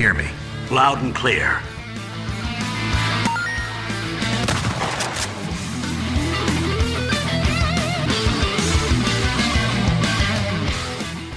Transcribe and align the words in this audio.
hear 0.00 0.14
me? 0.14 0.24
Loud 0.70 1.04
and 1.04 1.14
clear. 1.14 1.62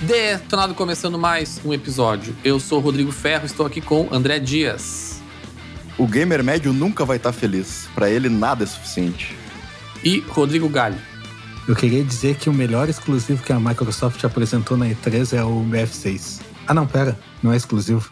Detonado 0.02 0.74
começando 0.76 1.20
mais 1.20 1.60
um 1.66 1.74
episódio. 1.74 2.34
Eu 2.44 2.58
sou 2.60 2.80
o 2.80 2.82
Rodrigo 2.82 3.12
Ferro, 3.12 3.46
estou 3.46 3.66
aqui 3.66 3.82
com 3.82 4.08
André 4.12 4.40
Dias 4.40 5.22
O 5.98 6.06
gamer 6.08 6.44
médio 6.44 6.72
nunca 6.72 7.04
vai 7.04 7.18
estar 7.18 7.34
feliz. 7.34 7.90
Pra 7.94 8.10
ele 8.10 8.30
nada 8.30 8.64
é 8.64 8.68
suficiente. 8.68 9.36
e 10.04 10.20
Rodrigo 10.30 10.70
Galho. 10.70 10.98
Eu 11.68 11.76
queria 11.76 12.04
dizer 12.04 12.36
que 12.36 12.50
o 12.50 12.54
melhor 12.54 12.88
exclusivo 12.90 13.44
que 13.44 13.52
a 13.52 13.60
Microsoft 13.60 14.24
apresentou 14.24 14.78
na 14.78 14.88
E3 14.88 15.38
é 15.38 15.44
o 15.44 15.64
BF6. 15.64 16.42
Ah, 16.68 16.74
não, 16.74 16.88
pera, 16.88 17.18
não 17.42 17.52
é 17.54 17.58
exclusivo. 17.58 18.12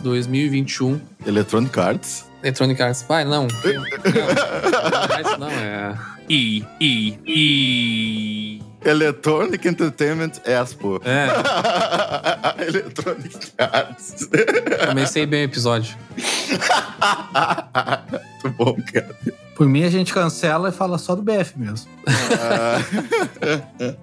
2021. 0.00 1.00
Electronic 1.26 1.78
Arts. 1.78 2.24
Electronic 2.42 2.82
Arts. 2.82 3.02
Pai, 3.02 3.24
não. 3.24 3.46
Não, 3.46 5.38
não, 5.38 5.50
é. 5.50 5.96
E, 6.28 6.64
e, 6.80 7.18
e. 7.26 8.62
Electronic 8.84 9.66
Entertainment 9.68 10.32
Expo. 10.44 11.00
É, 11.04 11.28
Electronic 12.66 13.52
Arts. 13.58 14.28
comecei 14.88 15.26
bem 15.26 15.42
o 15.42 15.44
episódio. 15.44 15.94
Muito 18.42 18.56
bom, 18.56 18.76
cara. 18.92 19.14
Por 19.54 19.68
mim, 19.68 19.84
a 19.84 19.90
gente 19.90 20.14
cancela 20.14 20.70
e 20.70 20.72
fala 20.72 20.96
só 20.96 21.14
do 21.14 21.20
BF 21.22 21.58
mesmo. 21.58 21.90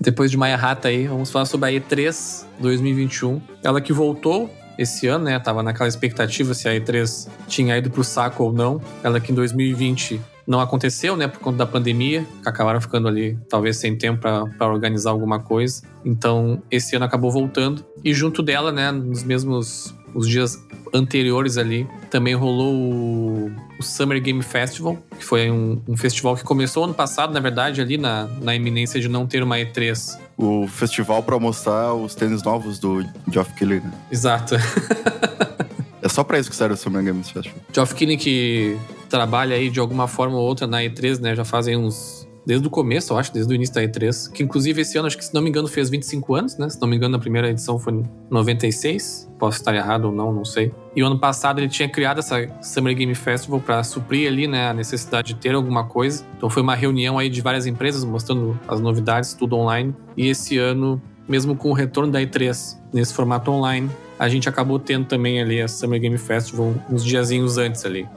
Depois 0.00 0.30
de 0.30 0.36
Maia 0.36 0.56
Rata 0.56 0.88
aí, 0.88 1.06
vamos 1.06 1.30
falar 1.30 1.46
sobre 1.46 1.70
a 1.70 1.72
E3 1.80 2.44
2021. 2.58 3.40
Ela 3.62 3.80
que 3.80 3.92
voltou 3.92 4.50
esse 4.78 5.08
ano, 5.08 5.24
né? 5.24 5.38
Tava 5.40 5.62
naquela 5.62 5.88
expectativa 5.88 6.54
se 6.54 6.68
a 6.68 6.72
E3 6.72 7.28
tinha 7.48 7.76
ido 7.76 7.90
pro 7.90 8.04
saco 8.04 8.44
ou 8.44 8.52
não. 8.52 8.80
Ela 9.02 9.18
que 9.18 9.32
em 9.32 9.34
2020 9.34 10.20
não 10.46 10.60
aconteceu, 10.60 11.16
né? 11.16 11.26
Por 11.26 11.40
conta 11.40 11.58
da 11.58 11.66
pandemia. 11.66 12.24
Acabaram 12.46 12.80
ficando 12.80 13.08
ali, 13.08 13.36
talvez, 13.48 13.76
sem 13.76 13.98
tempo 13.98 14.20
para 14.56 14.68
organizar 14.68 15.10
alguma 15.10 15.40
coisa. 15.40 15.82
Então, 16.04 16.62
esse 16.70 16.94
ano 16.96 17.04
acabou 17.04 17.30
voltando. 17.30 17.84
E 18.04 18.14
junto 18.14 18.42
dela, 18.42 18.70
né? 18.70 18.92
Nos 18.92 19.24
mesmos 19.24 19.94
os 20.14 20.28
dias 20.28 20.62
anteriores 20.94 21.56
ali, 21.58 21.86
também 22.10 22.34
rolou 22.34 22.74
o, 22.74 23.52
o 23.78 23.82
Summer 23.82 24.20
Game 24.20 24.42
Festival, 24.42 24.96
que 25.18 25.24
foi 25.24 25.50
um, 25.50 25.80
um 25.86 25.96
festival 25.96 26.36
que 26.36 26.42
começou 26.44 26.84
ano 26.84 26.94
passado, 26.94 27.32
na 27.32 27.40
verdade, 27.40 27.80
ali 27.80 27.98
na, 27.98 28.28
na 28.40 28.54
iminência 28.54 29.00
de 29.00 29.08
não 29.08 29.26
ter 29.26 29.42
uma 29.42 29.56
E3 29.56 30.18
O 30.36 30.66
festival 30.66 31.22
pra 31.22 31.38
mostrar 31.38 31.92
os 31.94 32.14
tênis 32.14 32.42
novos 32.42 32.78
do 32.78 33.04
Geoff 33.30 33.52
Keighley. 33.54 33.80
né? 33.80 33.92
Exato. 34.10 34.54
É 36.00 36.08
só 36.08 36.22
pra 36.22 36.38
isso 36.38 36.48
que 36.48 36.54
serve 36.54 36.74
o 36.74 36.76
Summer 36.76 37.02
Games 37.04 37.28
Festival. 37.28 37.58
Geoff 37.72 37.94
Keighley 37.94 38.16
que 38.16 38.78
trabalha 39.08 39.56
aí 39.56 39.68
de 39.68 39.80
alguma 39.80 40.06
forma 40.06 40.36
ou 40.36 40.46
outra 40.46 40.66
na 40.66 40.78
E3, 40.78 41.18
né? 41.20 41.34
Já 41.34 41.44
fazem 41.44 41.76
uns. 41.76 42.27
Desde 42.48 42.66
o 42.66 42.70
começo, 42.70 43.12
eu 43.12 43.18
acho, 43.18 43.30
desde 43.30 43.52
o 43.52 43.54
início 43.54 43.74
da 43.74 43.82
E3. 43.82 44.32
Que 44.32 44.42
inclusive 44.42 44.80
esse 44.80 44.96
ano, 44.96 45.06
acho 45.06 45.18
que 45.18 45.24
se 45.26 45.34
não 45.34 45.42
me 45.42 45.50
engano, 45.50 45.68
fez 45.68 45.90
25 45.90 46.34
anos, 46.34 46.56
né? 46.56 46.66
Se 46.70 46.80
não 46.80 46.88
me 46.88 46.96
engano, 46.96 47.14
a 47.14 47.18
primeira 47.18 47.50
edição 47.50 47.78
foi 47.78 47.92
em 47.92 48.04
96. 48.30 49.30
Posso 49.38 49.58
estar 49.58 49.74
errado 49.74 50.06
ou 50.06 50.12
não, 50.12 50.32
não 50.32 50.46
sei. 50.46 50.72
E 50.96 51.02
o 51.02 51.06
ano 51.06 51.18
passado 51.18 51.58
ele 51.58 51.68
tinha 51.68 51.86
criado 51.90 52.20
essa 52.20 52.48
Summer 52.62 52.96
Game 52.96 53.14
Festival 53.14 53.60
para 53.60 53.84
suprir 53.84 54.26
ali, 54.26 54.46
né, 54.46 54.70
a 54.70 54.72
necessidade 54.72 55.34
de 55.34 55.40
ter 55.40 55.54
alguma 55.54 55.84
coisa. 55.84 56.24
Então 56.38 56.48
foi 56.48 56.62
uma 56.62 56.74
reunião 56.74 57.18
aí 57.18 57.28
de 57.28 57.42
várias 57.42 57.66
empresas 57.66 58.02
mostrando 58.02 58.58
as 58.66 58.80
novidades, 58.80 59.34
tudo 59.34 59.54
online. 59.54 59.94
E 60.16 60.28
esse 60.28 60.56
ano, 60.56 61.02
mesmo 61.28 61.54
com 61.54 61.68
o 61.68 61.74
retorno 61.74 62.10
da 62.10 62.18
E3 62.18 62.78
nesse 62.94 63.12
formato 63.12 63.50
online, 63.50 63.90
a 64.18 64.26
gente 64.26 64.48
acabou 64.48 64.78
tendo 64.78 65.04
também 65.04 65.42
ali 65.42 65.60
a 65.60 65.68
Summer 65.68 66.00
Game 66.00 66.16
Festival 66.16 66.74
uns 66.90 67.04
diazinhos 67.04 67.58
antes 67.58 67.84
ali. 67.84 68.08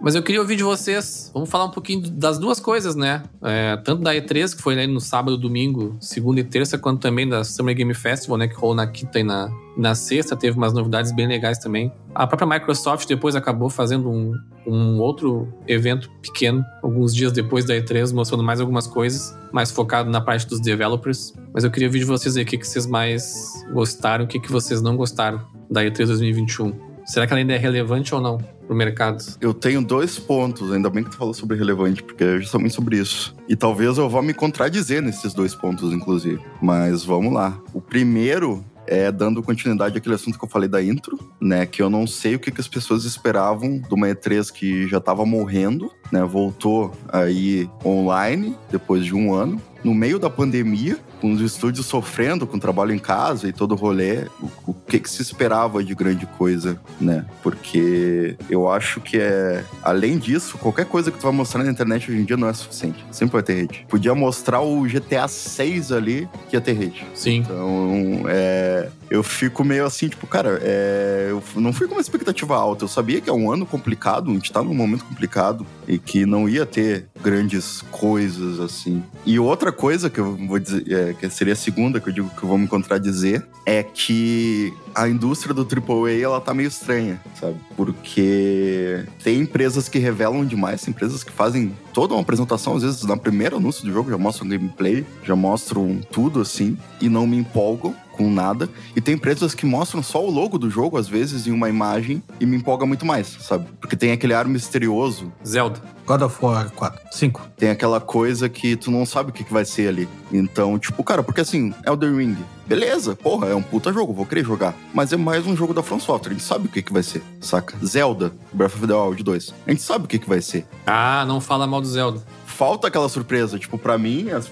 Mas 0.00 0.14
eu 0.14 0.22
queria 0.22 0.40
ouvir 0.40 0.56
de 0.56 0.62
vocês. 0.62 1.30
Vamos 1.32 1.48
falar 1.48 1.64
um 1.64 1.70
pouquinho 1.70 2.10
das 2.10 2.38
duas 2.38 2.60
coisas, 2.60 2.94
né? 2.94 3.22
É, 3.42 3.76
tanto 3.78 4.02
da 4.02 4.14
E3, 4.14 4.54
que 4.54 4.62
foi 4.62 4.74
ali 4.74 4.92
no 4.92 5.00
sábado, 5.00 5.36
domingo, 5.36 5.96
segunda 6.00 6.40
e 6.40 6.44
terça, 6.44 6.78
quanto 6.78 7.00
também 7.00 7.28
da 7.28 7.42
Summer 7.44 7.74
Game 7.74 7.94
Festival, 7.94 8.38
né? 8.38 8.46
Que 8.46 8.54
rolou 8.54 8.74
na 8.74 8.86
quinta 8.86 9.18
e 9.18 9.22
na, 9.24 9.48
na 9.76 9.94
sexta. 9.94 10.36
Teve 10.36 10.56
umas 10.56 10.72
novidades 10.72 11.12
bem 11.12 11.26
legais 11.26 11.58
também. 11.58 11.90
A 12.14 12.26
própria 12.26 12.46
Microsoft 12.46 13.08
depois 13.08 13.34
acabou 13.34 13.68
fazendo 13.68 14.10
um, 14.10 14.32
um 14.66 15.00
outro 15.00 15.48
evento 15.66 16.10
pequeno, 16.22 16.64
alguns 16.82 17.14
dias 17.14 17.32
depois 17.32 17.64
da 17.64 17.74
E3, 17.74 18.12
mostrando 18.12 18.42
mais 18.42 18.60
algumas 18.60 18.86
coisas, 18.86 19.36
mais 19.52 19.70
focado 19.70 20.10
na 20.10 20.20
parte 20.20 20.46
dos 20.46 20.60
developers. 20.60 21.34
Mas 21.52 21.64
eu 21.64 21.70
queria 21.70 21.88
ouvir 21.88 22.00
de 22.00 22.04
vocês 22.04 22.36
aí 22.36 22.42
o 22.42 22.46
que, 22.46 22.58
que 22.58 22.66
vocês 22.66 22.86
mais 22.86 23.52
gostaram, 23.72 24.24
o 24.24 24.28
que, 24.28 24.38
que 24.38 24.52
vocês 24.52 24.82
não 24.82 24.96
gostaram 24.96 25.40
da 25.70 25.82
E3 25.82 26.06
2021. 26.06 26.95
Será 27.06 27.24
que 27.24 27.32
ela 27.32 27.40
ainda 27.40 27.54
é 27.54 27.56
relevante 27.56 28.12
ou 28.12 28.20
não 28.20 28.38
pro 28.66 28.74
mercado? 28.74 29.24
Eu 29.40 29.54
tenho 29.54 29.80
dois 29.80 30.18
pontos, 30.18 30.72
ainda 30.72 30.90
bem 30.90 31.04
que 31.04 31.10
tu 31.10 31.16
falou 31.16 31.32
sobre 31.32 31.56
relevante, 31.56 32.02
porque 32.02 32.24
é 32.24 32.40
justamente 32.40 32.74
sobre 32.74 32.98
isso. 32.98 33.32
E 33.48 33.54
talvez 33.54 33.96
eu 33.96 34.08
vá 34.08 34.20
me 34.20 34.34
contradizer 34.34 35.00
nesses 35.00 35.32
dois 35.32 35.54
pontos, 35.54 35.92
inclusive. 35.92 36.42
Mas 36.60 37.04
vamos 37.04 37.32
lá. 37.32 37.56
O 37.72 37.80
primeiro 37.80 38.64
é 38.88 39.10
dando 39.12 39.42
continuidade 39.42 39.96
àquele 39.96 40.14
assunto 40.14 40.38
que 40.38 40.44
eu 40.44 40.48
falei 40.48 40.68
da 40.68 40.82
intro, 40.82 41.18
né? 41.40 41.64
Que 41.64 41.80
eu 41.80 41.88
não 41.88 42.06
sei 42.06 42.34
o 42.34 42.38
que, 42.38 42.50
que 42.50 42.60
as 42.60 42.68
pessoas 42.68 43.04
esperavam 43.04 43.78
de 43.78 43.94
uma 43.94 44.08
E3 44.08 44.50
que 44.52 44.88
já 44.88 45.00
tava 45.00 45.24
morrendo, 45.24 45.90
né? 46.10 46.24
Voltou 46.24 46.92
aí 47.12 47.68
online 47.84 48.56
depois 48.70 49.04
de 49.04 49.14
um 49.14 49.32
ano. 49.32 49.60
No 49.84 49.94
meio 49.94 50.18
da 50.18 50.28
pandemia, 50.28 50.98
com 51.26 51.32
os 51.32 51.40
estúdios 51.40 51.86
sofrendo 51.86 52.46
com 52.46 52.56
o 52.56 52.60
trabalho 52.60 52.92
em 52.92 52.98
casa 53.00 53.48
e 53.48 53.52
todo 53.52 53.72
o 53.72 53.74
rolê, 53.74 54.26
o, 54.40 54.70
o 54.70 54.74
que, 54.74 55.00
que 55.00 55.10
se 55.10 55.20
esperava 55.20 55.82
de 55.82 55.92
grande 55.92 56.24
coisa, 56.24 56.78
né? 57.00 57.24
Porque 57.42 58.36
eu 58.48 58.70
acho 58.70 59.00
que 59.00 59.18
é. 59.18 59.64
Além 59.82 60.18
disso, 60.18 60.56
qualquer 60.56 60.86
coisa 60.86 61.10
que 61.10 61.18
tu 61.18 61.22
vai 61.22 61.32
mostrar 61.32 61.64
na 61.64 61.70
internet 61.70 62.08
hoje 62.08 62.20
em 62.20 62.24
dia 62.24 62.36
não 62.36 62.48
é 62.48 62.52
suficiente. 62.52 63.04
Sempre 63.10 63.32
vai 63.32 63.42
ter 63.42 63.54
rede. 63.54 63.84
Podia 63.88 64.14
mostrar 64.14 64.60
o 64.60 64.82
GTA 64.82 65.26
6 65.26 65.90
ali 65.90 66.28
que 66.48 66.54
ia 66.54 66.60
ter 66.60 66.74
rede. 66.74 67.04
Sim. 67.12 67.38
Então, 67.38 68.24
é, 68.28 68.88
eu 69.10 69.22
fico 69.22 69.64
meio 69.64 69.84
assim, 69.84 70.08
tipo, 70.08 70.26
cara, 70.26 70.60
é, 70.62 71.28
eu 71.30 71.42
não 71.56 71.72
fui 71.72 71.86
com 71.86 71.94
uma 71.94 72.00
expectativa 72.00 72.56
alta. 72.56 72.84
Eu 72.84 72.88
sabia 72.88 73.20
que 73.20 73.28
é 73.28 73.32
um 73.32 73.50
ano 73.50 73.66
complicado, 73.66 74.30
a 74.30 74.34
gente 74.34 74.52
tá 74.52 74.62
num 74.62 74.74
momento 74.74 75.04
complicado 75.04 75.66
e 75.88 75.98
que 75.98 76.24
não 76.26 76.48
ia 76.48 76.66
ter 76.66 77.06
grandes 77.22 77.82
coisas 77.90 78.60
assim. 78.60 79.02
E 79.24 79.38
outra 79.38 79.72
coisa 79.72 80.10
que 80.10 80.20
eu 80.20 80.36
vou 80.36 80.58
dizer, 80.58 80.84
é, 80.92 81.12
que 81.18 81.28
seria 81.30 81.52
a 81.52 81.56
segunda 81.56 82.00
que 82.00 82.08
eu 82.08 82.12
digo 82.12 82.30
que 82.30 82.42
eu 82.42 82.48
vou 82.48 82.58
me 82.58 82.66
contradizer, 82.66 83.46
é 83.64 83.82
que 83.82 84.72
a 84.96 85.06
indústria 85.06 85.52
do 85.52 85.60
AAA, 85.60 86.22
ela 86.22 86.40
tá 86.40 86.54
meio 86.54 86.68
estranha, 86.68 87.20
sabe? 87.38 87.56
Porque 87.76 89.04
tem 89.22 89.40
empresas 89.40 89.90
que 89.90 89.98
revelam 89.98 90.44
demais, 90.44 90.80
tem 90.80 90.90
empresas 90.90 91.22
que 91.22 91.30
fazem 91.30 91.76
toda 91.92 92.14
uma 92.14 92.22
apresentação, 92.22 92.76
às 92.76 92.82
vezes 92.82 93.02
na 93.02 93.16
primeira 93.16 93.56
anúncio 93.56 93.84
do 93.84 93.92
jogo 93.92 94.10
já 94.10 94.16
mostram 94.16 94.48
gameplay, 94.48 95.04
já 95.22 95.36
mostram 95.36 96.00
tudo 96.10 96.40
assim, 96.40 96.78
e 96.98 97.10
não 97.10 97.26
me 97.26 97.36
empolgam 97.36 97.94
com 98.12 98.30
nada. 98.30 98.68
E 98.94 99.00
tem 99.00 99.14
empresas 99.14 99.54
que 99.54 99.66
mostram 99.66 100.02
só 100.02 100.24
o 100.24 100.30
logo 100.30 100.56
do 100.56 100.70
jogo, 100.70 100.96
às 100.96 101.06
vezes, 101.06 101.46
em 101.46 101.50
uma 101.50 101.68
imagem, 101.68 102.22
e 102.40 102.46
me 102.46 102.56
empolga 102.56 102.86
muito 102.86 103.04
mais, 103.04 103.26
sabe? 103.40 103.66
Porque 103.78 103.94
tem 103.94 104.12
aquele 104.12 104.32
ar 104.32 104.48
misterioso, 104.48 105.30
Zelda. 105.46 105.80
God 106.06 106.22
of 106.22 106.36
War 106.40 106.70
4. 106.70 107.00
5. 107.10 107.50
tem 107.56 107.68
aquela 107.68 108.00
coisa 108.00 108.48
que 108.48 108.76
tu 108.76 108.90
não 108.90 109.04
sabe 109.04 109.30
o 109.30 109.32
que, 109.32 109.44
que 109.44 109.52
vai 109.52 109.64
ser 109.64 109.88
ali. 109.88 110.08
Então, 110.32 110.78
tipo, 110.78 111.02
cara, 111.02 111.22
porque 111.22 111.40
assim, 111.40 111.74
Elden 111.84 112.16
Ring, 112.16 112.36
beleza, 112.66 113.14
porra, 113.14 113.48
é 113.48 113.54
um 113.54 113.62
puta 113.62 113.92
jogo, 113.92 114.12
vou 114.12 114.26
querer 114.26 114.44
jogar. 114.44 114.74
Mas 114.92 115.12
é 115.12 115.16
mais 115.16 115.46
um 115.46 115.56
jogo 115.56 115.72
da 115.72 115.82
From 115.82 116.00
Software, 116.00 116.30
a 116.30 116.34
gente 116.34 116.44
sabe 116.44 116.66
o 116.66 116.70
que, 116.70 116.82
que 116.82 116.92
vai 116.92 117.02
ser, 117.02 117.22
saca? 117.40 117.76
Zelda, 117.84 118.32
Breath 118.52 118.74
of 118.74 118.86
the 118.86 118.94
Wild 118.94 119.22
2, 119.22 119.54
a 119.66 119.70
gente 119.70 119.82
sabe 119.82 120.04
o 120.04 120.08
que, 120.08 120.18
que 120.18 120.28
vai 120.28 120.40
ser. 120.40 120.66
Ah, 120.86 121.24
não 121.26 121.40
fala 121.40 121.66
mal 121.66 121.80
do 121.80 121.86
Zelda. 121.86 122.22
Falta 122.56 122.88
aquela 122.88 123.08
surpresa, 123.08 123.58
tipo, 123.58 123.76
pra 123.76 123.98
mim, 123.98 124.30
as, 124.30 124.50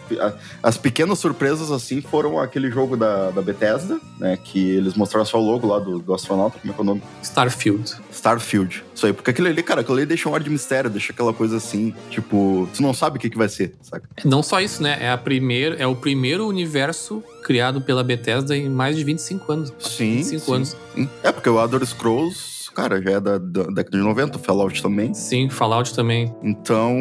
as 0.62 0.76
pequenas 0.76 1.18
surpresas, 1.18 1.70
assim, 1.70 2.02
foram 2.02 2.38
aquele 2.38 2.70
jogo 2.70 2.98
da, 2.98 3.30
da 3.30 3.40
Bethesda, 3.40 3.98
né, 4.18 4.36
que 4.36 4.72
eles 4.72 4.92
mostraram 4.94 5.24
só 5.24 5.40
o 5.40 5.42
logo 5.42 5.66
lá 5.66 5.78
do, 5.78 6.00
do 6.00 6.12
astronauta, 6.12 6.58
como 6.58 6.70
é 6.70 6.74
que 6.74 6.80
é 6.80 6.82
o 6.82 6.86
nome? 6.86 7.02
Starfield. 7.22 7.94
Starfield. 8.12 8.84
Isso 8.94 9.06
aí, 9.06 9.12
porque 9.14 9.30
aquele 9.30 9.48
ali, 9.48 9.62
cara, 9.62 9.80
aquele 9.80 10.00
ali 10.00 10.06
deixa 10.06 10.28
um 10.28 10.34
ar 10.34 10.42
de 10.42 10.50
mistério, 10.50 10.90
deixa 10.90 11.14
aquela 11.14 11.32
coisa 11.32 11.56
assim, 11.56 11.94
tipo, 12.10 12.68
tu 12.74 12.82
não 12.82 12.92
sabe 12.92 13.16
o 13.16 13.20
que, 13.20 13.30
que 13.30 13.38
vai 13.38 13.48
ser, 13.48 13.74
saca? 13.80 14.06
Não 14.22 14.42
só 14.42 14.60
isso, 14.60 14.82
né? 14.82 14.98
É, 15.00 15.10
a 15.10 15.16
primeiro, 15.16 15.74
é 15.78 15.86
o 15.86 15.96
primeiro 15.96 16.46
universo 16.46 17.24
criado 17.42 17.80
pela 17.80 18.04
Bethesda 18.04 18.54
em 18.54 18.68
mais 18.68 18.96
de 18.96 19.04
25 19.04 19.50
anos. 19.50 19.72
Sim. 19.78 20.16
25 20.16 20.44
sim, 20.44 20.54
anos. 20.54 20.76
sim. 20.94 21.08
É, 21.22 21.32
porque 21.32 21.48
o 21.48 21.58
Elder 21.58 21.84
Scrolls, 21.86 22.53
cara, 22.74 23.00
já 23.00 23.12
é 23.12 23.20
da, 23.20 23.38
da 23.38 23.62
década 23.64 23.96
de 23.96 24.02
90, 24.02 24.36
o 24.36 24.40
Fallout 24.40 24.82
também. 24.82 25.14
Sim, 25.14 25.48
Fallout 25.48 25.94
também. 25.94 26.34
Então, 26.42 26.96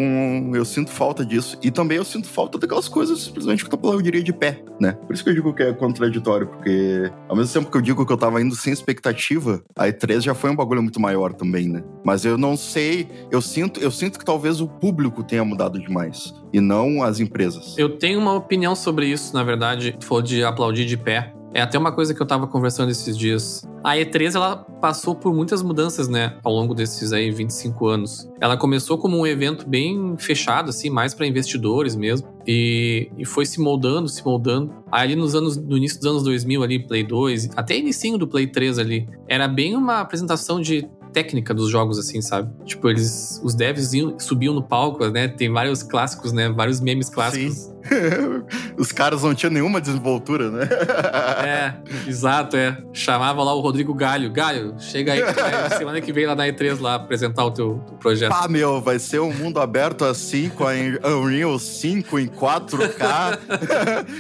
eu 0.54 0.64
sinto 0.64 0.92
falta 0.92 1.26
disso. 1.26 1.58
E 1.62 1.72
também 1.72 1.98
eu 1.98 2.06
sinto 2.06 2.28
falta 2.28 2.58
daquelas 2.58 2.88
coisas 2.88 3.20
simplesmente 3.22 3.66
que 3.66 3.76
eu 3.76 4.02
diria 4.02 4.24
de 4.24 4.32
pé, 4.32 4.64
né? 4.80 4.94
Por 4.94 5.14
isso 5.14 5.24
que 5.24 5.30
eu 5.30 5.34
digo 5.34 5.54
que 5.54 5.64
é 5.64 5.74
contraditório, 5.74 6.48
porque 6.48 7.12
ao 7.28 7.36
mesmo 7.36 7.54
tempo 7.54 7.72
que 7.72 7.78
eu 7.78 7.82
digo 7.82 8.06
que 8.06 8.14
eu 8.14 8.18
tava 8.18 8.42
indo 8.42 8.56
sem 8.56 8.72
expectativa, 8.72 9.64
a 9.76 9.88
E3 9.88 10.22
já 10.22 10.36
foi 10.36 10.50
um 10.50 10.56
bagulho 10.56 10.82
muito 10.82 11.00
maior 11.00 11.34
também, 11.34 11.68
né? 11.68 11.84
Mas 12.06 12.26
eu 12.26 12.38
não 12.38 12.56
sei, 12.56 13.08
eu 13.32 13.42
sinto, 13.42 13.80
eu 13.80 13.92
sinto 13.92 14.20
que 14.20 14.26
talvez 14.26 14.62
o 14.62 14.68
público 14.68 15.24
tenha 15.24 15.44
mudado 15.44 15.80
demais 15.80 16.34
e 16.52 16.62
não 16.62 17.02
as 17.04 17.20
empresas. 17.20 17.78
Eu 17.78 17.98
tenho 17.98 18.20
uma 18.20 18.34
opinião 18.34 18.76
sobre 18.76 19.08
isso, 19.08 19.34
na 19.34 19.44
verdade. 19.44 19.96
Tu 20.00 20.06
falou 20.06 20.22
de 20.22 20.44
aplaudir 20.44 20.86
de 20.86 20.98
pé. 20.98 21.34
É 21.54 21.62
até 21.62 21.78
uma 21.78 21.92
coisa 21.92 22.14
que 22.14 22.22
eu 22.22 22.26
tava 22.26 22.48
conversando 22.48 22.90
esses 22.90 23.16
dias. 23.16 23.62
A 23.84 23.96
E3, 23.96 24.36
ela 24.36 24.56
passou 24.56 25.14
por 25.14 25.34
muitas 25.34 25.62
mudanças, 25.62 26.08
né? 26.08 26.38
Ao 26.44 26.52
longo 26.52 26.74
desses 26.74 27.14
aí 27.14 27.30
25 27.30 27.88
anos. 27.88 28.28
Ela 28.42 28.58
começou 28.58 28.98
como 28.98 29.18
um 29.18 29.28
evento 29.28 29.70
bem 29.70 30.16
fechado, 30.18 30.70
assim, 30.70 30.90
mais 30.90 31.14
para 31.14 31.28
investidores 31.28 31.96
mesmo. 31.96 32.28
E, 32.48 33.12
e 33.18 33.26
foi 33.26 33.46
se 33.46 33.62
moldando, 33.62 34.10
se 34.10 34.26
moldando. 34.26 34.74
Aí 34.92 35.04
ali 35.04 35.16
nos 35.16 35.36
anos, 35.36 35.56
no 35.58 35.78
início 35.78 36.00
dos 36.00 36.08
anos 36.10 36.24
2000 36.24 36.64
ali, 36.64 36.80
Play 36.80 37.04
2, 37.04 37.50
até 37.56 37.78
inicinho 37.78 38.18
do 38.18 38.28
Play 38.28 38.48
3 38.48 38.80
ali, 38.80 39.08
era 39.28 39.48
bem 39.48 39.76
uma 39.76 40.00
apresentação 40.00 40.60
de 40.60 40.90
técnica 41.14 41.54
dos 41.54 41.70
jogos, 41.70 42.00
assim, 42.00 42.20
sabe? 42.22 42.52
Tipo, 42.66 42.90
eles. 42.90 43.40
Os 43.44 43.54
devs 43.54 43.94
iam, 43.94 44.20
subiam 44.20 44.54
no 44.54 44.64
palco, 44.64 45.08
né? 45.10 45.28
Tem 45.28 45.52
vários 45.52 45.84
clássicos, 45.84 46.34
né? 46.34 46.50
Vários 46.50 46.82
memes 46.82 47.10
clássicos. 47.10 47.73
Os 48.78 48.92
caras 48.92 49.24
não 49.24 49.34
tinham 49.34 49.52
nenhuma 49.52 49.82
desenvoltura, 49.82 50.50
né? 50.50 50.68
É, 51.44 51.74
exato, 52.08 52.56
é. 52.56 52.78
Chamava 52.94 53.44
lá 53.44 53.54
o 53.54 53.60
Rodrigo 53.60 53.94
Galho. 53.94 54.32
Galho, 54.32 54.76
chega 54.80 55.14
aí, 55.14 55.22
semana 55.78 56.00
que 56.00 56.14
vem 56.14 56.26
lá 56.26 56.36
na 56.36 56.48
E3 56.48 56.80
lá 56.80 56.96
apresentar 56.96 57.44
o 57.44 57.52
teu, 57.52 57.84
teu 57.86 57.98
projeto. 57.98 58.30
Pá, 58.30 58.48
meu, 58.48 58.82
vai 58.82 58.98
ser 58.98 59.20
um 59.20 59.34
mundo 59.34 59.60
aberto 59.60 60.06
assim, 60.06 60.50
com 60.50 60.66
a 60.66 60.72
Unreal 61.18 61.58
5 61.60 62.20
em 62.20 62.28
4K, 62.28 63.40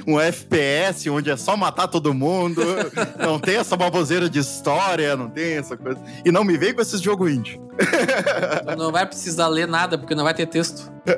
um 0.06 0.20
FPS 0.20 1.10
onde 1.10 1.30
é 1.30 1.38
só 1.38 1.56
matar 1.56 1.88
todo 1.88 2.14
mundo, 2.14 2.62
não 3.18 3.40
tem 3.40 3.56
essa 3.56 3.78
baboseira 3.78 4.30
de 4.30 4.40
história, 4.40 5.16
não 5.16 5.30
tem 5.30 5.58
essa 5.58 5.78
coisa. 5.78 6.00
E 6.26 6.32
não 6.32 6.44
me 6.44 6.58
vem 6.58 6.74
com 6.74 6.82
esses 6.82 7.02
jogos 7.02 7.32
indie. 7.32 7.60
Não 8.78 8.92
vai 8.92 9.06
precisar 9.06 9.48
ler 9.48 9.68
nada, 9.68 9.98
porque 9.98 10.14
não 10.16 10.24
vai 10.24 10.34
ter 10.34 10.46
texto. 10.48 10.92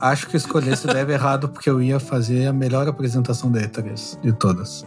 Acho 0.00 0.28
que 0.28 0.36
escolhi 0.36 0.70
esse 0.70 0.86
deve 0.86 1.12
errado 1.12 1.48
porque 1.48 1.68
eu 1.68 1.82
ia 1.82 1.98
fazer 1.98 2.46
a 2.46 2.52
melhor 2.52 2.86
apresentação 2.86 3.50
da 3.50 3.60
E3 3.62 4.20
de 4.20 4.32
todas. 4.32 4.84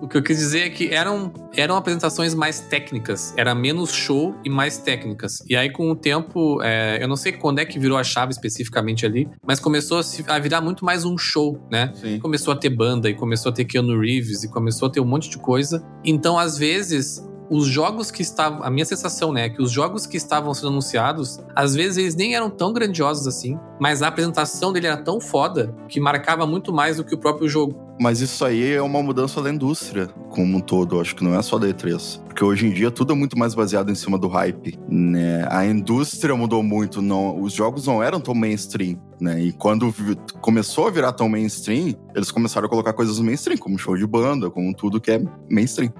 O 0.00 0.08
que 0.08 0.16
eu 0.18 0.22
quis 0.24 0.38
dizer 0.38 0.62
é 0.62 0.70
que 0.70 0.92
eram, 0.92 1.32
eram 1.54 1.76
apresentações 1.76 2.34
mais 2.34 2.58
técnicas. 2.58 3.32
Era 3.36 3.54
menos 3.54 3.92
show 3.92 4.34
e 4.44 4.50
mais 4.50 4.78
técnicas. 4.78 5.38
E 5.48 5.54
aí, 5.54 5.70
com 5.70 5.88
o 5.88 5.94
tempo, 5.94 6.60
é, 6.62 6.98
eu 7.00 7.06
não 7.06 7.14
sei 7.14 7.30
quando 7.30 7.60
é 7.60 7.64
que 7.64 7.78
virou 7.78 7.96
a 7.96 8.02
chave 8.02 8.32
especificamente 8.32 9.06
ali, 9.06 9.28
mas 9.46 9.60
começou 9.60 9.98
a, 9.98 10.02
se- 10.02 10.24
a 10.26 10.36
virar 10.40 10.60
muito 10.60 10.84
mais 10.84 11.04
um 11.04 11.16
show, 11.16 11.64
né? 11.70 11.92
Sim. 11.94 12.18
começou 12.18 12.52
a 12.52 12.56
ter 12.56 12.70
banda 12.70 13.08
e 13.08 13.14
começou 13.14 13.50
a 13.50 13.54
ter 13.54 13.64
Keanu 13.66 14.00
Reeves 14.00 14.42
e 14.42 14.48
começou 14.50 14.88
a 14.88 14.90
ter 14.90 14.98
um 14.98 15.04
monte 15.06 15.30
de 15.30 15.38
coisa. 15.38 15.80
Então, 16.04 16.36
às 16.36 16.58
vezes, 16.58 17.22
os 17.50 17.66
jogos 17.66 18.10
que 18.10 18.22
estavam. 18.22 18.62
A 18.62 18.70
minha 18.70 18.86
sensação, 18.86 19.32
né, 19.32 19.46
é 19.46 19.48
que 19.48 19.60
os 19.60 19.72
jogos 19.72 20.06
que 20.06 20.16
estavam 20.16 20.54
sendo 20.54 20.68
anunciados, 20.68 21.40
às 21.54 21.74
vezes 21.74 21.98
eles 21.98 22.14
nem 22.14 22.34
eram 22.34 22.48
tão 22.48 22.72
grandiosos 22.72 23.26
assim, 23.26 23.58
mas 23.80 24.02
a 24.02 24.08
apresentação 24.08 24.72
dele 24.72 24.86
era 24.86 24.96
tão 24.96 25.20
foda 25.20 25.74
que 25.88 26.00
marcava 26.00 26.46
muito 26.46 26.72
mais 26.72 26.98
do 26.98 27.04
que 27.04 27.14
o 27.14 27.18
próprio 27.18 27.48
jogo. 27.48 27.90
Mas 28.00 28.22
isso 28.22 28.42
aí 28.46 28.72
é 28.72 28.80
uma 28.80 29.02
mudança 29.02 29.42
da 29.42 29.50
indústria 29.50 30.06
como 30.30 30.56
um 30.56 30.60
todo, 30.60 30.98
acho 31.00 31.14
que 31.14 31.22
não 31.22 31.34
é 31.34 31.42
só 31.42 31.58
da 31.58 31.66
E3. 31.66 32.22
Porque 32.24 32.42
hoje 32.42 32.66
em 32.66 32.72
dia 32.72 32.90
tudo 32.90 33.12
é 33.12 33.16
muito 33.16 33.36
mais 33.38 33.54
baseado 33.54 33.90
em 33.90 33.94
cima 33.94 34.16
do 34.16 34.26
hype, 34.28 34.78
né? 34.88 35.46
A 35.50 35.66
indústria 35.66 36.34
mudou 36.34 36.62
muito, 36.62 37.02
não, 37.02 37.38
os 37.42 37.52
jogos 37.52 37.86
não 37.86 38.02
eram 38.02 38.20
tão 38.20 38.34
mainstream, 38.34 38.98
né? 39.20 39.42
E 39.42 39.52
quando 39.52 39.92
começou 40.40 40.86
a 40.86 40.90
virar 40.90 41.12
tão 41.12 41.28
mainstream, 41.28 41.94
eles 42.14 42.30
começaram 42.30 42.66
a 42.66 42.70
colocar 42.70 42.94
coisas 42.94 43.18
mainstream, 43.18 43.58
como 43.58 43.78
show 43.78 43.94
de 43.96 44.06
banda, 44.06 44.50
como 44.50 44.74
tudo 44.74 44.98
que 44.98 45.10
é 45.10 45.22
mainstream. 45.50 45.92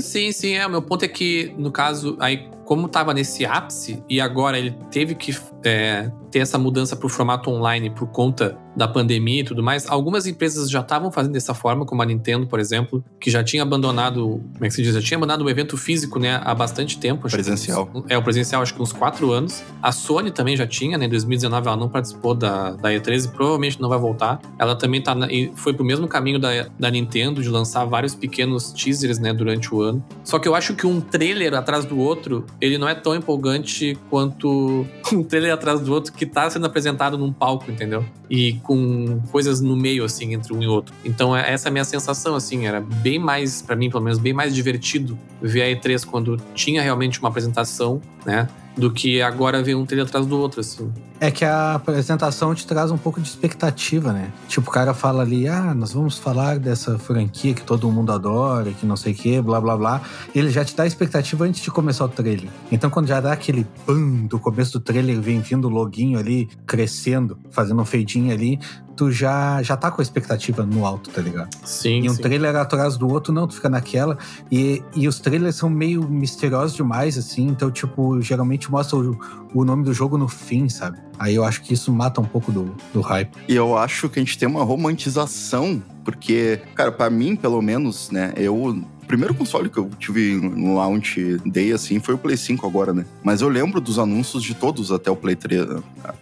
Sim, 0.00 0.32
sim, 0.32 0.54
é. 0.54 0.66
O 0.66 0.70
meu 0.70 0.82
ponto 0.82 1.04
é 1.04 1.08
que, 1.08 1.54
no 1.58 1.70
caso, 1.70 2.16
aí, 2.20 2.48
como 2.64 2.88
tava 2.88 3.14
nesse 3.14 3.46
ápice 3.46 4.02
e 4.08 4.20
agora 4.20 4.58
ele 4.58 4.76
teve 4.90 5.14
que 5.14 5.36
é, 5.64 6.10
ter 6.30 6.40
essa 6.40 6.58
mudança 6.58 6.94
pro 6.94 7.08
formato 7.08 7.50
online 7.50 7.90
por 7.90 8.08
conta 8.08 8.58
da 8.78 8.86
pandemia 8.88 9.40
e 9.40 9.44
tudo 9.44 9.62
mais, 9.62 9.86
algumas 9.88 10.26
empresas 10.26 10.70
já 10.70 10.80
estavam 10.80 11.10
fazendo 11.10 11.32
dessa 11.32 11.52
forma, 11.52 11.84
como 11.84 12.00
a 12.00 12.06
Nintendo, 12.06 12.46
por 12.46 12.60
exemplo, 12.60 13.04
que 13.20 13.30
já 13.30 13.42
tinha 13.42 13.62
abandonado, 13.64 14.40
como 14.52 14.64
é 14.64 14.68
que 14.68 14.74
se 14.74 14.82
diz? 14.82 14.94
Já 14.94 15.02
tinha 15.02 15.18
abandonado 15.18 15.42
o 15.44 15.50
evento 15.50 15.76
físico, 15.76 16.18
né, 16.18 16.40
há 16.44 16.54
bastante 16.54 16.96
tempo. 16.98 17.26
acho 17.26 17.36
que 17.36 17.42
Presencial. 17.42 17.90
uns- 17.92 18.04
é, 18.08 18.16
o 18.16 18.22
presencial, 18.22 18.62
acho 18.62 18.72
que 18.74 18.80
uns 18.80 18.92
quatro 18.92 19.32
anos. 19.32 19.62
A 19.82 19.90
Sony 19.92 20.30
também 20.30 20.56
já 20.56 20.66
tinha, 20.66 20.96
né, 20.96 21.06
em 21.06 21.08
2019 21.08 21.66
ela 21.66 21.76
não 21.76 21.88
participou 21.88 22.34
da, 22.34 22.70
da 22.70 22.90
E3 22.90 23.24
e 23.24 23.28
provavelmente 23.28 23.80
não 23.80 23.88
vai 23.88 23.98
voltar. 23.98 24.40
Ela 24.58 24.76
também 24.76 25.02
tá 25.02 25.14
na- 25.14 25.26
e 25.30 25.50
foi 25.56 25.74
pro 25.74 25.84
mesmo 25.84 26.06
caminho 26.06 26.38
da, 26.38 26.68
da 26.78 26.90
Nintendo, 26.90 27.42
de 27.42 27.48
lançar 27.48 27.84
vários 27.84 28.14
pequenos 28.14 28.70
teasers, 28.72 29.18
né, 29.18 29.32
durante 29.34 29.74
o 29.74 29.82
ano. 29.82 30.04
Só 30.22 30.38
que 30.38 30.46
eu 30.46 30.54
acho 30.54 30.74
que 30.74 30.86
um 30.86 31.00
trailer 31.00 31.54
atrás 31.54 31.84
do 31.84 31.98
outro, 31.98 32.46
ele 32.60 32.78
não 32.78 32.88
é 32.88 32.94
tão 32.94 33.14
empolgante 33.14 33.98
quanto 34.08 34.86
um 35.12 35.22
trailer 35.24 35.52
atrás 35.52 35.80
do 35.80 35.92
outro 35.92 36.12
que 36.12 36.24
tá 36.26 36.48
sendo 36.48 36.66
apresentado 36.66 37.16
num 37.18 37.32
palco, 37.32 37.70
entendeu? 37.70 38.04
E 38.30 38.54
com 38.68 39.18
coisas 39.32 39.62
no 39.62 39.74
meio, 39.74 40.04
assim, 40.04 40.34
entre 40.34 40.52
um 40.52 40.62
e 40.62 40.66
outro. 40.66 40.94
Então, 41.02 41.34
é- 41.34 41.50
essa 41.50 41.68
é 41.68 41.70
a 41.70 41.72
minha 41.72 41.84
sensação, 41.84 42.34
assim, 42.34 42.66
era 42.66 42.80
bem 42.82 43.18
mais, 43.18 43.62
pra 43.62 43.74
mim, 43.74 43.88
pelo 43.88 44.02
menos, 44.02 44.18
bem 44.18 44.34
mais 44.34 44.54
divertido 44.54 45.18
ver 45.40 45.62
a 45.62 45.70
E3 45.70 46.04
quando 46.04 46.36
tinha 46.54 46.82
realmente 46.82 47.18
uma 47.18 47.30
apresentação, 47.30 47.98
né? 48.26 48.46
Do 48.78 48.92
que 48.92 49.20
agora 49.20 49.62
ver 49.62 49.74
um 49.74 49.84
trailer 49.84 50.06
atrás 50.06 50.24
do 50.24 50.38
outro, 50.38 50.60
assim. 50.60 50.90
É 51.20 51.32
que 51.32 51.44
a 51.44 51.74
apresentação 51.74 52.54
te 52.54 52.64
traz 52.64 52.92
um 52.92 52.96
pouco 52.96 53.20
de 53.20 53.28
expectativa, 53.28 54.12
né? 54.12 54.32
Tipo, 54.46 54.70
o 54.70 54.72
cara 54.72 54.94
fala 54.94 55.22
ali, 55.22 55.48
ah, 55.48 55.74
nós 55.74 55.92
vamos 55.92 56.16
falar 56.16 56.60
dessa 56.60 56.96
franquia 56.96 57.54
que 57.54 57.62
todo 57.62 57.90
mundo 57.90 58.12
adora, 58.12 58.70
que 58.70 58.86
não 58.86 58.96
sei 58.96 59.12
o 59.12 59.16
quê, 59.16 59.42
blá 59.42 59.60
blá 59.60 59.76
blá. 59.76 60.00
Ele 60.32 60.48
já 60.48 60.64
te 60.64 60.76
dá 60.76 60.86
expectativa 60.86 61.44
antes 61.44 61.60
de 61.60 61.72
começar 61.72 62.04
o 62.04 62.08
trailer. 62.08 62.48
Então, 62.70 62.88
quando 62.88 63.08
já 63.08 63.20
dá 63.20 63.32
aquele 63.32 63.66
pam 63.84 64.26
do 64.26 64.38
começo 64.38 64.74
do 64.74 64.80
trailer, 64.80 65.20
vem 65.20 65.40
vindo 65.40 65.66
o 65.66 65.70
loguinho 65.70 66.16
ali, 66.16 66.48
crescendo, 66.64 67.36
fazendo 67.50 67.82
um 67.82 67.84
fadinho 67.84 68.32
ali, 68.32 68.60
tu 68.98 69.12
já, 69.12 69.62
já 69.62 69.76
tá 69.76 69.92
com 69.92 70.00
a 70.00 70.02
expectativa 70.02 70.66
no 70.66 70.84
alto, 70.84 71.08
tá 71.10 71.22
ligado? 71.22 71.48
Sim, 71.64 72.02
E 72.02 72.10
um 72.10 72.14
sim. 72.14 72.20
trailer 72.20 72.56
atrás 72.56 72.96
do 72.96 73.08
outro, 73.08 73.32
não, 73.32 73.46
tu 73.46 73.54
fica 73.54 73.68
naquela. 73.68 74.18
E, 74.50 74.82
e 74.92 75.06
os 75.06 75.20
trailers 75.20 75.54
são 75.54 75.70
meio 75.70 76.02
misteriosos 76.08 76.74
demais, 76.74 77.16
assim. 77.16 77.46
Então, 77.46 77.70
tipo, 77.70 78.20
geralmente 78.20 78.68
mostra 78.68 78.98
o, 78.98 79.16
o 79.54 79.64
nome 79.64 79.84
do 79.84 79.94
jogo 79.94 80.18
no 80.18 80.26
fim, 80.26 80.68
sabe? 80.68 80.98
Aí 81.16 81.36
eu 81.36 81.44
acho 81.44 81.62
que 81.62 81.72
isso 81.72 81.92
mata 81.92 82.20
um 82.20 82.24
pouco 82.24 82.50
do, 82.50 82.74
do 82.92 83.00
hype. 83.00 83.30
E 83.48 83.54
eu 83.54 83.78
acho 83.78 84.08
que 84.08 84.18
a 84.18 84.22
gente 84.22 84.36
tem 84.36 84.48
uma 84.48 84.64
romantização, 84.64 85.80
porque, 86.04 86.60
cara, 86.74 86.90
pra 86.90 87.08
mim, 87.08 87.36
pelo 87.36 87.62
menos, 87.62 88.10
né, 88.10 88.32
eu 88.36 88.82
primeiro 89.08 89.34
console 89.34 89.70
que 89.70 89.78
eu 89.78 89.90
tive 89.98 90.34
no 90.36 90.76
launch 90.76 91.38
day, 91.46 91.72
assim, 91.72 91.98
foi 91.98 92.14
o 92.14 92.18
Play 92.18 92.36
5 92.36 92.66
agora, 92.66 92.92
né? 92.92 93.06
Mas 93.24 93.40
eu 93.40 93.48
lembro 93.48 93.80
dos 93.80 93.98
anúncios 93.98 94.42
de 94.42 94.54
todos 94.54 94.92
até 94.92 95.10
o 95.10 95.16
Play 95.16 95.34
3, 95.34 95.66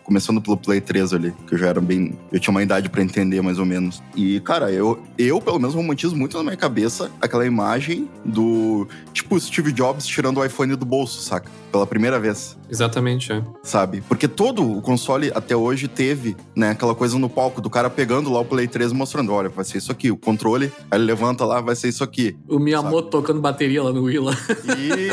começando 0.05 0.41
pelo 0.41 0.57
Play 0.57 0.81
3 0.81 1.13
ali, 1.13 1.35
que 1.47 1.55
eu 1.55 1.59
já 1.59 1.67
era 1.67 1.81
bem. 1.81 2.17
Eu 2.33 2.39
tinha 2.39 2.53
uma 2.53 2.63
idade 2.63 2.89
para 2.89 3.03
entender 3.03 3.43
mais 3.43 3.59
ou 3.59 3.67
menos. 3.67 4.03
E, 4.15 4.41
cara, 4.41 4.71
eu, 4.71 5.03
eu 5.19 5.41
pelo 5.41 5.59
menos 5.59 5.75
romantizo 5.75 6.17
muito 6.17 6.37
na 6.39 6.45
minha 6.45 6.57
cabeça 6.57 7.11
aquela 7.21 7.45
imagem 7.45 8.09
do. 8.25 8.87
Tipo, 9.13 9.39
Steve 9.41 9.73
Jobs 9.73 10.07
tirando 10.07 10.39
o 10.39 10.45
iPhone 10.45 10.77
do 10.77 10.87
bolso, 10.87 11.21
saca? 11.21 11.51
Pela 11.73 11.87
primeira 11.87 12.21
vez. 12.21 12.57
Exatamente, 12.71 13.33
é. 13.33 13.43
Sabe? 13.63 14.03
Porque 14.09 14.29
todo 14.29 14.79
o 14.79 14.81
console 14.81 15.31
até 15.35 15.57
hoje 15.57 15.89
teve, 15.89 16.37
né, 16.55 16.71
aquela 16.71 16.95
coisa 16.95 17.19
no 17.19 17.29
palco 17.29 17.61
do 17.61 17.69
cara 17.69 17.91
pegando 17.91 18.31
lá 18.31 18.41
o 18.41 18.45
Play 18.45 18.69
3 18.69 18.93
e 18.93 18.95
mostrando: 18.95 19.33
olha, 19.33 19.49
vai 19.49 19.65
ser 19.65 19.79
isso 19.79 19.91
aqui. 19.91 20.11
O 20.11 20.17
controle, 20.17 20.73
aí 20.91 20.99
ele 20.99 21.05
levanta 21.05 21.45
lá, 21.45 21.61
vai 21.61 21.75
ser 21.75 21.89
isso 21.89 22.05
aqui. 22.05 22.37
O 22.49 22.59
Miyamoto 22.83 23.09
tocando 23.09 23.41
bateria 23.41 23.83
lá 23.83 23.93
no 23.93 24.03
Wii 24.03 24.19
lá. 24.19 24.33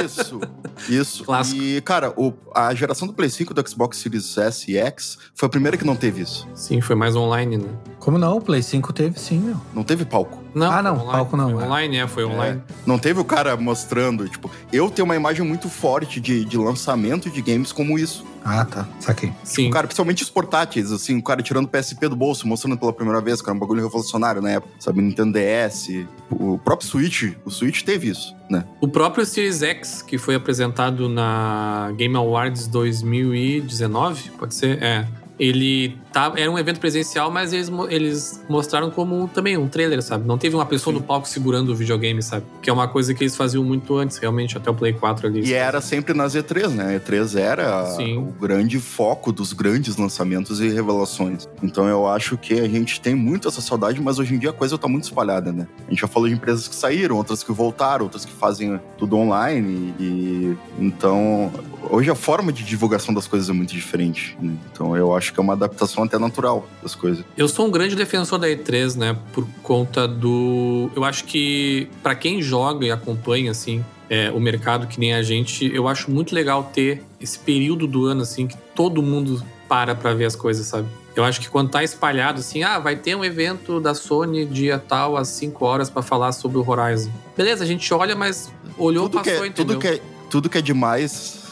Isso, 0.03 0.39
isso. 0.89 1.23
Clássico. 1.23 1.61
E, 1.61 1.81
cara, 1.81 2.13
o, 2.17 2.33
a 2.53 2.73
geração 2.73 3.07
do 3.07 3.13
Play 3.13 3.29
5 3.29 3.53
do 3.53 3.67
Xbox 3.67 3.97
Series 3.97 4.37
S 4.37 4.71
e 4.71 4.77
X 4.77 5.17
foi 5.33 5.47
a 5.47 5.49
primeira 5.49 5.77
que 5.77 5.85
não 5.85 5.95
teve 5.95 6.21
isso. 6.21 6.47
Sim, 6.53 6.81
foi 6.81 6.95
mais 6.95 7.15
online, 7.15 7.57
né? 7.57 7.69
Como 8.03 8.17
não? 8.17 8.35
O 8.35 8.41
Play 8.41 8.61
5 8.61 8.91
teve 8.91 9.17
sim, 9.17 9.39
meu. 9.39 9.55
Não 9.73 9.81
teve 9.81 10.03
palco. 10.03 10.43
Não, 10.53 10.69
ah, 10.69 10.83
não, 10.83 10.95
online, 10.95 11.11
palco 11.11 11.37
não. 11.37 11.51
Foi 11.51 11.63
é. 11.63 11.65
online, 11.65 11.97
é, 11.97 12.07
foi 12.07 12.25
online. 12.25 12.61
É. 12.69 12.73
Não 12.85 12.99
teve 12.99 13.21
o 13.21 13.23
cara 13.23 13.55
mostrando, 13.55 14.27
tipo, 14.27 14.51
eu 14.73 14.91
tenho 14.91 15.05
uma 15.05 15.15
imagem 15.15 15.45
muito 15.45 15.69
forte 15.69 16.19
de, 16.19 16.43
de 16.43 16.57
lançamento 16.57 17.29
de 17.29 17.41
games 17.41 17.71
como 17.71 17.97
isso. 17.97 18.25
Ah, 18.43 18.65
tá. 18.65 18.85
Saquei. 18.99 19.31
Sim. 19.41 19.63
Tipo, 19.63 19.73
cara, 19.75 19.87
principalmente 19.87 20.21
os 20.21 20.29
portáteis, 20.29 20.91
assim, 20.91 21.17
o 21.17 21.23
cara 21.23 21.41
tirando 21.41 21.63
o 21.63 21.69
PSP 21.69 22.09
do 22.09 22.15
bolso, 22.15 22.45
mostrando 22.45 22.77
pela 22.77 22.91
primeira 22.91 23.21
vez, 23.21 23.41
que 23.41 23.49
era 23.49 23.55
um 23.55 23.59
bagulho 23.59 23.81
revolucionário 23.81 24.41
na 24.41 24.51
época, 24.51 24.73
sabe? 24.79 25.01
Nintendo 25.01 25.39
DS, 25.39 26.05
o 26.29 26.57
próprio 26.57 26.89
Switch, 26.89 27.33
o 27.45 27.49
Switch 27.49 27.83
teve 27.83 28.09
isso, 28.09 28.35
né? 28.49 28.65
O 28.81 28.87
próprio 28.89 29.25
Series 29.25 29.63
X, 29.63 30.01
que 30.01 30.17
foi 30.17 30.35
apresentado 30.35 31.07
na 31.07 31.93
Game 31.95 32.17
Awards 32.17 32.67
2019, 32.67 34.31
pode 34.31 34.55
ser? 34.55 34.83
É 34.83 35.07
ele 35.39 35.97
tá, 36.11 36.31
era 36.35 36.49
um 36.49 36.57
evento 36.59 36.79
presencial, 36.79 37.31
mas 37.31 37.53
eles, 37.53 37.71
eles 37.89 38.43
mostraram 38.47 38.91
como 38.91 39.27
também 39.27 39.57
um 39.57 39.67
trailer, 39.67 40.01
sabe? 40.01 40.27
Não 40.27 40.37
teve 40.37 40.55
uma 40.55 40.65
pessoa 40.65 40.93
Sim. 40.93 40.99
no 40.99 41.05
palco 41.05 41.27
segurando 41.27 41.69
o 41.69 41.75
videogame, 41.75 42.21
sabe? 42.21 42.45
Que 42.61 42.69
é 42.69 42.73
uma 42.73 42.87
coisa 42.87 43.13
que 43.13 43.23
eles 43.23 43.35
faziam 43.35 43.63
muito 43.63 43.97
antes, 43.97 44.17
realmente, 44.17 44.57
até 44.57 44.69
o 44.69 44.73
Play 44.73 44.93
4 44.93 45.27
ali. 45.27 45.41
E 45.45 45.53
era 45.53 45.81
sempre 45.81 46.13
nas 46.13 46.35
E3, 46.35 46.69
né? 46.69 46.95
A 46.95 46.99
E3 46.99 47.39
era 47.39 47.85
Sim. 47.95 48.17
o 48.17 48.25
grande 48.25 48.79
foco 48.79 49.31
dos 49.31 49.53
grandes 49.53 49.97
lançamentos 49.97 50.59
e 50.59 50.69
revelações. 50.69 51.47
Então 51.61 51.87
eu 51.87 52.07
acho 52.07 52.37
que 52.37 52.59
a 52.59 52.67
gente 52.67 53.01
tem 53.01 53.15
muito 53.15 53.47
essa 53.47 53.61
saudade, 53.61 53.99
mas 54.01 54.19
hoje 54.19 54.35
em 54.35 54.39
dia 54.39 54.51
a 54.51 54.53
coisa 54.53 54.77
tá 54.77 54.87
muito 54.87 55.05
espalhada, 55.05 55.51
né? 55.51 55.67
A 55.87 55.89
gente 55.89 56.01
já 56.01 56.07
falou 56.07 56.27
de 56.27 56.35
empresas 56.35 56.67
que 56.67 56.75
saíram, 56.75 57.17
outras 57.17 57.43
que 57.43 57.51
voltaram, 57.51 58.05
outras 58.05 58.23
que 58.23 58.31
fazem 58.31 58.79
tudo 58.97 59.17
online 59.17 59.93
e 59.99 60.57
então 60.79 61.51
hoje 61.89 62.09
a 62.09 62.15
forma 62.15 62.51
de 62.51 62.63
divulgação 62.63 63.13
das 63.13 63.27
coisas 63.27 63.49
é 63.49 63.53
muito 63.53 63.73
diferente. 63.73 64.37
Né? 64.39 64.55
Então 64.71 64.95
eu 64.95 65.15
acho 65.15 65.33
que 65.33 65.39
é 65.39 65.43
uma 65.43 65.53
adaptação 65.53 66.03
até 66.03 66.17
natural 66.17 66.67
das 66.81 66.95
coisas. 66.95 67.23
Eu 67.37 67.47
sou 67.47 67.67
um 67.67 67.71
grande 67.71 67.95
defensor 67.95 68.39
da 68.39 68.47
E3, 68.47 68.95
né? 68.95 69.17
Por 69.31 69.47
conta 69.61 70.07
do. 70.07 70.89
Eu 70.95 71.03
acho 71.03 71.23
que 71.25 71.87
para 72.01 72.15
quem 72.15 72.41
joga 72.41 72.85
e 72.85 72.91
acompanha, 72.91 73.51
assim, 73.51 73.83
é, 74.09 74.31
o 74.31 74.39
mercado 74.39 74.87
que 74.87 74.99
nem 74.99 75.13
a 75.13 75.21
gente, 75.21 75.71
eu 75.73 75.87
acho 75.87 76.11
muito 76.11 76.33
legal 76.35 76.69
ter 76.73 77.03
esse 77.19 77.39
período 77.39 77.87
do 77.87 78.05
ano, 78.05 78.21
assim, 78.21 78.47
que 78.47 78.57
todo 78.75 79.01
mundo 79.01 79.43
para 79.67 79.95
pra 79.95 80.13
ver 80.13 80.25
as 80.25 80.35
coisas, 80.35 80.67
sabe? 80.67 80.87
Eu 81.15 81.23
acho 81.23 81.39
que 81.39 81.49
quando 81.49 81.69
tá 81.69 81.83
espalhado 81.83 82.39
assim, 82.39 82.63
ah, 82.63 82.79
vai 82.79 82.95
ter 82.95 83.15
um 83.15 83.23
evento 83.23 83.79
da 83.79 83.93
Sony 83.93 84.45
dia 84.45 84.79
tal 84.79 85.15
às 85.15 85.27
5 85.29 85.63
horas 85.63 85.89
para 85.89 86.01
falar 86.01 86.31
sobre 86.31 86.57
o 86.57 86.67
Horizon. 86.67 87.11
Beleza, 87.37 87.63
a 87.63 87.67
gente 87.67 87.91
olha, 87.93 88.15
mas 88.15 88.51
olhou, 88.77 89.09
tudo 89.09 89.23
passou, 89.23 89.33
que 89.33 89.43
é, 89.43 89.47
entendeu? 89.47 89.75
Tudo 89.75 89.79
que, 89.79 89.87
é, 89.87 90.01
tudo 90.29 90.49
que 90.49 90.57
é 90.57 90.61
demais 90.61 91.42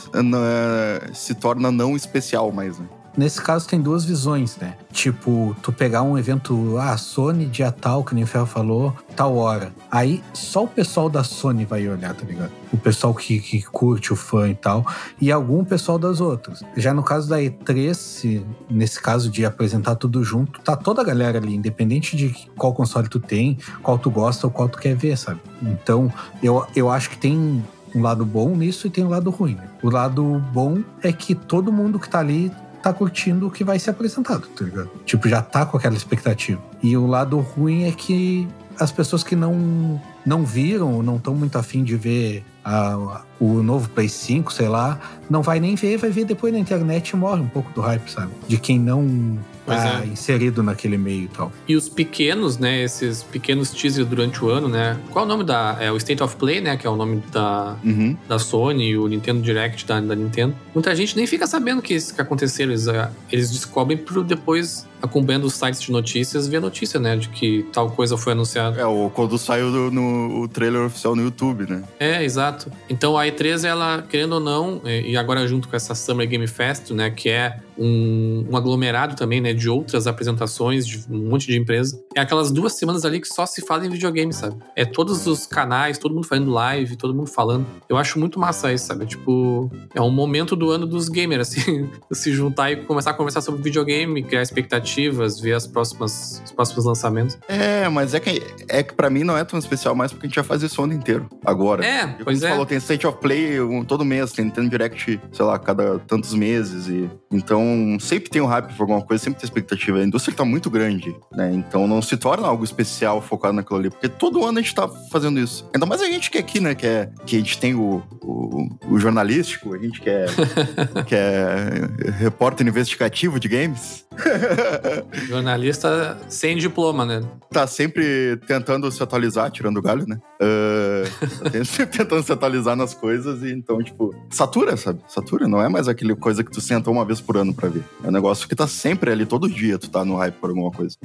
se 1.13 1.35
torna 1.35 1.71
não 1.71 1.95
especial 1.95 2.51
mais, 2.51 2.79
né? 2.79 2.85
Nesse 3.15 3.41
caso 3.41 3.67
tem 3.67 3.81
duas 3.81 4.05
visões, 4.05 4.55
né? 4.55 4.75
Tipo, 4.91 5.55
tu 5.61 5.73
pegar 5.73 6.01
um 6.01 6.17
evento, 6.17 6.77
ah, 6.77 6.95
Sony 6.97 7.45
dia 7.45 7.71
tal, 7.71 8.05
que 8.05 8.15
nem 8.15 8.23
o 8.23 8.27
Ferro 8.27 8.45
falou, 8.45 8.95
tal 9.17 9.35
hora. 9.35 9.73
Aí 9.91 10.23
só 10.33 10.63
o 10.63 10.67
pessoal 10.67 11.09
da 11.09 11.21
Sony 11.21 11.65
vai 11.65 11.87
olhar, 11.89 12.13
tá 12.15 12.25
ligado? 12.25 12.51
O 12.71 12.77
pessoal 12.77 13.13
que, 13.13 13.39
que 13.39 13.61
curte 13.63 14.13
o 14.13 14.15
fã 14.15 14.47
e 14.49 14.55
tal. 14.55 14.85
E 15.19 15.29
algum 15.29 15.65
pessoal 15.65 15.99
das 15.99 16.21
outras. 16.21 16.63
Já 16.77 16.93
no 16.93 17.03
caso 17.03 17.27
da 17.27 17.37
E3, 17.39 17.93
se, 17.93 18.45
nesse 18.69 19.01
caso 19.01 19.29
de 19.29 19.45
apresentar 19.45 19.95
tudo 19.95 20.23
junto, 20.23 20.61
tá 20.61 20.77
toda 20.77 21.01
a 21.01 21.05
galera 21.05 21.37
ali, 21.37 21.53
independente 21.53 22.15
de 22.15 22.33
qual 22.55 22.73
console 22.73 23.09
tu 23.09 23.19
tem, 23.19 23.57
qual 23.83 23.99
tu 23.99 24.09
gosta 24.09 24.47
ou 24.47 24.51
qual 24.51 24.69
tu 24.69 24.77
quer 24.77 24.95
ver, 24.95 25.17
sabe? 25.17 25.41
Então, 25.61 26.11
eu, 26.41 26.65
eu 26.73 26.89
acho 26.89 27.09
que 27.09 27.17
tem 27.17 27.61
um 27.93 28.01
lado 28.01 28.25
bom 28.25 28.55
nisso 28.55 28.87
e 28.87 28.89
tem 28.89 29.03
um 29.03 29.09
lado 29.09 29.29
ruim. 29.29 29.55
Né? 29.55 29.67
O 29.83 29.89
lado 29.89 30.43
bom 30.53 30.81
é 31.01 31.11
que 31.11 31.35
todo 31.35 31.71
mundo 31.71 31.99
que 31.99 32.09
tá 32.09 32.19
ali 32.19 32.51
tá 32.81 32.91
curtindo 32.91 33.47
o 33.47 33.51
que 33.51 33.63
vai 33.63 33.77
ser 33.77 33.91
apresentado, 33.91 34.47
tá 34.47 34.65
ligado? 34.65 34.89
Tipo, 35.05 35.29
já 35.29 35.41
tá 35.41 35.65
com 35.65 35.77
aquela 35.77 35.95
expectativa. 35.95 36.61
E 36.81 36.97
o 36.97 37.05
lado 37.05 37.39
ruim 37.39 37.83
é 37.83 37.91
que 37.91 38.47
as 38.79 38.91
pessoas 38.91 39.23
que 39.23 39.35
não 39.35 40.01
não 40.25 40.43
viram, 40.43 41.01
não 41.01 41.17
estão 41.17 41.33
muito 41.33 41.57
afim 41.57 41.83
de 41.83 41.95
ver 41.95 42.43
a, 42.63 43.21
o 43.39 43.63
novo 43.63 43.89
Play 43.89 44.07
5, 44.07 44.53
sei 44.53 44.67
lá, 44.67 44.99
não 45.29 45.41
vai 45.41 45.59
nem 45.59 45.75
ver, 45.75 45.97
vai 45.97 46.11
ver 46.11 46.25
depois 46.25 46.53
na 46.53 46.59
internet 46.59 47.09
e 47.09 47.15
morre 47.15 47.41
um 47.41 47.47
pouco 47.47 47.71
do 47.73 47.81
hype, 47.81 48.07
sabe? 48.09 48.31
De 48.47 48.57
quem 48.57 48.79
não 48.79 49.37
tá 49.65 50.01
é. 50.03 50.07
inserido 50.07 50.63
naquele 50.63 50.97
meio 50.97 51.23
e 51.23 51.27
tal. 51.27 51.51
E 51.67 51.75
os 51.75 51.87
pequenos, 51.89 52.57
né? 52.57 52.83
Esses 52.83 53.23
pequenos 53.23 53.71
teasers 53.71 54.07
durante 54.07 54.43
o 54.43 54.49
ano, 54.49 54.67
né? 54.67 54.99
Qual 55.11 55.23
é 55.23 55.25
o 55.25 55.29
nome 55.29 55.43
da. 55.43 55.77
É 55.79 55.91
o 55.91 55.97
State 55.97 56.21
of 56.23 56.35
Play, 56.35 56.61
né? 56.61 56.77
Que 56.77 56.87
é 56.87 56.89
o 56.89 56.95
nome 56.95 57.23
da, 57.31 57.75
uhum. 57.83 58.17
da 58.27 58.39
Sony, 58.39 58.97
o 58.97 59.07
Nintendo 59.07 59.41
Direct 59.41 59.85
da, 59.85 59.99
da 59.99 60.15
Nintendo. 60.15 60.55
Muita 60.73 60.95
gente 60.95 61.15
nem 61.15 61.27
fica 61.27 61.47
sabendo 61.47 61.81
que 61.81 61.93
isso 61.93 62.13
que 62.13 62.21
aconteceu. 62.21 62.67
Eles, 62.67 62.87
é, 62.87 63.09
eles 63.31 63.51
descobrem 63.51 63.97
por 63.97 64.23
depois 64.23 64.87
acompanhando 65.01 65.45
os 65.45 65.53
sites 65.53 65.81
de 65.81 65.91
notícias, 65.91 66.47
ver 66.47 66.61
notícia, 66.61 66.99
né? 66.99 67.15
De 67.15 67.29
que 67.29 67.65
tal 67.71 67.89
coisa 67.91 68.17
foi 68.17 68.33
anunciada. 68.33 68.79
É, 68.79 68.85
ou 68.85 69.09
quando 69.09 69.37
saiu 69.37 69.67
no, 69.69 69.91
no, 69.91 70.41
o 70.41 70.47
trailer 70.47 70.81
oficial 70.83 71.15
no 71.15 71.23
YouTube, 71.23 71.69
né? 71.69 71.83
É, 71.99 72.23
exato. 72.23 72.71
Então 72.89 73.17
a 73.17 73.25
E3, 73.25 73.63
ela, 73.65 74.03
querendo 74.07 74.33
ou 74.33 74.39
não, 74.39 74.81
e 74.85 75.15
agora 75.17 75.47
junto 75.47 75.67
com 75.67 75.75
essa 75.75 75.95
Summer 75.95 76.27
Game 76.27 76.47
Fest, 76.47 76.91
né? 76.91 77.09
Que 77.09 77.29
é 77.29 77.59
um, 77.81 78.45
um, 78.49 78.55
aglomerado 78.55 79.15
também, 79.15 79.41
né, 79.41 79.53
de 79.53 79.67
outras 79.67 80.05
apresentações, 80.05 80.85
de 80.85 81.03
um 81.09 81.29
monte 81.29 81.47
de 81.47 81.57
empresa. 81.57 82.01
É 82.15 82.21
aquelas 82.21 82.51
duas 82.51 82.73
semanas 82.73 83.03
ali 83.05 83.19
que 83.19 83.27
só 83.27 83.45
se 83.45 83.65
fala 83.65 83.85
em 83.85 83.89
videogame, 83.89 84.31
sabe? 84.31 84.55
É 84.75 84.85
todos 84.85 85.25
os 85.25 85.47
canais, 85.47 85.97
todo 85.97 86.13
mundo 86.13 86.27
fazendo 86.27 86.51
live, 86.51 86.95
todo 86.95 87.13
mundo 87.13 87.29
falando. 87.29 87.65
Eu 87.89 87.97
acho 87.97 88.19
muito 88.19 88.39
massa 88.39 88.71
isso, 88.71 88.85
sabe? 88.85 89.05
Tipo, 89.05 89.71
é 89.95 90.01
um 90.01 90.11
momento 90.11 90.55
do 90.55 90.69
ano 90.69 90.85
dos 90.85 91.09
gamers, 91.09 91.49
assim, 91.49 91.89
se 92.11 92.31
juntar 92.31 92.71
e 92.71 92.77
começar 92.77 93.11
a 93.11 93.13
conversar 93.13 93.41
sobre 93.41 93.61
videogame, 93.61 94.21
criar 94.23 94.43
expectativas, 94.91 95.39
ver 95.39 95.53
as 95.53 95.65
próximas, 95.65 96.41
os 96.43 96.51
próximos 96.51 96.85
lançamentos. 96.85 97.37
É, 97.47 97.87
mas 97.89 98.13
é 98.13 98.19
que, 98.19 98.41
é 98.67 98.83
que 98.83 98.93
pra 98.93 99.09
mim 99.09 99.23
não 99.23 99.37
é 99.37 99.43
tão 99.43 99.57
especial 99.57 99.95
mais 99.95 100.11
porque 100.11 100.25
a 100.25 100.29
gente 100.29 100.35
já 100.35 100.43
faz 100.43 100.61
isso 100.61 100.81
o 100.81 100.83
ano 100.83 100.93
inteiro, 100.93 101.27
agora. 101.45 101.85
É, 101.85 102.15
e 102.19 102.23
pois 102.23 102.43
é. 102.43 102.49
falou, 102.49 102.65
tem 102.65 102.77
State 102.77 103.07
of 103.07 103.17
Play 103.19 103.59
um, 103.61 103.83
todo 103.83 104.03
mês, 104.03 104.31
tem 104.31 104.45
Nintendo 104.45 104.69
Direct, 104.69 105.19
sei 105.31 105.45
lá, 105.45 105.57
cada 105.57 105.99
tantos 105.99 106.33
meses 106.33 106.87
e... 106.87 107.09
Então, 107.33 107.97
sempre 107.99 108.29
tem 108.29 108.41
um 108.41 108.45
hype 108.45 108.73
por 108.73 108.83
alguma 108.83 109.01
coisa, 109.01 109.23
sempre 109.23 109.39
tem 109.39 109.47
expectativa. 109.47 109.99
A 109.99 110.03
indústria 110.03 110.35
tá 110.35 110.43
muito 110.43 110.69
grande, 110.69 111.15
né? 111.31 111.49
Então 111.53 111.87
não 111.87 112.01
se 112.01 112.17
torna 112.17 112.45
algo 112.45 112.63
especial 112.63 113.21
focado 113.21 113.53
naquilo 113.53 113.79
ali, 113.79 113.89
porque 113.89 114.09
todo 114.09 114.45
ano 114.45 114.59
a 114.59 114.61
gente 114.61 114.75
tá 114.75 114.85
fazendo 115.09 115.39
isso. 115.39 115.65
Ainda 115.73 115.85
mais 115.85 116.01
a 116.01 116.05
gente 116.05 116.29
que 116.29 116.37
é 116.37 116.41
aqui, 116.41 116.59
né? 116.59 116.75
Que, 116.75 116.85
é, 116.85 117.09
que 117.25 117.37
a 117.37 117.39
gente 117.39 117.57
tem 117.57 117.73
o, 117.73 118.03
o, 118.21 118.67
o 118.89 118.99
jornalístico, 118.99 119.73
a 119.73 119.77
gente 119.77 120.01
que 120.01 120.09
é, 120.09 120.25
que 121.07 121.15
é 121.15 122.11
repórter 122.19 122.67
investigativo 122.67 123.39
de 123.39 123.47
games. 123.47 124.05
Jornalista 125.27 126.17
sem 126.27 126.57
diploma, 126.57 127.05
né? 127.05 127.21
Tá 127.49 127.67
sempre 127.67 128.37
tentando 128.47 128.91
se 128.91 129.01
atualizar, 129.01 129.51
tirando 129.51 129.81
galho, 129.81 130.05
né? 130.07 130.19
Uh, 130.41 131.65
sempre 131.65 131.97
tentando 131.99 132.23
se 132.23 132.31
atualizar 132.31 132.75
nas 132.75 132.93
coisas 132.93 133.43
e 133.43 133.51
então, 133.51 133.81
tipo, 133.83 134.15
satura, 134.29 134.75
sabe? 134.77 135.01
Satura, 135.07 135.47
não 135.47 135.61
é 135.61 135.69
mais 135.69 135.87
aquele 135.87 136.15
coisa 136.15 136.43
que 136.43 136.51
tu 136.51 136.61
senta 136.61 136.89
uma 136.89 137.05
vez 137.05 137.21
por 137.21 137.37
ano 137.37 137.53
pra 137.53 137.69
ver. 137.69 137.83
É 138.03 138.07
um 138.07 138.11
negócio 138.11 138.47
que 138.47 138.55
tá 138.55 138.67
sempre 138.67 139.11
ali, 139.11 139.25
todo 139.25 139.49
dia 139.49 139.77
tu 139.77 139.89
tá 139.89 140.03
no 140.05 140.15
hype 140.15 140.35
por 140.35 140.49
alguma 140.49 140.71
coisa. 140.71 140.97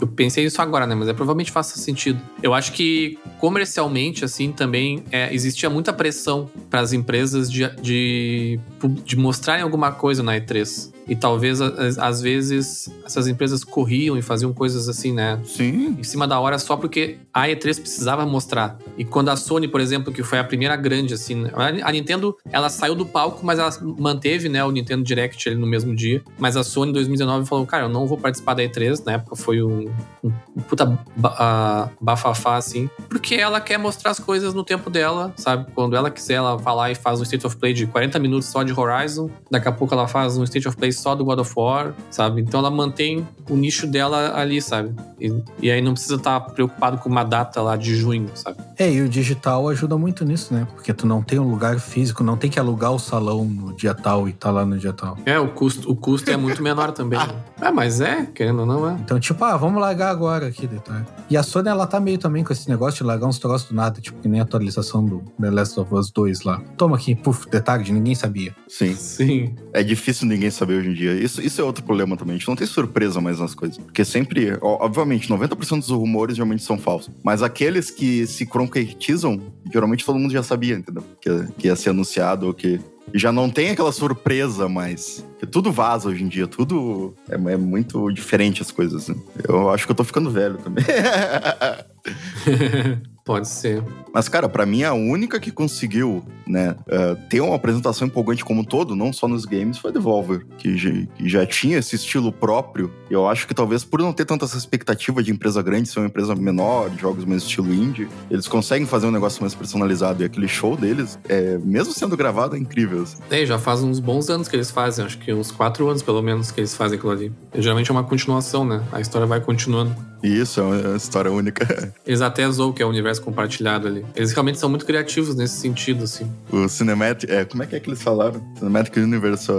Eu 0.00 0.06
pensei 0.06 0.44
isso 0.44 0.60
agora, 0.60 0.86
né? 0.86 0.94
Mas 0.94 1.08
é, 1.08 1.12
provavelmente 1.12 1.50
faz 1.50 1.68
sentido. 1.68 2.20
Eu 2.42 2.52
acho 2.52 2.72
que 2.72 3.18
comercialmente, 3.38 4.24
assim, 4.24 4.52
também 4.52 5.04
é, 5.10 5.32
existia 5.34 5.70
muita 5.70 5.92
pressão 5.92 6.50
para 6.68 6.80
as 6.80 6.92
empresas 6.92 7.50
de, 7.50 7.68
de, 7.80 8.60
de 9.04 9.16
mostrarem 9.16 9.62
alguma 9.62 9.92
coisa 9.92 10.22
na 10.22 10.34
E3. 10.36 10.94
E 11.08 11.14
talvez, 11.14 11.60
às 11.60 12.20
vezes, 12.20 12.90
essas 13.04 13.28
empresas 13.28 13.62
corriam 13.62 14.18
e 14.18 14.22
faziam 14.22 14.52
coisas 14.52 14.88
assim, 14.88 15.12
né? 15.12 15.38
Sim. 15.44 15.96
Em 15.98 16.02
cima 16.02 16.26
da 16.26 16.40
hora 16.40 16.58
só 16.58 16.76
porque 16.76 17.18
a 17.32 17.46
E3 17.46 17.80
precisava 17.80 18.26
mostrar. 18.26 18.76
E 18.98 19.04
quando 19.04 19.28
a 19.28 19.36
Sony, 19.36 19.68
por 19.68 19.80
exemplo, 19.80 20.12
que 20.12 20.24
foi 20.24 20.38
a 20.38 20.44
primeira 20.44 20.74
grande, 20.74 21.14
assim, 21.14 21.44
a 21.54 21.92
Nintendo, 21.92 22.36
ela 22.50 22.68
saiu 22.68 22.96
do 22.96 23.06
palco, 23.06 23.46
mas 23.46 23.58
ela 23.60 23.70
manteve, 23.98 24.48
né, 24.48 24.64
o 24.64 24.72
Nintendo 24.72 25.04
Direct 25.04 25.48
ali 25.48 25.56
no 25.56 25.66
mesmo 25.66 25.94
dia. 25.94 26.22
Mas 26.38 26.56
a 26.56 26.64
Sony, 26.64 26.90
em 26.90 26.94
2019, 26.94 27.46
falou, 27.46 27.64
cara, 27.66 27.84
eu 27.84 27.88
não 27.88 28.06
vou 28.06 28.18
participar 28.18 28.54
da 28.54 28.64
E3. 28.64 29.04
Na 29.04 29.12
época 29.12 29.36
foi 29.36 29.62
um 29.62 29.85
um, 30.22 30.32
um, 30.56 30.60
puta 30.62 30.98
a, 31.22 31.88
bafafá, 32.00 32.56
assim. 32.56 32.88
Porque 33.08 33.34
ela 33.34 33.60
quer 33.60 33.78
mostrar 33.78 34.10
as 34.10 34.18
coisas 34.18 34.54
no 34.54 34.64
tempo 34.64 34.90
dela, 34.90 35.32
sabe? 35.36 35.66
Quando 35.74 35.96
ela 35.96 36.10
quiser, 36.10 36.34
ela 36.34 36.56
vai 36.56 36.74
lá 36.74 36.90
e 36.90 36.94
faz 36.94 37.20
um 37.20 37.22
State 37.22 37.46
of 37.46 37.56
Play 37.56 37.72
de 37.72 37.86
40 37.86 38.18
minutos 38.18 38.48
só 38.48 38.62
de 38.62 38.78
Horizon. 38.78 39.30
Daqui 39.50 39.68
a 39.68 39.72
pouco 39.72 39.94
ela 39.94 40.08
faz 40.08 40.36
um 40.36 40.44
State 40.44 40.68
of 40.68 40.76
Play 40.76 40.92
só 40.92 41.14
do 41.14 41.24
God 41.24 41.40
of 41.40 41.52
War, 41.56 41.94
sabe? 42.10 42.40
Então 42.40 42.60
ela 42.60 42.70
mantém 42.70 43.26
o 43.48 43.56
nicho 43.56 43.86
dela 43.86 44.38
ali, 44.38 44.60
sabe? 44.60 44.94
E, 45.20 45.32
e 45.60 45.70
aí 45.70 45.80
não 45.80 45.92
precisa 45.92 46.16
estar 46.16 46.40
tá 46.40 46.50
preocupado 46.50 46.98
com 46.98 47.08
uma 47.08 47.24
data 47.24 47.60
lá 47.62 47.76
de 47.76 47.94
junho, 47.94 48.30
sabe? 48.34 48.58
É, 48.78 48.90
e 48.90 49.00
o 49.00 49.08
digital 49.08 49.68
ajuda 49.68 49.96
muito 49.96 50.24
nisso, 50.24 50.52
né? 50.52 50.66
Porque 50.74 50.92
tu 50.92 51.06
não 51.06 51.22
tem 51.22 51.38
um 51.38 51.50
lugar 51.50 51.78
físico, 51.78 52.22
não 52.22 52.36
tem 52.36 52.50
que 52.50 52.58
alugar 52.58 52.92
o 52.92 52.98
salão 52.98 53.44
no 53.44 53.72
dia 53.72 53.94
tal 53.94 54.28
e 54.28 54.32
tá 54.32 54.50
lá 54.50 54.64
no 54.64 54.78
dia 54.78 54.92
tal. 54.92 55.16
É, 55.24 55.38
o 55.38 55.48
custo, 55.48 55.90
o 55.90 55.96
custo 55.96 56.30
é 56.30 56.36
muito 56.36 56.62
menor 56.62 56.92
também. 56.92 57.18
Né? 57.26 57.68
Ah, 57.68 57.72
mas 57.72 58.00
é, 58.00 58.26
querendo 58.26 58.60
ou 58.60 58.66
não, 58.66 58.88
é. 58.88 58.92
Então, 58.92 59.18
tipo, 59.18 59.42
ah, 59.42 59.56
vamos 59.56 59.75
largar 59.80 60.10
agora 60.10 60.46
aqui, 60.46 60.66
detalhe. 60.66 61.04
E 61.28 61.36
a 61.36 61.42
Sony, 61.42 61.68
ela 61.68 61.86
tá 61.86 61.98
meio 62.00 62.18
também 62.18 62.44
com 62.44 62.52
esse 62.52 62.68
negócio 62.68 62.98
de 62.98 63.04
largar 63.04 63.26
uns 63.26 63.38
troços 63.38 63.68
do 63.68 63.74
nada, 63.74 64.00
tipo, 64.00 64.20
que 64.20 64.28
nem 64.28 64.40
a 64.40 64.42
atualização 64.42 65.04
do 65.04 65.22
The 65.40 65.50
Last 65.50 65.78
of 65.80 65.94
Us 65.94 66.10
2 66.10 66.42
lá. 66.42 66.60
Toma 66.76 66.96
aqui, 66.96 67.14
puf, 67.14 67.48
detalhe, 67.48 67.90
ninguém 67.92 68.14
sabia. 68.14 68.54
Sim. 68.68 68.94
Sim. 68.94 69.54
É 69.72 69.82
difícil 69.82 70.26
ninguém 70.26 70.50
saber 70.50 70.80
hoje 70.80 70.90
em 70.90 70.94
dia. 70.94 71.12
Isso, 71.12 71.40
isso 71.40 71.60
é 71.60 71.64
outro 71.64 71.84
problema 71.84 72.16
também. 72.16 72.36
A 72.36 72.38
gente 72.38 72.48
não 72.48 72.56
tem 72.56 72.66
surpresa 72.66 73.20
mais 73.20 73.38
nas 73.38 73.54
coisas. 73.54 73.78
Porque 73.78 74.04
sempre, 74.04 74.56
obviamente, 74.60 75.28
90% 75.28 75.80
dos 75.80 75.90
rumores 75.90 76.36
geralmente 76.36 76.62
são 76.62 76.78
falsos. 76.78 77.12
Mas 77.22 77.42
aqueles 77.42 77.90
que 77.90 78.26
se 78.26 78.46
concretizam, 78.46 79.40
geralmente 79.72 80.04
todo 80.04 80.18
mundo 80.18 80.32
já 80.32 80.42
sabia, 80.42 80.74
entendeu? 80.74 81.04
Que, 81.20 81.46
que 81.58 81.66
ia 81.68 81.76
ser 81.76 81.90
anunciado 81.90 82.46
ou 82.46 82.54
que 82.54 82.80
e 83.12 83.18
já 83.18 83.32
não 83.32 83.50
tem 83.50 83.70
aquela 83.70 83.92
surpresa 83.92 84.68
mais. 84.68 85.24
Que 85.38 85.46
tudo 85.46 85.72
vaza 85.72 86.08
hoje 86.08 86.24
em 86.24 86.28
dia, 86.28 86.46
tudo 86.46 87.14
é, 87.28 87.34
é 87.34 87.56
muito 87.56 88.10
diferente 88.10 88.62
as 88.62 88.70
coisas. 88.70 89.08
Né? 89.08 89.16
Eu 89.48 89.70
acho 89.70 89.86
que 89.86 89.92
eu 89.92 89.96
tô 89.96 90.04
ficando 90.04 90.30
velho 90.30 90.58
também. 90.58 90.84
Pode 93.26 93.48
ser. 93.48 93.82
Mas, 94.14 94.28
cara, 94.28 94.48
para 94.48 94.64
mim 94.64 94.84
a 94.84 94.94
única 94.94 95.40
que 95.40 95.50
conseguiu, 95.50 96.24
né, 96.46 96.76
uh, 96.86 97.16
ter 97.28 97.40
uma 97.40 97.56
apresentação 97.56 98.06
empolgante 98.06 98.44
como 98.44 98.60
um 98.60 98.64
todo, 98.64 98.94
não 98.94 99.12
só 99.12 99.26
nos 99.26 99.44
games, 99.44 99.78
foi 99.78 99.90
Devolver, 99.90 100.46
que 100.56 100.78
já, 100.78 100.90
que 100.90 101.28
já 101.28 101.44
tinha 101.44 101.78
esse 101.78 101.96
estilo 101.96 102.30
próprio. 102.30 102.88
E 103.10 103.14
eu 103.14 103.26
acho 103.26 103.48
que 103.48 103.52
talvez 103.52 103.82
por 103.82 104.00
não 104.00 104.12
ter 104.12 104.24
tanta 104.24 104.44
essa 104.44 104.56
expectativa 104.56 105.24
de 105.24 105.32
empresa 105.32 105.60
grande, 105.60 105.88
ser 105.88 105.98
uma 105.98 106.06
empresa 106.06 106.36
menor, 106.36 106.88
jogos 106.96 107.24
mais 107.24 107.42
estilo 107.42 107.74
indie, 107.74 108.08
eles 108.30 108.46
conseguem 108.46 108.86
fazer 108.86 109.08
um 109.08 109.10
negócio 109.10 109.42
mais 109.42 109.56
personalizado. 109.56 110.22
E 110.22 110.26
aquele 110.26 110.46
show 110.46 110.76
deles, 110.76 111.18
é, 111.28 111.58
mesmo 111.58 111.92
sendo 111.92 112.16
gravado, 112.16 112.54
é 112.54 112.58
incrível. 112.60 113.02
Assim. 113.02 113.16
É, 113.28 113.44
já 113.44 113.58
faz 113.58 113.82
uns 113.82 113.98
bons 113.98 114.30
anos 114.30 114.46
que 114.46 114.54
eles 114.54 114.70
fazem, 114.70 115.04
acho 115.04 115.18
que 115.18 115.34
uns 115.34 115.50
quatro 115.50 115.88
anos 115.88 116.00
pelo 116.00 116.22
menos 116.22 116.52
que 116.52 116.60
eles 116.60 116.76
fazem 116.76 116.96
aquilo 116.96 117.10
ali. 117.10 117.32
E, 117.52 117.60
geralmente 117.60 117.90
é 117.90 117.92
uma 117.92 118.04
continuação, 118.04 118.64
né? 118.64 118.84
A 118.92 119.00
história 119.00 119.26
vai 119.26 119.40
continuando. 119.40 119.92
Isso, 120.22 120.60
é 120.60 120.62
uma 120.62 120.96
história 120.96 121.30
única. 121.30 121.92
Eles 122.06 122.20
até 122.20 122.48
zoam 122.50 122.72
que 122.72 122.82
é 122.82 122.86
o 122.86 122.88
universo 122.88 123.15
compartilhado 123.18 123.86
ali. 123.86 124.04
Eles 124.14 124.32
realmente 124.32 124.58
são 124.58 124.68
muito 124.68 124.84
criativos 124.84 125.34
nesse 125.34 125.60
sentido, 125.60 126.04
assim. 126.04 126.30
O 126.50 126.68
Cinematic. 126.68 127.28
É, 127.30 127.44
como 127.44 127.62
é 127.62 127.66
que 127.66 127.76
é 127.76 127.80
que 127.80 127.88
eles 127.88 128.02
falaram? 128.02 128.42
Cinematic 128.58 128.96
Universe. 128.96 129.50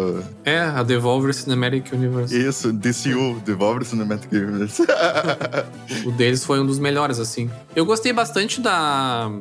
É, 0.44 0.60
a 0.60 0.84
Devolver 0.84 1.34
Cinematic 1.34 1.92
Universe. 1.94 2.38
Isso, 2.38 2.72
DCU, 2.72 3.42
Devolver 3.46 3.86
Cinematic 3.86 4.32
Universe. 4.32 4.84
o 6.06 6.12
deles 6.12 6.44
foi 6.44 6.60
um 6.60 6.66
dos 6.66 6.80
melhores, 6.80 7.20
assim. 7.20 7.50
Eu 7.76 7.86
gostei 7.86 8.14
bastante 8.14 8.62
da 8.62 9.32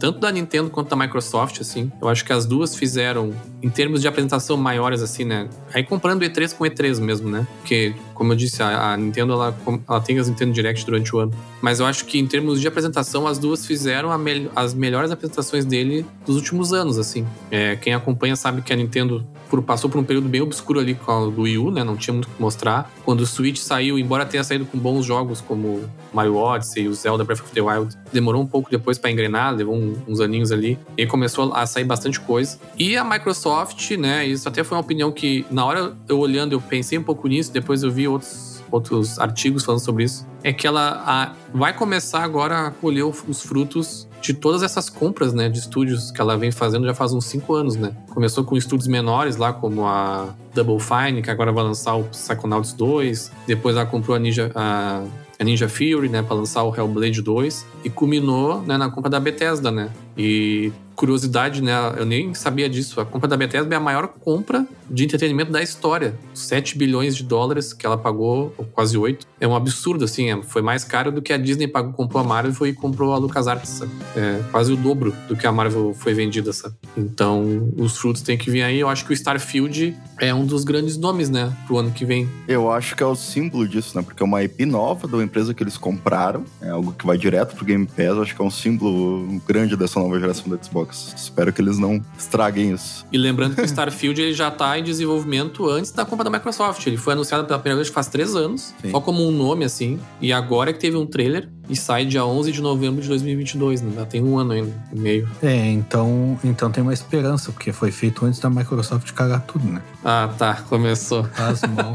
tanto 0.00 0.18
da 0.18 0.32
Nintendo 0.32 0.70
quanto 0.70 0.88
da 0.88 0.96
Microsoft, 0.96 1.60
assim. 1.60 1.92
Eu 2.00 2.08
acho 2.08 2.24
que 2.24 2.32
as 2.32 2.46
duas 2.46 2.74
fizeram, 2.74 3.34
em 3.62 3.68
termos 3.68 4.00
de 4.00 4.08
apresentação 4.08 4.56
maiores, 4.56 5.02
assim, 5.02 5.24
né? 5.24 5.48
Aí 5.74 5.84
comprando 5.84 6.22
E3 6.22 6.54
com 6.54 6.64
E3 6.64 6.98
mesmo, 6.98 7.28
né? 7.28 7.46
Porque, 7.58 7.94
como 8.20 8.34
eu 8.34 8.36
disse, 8.36 8.62
a, 8.62 8.92
a 8.92 8.96
Nintendo, 8.98 9.32
ela, 9.32 9.56
ela 9.88 10.00
tem 10.02 10.18
as 10.18 10.28
Nintendo 10.28 10.52
Direct 10.52 10.84
durante 10.84 11.16
o 11.16 11.20
ano. 11.20 11.32
Mas 11.62 11.80
eu 11.80 11.86
acho 11.86 12.04
que, 12.04 12.18
em 12.18 12.26
termos 12.26 12.60
de 12.60 12.68
apresentação, 12.68 13.26
as 13.26 13.38
duas 13.38 13.64
fizeram 13.64 14.16
me 14.18 14.50
as 14.54 14.74
melhores 14.74 15.10
apresentações 15.10 15.64
dele 15.64 16.04
dos 16.26 16.36
últimos 16.36 16.70
anos, 16.70 16.98
assim. 16.98 17.26
É, 17.50 17.76
quem 17.76 17.94
acompanha 17.94 18.36
sabe 18.36 18.60
que 18.60 18.74
a 18.74 18.76
Nintendo 18.76 19.26
por, 19.48 19.62
passou 19.62 19.88
por 19.88 19.98
um 19.98 20.04
período 20.04 20.28
bem 20.28 20.42
obscuro 20.42 20.78
ali 20.78 20.94
com 20.94 21.10
a 21.10 21.30
do 21.30 21.42
Wii 21.42 21.58
U, 21.58 21.70
né? 21.70 21.82
Não 21.82 21.96
tinha 21.96 22.12
muito 22.12 22.26
o 22.26 22.28
que 22.28 22.40
mostrar. 22.40 22.92
Quando 23.04 23.22
o 23.22 23.26
Switch 23.26 23.56
saiu, 23.56 23.98
embora 23.98 24.26
tenha 24.26 24.44
saído 24.44 24.66
com 24.66 24.78
bons 24.78 25.04
jogos 25.04 25.40
como 25.40 25.88
Mario 26.12 26.36
Odyssey 26.36 26.84
e 26.84 26.88
o 26.88 26.94
Zelda 26.94 27.24
Breath 27.24 27.40
of 27.40 27.52
the 27.52 27.60
Wild, 27.60 27.96
demorou 28.12 28.42
um 28.42 28.46
pouco 28.46 28.70
depois 28.70 28.98
para 28.98 29.10
engrenar, 29.10 29.54
levou 29.54 29.74
um, 29.74 29.96
uns 30.06 30.20
aninhos 30.20 30.52
ali. 30.52 30.78
E 30.96 31.06
começou 31.06 31.52
a 31.54 31.66
sair 31.66 31.84
bastante 31.84 32.20
coisa. 32.20 32.58
E 32.78 32.96
a 32.96 33.04
Microsoft, 33.04 33.90
né? 33.92 34.26
Isso 34.26 34.48
até 34.48 34.62
foi 34.62 34.76
uma 34.76 34.82
opinião 34.82 35.10
que, 35.10 35.44
na 35.50 35.64
hora 35.64 35.96
eu 36.06 36.18
olhando, 36.18 36.52
eu 36.52 36.60
pensei 36.60 36.98
um 36.98 37.02
pouco 37.02 37.26
nisso, 37.26 37.52
depois 37.52 37.82
eu 37.82 37.90
vi 37.90 38.09
outros 38.10 38.50
outros 38.70 39.18
artigos 39.18 39.64
falando 39.64 39.80
sobre 39.80 40.04
isso, 40.04 40.26
é 40.42 40.52
que 40.52 40.66
ela 40.66 41.02
a, 41.04 41.32
vai 41.52 41.72
começar 41.72 42.22
agora 42.22 42.68
a 42.68 42.70
colher 42.70 43.04
os 43.04 43.42
frutos 43.42 44.08
de 44.20 44.34
todas 44.34 44.62
essas 44.62 44.88
compras, 44.88 45.32
né, 45.32 45.48
de 45.48 45.58
estúdios 45.58 46.10
que 46.10 46.20
ela 46.20 46.36
vem 46.36 46.50
fazendo 46.50 46.86
já 46.86 46.94
faz 46.94 47.12
uns 47.12 47.24
cinco 47.24 47.54
anos, 47.54 47.76
né? 47.76 47.92
Começou 48.10 48.44
com 48.44 48.56
estúdios 48.56 48.86
menores 48.86 49.36
lá, 49.36 49.52
como 49.52 49.86
a 49.86 50.28
Double 50.54 50.78
Fine, 50.78 51.22
que 51.22 51.30
agora 51.30 51.50
vai 51.50 51.64
lançar 51.64 51.94
o 51.94 52.04
Psychonauts 52.04 52.74
2. 52.74 53.32
Depois 53.46 53.76
ela 53.76 53.86
comprou 53.86 54.14
a 54.14 54.18
Ninja, 54.18 54.52
a, 54.54 55.02
a 55.38 55.44
Ninja 55.44 55.68
Fury, 55.68 56.10
né, 56.10 56.22
para 56.22 56.36
lançar 56.36 56.62
o 56.64 56.74
Hellblade 56.74 57.22
2. 57.22 57.66
E 57.82 57.88
culminou, 57.88 58.60
né, 58.60 58.76
na 58.76 58.90
compra 58.90 59.10
da 59.10 59.18
Bethesda, 59.18 59.70
né? 59.70 59.90
E 60.18 60.70
curiosidade, 61.00 61.62
né? 61.62 61.72
Eu 61.96 62.04
nem 62.04 62.34
sabia 62.34 62.68
disso. 62.68 63.00
A 63.00 63.06
compra 63.06 63.26
da 63.26 63.34
Bethesda 63.34 63.74
é 63.74 63.78
a 63.78 63.80
maior 63.80 64.06
compra 64.06 64.66
de 64.90 65.02
entretenimento 65.02 65.50
da 65.50 65.62
história. 65.62 66.14
7 66.34 66.76
bilhões 66.76 67.16
de 67.16 67.22
dólares 67.22 67.72
que 67.72 67.86
ela 67.86 67.96
pagou, 67.96 68.52
ou 68.58 68.66
quase 68.66 68.98
8. 68.98 69.26
É 69.40 69.48
um 69.48 69.56
absurdo, 69.56 70.04
assim. 70.04 70.30
É, 70.30 70.42
foi 70.42 70.60
mais 70.60 70.84
caro 70.84 71.10
do 71.10 71.22
que 71.22 71.32
a 71.32 71.38
Disney 71.38 71.66
pagou, 71.66 71.94
comprou 71.94 72.22
a 72.22 72.26
Marvel 72.26 72.66
e 72.66 72.74
comprou 72.74 73.14
a 73.14 73.16
LucasArts, 73.16 73.70
sabe? 73.70 73.92
É 74.14 74.42
quase 74.50 74.74
o 74.74 74.76
dobro 74.76 75.14
do 75.26 75.34
que 75.34 75.46
a 75.46 75.52
Marvel 75.52 75.94
foi 75.94 76.12
vendida, 76.12 76.52
sabe? 76.52 76.74
Então, 76.94 77.72
os 77.78 77.96
frutos 77.96 78.20
têm 78.20 78.36
que 78.36 78.50
vir 78.50 78.62
aí. 78.62 78.78
Eu 78.78 78.88
acho 78.90 79.06
que 79.06 79.12
o 79.12 79.14
Starfield 79.14 79.96
é 80.20 80.34
um 80.34 80.44
dos 80.44 80.64
grandes 80.64 80.98
nomes, 80.98 81.30
né? 81.30 81.50
Pro 81.66 81.78
ano 81.78 81.90
que 81.92 82.04
vem. 82.04 82.28
Eu 82.46 82.70
acho 82.70 82.94
que 82.94 83.02
é 83.02 83.06
o 83.06 83.14
símbolo 83.16 83.66
disso, 83.66 83.96
né? 83.96 84.02
Porque 84.02 84.22
é 84.22 84.26
uma 84.26 84.42
IP 84.42 84.66
nova 84.66 85.06
uma 85.06 85.24
empresa 85.24 85.54
que 85.54 85.62
eles 85.62 85.78
compraram. 85.78 86.44
É 86.60 86.70
algo 86.70 86.92
que 86.92 87.06
vai 87.06 87.16
direto 87.16 87.56
pro 87.56 87.64
Game 87.64 87.86
Pass. 87.86 88.16
Eu 88.16 88.22
acho 88.22 88.36
que 88.36 88.42
é 88.42 88.44
um 88.44 88.50
símbolo 88.50 89.40
grande 89.46 89.76
dessa 89.76 89.98
nova 89.98 90.20
geração 90.20 90.48
do 90.48 90.62
Xbox. 90.62 90.89
Espero 90.90 91.52
que 91.52 91.60
eles 91.60 91.78
não 91.78 92.02
estraguem 92.18 92.72
isso. 92.72 93.06
E 93.12 93.18
lembrando 93.18 93.54
que 93.54 93.62
o 93.62 93.64
Starfield 93.66 94.20
ele 94.20 94.34
já 94.34 94.48
está 94.48 94.78
em 94.78 94.82
desenvolvimento 94.82 95.68
antes 95.68 95.90
da 95.92 96.04
compra 96.04 96.24
da 96.24 96.30
Microsoft. 96.30 96.86
Ele 96.86 96.96
foi 96.96 97.12
anunciado 97.12 97.44
pela 97.46 97.58
primeira 97.58 97.82
vez 97.82 97.88
faz 97.88 98.08
três 98.08 98.34
anos, 98.34 98.74
Sim. 98.80 98.90
só 98.90 99.00
como 99.00 99.26
um 99.26 99.30
nome 99.30 99.64
assim. 99.64 99.98
E 100.20 100.32
agora 100.32 100.72
que 100.72 100.78
teve 100.78 100.96
um 100.96 101.06
trailer 101.06 101.48
e 101.68 101.76
sai 101.76 102.04
dia 102.04 102.24
11 102.24 102.50
de 102.50 102.60
novembro 102.60 103.00
de 103.00 103.08
2022, 103.08 103.82
né? 103.82 103.92
Já 103.94 104.04
tem 104.04 104.22
um 104.22 104.36
ano 104.36 104.52
ainda 104.52 104.74
e 104.92 104.98
meio. 104.98 105.28
É, 105.40 105.70
então, 105.70 106.38
então 106.42 106.70
tem 106.70 106.82
uma 106.82 106.92
esperança, 106.92 107.52
porque 107.52 107.72
foi 107.72 107.92
feito 107.92 108.26
antes 108.26 108.40
da 108.40 108.50
Microsoft 108.50 109.12
cagar 109.12 109.42
tudo, 109.42 109.66
né? 109.66 109.80
Ah, 110.04 110.30
tá. 110.38 110.62
Começou. 110.68 111.24
Faz 111.24 111.62
mal. 111.62 111.94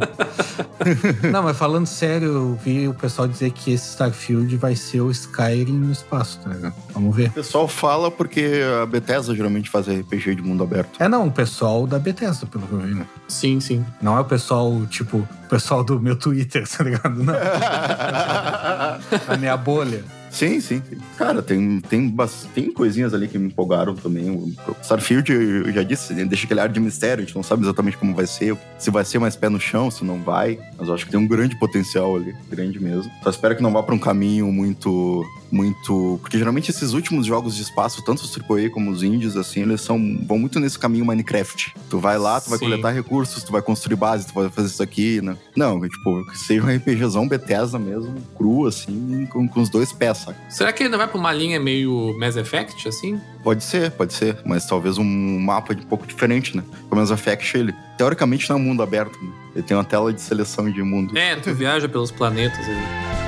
Não, 1.32 1.44
mas 1.44 1.58
falando 1.58 1.88
sério, 1.88 2.28
eu 2.28 2.56
vi 2.56 2.88
o 2.88 2.94
pessoal 2.94 3.28
dizer 3.28 3.52
que 3.52 3.74
esse 3.74 3.90
Starfield 3.90 4.56
vai 4.58 4.76
ser 4.76 5.02
o 5.02 5.10
Skyrim 5.10 5.74
no 5.74 5.92
espaço, 5.92 6.40
tá 6.40 6.50
ligado? 6.50 6.76
Vamos 6.94 7.16
ver. 7.16 7.30
O 7.30 7.34
pessoal 7.34 7.68
fala 7.68 8.12
porque 8.12 8.62
a 8.82 8.86
Bethesda 8.86 9.36
geralmente 9.36 9.70
faz 9.70 9.88
RPG 9.88 10.36
de 10.36 10.42
mundo 10.42 10.64
aberto. 10.64 11.02
É, 11.02 11.08
não, 11.08 11.28
o 11.28 11.32
pessoal 11.32 11.88
da 11.88 11.98
Bethesda, 11.98 12.46
pelo 12.46 12.68
que 12.68 12.74
eu 12.74 12.80
vi, 12.80 12.94
né? 12.94 13.08
Sim, 13.28 13.60
sim. 13.60 13.84
Não 14.02 14.16
é 14.18 14.22
o 14.22 14.26
pessoal, 14.26 14.86
tipo, 14.88 15.18
o 15.18 15.50
pessoal 15.50 15.84
do 15.84 16.00
meu 16.00 16.16
Twitter, 16.16 16.68
tá 16.70 16.84
ligado? 16.84 17.24
Não. 17.24 17.34
a 19.28 19.38
minha 19.38 19.58
bolha. 19.58 20.04
Sim, 20.36 20.60
sim. 20.60 20.82
Cara, 21.18 21.42
tem, 21.42 21.80
tem, 21.80 22.14
tem 22.54 22.70
coisinhas 22.70 23.14
ali 23.14 23.26
que 23.26 23.38
me 23.38 23.48
empolgaram 23.48 23.96
também. 23.96 24.30
O 24.30 24.54
Starfield, 24.82 25.32
eu 25.32 25.72
já 25.72 25.82
disse, 25.82 26.14
deixa 26.26 26.44
aquele 26.44 26.60
ar 26.60 26.68
de 26.68 26.78
mistério, 26.78 27.24
a 27.24 27.26
gente 27.26 27.34
não 27.34 27.42
sabe 27.42 27.64
exatamente 27.64 27.96
como 27.96 28.14
vai 28.14 28.28
ser, 28.28 28.58
se 28.78 28.92
vai 28.92 29.06
ser 29.06 29.18
mais 29.18 29.38
pé 29.38 29.48
no 29.48 29.62
chão, 29.62 29.90
se 29.90 30.04
não 30.04 30.22
vai. 30.22 30.60
Mas 30.78 30.90
eu 30.90 30.94
acho 30.94 31.06
que 31.06 31.12
tem 31.12 31.20
um 31.20 31.26
grande 31.26 31.58
potencial 31.58 32.18
ali, 32.18 32.36
grande 32.50 32.82
mesmo. 32.82 33.10
Só 33.24 33.30
espero 33.30 33.56
que 33.56 33.64
não 33.64 33.72
vá 33.72 33.82
para 33.82 33.96
um 33.96 34.00
caminho 34.00 34.52
muito 34.52 35.26
muito. 35.52 36.20
Porque 36.22 36.38
geralmente 36.38 36.72
esses 36.72 36.94
últimos 36.94 37.26
jogos 37.26 37.56
de 37.56 37.62
espaço, 37.62 38.04
tanto 38.04 38.24
os 38.24 38.38
AAA 38.38 38.70
como 38.70 38.92
os 38.92 39.04
indies, 39.04 39.36
assim, 39.36 39.62
eles 39.62 39.82
são, 39.82 39.98
vão 40.26 40.38
muito 40.38 40.60
nesse 40.60 40.78
caminho 40.78 41.06
Minecraft. 41.06 41.76
Tu 41.90 42.00
vai 42.00 42.18
lá, 42.18 42.40
tu 42.40 42.50
vai 42.50 42.60
Sim. 42.60 42.66
coletar 42.66 42.92
recursos, 42.92 43.44
tu 43.44 43.52
vai 43.52 43.62
construir 43.62 43.96
base, 43.96 44.28
tu 44.28 44.34
vai 44.34 44.50
fazer 44.50 44.68
isso 44.68 44.84
aqui, 44.84 45.22
né? 45.22 45.38
Não, 45.56 45.80
tipo, 45.88 46.26
que 46.26 46.38
seja 46.38 46.64
um 46.64 46.76
RPGzão 46.76 47.28
Bethesda 47.28 47.80
mesmo, 47.80 48.16
cru, 48.38 48.68
assim, 48.68 49.28
com, 49.32 49.48
com 49.48 49.62
os 49.62 49.70
dois 49.70 49.92
pés, 49.92 50.20
saca? 50.20 50.38
Será 50.50 50.72
que 50.74 50.84
ele 50.84 50.90
não 50.90 50.98
vai 50.98 51.08
pra 51.08 51.18
uma 51.18 51.34
linha 51.34 51.60
meio 51.60 52.16
Mass 52.20 52.36
Effect, 52.36 52.88
assim? 52.88 53.20
Pode 53.44 53.64
ser, 53.64 53.92
pode 53.92 54.14
ser, 54.14 54.38
mas 54.46 54.66
talvez 54.66 54.98
um 54.98 55.40
mapa 55.40 55.74
um 55.74 55.88
pouco 55.88 56.06
diferente, 56.06 56.56
né? 56.56 56.64
O 56.90 56.96
Mass 56.96 57.12
Effect, 57.12 57.58
ele, 57.58 57.74
teoricamente, 57.98 58.50
não 58.50 58.58
é 58.58 58.60
um 58.60 58.64
mundo 58.64 58.82
aberto, 58.82 59.18
né? 59.24 59.32
Ele 59.56 59.64
tem 59.64 59.76
uma 59.76 59.86
tela 59.86 60.12
de 60.12 60.22
seleção 60.22 60.70
de 60.70 60.84
mundo. 60.84 61.18
É, 61.18 61.36
tu 61.38 61.54
viaja 61.54 61.88
pelos 61.88 62.12
planetas. 62.12 62.68
Né? 62.68 63.25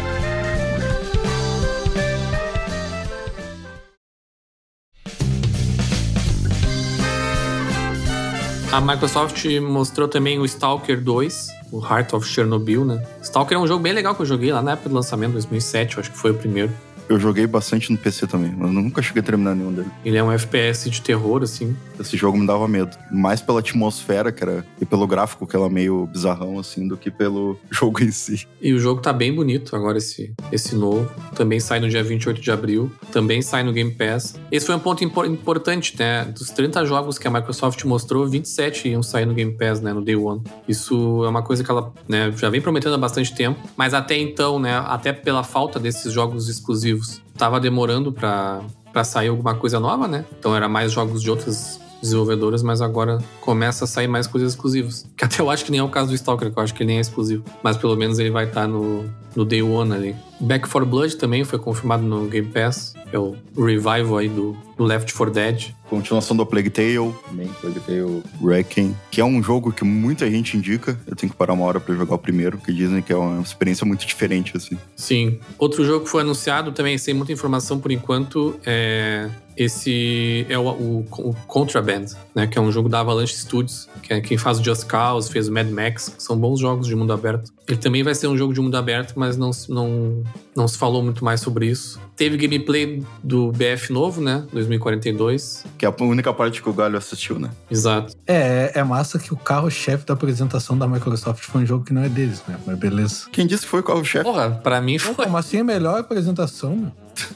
A 8.78 8.82
Microsoft 8.82 9.44
mostrou 9.60 10.08
também 10.08 10.38
o 10.38 10.46
Stalker 10.46 11.02
2, 11.02 11.48
o 11.72 11.84
Heart 11.84 12.14
of 12.14 12.28
Chernobyl, 12.28 12.86
né? 12.86 13.04
Stalker 13.24 13.58
é 13.58 13.60
um 13.60 13.66
jogo 13.66 13.82
bem 13.82 13.92
legal 13.92 14.14
que 14.14 14.22
eu 14.22 14.26
joguei 14.28 14.54
lá 14.54 14.62
na 14.62 14.74
época 14.74 14.88
do 14.88 14.94
lançamento, 14.94 15.32
2007, 15.32 15.96
eu 15.96 16.02
acho 16.02 16.12
que 16.12 16.18
foi 16.20 16.30
o 16.30 16.36
primeiro. 16.36 16.72
Eu 17.10 17.20
joguei 17.20 17.48
bastante 17.48 17.92
no 17.92 17.98
PC 17.98 18.28
também, 18.28 18.54
mas 18.58 18.70
nunca 18.72 19.02
cheguei 19.02 19.22
a 19.22 19.26
terminar 19.26 19.56
nenhum 19.56 19.72
dele. 19.72 19.88
Ele 20.04 20.18
é 20.18 20.24
um 20.24 20.32
FPS 20.32 20.90
de 20.90 21.02
terror, 21.02 21.42
assim. 21.44 21.76
Esse 22.00 22.18
jogo 22.18 22.38
me 22.38 22.46
dava 22.46 22.68
medo. 22.68 22.96
Mais 23.12 23.42
pela 23.42 23.60
atmosfera, 23.60 24.32
que 24.32 24.44
era, 24.44 24.66
e 24.82 24.86
pelo 24.86 25.08
gráfico, 25.08 25.48
que 25.48 25.56
era 25.56 25.70
meio 25.70 26.06
bizarrão, 26.08 26.60
assim, 26.60 26.88
do 26.88 26.98
que 26.98 27.10
pelo 27.10 27.58
jogo 27.72 28.04
em 28.04 28.12
si. 28.12 28.46
E 28.62 28.74
o 28.74 28.80
jogo 28.80 29.02
tá 29.02 29.14
bem 29.14 29.34
bonito 29.34 29.76
agora, 29.76 29.98
esse, 29.98 30.34
esse 30.52 30.76
novo. 30.76 31.10
Também 31.36 31.60
sai 31.60 31.80
no 31.80 31.88
dia 31.90 32.04
28 32.04 32.42
de 32.42 32.52
abril. 32.52 32.92
Também 33.12 33.42
sai 33.42 33.64
no 33.64 33.72
Game 33.72 33.92
Pass. 33.92 34.36
Esse 34.52 34.66
foi 34.66 34.76
um 34.76 34.80
ponto 34.80 35.04
impor- 35.04 35.26
importante, 35.26 35.96
né? 35.98 36.26
Dos 36.26 36.50
30 36.50 36.86
jogos 36.86 37.18
que 37.18 37.28
a 37.28 37.32
Microsoft 37.32 37.84
mostrou, 37.86 38.28
27 38.28 38.90
iam 38.90 39.02
sair 39.02 39.26
no 39.26 39.34
Game 39.34 39.54
Pass, 39.54 39.80
né? 39.80 39.94
No 39.94 40.02
Day 40.04 40.16
One. 40.16 40.42
Isso 40.68 41.24
é 41.24 41.30
uma 41.30 41.42
coisa 41.42 41.64
que 41.64 41.72
ela 41.72 41.94
né, 42.08 42.34
já 42.36 42.50
vem 42.50 42.62
prometendo 42.62 42.96
há 42.96 42.98
bastante 42.98 43.34
tempo. 43.34 43.60
Mas 43.78 43.94
até 43.94 44.18
então, 44.18 44.60
né? 44.60 44.78
Até 44.86 45.14
pela 45.14 45.44
falta 45.44 45.80
desses 45.80 46.12
jogos 46.12 46.50
exclusivos, 46.50 46.97
tava 47.38 47.60
demorando 47.60 48.12
pra 48.12 48.64
sair 49.04 49.28
alguma 49.28 49.56
coisa 49.56 49.80
nova, 49.80 50.08
né? 50.08 50.26
Então 50.40 50.56
era 50.56 50.68
mais 50.68 50.92
jogos 50.92 51.22
de 51.22 51.30
outras 51.30 51.80
desenvolvedoras, 52.02 52.64
mas 52.64 52.82
agora 52.82 53.20
começa 53.42 53.86
a 53.86 53.88
sair 53.88 54.08
mais 54.08 54.28
coisas 54.28 54.54
exclusivas. 54.54 55.06
Que 55.16 55.26
até 55.26 55.42
eu 55.42 55.50
acho 55.50 55.66
que 55.66 55.72
nem 55.72 55.80
é 55.80 55.84
o 55.84 55.90
caso 55.90 56.10
do 56.10 56.16
Stalker, 56.16 56.52
que 56.52 56.58
eu 56.58 56.64
acho 56.64 56.74
que 56.74 56.84
ele 56.84 56.90
nem 56.90 56.98
é 56.98 57.02
exclusivo. 57.02 57.44
Mas 57.64 57.78
pelo 57.78 57.96
menos 57.96 58.20
ele 58.20 58.30
vai 58.30 58.46
estar 58.46 58.68
no, 58.68 59.06
no 59.36 59.46
Day 59.46 59.62
One 59.62 59.94
ali. 59.94 60.16
Back 60.40 60.70
4 60.70 60.86
Blood 60.88 61.16
também 61.18 61.44
foi 61.44 61.58
confirmado 61.58 62.04
no 62.04 62.28
Game 62.28 62.48
Pass. 62.48 62.94
É 63.12 63.18
o 63.18 63.36
revival 63.56 64.18
aí 64.18 64.28
do, 64.28 64.56
do 64.78 64.84
Left 64.84 65.14
4 65.14 65.34
Dead. 65.34 65.72
Continuação 65.90 66.36
do 66.36 66.46
Plague 66.46 66.70
Tale, 66.70 67.14
também 67.28 67.48
Plague 67.62 67.80
Tale 67.80 68.24
Wrecking, 68.42 68.96
que 69.10 69.22
é 69.22 69.26
um 69.26 69.42
jogo 69.42 69.72
que 69.72 69.86
muita 69.86 70.30
gente 70.30 70.58
indica. 70.58 71.00
Eu 71.08 71.16
tenho 71.16 71.32
que 71.32 71.38
parar 71.38 71.54
uma 71.54 71.64
hora 71.66 71.80
pra 71.80 71.96
jogar 71.96 72.16
o 72.16 72.18
primeiro, 72.18 72.58
que 72.58 72.74
dizem 72.74 73.02
que 73.02 73.14
é 73.14 73.16
uma 73.16 73.42
experiência 73.42 73.86
muito 73.86 74.06
diferente, 74.06 74.56
assim. 74.58 74.78
Sim. 74.96 75.40
Outro 75.58 75.86
jogo 75.86 76.04
que 76.04 76.12
foi 76.12 76.22
anunciado 76.22 76.72
também, 76.74 76.98
sem 76.98 77.14
muita 77.14 77.32
informação 77.32 77.80
por 77.80 77.92
enquanto, 77.92 78.60
é 78.66 79.30
esse 79.58 80.46
é 80.50 80.58
o, 80.58 80.68
o, 80.68 81.06
o 81.18 81.34
Contraband, 81.48 82.06
né? 82.36 82.48
Que 82.48 82.58
é 82.58 82.62
um 82.62 82.72
jogo 82.72 82.88
da 82.88 83.00
Avalanche 83.00 83.36
Studios, 83.36 83.90
que 84.04 84.14
é 84.14 84.22
quem 84.22 84.38
faz 84.38 84.60
o 84.60 84.64
Just 84.64 84.86
Cause, 84.86 85.30
fez 85.32 85.48
o 85.48 85.52
Mad 85.54 85.70
Max, 85.70 86.10
que 86.16 86.22
são 86.24 86.38
bons 86.38 86.60
jogos 86.60 86.88
de 86.88 86.96
mundo 86.96 87.12
aberto. 87.12 87.52
Ele 87.68 87.78
também 87.78 88.02
vai 88.04 88.16
ser 88.16 88.28
um 88.28 88.38
jogo 88.38 88.54
de 88.54 88.62
mundo 88.62 88.76
aberto, 88.78 89.14
mas 89.18 89.36
não, 89.36 89.52
se- 89.52 89.70
não, 89.70 90.24
não 90.56 90.68
se 90.68 90.78
falou 90.78 91.04
muito 91.04 91.26
mais 91.26 91.42
sobre 91.42 91.66
isso. 91.68 92.00
Teve 92.16 92.38
gameplay 92.38 93.04
do 93.24 93.52
BF 93.52 93.92
novo, 93.92 94.22
né? 94.22 94.46
2042. 94.54 95.66
Que 95.78 95.86
é 95.86 95.90
a 95.90 96.04
única 96.04 96.34
parte 96.34 96.62
que 96.62 96.70
o 96.70 96.74
Galho 96.74 96.98
assistiu, 96.98 97.38
né? 97.38 97.50
Exato. 97.70 98.16
É, 98.26 98.72
é 98.76 98.84
massa 98.84 99.20
que 99.20 99.34
o 99.34 99.38
carro-chefe 99.38 100.06
da 100.06 100.14
apresentação 100.14 100.78
da 100.78 100.88
Microsoft 100.88 101.44
foi 101.44 101.62
um 101.64 101.66
jogo 101.66 101.84
que 101.84 101.94
não 101.94 102.04
é 102.04 102.10
deles, 102.10 102.42
né? 102.48 102.58
Mas 102.66 102.78
beleza. 102.78 103.26
Quem 103.32 103.46
disse 103.46 103.64
que 103.64 103.70
foi 103.70 103.82
o 103.82 103.84
carro-chefe? 103.84 104.24
Porra, 104.24 104.50
pra 104.64 104.80
mim 104.82 104.98
foi. 104.98 105.26
Como 105.26 105.38
assim 105.38 105.60
a 105.60 105.64
melhor 105.64 106.00
apresentação, 106.00 106.76
meu? 106.76 106.92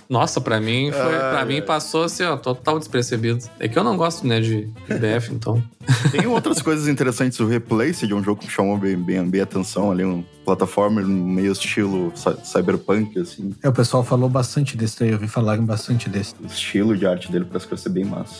Nossa, 0.10 0.40
pra 0.42 0.60
mim 0.60 0.92
foi. 0.92 1.16
Ah, 1.16 1.30
pra 1.34 1.46
mim 1.46 1.62
passou 1.62 2.04
assim, 2.04 2.24
ó, 2.24 2.36
total 2.38 2.78
despercebido. 2.80 3.44
É 3.60 3.68
que 3.68 3.78
eu 3.78 3.84
não 3.84 3.96
gosto, 3.98 4.26
né, 4.28 4.40
de, 4.40 4.66
de 4.66 4.94
BF, 4.96 5.34
então. 5.34 5.64
Tem 6.12 6.26
outras 6.28 6.62
coisas 6.62 6.88
interessantes. 6.88 7.40
O 7.40 7.48
Replaced 7.48 8.12
é 8.12 8.16
um 8.16 8.24
jogo 8.24 8.42
que 8.42 8.50
chamou 8.52 8.78
bem, 8.78 8.96
bem, 8.96 9.24
bem 9.28 9.42
a 9.42 9.44
atenção 9.44 9.92
ali, 9.92 10.04
um 10.06 10.24
plataforma 10.46 11.02
meio 11.02 11.52
estilo 11.52 12.12
cy- 12.16 12.38
cyberpunk, 12.44 13.18
assim. 13.20 13.56
É, 13.64 13.70
o 13.70 13.74
pessoal 13.74 14.04
falou 14.04 14.30
bastante 14.30 14.76
desse 14.78 15.04
aí, 15.04 15.12
eu 15.12 15.18
vi 15.18 15.28
falarem 15.28 15.66
bastante 15.66 16.10
desse. 16.10 16.36
O 16.42 16.46
estilo 16.46 16.96
de 16.98 17.06
arte 17.06 17.32
dele 17.32 17.46
parece 17.46 17.66
que 17.66 17.74
vai 17.74 17.82
ser 17.82 17.90
bem 17.90 18.06
massa. 18.06 18.36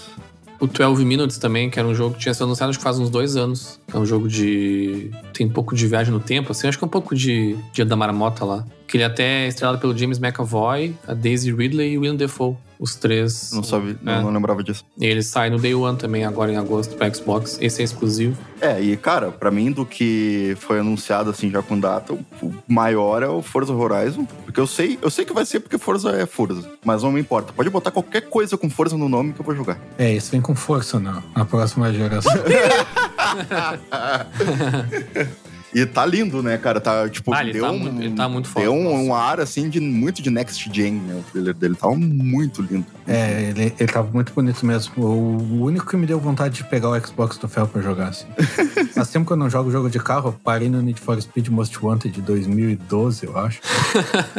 O 0.62 0.68
12 0.68 1.04
Minutes 1.04 1.40
também, 1.40 1.72
que 1.72 1.80
era 1.80 1.88
um 1.88 1.96
jogo 1.96 2.14
que 2.14 2.22
tinha 2.22 2.36
sido 2.36 2.44
anunciado 2.44 2.70
acho 2.70 2.78
que 2.78 2.84
faz 2.84 3.00
uns 3.00 3.10
dois 3.10 3.36
anos. 3.36 3.80
É 3.92 3.98
um 3.98 4.06
jogo 4.06 4.28
de. 4.28 5.10
tem 5.34 5.48
um 5.48 5.50
pouco 5.50 5.76
de 5.76 5.88
viagem 5.88 6.14
no 6.14 6.20
tempo, 6.20 6.52
assim, 6.52 6.68
acho 6.68 6.78
que 6.78 6.84
é 6.84 6.88
um 6.88 6.90
pouco 6.90 7.16
de 7.16 7.58
Dia 7.74 7.84
da 7.84 7.96
Marmota 7.96 8.46
lá. 8.46 8.64
Que 8.88 8.98
ele 8.98 9.04
até 9.04 9.46
é 9.46 9.48
estrelado 9.48 9.80
pelo 9.80 9.98
James 9.98 10.20
McAvoy, 10.20 10.96
a 11.08 11.16
Daisy 11.16 11.52
Ridley 11.52 11.94
e 11.94 11.98
William 11.98 12.16
Defoe. 12.16 12.56
Os 12.82 12.96
três. 12.96 13.52
Não 13.54 13.62
sabe, 13.62 13.92
É. 13.92 13.96
não, 14.16 14.24
não 14.24 14.32
lembrava 14.32 14.64
disso. 14.64 14.84
E 14.98 15.06
ele 15.06 15.22
sai 15.22 15.52
no 15.52 15.60
Day 15.60 15.76
One 15.76 15.96
também, 16.00 16.26
agora 16.26 16.52
em 16.52 16.58
agosto, 16.58 16.96
pra 16.96 17.14
Xbox. 17.14 17.60
Esse 17.62 17.82
é 17.82 17.86
exclusivo. 17.86 18.36
É, 18.60 18.82
e 18.82 18.98
cara, 18.98 19.32
pra 19.32 19.52
mim, 19.52 19.72
do 19.72 19.86
que 19.86 20.58
foi 20.60 20.80
anunciado 20.80 21.30
assim 21.30 21.52
já 21.52 21.62
com 21.62 21.80
data, 21.80 22.14
o 22.14 22.24
maior 22.68 23.22
é 23.22 23.28
o 23.28 23.44
Forza 23.44 23.72
Horizon. 23.72 24.26
Porque 24.44 24.60
eu 24.60 24.66
sei, 24.66 24.98
eu 25.00 25.12
sei 25.12 25.26
que 25.26 25.34
vai 25.34 25.46
ser 25.46 25.60
porque 25.60 25.78
Forza 25.78 26.10
é 26.10 26.26
Forza. 26.26 26.68
Mas 26.84 27.04
não 27.04 27.12
me 27.12 27.22
importa. 27.22 27.54
Pode 27.54 27.70
botar 27.70 27.92
qualquer 27.92 28.22
coisa 28.22 28.58
com 28.58 28.68
Forza 28.68 28.98
no 28.98 29.08
nome 29.08 29.34
que 29.34 29.42
eu 29.42 29.46
vou 29.46 29.56
jogar. 29.56 29.78
É, 30.00 30.12
esse 30.16 30.32
vem 30.32 30.42
com 30.42 30.56
força 30.56 31.00
na, 31.00 31.22
na 31.36 31.46
próxima 31.46 31.94
geração. 31.94 32.34
E 35.74 35.86
tá 35.86 36.06
lindo, 36.06 36.44
né, 36.44 36.58
cara? 36.58 36.82
Tá, 36.82 37.08
tipo, 37.08 37.34
Ah, 37.34 37.42
ele 37.44 37.54
deu 37.54 37.64
tá 37.64 37.72
um, 37.72 37.80
muito- 37.80 38.02
ele 38.02 38.14
tá 38.16 38.28
muito 38.30 38.50
Deu 38.54 38.74
um, 38.74 39.08
um 39.08 39.16
ar, 39.16 39.40
assim, 39.40 39.70
de 39.70 39.80
muito 39.80 40.22
de 40.22 40.30
next 40.30 40.70
gen, 40.74 40.94
né? 40.96 41.16
O 41.16 41.32
trailer 41.32 41.54
dele 41.54 41.76
tava 41.76 41.96
muito 41.96 42.62
lindo. 42.62 42.86
é, 43.08 43.50
ele, 43.50 43.74
ele 43.80 43.92
tava 43.92 44.10
muito 44.12 44.34
bonito 44.34 44.66
mesmo. 44.66 44.94
O, 44.98 45.04
o 45.08 45.64
único 45.64 45.86
que 45.88 45.96
me 45.96 46.06
deu 46.06 46.20
vontade 46.20 46.56
de 46.56 46.64
pegar 46.66 46.90
o 46.90 47.00
Xbox 47.08 47.38
do 47.38 47.48
Fel 47.48 47.68
pra 47.68 47.82
jogar, 47.82 48.10
assim. 48.10 48.26
Faz 48.94 49.10
tempo 49.10 49.26
que 49.26 49.32
eu 49.34 49.38
não 49.38 49.50
jogo 49.50 49.72
jogo 49.72 49.90
de 49.90 50.00
carro, 50.00 50.30
eu 50.30 50.34
parei 50.44 50.70
no 50.70 50.82
Need 50.82 51.00
for 51.00 51.20
Speed 51.22 51.48
Most 51.48 51.78
Wanted 51.84 52.14
de 52.14 52.22
2012, 52.22 53.26
eu 53.26 53.38
acho. 53.38 53.62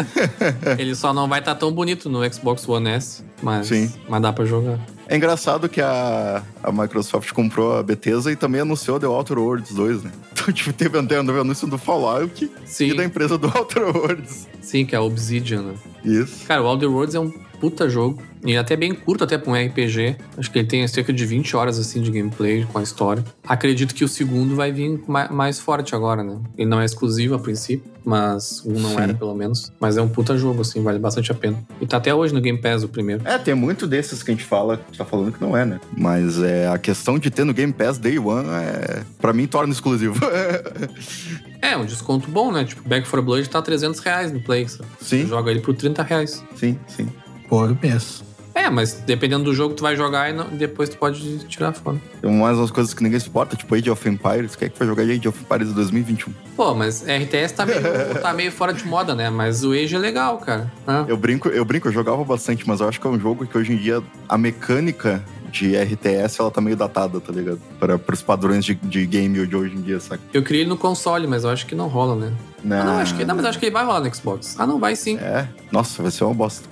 ele 0.78 0.94
só 0.94 1.12
não 1.12 1.28
vai 1.28 1.38
estar 1.40 1.54
tão 1.54 1.72
bonito 1.72 2.08
no 2.08 2.20
Xbox 2.32 2.68
One 2.68 2.90
S, 2.90 3.24
mas, 3.42 3.66
Sim. 3.68 3.90
mas 4.08 4.20
dá 4.22 4.32
pra 4.32 4.44
jogar. 4.44 4.78
É 5.08 5.16
engraçado 5.16 5.68
que 5.68 5.80
a, 5.80 6.42
a 6.62 6.72
Microsoft 6.72 7.32
comprou 7.32 7.76
a 7.76 7.82
Bethesda 7.82 8.30
e 8.30 8.36
também 8.36 8.60
anunciou 8.60 8.98
The 8.98 9.06
Outer 9.06 9.38
Worlds 9.38 9.74
2, 9.74 10.04
né? 10.04 10.12
Então, 10.42 10.52
tipo, 10.52 10.72
teve 10.72 10.98
até 10.98 11.20
o 11.20 11.40
anúncio 11.40 11.68
do 11.68 11.78
Fallout 11.78 12.50
Sim, 12.64 12.86
e 12.86 12.94
da 12.96 13.04
empresa 13.04 13.38
do 13.38 13.46
Outer 13.56 13.96
Worlds. 13.96 14.48
sim, 14.60 14.84
que 14.84 14.92
é 14.92 14.98
a 14.98 15.02
Obsidian, 15.02 15.62
né? 15.62 15.74
Isso. 16.04 16.46
Cara, 16.48 16.60
o 16.62 16.66
Outer 16.66 16.90
Worlds 16.90 17.14
é 17.14 17.20
um 17.20 17.32
puta 17.62 17.88
jogo. 17.88 18.20
E 18.44 18.54
é 18.54 18.58
até 18.58 18.74
bem 18.74 18.92
curto 18.92 19.22
até 19.22 19.38
pra 19.38 19.52
um 19.52 19.54
RPG. 19.54 20.16
Acho 20.36 20.50
que 20.50 20.58
ele 20.58 20.66
tem 20.66 20.86
cerca 20.88 21.12
de 21.12 21.24
20 21.24 21.56
horas 21.56 21.78
assim 21.78 22.02
de 22.02 22.10
gameplay 22.10 22.66
com 22.72 22.76
a 22.80 22.82
história. 22.82 23.24
Acredito 23.46 23.94
que 23.94 24.04
o 24.04 24.08
segundo 24.08 24.56
vai 24.56 24.72
vir 24.72 25.00
ma- 25.06 25.28
mais 25.28 25.60
forte 25.60 25.94
agora, 25.94 26.24
né? 26.24 26.40
Ele 26.58 26.68
não 26.68 26.80
é 26.80 26.84
exclusivo 26.84 27.36
a 27.36 27.38
princípio, 27.38 27.88
mas 28.04 28.60
um 28.66 28.72
não 28.80 28.90
Sim. 28.90 29.00
era 29.00 29.14
pelo 29.14 29.32
menos. 29.36 29.70
Mas 29.78 29.96
é 29.96 30.02
um 30.02 30.08
puta 30.08 30.36
jogo, 30.36 30.62
assim, 30.62 30.82
vale 30.82 30.98
bastante 30.98 31.30
a 31.30 31.36
pena. 31.36 31.56
E 31.80 31.86
tá 31.86 31.98
até 31.98 32.12
hoje 32.12 32.34
no 32.34 32.40
Game 32.40 32.60
Pass 32.60 32.82
o 32.82 32.88
primeiro. 32.88 33.22
É, 33.24 33.38
tem 33.38 33.54
muito 33.54 33.86
desses 33.86 34.24
que 34.24 34.32
a 34.32 34.34
gente 34.34 34.44
fala, 34.44 34.78
que 34.90 34.98
tá 34.98 35.04
falando 35.04 35.30
que 35.30 35.40
não 35.40 35.56
é, 35.56 35.64
né? 35.64 35.78
Mas 35.96 36.42
é, 36.42 36.66
a 36.66 36.76
questão 36.78 37.20
de 37.20 37.30
ter 37.30 37.44
no 37.44 37.54
Game 37.54 37.72
Pass 37.72 37.96
Day 37.96 38.18
One, 38.18 38.48
é, 38.48 39.04
pra 39.20 39.32
mim, 39.32 39.46
torna 39.46 39.72
exclusivo. 39.72 40.16
É, 41.64 41.76
um 41.76 41.84
desconto 41.84 42.28
bom, 42.28 42.50
né? 42.50 42.64
Tipo, 42.64 42.86
Back 42.88 43.02
4 43.08 43.22
Blood 43.22 43.48
tá 43.48 43.62
300 43.62 44.00
reais 44.00 44.32
no 44.32 44.40
Play. 44.40 44.68
Sabe? 44.68 44.84
sim, 45.00 45.26
joga 45.28 45.48
ele 45.52 45.60
por 45.60 45.72
30 45.76 46.02
reais. 46.02 46.42
sim, 46.56 46.76
sim. 46.88 47.06
Por 47.52 47.76
mês. 47.82 48.24
É, 48.54 48.70
mas 48.70 48.94
dependendo 48.94 49.44
do 49.44 49.54
jogo, 49.54 49.74
tu 49.74 49.82
vai 49.82 49.94
jogar 49.94 50.30
e 50.30 50.32
não- 50.32 50.48
depois 50.48 50.88
tu 50.88 50.96
pode 50.96 51.38
tirar 51.48 51.74
fora. 51.74 51.98
Tem 52.22 52.30
mais 52.32 52.56
umas 52.56 52.70
coisas 52.70 52.94
que 52.94 53.02
ninguém 53.02 53.20
se 53.20 53.28
importa, 53.28 53.54
tipo 53.54 53.74
Age 53.74 53.90
of 53.90 54.08
Empires. 54.08 54.56
Quem 54.56 54.66
é 54.66 54.68
que 54.70 54.78
vai 54.78 54.88
jogar 54.88 55.02
Age 55.02 55.28
of 55.28 55.38
Empires 55.38 55.68
em 55.68 55.72
2021? 55.74 56.32
Pô, 56.56 56.74
mas 56.74 57.02
RTS 57.06 57.52
tá 57.54 57.66
meio, 57.66 57.82
tá 58.22 58.32
meio 58.32 58.50
fora 58.50 58.72
de 58.72 58.86
moda, 58.86 59.14
né? 59.14 59.28
Mas 59.28 59.62
o 59.64 59.72
Age 59.72 59.94
é 59.94 59.98
legal, 59.98 60.38
cara. 60.38 60.72
Ah. 60.86 61.04
Eu 61.06 61.18
brinco, 61.18 61.48
eu 61.50 61.62
brinco, 61.62 61.88
eu 61.88 61.92
jogava 61.92 62.24
bastante, 62.24 62.66
mas 62.66 62.80
eu 62.80 62.88
acho 62.88 62.98
que 62.98 63.06
é 63.06 63.10
um 63.10 63.20
jogo 63.20 63.46
que 63.46 63.58
hoje 63.58 63.74
em 63.74 63.76
dia 63.76 64.02
a 64.26 64.38
mecânica 64.38 65.22
de 65.50 65.76
RTS 65.76 66.40
ela 66.40 66.50
tá 66.50 66.62
meio 66.62 66.74
datada, 66.76 67.20
tá 67.20 67.30
ligado? 67.34 67.60
Para 67.78 68.00
os 68.14 68.22
padrões 68.22 68.64
de, 68.64 68.74
de 68.76 69.04
game 69.04 69.46
de 69.46 69.54
hoje 69.54 69.74
em 69.76 69.82
dia, 69.82 70.00
saca? 70.00 70.22
Eu 70.32 70.42
queria 70.42 70.62
ele 70.62 70.70
no 70.70 70.78
console, 70.78 71.26
mas 71.26 71.44
eu 71.44 71.50
acho 71.50 71.66
que 71.66 71.74
não 71.74 71.86
rola, 71.86 72.16
né? 72.16 72.32
Ah, 72.64 72.84
não, 72.84 72.96
acho 72.98 73.14
que, 73.14 73.26
não, 73.26 73.36
mas 73.36 73.44
acho 73.44 73.58
que 73.58 73.66
ele 73.66 73.72
vai 73.74 73.84
rolar 73.84 74.00
no 74.00 74.14
Xbox. 74.14 74.56
Ah, 74.58 74.66
não, 74.66 74.78
vai 74.78 74.96
sim. 74.96 75.18
É, 75.18 75.46
nossa, 75.70 76.00
vai 76.02 76.10
ser 76.10 76.24
uma 76.24 76.32
bosta. 76.32 76.71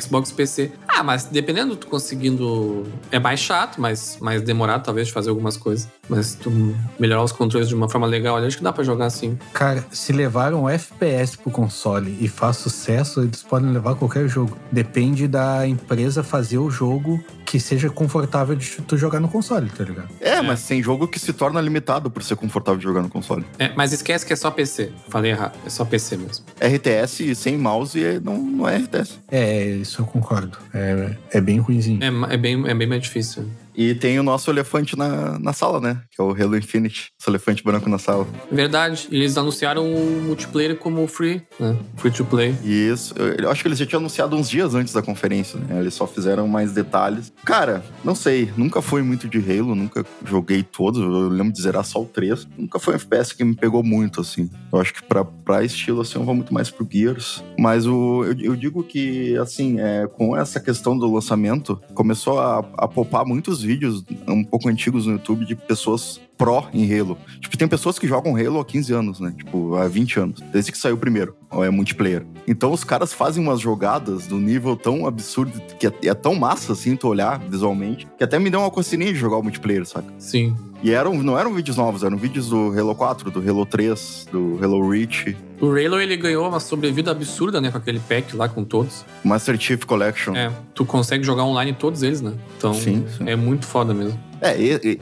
Xbox 0.00 0.30
PC. 0.32 0.72
Ah, 0.88 1.02
mas 1.02 1.24
dependendo, 1.24 1.74
tu 1.76 1.86
conseguindo. 1.86 2.84
É 3.10 3.18
mais 3.18 3.40
chato, 3.40 3.80
mais, 3.80 4.18
mais 4.20 4.42
demorado, 4.42 4.84
talvez, 4.84 5.08
de 5.08 5.12
fazer 5.12 5.30
algumas 5.30 5.56
coisas. 5.56 5.88
Mas 6.08 6.26
se 6.26 6.36
tu 6.38 6.50
melhorar 6.98 7.22
os 7.22 7.32
controles 7.32 7.68
de 7.68 7.74
uma 7.74 7.88
forma 7.88 8.06
legal, 8.06 8.36
acho 8.36 8.56
que 8.58 8.62
dá 8.62 8.72
pra 8.72 8.84
jogar 8.84 9.06
assim. 9.06 9.38
Cara, 9.52 9.84
se 9.90 10.12
levaram 10.12 10.68
FPS 10.68 11.36
pro 11.36 11.50
console 11.50 12.16
e 12.20 12.28
faz 12.28 12.56
sucesso, 12.58 13.20
eles 13.22 13.42
podem 13.42 13.70
levar 13.72 13.94
qualquer 13.94 14.28
jogo. 14.28 14.56
Depende 14.70 15.26
da 15.26 15.66
empresa 15.66 16.22
fazer 16.22 16.58
o 16.58 16.70
jogo 16.70 17.22
que 17.44 17.60
seja 17.60 17.90
confortável 17.90 18.56
de 18.56 18.80
tu 18.82 18.96
jogar 18.96 19.20
no 19.20 19.28
console, 19.28 19.68
tá 19.68 19.84
ligado? 19.84 20.08
É, 20.20 20.40
mas 20.40 20.66
tem 20.66 20.82
jogo 20.82 21.06
que 21.06 21.18
se 21.18 21.34
torna 21.34 21.60
limitado 21.60 22.10
por 22.10 22.22
ser 22.22 22.34
confortável 22.34 22.78
de 22.78 22.84
jogar 22.84 23.02
no 23.02 23.10
console. 23.10 23.44
É, 23.58 23.70
mas 23.76 23.92
esquece 23.92 24.24
que 24.24 24.32
é 24.32 24.36
só 24.36 24.50
PC. 24.50 24.90
Falei 25.10 25.32
errado. 25.32 25.52
É 25.66 25.68
só 25.68 25.84
PC 25.84 26.16
mesmo. 26.16 26.44
RTS 26.58 27.34
sem 27.34 27.58
mouse 27.58 28.02
é- 28.02 28.18
não, 28.20 28.38
não 28.38 28.66
é 28.68 28.76
RTS. 28.78 29.18
É, 29.30 29.71
isso 29.76 30.02
eu 30.02 30.06
concordo. 30.06 30.56
É, 30.72 31.16
é 31.32 31.40
bem 31.40 31.58
ruimzinho. 31.58 32.00
É, 32.02 32.34
é 32.34 32.36
bem, 32.36 32.68
é 32.68 32.74
bem 32.74 32.86
mais 32.86 33.02
difícil. 33.02 33.48
E 33.74 33.94
tem 33.94 34.18
o 34.18 34.22
nosso 34.22 34.50
elefante 34.50 34.96
na, 34.96 35.38
na 35.38 35.52
sala, 35.52 35.80
né? 35.80 36.02
Que 36.10 36.20
é 36.20 36.24
o 36.24 36.30
Halo 36.30 36.56
Infinite. 36.56 37.12
Esse 37.18 37.30
elefante 37.30 37.62
branco 37.64 37.88
na 37.88 37.98
sala. 37.98 38.26
Verdade. 38.50 39.08
Eles 39.10 39.36
anunciaram 39.36 39.92
o 39.92 40.22
multiplayer 40.22 40.76
como 40.76 41.06
free, 41.06 41.42
né? 41.58 41.76
Free 41.96 42.10
to 42.10 42.24
play. 42.24 42.54
E 42.64 42.88
isso, 42.88 43.14
eu 43.16 43.50
acho 43.50 43.62
que 43.62 43.68
eles 43.68 43.78
já 43.78 43.86
tinham 43.86 44.00
anunciado 44.00 44.36
uns 44.36 44.48
dias 44.48 44.74
antes 44.74 44.92
da 44.92 45.02
conferência, 45.02 45.58
né? 45.58 45.80
Eles 45.80 45.94
só 45.94 46.06
fizeram 46.06 46.46
mais 46.46 46.72
detalhes. 46.72 47.32
Cara, 47.44 47.82
não 48.04 48.14
sei, 48.14 48.50
nunca 48.56 48.82
fui 48.82 49.02
muito 49.02 49.28
de 49.28 49.38
Halo, 49.38 49.74
nunca 49.74 50.04
joguei 50.24 50.62
todos, 50.62 51.00
eu 51.00 51.28
lembro 51.28 51.52
de 51.52 51.62
zerar 51.62 51.84
só 51.84 52.02
o 52.02 52.06
3. 52.06 52.46
Nunca 52.56 52.78
foi 52.78 52.94
um 52.94 52.96
FPS 52.96 53.34
que 53.34 53.44
me 53.44 53.54
pegou 53.54 53.82
muito, 53.82 54.20
assim. 54.20 54.50
Eu 54.72 54.80
acho 54.80 54.92
que 54.92 55.02
pra, 55.02 55.24
pra 55.24 55.64
estilo, 55.64 56.00
assim, 56.00 56.18
eu 56.18 56.24
vou 56.24 56.34
muito 56.34 56.52
mais 56.52 56.70
pro 56.70 56.86
Gears. 56.90 57.42
Mas 57.58 57.86
o, 57.86 58.24
eu, 58.24 58.38
eu 58.38 58.56
digo 58.56 58.82
que, 58.82 59.36
assim, 59.38 59.80
é, 59.80 60.06
com 60.06 60.36
essa 60.36 60.60
questão 60.60 60.96
do 60.96 61.12
lançamento, 61.12 61.80
começou 61.94 62.38
a, 62.38 62.58
a 62.76 62.88
popar 62.88 63.26
muitos 63.26 63.61
vídeos 63.62 64.04
um 64.28 64.44
pouco 64.44 64.68
antigos 64.68 65.06
no 65.06 65.12
YouTube 65.12 65.44
de 65.44 65.54
pessoas 65.54 66.20
pró 66.36 66.68
em 66.72 66.92
Halo. 66.92 67.16
Tipo, 67.40 67.56
tem 67.56 67.68
pessoas 67.68 67.98
que 67.98 68.08
jogam 68.08 68.36
Halo 68.36 68.58
há 68.58 68.64
15 68.64 68.92
anos, 68.92 69.20
né? 69.20 69.32
Tipo, 69.36 69.76
há 69.76 69.86
20 69.86 70.18
anos. 70.18 70.40
Desde 70.52 70.72
que 70.72 70.78
saiu 70.78 70.96
o 70.96 70.98
primeiro, 70.98 71.36
é 71.52 71.70
multiplayer. 71.70 72.26
Então 72.48 72.72
os 72.72 72.82
caras 72.82 73.12
fazem 73.12 73.42
umas 73.42 73.60
jogadas 73.60 74.26
do 74.26 74.38
nível 74.38 74.76
tão 74.76 75.06
absurdo, 75.06 75.52
que 75.78 75.86
é, 75.86 75.92
é 76.04 76.14
tão 76.14 76.34
massa, 76.34 76.72
assim, 76.72 76.96
tu 76.96 77.08
olhar 77.08 77.38
visualmente, 77.38 78.08
que 78.18 78.24
até 78.24 78.38
me 78.38 78.50
deu 78.50 78.60
uma 78.60 78.70
cocinha 78.70 79.06
de 79.06 79.14
jogar 79.14 79.36
o 79.36 79.42
multiplayer, 79.42 79.86
saca? 79.86 80.12
Sim. 80.18 80.56
E 80.82 80.90
eram, 80.90 81.22
não 81.22 81.38
eram 81.38 81.54
vídeos 81.54 81.76
novos, 81.76 82.02
eram 82.02 82.16
vídeos 82.16 82.48
do 82.48 82.76
Halo 82.76 82.94
4, 82.94 83.30
do 83.30 83.48
Halo 83.48 83.64
3, 83.64 84.26
do 84.32 84.58
Halo 84.60 84.90
Reach, 84.90 85.36
O 85.62 85.66
Halo, 85.70 86.00
ele 86.00 86.16
ganhou 86.16 86.48
uma 86.48 86.58
sobrevida 86.58 87.12
absurda, 87.12 87.60
né? 87.60 87.70
Com 87.70 87.78
aquele 87.78 88.00
pack 88.00 88.34
lá 88.34 88.48
com 88.48 88.64
todos. 88.64 89.04
Master 89.22 89.56
Chief 89.60 89.84
Collection. 89.84 90.34
É, 90.34 90.50
tu 90.74 90.84
consegue 90.84 91.22
jogar 91.22 91.44
online 91.44 91.72
todos 91.72 92.02
eles, 92.02 92.20
né? 92.20 92.32
Então, 92.58 92.74
Sim, 92.74 93.04
sim. 93.16 93.28
é 93.28 93.36
muito 93.36 93.64
foda 93.64 93.94
mesmo. 93.94 94.18
É, 94.44 94.56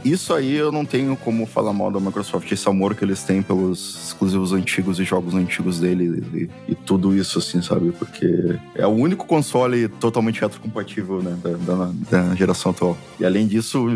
isso 0.04 0.34
aí 0.34 0.54
eu 0.54 0.70
não 0.70 0.84
tenho 0.84 1.16
como 1.16 1.46
falar 1.46 1.72
mal 1.72 1.90
da 1.90 1.98
Microsoft, 1.98 2.52
esse 2.52 2.68
amor 2.68 2.94
que 2.94 3.02
eles 3.02 3.22
têm 3.22 3.40
pelos 3.40 4.08
exclusivos 4.08 4.52
antigos 4.52 5.00
e 5.00 5.04
jogos 5.04 5.32
antigos 5.34 5.80
dele 5.80 6.22
e, 6.68 6.72
e 6.72 6.74
tudo 6.74 7.16
isso, 7.16 7.38
assim, 7.38 7.62
sabe? 7.62 7.90
Porque 7.92 8.58
é 8.74 8.86
o 8.86 8.90
único 8.90 9.26
console 9.26 9.88
totalmente 9.88 10.42
retrocompatível, 10.42 11.22
né, 11.22 11.38
da, 11.42 11.52
da- 11.52 11.92
da 12.10 12.34
geração 12.34 12.70
atual. 12.72 12.98
E 13.18 13.24
além 13.24 13.46
disso, 13.46 13.86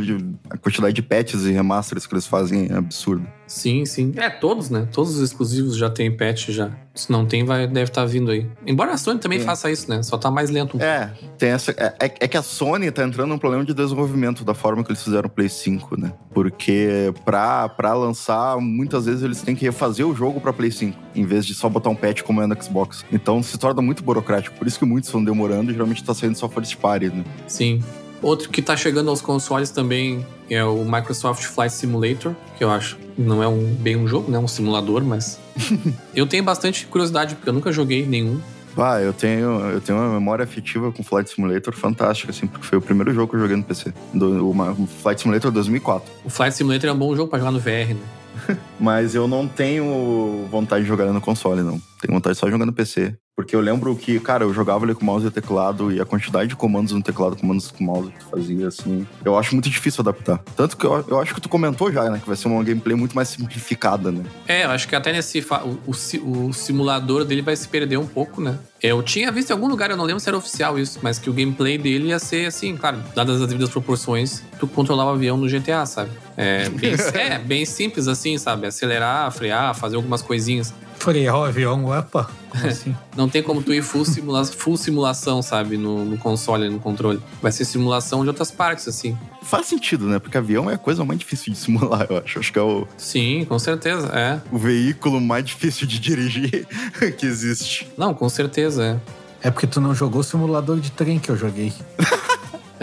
a 0.48 0.56
quantidade 0.56 0.94
de 0.94 1.02
patches 1.02 1.44
e 1.44 1.52
remasters 1.52 2.06
que 2.06 2.14
eles 2.14 2.26
fazem 2.26 2.68
é 2.70 2.76
absurda. 2.78 3.30
Sim, 3.54 3.84
sim. 3.84 4.12
É, 4.16 4.28
todos, 4.28 4.68
né? 4.68 4.88
Todos 4.92 5.14
os 5.14 5.20
exclusivos 5.22 5.76
já 5.76 5.88
tem 5.88 6.10
patch 6.10 6.48
já. 6.48 6.72
Se 6.92 7.10
não 7.10 7.24
tem, 7.24 7.44
vai, 7.44 7.68
deve 7.68 7.88
estar 7.90 8.04
vindo 8.04 8.30
aí. 8.32 8.48
Embora 8.66 8.92
a 8.92 8.96
Sony 8.96 9.20
também 9.20 9.38
É. 9.38 9.42
faça 9.42 9.70
isso, 9.70 9.88
né? 9.88 10.02
Só 10.02 10.18
tá 10.18 10.28
mais 10.28 10.50
lento. 10.50 10.76
É, 10.82 11.12
tem 11.38 11.50
essa. 11.50 11.70
É, 11.72 11.94
é- 12.00 12.14
é 12.20 12.28
que 12.28 12.36
a 12.36 12.42
Sony 12.42 12.90
tá 12.90 13.04
entrando 13.04 13.28
num 13.28 13.38
problema 13.38 13.64
de 13.64 13.72
desenvolvimento 13.72 14.44
da 14.44 14.54
forma 14.54 14.82
que 14.82 14.90
eles 14.90 15.02
fizeram 15.02 15.28
o 15.28 15.30
Play 15.30 15.48
5, 15.48 15.96
né? 16.00 16.12
Porque 16.32 17.14
pra, 17.24 17.68
pra 17.68 17.94
lançar, 17.94 18.58
muitas 18.60 19.06
vezes 19.06 19.22
eles 19.22 19.40
têm 19.40 19.54
que 19.54 19.64
refazer 19.64 20.04
o 20.06 20.14
jogo 20.14 20.40
pra 20.40 20.52
Play 20.52 20.72
5, 20.72 20.98
em 21.14 21.24
vez 21.24 21.46
de 21.46 21.54
só 21.54 21.68
botar 21.68 21.90
um 21.90 21.96
patch 21.96 22.22
como 22.22 22.42
é 22.42 22.46
no 22.48 22.60
Xbox. 22.60 23.04
Então 23.12 23.40
se 23.40 23.56
torna 23.56 23.80
muito 23.80 24.02
burocrático. 24.02 24.56
Por 24.58 24.66
isso 24.66 24.78
que 24.80 24.84
muitos 24.84 25.08
estão 25.08 25.22
demorando 25.24 25.70
e 25.70 25.74
geralmente 25.74 26.02
tá 26.02 26.12
saindo 26.12 26.36
só 26.36 26.48
first 26.48 26.76
party, 26.78 27.06
né? 27.08 27.24
Sim. 27.46 27.80
Outro 28.24 28.48
que 28.48 28.62
tá 28.62 28.74
chegando 28.74 29.10
aos 29.10 29.20
consoles 29.20 29.70
também 29.70 30.26
é 30.48 30.64
o 30.64 30.82
Microsoft 30.82 31.44
Flight 31.44 31.74
Simulator, 31.74 32.34
que 32.56 32.64
eu 32.64 32.70
acho 32.70 32.96
não 33.18 33.42
é 33.42 33.46
um, 33.46 33.74
bem 33.74 33.96
um 33.96 34.08
jogo, 34.08 34.30
né? 34.30 34.38
Um 34.38 34.48
simulador, 34.48 35.04
mas. 35.04 35.38
eu 36.16 36.26
tenho 36.26 36.42
bastante 36.42 36.86
curiosidade, 36.86 37.34
porque 37.34 37.50
eu 37.50 37.52
nunca 37.52 37.70
joguei 37.70 38.06
nenhum. 38.06 38.40
Ah, 38.78 38.98
eu 38.98 39.12
tenho, 39.12 39.60
eu 39.66 39.80
tenho 39.80 39.98
uma 39.98 40.14
memória 40.14 40.42
afetiva 40.42 40.90
com 40.90 41.02
Flight 41.02 41.30
Simulator 41.30 41.74
fantástica, 41.74 42.32
assim, 42.32 42.46
porque 42.46 42.66
foi 42.66 42.78
o 42.78 42.80
primeiro 42.80 43.12
jogo 43.12 43.28
que 43.28 43.36
eu 43.36 43.40
joguei 43.40 43.56
no 43.56 43.62
PC. 43.62 43.92
Do, 44.14 44.54
Flight 45.02 45.20
Simulator 45.20 45.52
2004. 45.52 46.10
O 46.24 46.30
Flight 46.30 46.56
Simulator 46.56 46.88
é 46.88 46.92
um 46.94 46.98
bom 46.98 47.14
jogo 47.14 47.28
pra 47.28 47.38
jogar 47.38 47.52
no 47.52 47.60
VR, 47.60 47.94
né? 47.94 48.58
Mas 48.80 49.14
eu 49.14 49.28
não 49.28 49.46
tenho 49.46 50.48
vontade 50.50 50.82
de 50.82 50.88
jogar 50.88 51.04
no 51.12 51.20
console, 51.20 51.60
não. 51.60 51.78
Tenho 52.00 52.14
vontade 52.14 52.38
só 52.38 52.46
de 52.46 52.52
jogar 52.52 52.64
no 52.64 52.72
PC. 52.72 53.14
Porque 53.36 53.56
eu 53.56 53.60
lembro 53.60 53.94
que, 53.96 54.20
cara, 54.20 54.44
eu 54.44 54.54
jogava 54.54 54.84
ali 54.84 54.94
com 54.94 55.04
mouse 55.04 55.26
e 55.26 55.30
teclado 55.30 55.92
e 55.92 56.00
a 56.00 56.04
quantidade 56.04 56.48
de 56.48 56.56
comandos 56.56 56.92
no 56.92 57.02
teclado, 57.02 57.36
comandos 57.36 57.70
com 57.70 57.82
mouse 57.82 58.10
que 58.12 58.18
tu 58.20 58.26
fazia, 58.26 58.68
assim, 58.68 59.04
eu 59.24 59.36
acho 59.36 59.54
muito 59.54 59.68
difícil 59.68 60.02
adaptar. 60.02 60.38
Tanto 60.56 60.76
que 60.76 60.84
eu, 60.86 61.04
eu 61.08 61.20
acho 61.20 61.34
que 61.34 61.40
tu 61.40 61.48
comentou 61.48 61.90
já, 61.90 62.08
né, 62.08 62.20
que 62.20 62.26
vai 62.26 62.36
ser 62.36 62.46
uma 62.46 62.62
gameplay 62.62 62.96
muito 62.96 63.16
mais 63.16 63.28
simplificada, 63.28 64.12
né? 64.12 64.22
É, 64.46 64.64
eu 64.64 64.70
acho 64.70 64.86
que 64.86 64.94
até 64.94 65.12
nesse. 65.12 65.44
O, 65.84 65.90
o 65.90 66.44
o 66.44 66.52
simulador 66.52 67.24
dele 67.24 67.42
vai 67.42 67.56
se 67.56 67.66
perder 67.66 67.96
um 67.96 68.06
pouco, 68.06 68.40
né? 68.40 68.58
Eu 68.82 69.02
tinha 69.02 69.32
visto 69.32 69.50
em 69.50 69.52
algum 69.52 69.66
lugar, 69.66 69.90
eu 69.90 69.96
não 69.96 70.04
lembro 70.04 70.20
se 70.20 70.28
era 70.28 70.36
oficial 70.36 70.78
isso, 70.78 71.00
mas 71.02 71.18
que 71.18 71.30
o 71.30 71.32
gameplay 71.32 71.78
dele 71.78 72.08
ia 72.08 72.18
ser 72.18 72.46
assim, 72.46 72.76
claro, 72.76 72.98
dadas 73.14 73.40
as 73.40 73.48
devidas 73.48 73.70
proporções, 73.70 74.42
tu 74.58 74.66
controlava 74.66 75.10
o 75.10 75.14
avião 75.14 75.36
no 75.36 75.48
GTA, 75.48 75.86
sabe? 75.86 76.10
É 76.36 76.68
bem, 76.68 76.92
é, 77.14 77.38
bem 77.38 77.64
simples 77.64 78.06
assim, 78.08 78.36
sabe? 78.36 78.66
Acelerar, 78.66 79.30
frear, 79.32 79.74
fazer 79.74 79.96
algumas 79.96 80.22
coisinhas. 80.22 80.72
Frear 81.04 81.36
o 81.38 81.44
avião, 81.44 81.84
opa. 81.84 82.30
Como 82.48 82.66
assim? 82.66 82.96
Não 83.14 83.28
tem 83.28 83.42
como 83.42 83.62
tu 83.62 83.74
ir 83.74 83.82
full, 83.82 84.06
simula 84.06 84.42
full 84.46 84.74
simulação, 84.78 85.42
sabe? 85.42 85.76
No, 85.76 86.02
no 86.02 86.16
console, 86.16 86.70
no 86.70 86.80
controle. 86.80 87.20
Vai 87.42 87.52
ser 87.52 87.66
simulação 87.66 88.22
de 88.22 88.28
outras 88.28 88.50
partes, 88.50 88.88
assim. 88.88 89.14
Faz 89.42 89.66
sentido, 89.66 90.06
né? 90.06 90.18
Porque 90.18 90.38
avião 90.38 90.70
é 90.70 90.74
a 90.74 90.78
coisa 90.78 91.04
mais 91.04 91.20
difícil 91.20 91.52
de 91.52 91.58
simular, 91.58 92.06
eu 92.08 92.16
acho. 92.24 92.38
Acho 92.38 92.50
que 92.50 92.58
é 92.58 92.62
o, 92.62 92.88
Sim, 92.96 93.44
com 93.46 93.58
certeza, 93.58 94.06
é. 94.14 94.40
o 94.50 94.56
veículo 94.56 95.20
mais 95.20 95.44
difícil 95.44 95.86
de 95.86 95.98
dirigir 95.98 96.66
que 97.18 97.26
existe. 97.26 97.86
Não, 97.98 98.14
com 98.14 98.28
certeza, 98.30 98.98
É 99.42 99.50
porque 99.50 99.66
tu 99.66 99.82
não 99.82 99.94
jogou 99.94 100.22
o 100.22 100.24
simulador 100.24 100.80
de 100.80 100.90
trem 100.90 101.18
que 101.18 101.28
eu 101.30 101.36
joguei. 101.36 101.70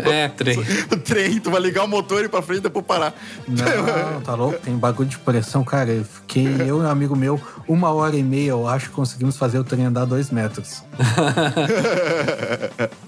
é. 0.09 0.27
Trem. 0.35 0.59
O 0.91 0.97
trem, 0.97 1.39
tu 1.39 1.51
vai 1.51 1.61
ligar 1.61 1.83
o 1.83 1.87
motor 1.87 2.21
e 2.21 2.25
ir 2.25 2.29
pra 2.29 2.41
frente 2.41 2.59
e 2.59 2.63
depois 2.63 2.85
parar. 2.85 3.13
Não, 3.47 4.21
tá 4.21 4.33
louco? 4.35 4.57
Tem 4.59 4.75
bagulho 4.75 5.09
de 5.09 5.17
pressão, 5.19 5.63
cara. 5.63 5.91
Eu 5.91 6.03
fiquei, 6.05 6.45
eu 6.61 6.67
e 6.67 6.71
um 6.71 6.87
amigo 6.89 7.15
meu, 7.15 7.39
uma 7.67 7.91
hora 7.91 8.15
e 8.15 8.23
meia, 8.23 8.49
eu 8.51 8.67
acho, 8.67 8.89
conseguimos 8.91 9.37
fazer 9.37 9.59
o 9.59 9.63
trem 9.63 9.85
andar 9.85 10.05
dois 10.05 10.29
metros. 10.31 10.83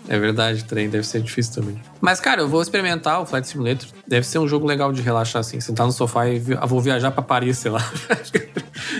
É 0.09 0.19
verdade, 0.19 0.63
trem 0.65 0.89
deve 0.89 1.05
ser 1.07 1.21
difícil 1.21 1.53
também. 1.61 1.81
Mas, 2.01 2.19
cara, 2.19 2.41
eu 2.41 2.47
vou 2.47 2.61
experimentar 2.61 3.21
o 3.21 3.25
Flight 3.25 3.47
Simulator. 3.47 3.87
Deve 4.07 4.27
ser 4.27 4.37
um 4.39 4.47
jogo 4.47 4.67
legal 4.67 4.91
de 4.91 5.01
relaxar, 5.01 5.39
assim. 5.39 5.59
Sentar 5.59 5.85
no 5.85 5.91
sofá 5.91 6.27
e 6.27 6.39
vi- 6.39 6.53
eu 6.53 6.67
vou 6.67 6.81
viajar 6.81 7.09
pra 7.11 7.23
Paris, 7.23 7.57
sei 7.57 7.71
lá. 7.71 7.79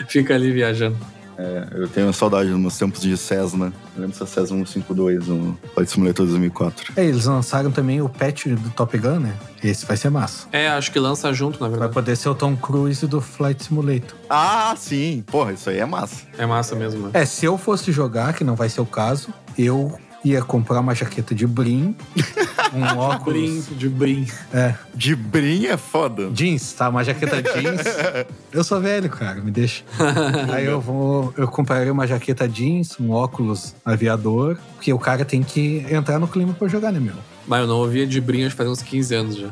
Fica 0.08 0.34
ali 0.34 0.52
viajando. 0.52 0.98
É, 1.38 1.68
eu 1.72 1.88
tenho 1.88 2.12
saudade 2.14 2.50
dos 2.50 2.60
meus 2.60 2.78
tempos 2.78 3.02
de 3.02 3.16
Cessna. 3.18 3.74
Eu 3.96 4.02
lembro 4.02 4.10
dessa 4.18 4.26
Cessna 4.26 4.58
152 4.58 5.28
no 5.28 5.58
Flight 5.74 5.92
Simulator 5.92 6.26
2004. 6.26 6.94
É, 6.96 7.04
eles 7.06 7.26
lançaram 7.26 7.72
também 7.72 8.02
o 8.02 8.08
patch 8.10 8.48
do 8.48 8.70
Top 8.72 8.96
Gun, 8.98 9.20
né? 9.20 9.34
Esse 9.64 9.86
vai 9.86 9.98
ser 9.98 10.10
massa. 10.10 10.48
É, 10.52 10.68
acho 10.70 10.92
que 10.92 11.00
lança 11.00 11.32
junto, 11.34 11.54
na 11.60 11.68
Vai 11.68 11.72
verdade. 11.72 11.94
poder 11.94 12.16
ser 12.16 12.30
o 12.30 12.36
Tom 12.36 12.56
Cruise 12.56 13.06
do 13.08 13.20
Flight 13.22 13.64
Simulator. 13.64 14.16
Ah, 14.30 14.76
sim. 14.78 15.24
Porra, 15.28 15.54
isso 15.54 15.70
aí 15.70 15.80
é 15.80 15.86
massa. 15.86 16.24
É 16.38 16.46
massa 16.46 16.76
mesmo, 16.76 17.00
mano. 17.02 17.12
É, 17.14 17.26
se 17.26 17.46
eu 17.46 17.58
fosse 17.58 17.92
jogar, 17.92 18.34
que 18.34 18.44
não 18.44 18.56
vai 18.56 18.70
ser 18.70 18.82
o 18.82 18.86
caso, 18.86 19.30
eu 19.58 19.98
ia 20.24 20.42
comprar 20.42 20.80
uma 20.80 20.96
jaqueta 20.96 21.34
de 21.36 21.46
brim, 21.46 21.96
um 22.74 22.80
Brim, 22.82 22.98
óculos. 22.98 23.68
de 23.78 23.90
brim. 23.90 24.26
É, 24.54 24.74
De 24.96 25.16
brim 25.16 25.66
é 25.68 25.78
foda. 25.78 26.30
jeans, 26.32 26.74
tá? 26.74 26.90
Uma 26.90 27.04
jaqueta 27.04 27.42
jeans. 27.42 27.82
Eu 28.52 28.64
sou 28.64 28.80
velho, 28.80 29.10
cara, 29.10 29.42
me 29.42 29.52
deixa. 29.52 29.84
Aí 30.54 30.66
eu 30.66 30.80
vou. 30.80 31.34
Eu 31.38 31.48
compraria 31.48 31.92
uma 31.92 32.06
jaqueta 32.08 32.48
jeans, 32.48 33.00
um 33.00 33.10
óculos 33.12 33.76
aviador, 33.84 34.58
porque 34.76 34.94
o 34.94 35.00
cara 35.00 35.26
tem 35.26 35.42
que 35.44 35.86
entrar 35.90 36.20
no 36.20 36.28
clima 36.28 36.54
pra 36.54 36.68
jogar, 36.68 36.92
né, 36.92 37.00
meu? 37.00 37.16
Mas 37.48 37.62
eu 37.62 37.68
não 37.68 37.78
ouvia 37.78 38.08
de 38.08 38.22
brim 38.22 38.44
acho 38.46 38.52
que 38.52 38.58
faz 38.58 38.70
uns 38.70 38.82
15 38.82 39.16
anos 39.16 39.36
já. 39.36 39.50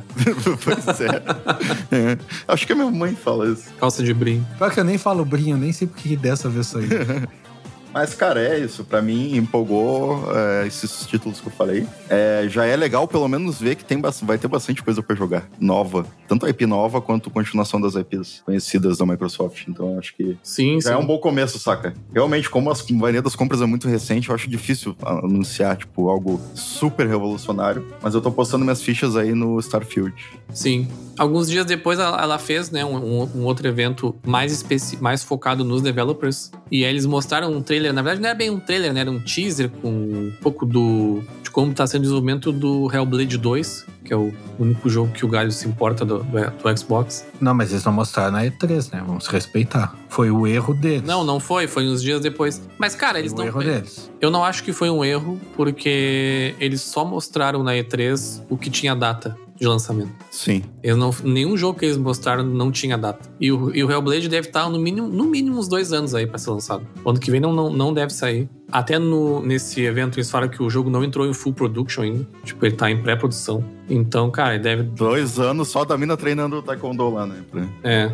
pois 0.64 1.02
é. 1.02 1.08
É. 1.92 2.18
Acho 2.48 2.66
que 2.66 2.72
a 2.74 2.76
minha 2.76 2.90
mãe 2.92 3.16
fala 3.16 3.50
isso. 3.50 3.66
Calça 3.80 4.02
de 4.04 4.14
brim. 4.14 4.46
Pior 4.58 4.72
que 4.72 4.80
eu 4.80 4.84
nem 4.86 4.98
falo 4.98 5.26
brim, 5.26 5.52
eu 5.52 5.58
nem 5.58 5.74
sei 5.74 5.88
por 5.88 5.98
que 5.98 6.16
dessa 6.16 6.48
vez 6.48 6.68
saiu. 6.68 6.88
Mas, 7.94 8.14
cara, 8.14 8.42
é 8.42 8.60
isso. 8.60 8.84
Pra 8.84 9.02
mim, 9.02 9.36
empolgou 9.36 10.24
é, 10.36 10.68
esses 10.68 11.06
títulos 11.06 11.40
que 11.42 11.48
eu 11.48 11.52
falei. 11.52 11.86
É, 12.10 12.46
já 12.50 12.66
é 12.66 12.76
legal, 12.76 13.08
pelo 13.08 13.28
menos, 13.28 13.60
ver 13.60 13.76
que 13.76 13.84
tem, 13.86 14.02
vai 14.24 14.38
ter 14.38 14.48
bastante 14.48 14.82
coisa 14.84 15.02
pra 15.04 15.16
jogar. 15.16 15.50
Nova. 15.60 16.06
Tanto 16.28 16.46
a 16.46 16.50
IP 16.50 16.66
nova, 16.66 17.02
quanto 17.02 17.30
continuação 17.30 17.80
das 17.82 17.96
IPs 17.96 18.42
conhecidas 18.46 18.98
da 18.98 19.06
Microsoft. 19.06 19.68
Então, 19.68 19.98
acho 20.00 20.16
que 20.16 20.38
Sim, 20.42 20.80
já 20.82 20.90
sim. 20.90 20.96
é 20.96 20.98
um 20.98 21.06
bom 21.06 21.18
começo, 21.18 21.60
saca? 21.60 21.94
Realmente, 22.14 22.50
como 22.50 22.72
as- 22.72 22.82
a 22.90 22.94
maioria 22.94 23.22
das 23.22 23.36
compras 23.36 23.62
é 23.62 23.66
muito 23.66 23.88
recente, 23.88 24.30
eu 24.30 24.36
acho 24.36 24.50
difícil 24.50 24.96
anunciar, 25.04 25.76
tipo, 25.78 26.10
algo 26.10 26.40
super 26.56 27.08
revolucionário. 27.08 27.86
Mas 28.02 28.14
eu 28.14 28.22
tô 28.22 28.32
postando 28.32 28.64
minhas 28.64 28.82
fichas 28.82 29.16
aí 29.16 29.34
no 29.34 29.60
Starfield. 29.60 30.14
Sim. 30.54 30.88
Alguns 31.18 31.50
dias 31.50 31.66
depois 31.66 32.00
ela 32.00 32.40
fez 32.40 32.72
né, 32.72 32.84
um, 32.86 33.24
um- 33.24 33.44
outro 33.46 33.68
evento 33.68 34.16
mais, 34.26 34.66
mais 35.00 35.24
focado 35.24 35.64
nos 35.64 35.82
developers. 35.82 36.52
E 36.72 36.84
aí 36.86 36.90
eles 36.92 37.06
mostraram 37.06 37.52
um 37.52 37.62
trailer. 37.62 37.94
Na 37.94 38.02
verdade, 38.02 38.22
não 38.22 38.30
era 38.30 38.38
bem 38.38 38.50
um 38.50 38.60
trailer, 38.60 38.94
né? 38.94 39.02
Era 39.02 39.12
um 39.12 39.20
teaser 39.20 39.70
com 39.70 39.90
um 39.90 40.34
pouco 40.42 40.66
do. 40.66 41.22
de 41.44 41.52
como 41.52 41.74
tá 41.74 41.86
sendo 41.86 42.00
o 42.00 42.04
desenvolvimento 42.04 42.52
do 42.52 42.90
Hellblade 42.94 43.38
2, 43.38 43.86
que 44.06 44.14
é 44.14 44.16
o 44.16 44.34
único 44.58 44.90
jogo 44.90 45.12
que 45.12 45.26
o 45.26 45.28
Galho 45.28 45.52
se 45.52 45.68
importa 45.68 46.06
do, 46.06 46.20
do, 46.24 46.78
Xbox. 46.78 47.26
Não, 47.40 47.54
mas 47.54 47.72
eles 47.72 47.84
não 47.84 47.92
mostraram 47.92 48.32
na 48.32 48.46
E3, 48.46 48.92
né? 48.94 49.04
Vamos 49.06 49.28
respeitar. 49.28 49.94
Foi 50.08 50.32
o 50.32 50.48
erro 50.48 50.74
deles. 50.74 51.04
Não, 51.04 51.24
não 51.24 51.40
foi, 51.40 51.68
foi 51.68 51.88
uns 51.88 52.02
dias 52.02 52.22
depois. 52.22 52.62
Mas, 52.78 52.96
cara, 52.96 53.20
eles 53.20 53.34
Foi 53.34 53.50
o 53.50 53.52
não. 53.52 53.62
erro 53.62 53.72
deles. 53.72 54.10
Eu 54.20 54.32
não 54.32 54.44
acho 54.44 54.64
que 54.64 54.72
foi 54.72 54.90
um 54.90 55.04
erro, 55.04 55.40
porque 55.56 56.56
eles 56.60 56.82
só 56.82 57.04
mostraram 57.06 57.64
na 57.64 57.74
E3 57.74 58.42
o 58.50 58.58
que 58.58 58.70
tinha 58.70 58.96
data. 58.96 59.38
De 59.62 59.68
lançamento. 59.68 60.12
Sim. 60.32 60.64
Eles 60.82 60.98
não, 60.98 61.12
nenhum 61.24 61.56
jogo 61.56 61.78
que 61.78 61.86
eles 61.86 61.96
mostraram 61.96 62.44
não 62.44 62.72
tinha 62.72 62.98
data. 62.98 63.30
E 63.40 63.52
o, 63.52 63.74
e 63.76 63.84
o 63.84 63.92
Hellblade 63.92 64.28
deve 64.28 64.48
estar 64.48 64.68
no 64.68 64.80
mínimo, 64.80 65.08
no 65.08 65.26
mínimo 65.26 65.60
uns 65.60 65.68
dois 65.68 65.94
anos 65.94 66.16
aí 66.16 66.26
pra 66.26 66.40
ser 66.40 66.50
lançado. 66.50 66.88
O 67.06 67.10
ano 67.12 67.20
que 67.20 67.30
vem 67.30 67.40
não, 67.40 67.54
não, 67.54 67.70
não 67.70 67.94
deve 67.94 68.12
sair. 68.12 68.50
Até 68.72 68.98
no, 68.98 69.42
nesse 69.46 69.82
evento 69.82 70.18
eles 70.18 70.30
falaram 70.32 70.50
que 70.52 70.64
o 70.64 70.70
jogo 70.70 70.90
não 70.90 71.04
entrou 71.04 71.28
em 71.28 71.34
full 71.34 71.54
production 71.54 72.04
ainda. 72.04 72.28
Tipo, 72.44 72.66
ele 72.66 72.76
tá 72.76 72.90
em 72.90 73.02
pré-produção. 73.02 73.64
Então, 73.90 74.32
cara, 74.32 74.54
ele 74.56 74.64
deve. 74.64 74.84
Dois 74.84 75.38
anos 75.40 75.68
só 75.68 75.84
da 75.84 75.98
mina 75.98 76.16
treinando 76.16 76.62
taekwondo 76.62 77.10
lá, 77.10 77.26
né? 77.26 77.44
É. 77.84 78.12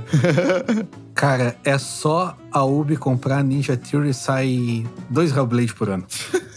Cara, 1.13 1.55
é 1.63 1.77
só 1.79 2.35
a 2.51 2.63
Ubi 2.63 2.95
comprar 2.95 3.43
Ninja 3.43 3.75
Theory 3.75 4.09
e 4.09 4.13
sai 4.13 4.85
dois 5.09 5.35
Hellblade 5.35 5.73
por 5.73 5.89
ano. 5.89 6.05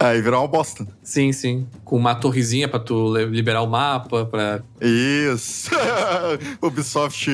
Aí 0.00 0.22
virar 0.22 0.38
uma 0.40 0.48
bosta. 0.48 0.86
Sim, 1.02 1.30
sim. 1.30 1.66
Com 1.84 1.96
uma 1.98 2.14
torrezinha 2.14 2.66
pra 2.66 2.80
tu 2.80 3.14
li- 3.14 3.26
liberar 3.26 3.60
o 3.62 3.66
mapa, 3.66 4.24
pra. 4.24 4.60
Isso. 4.80 5.70
Ubisoft 6.62 7.28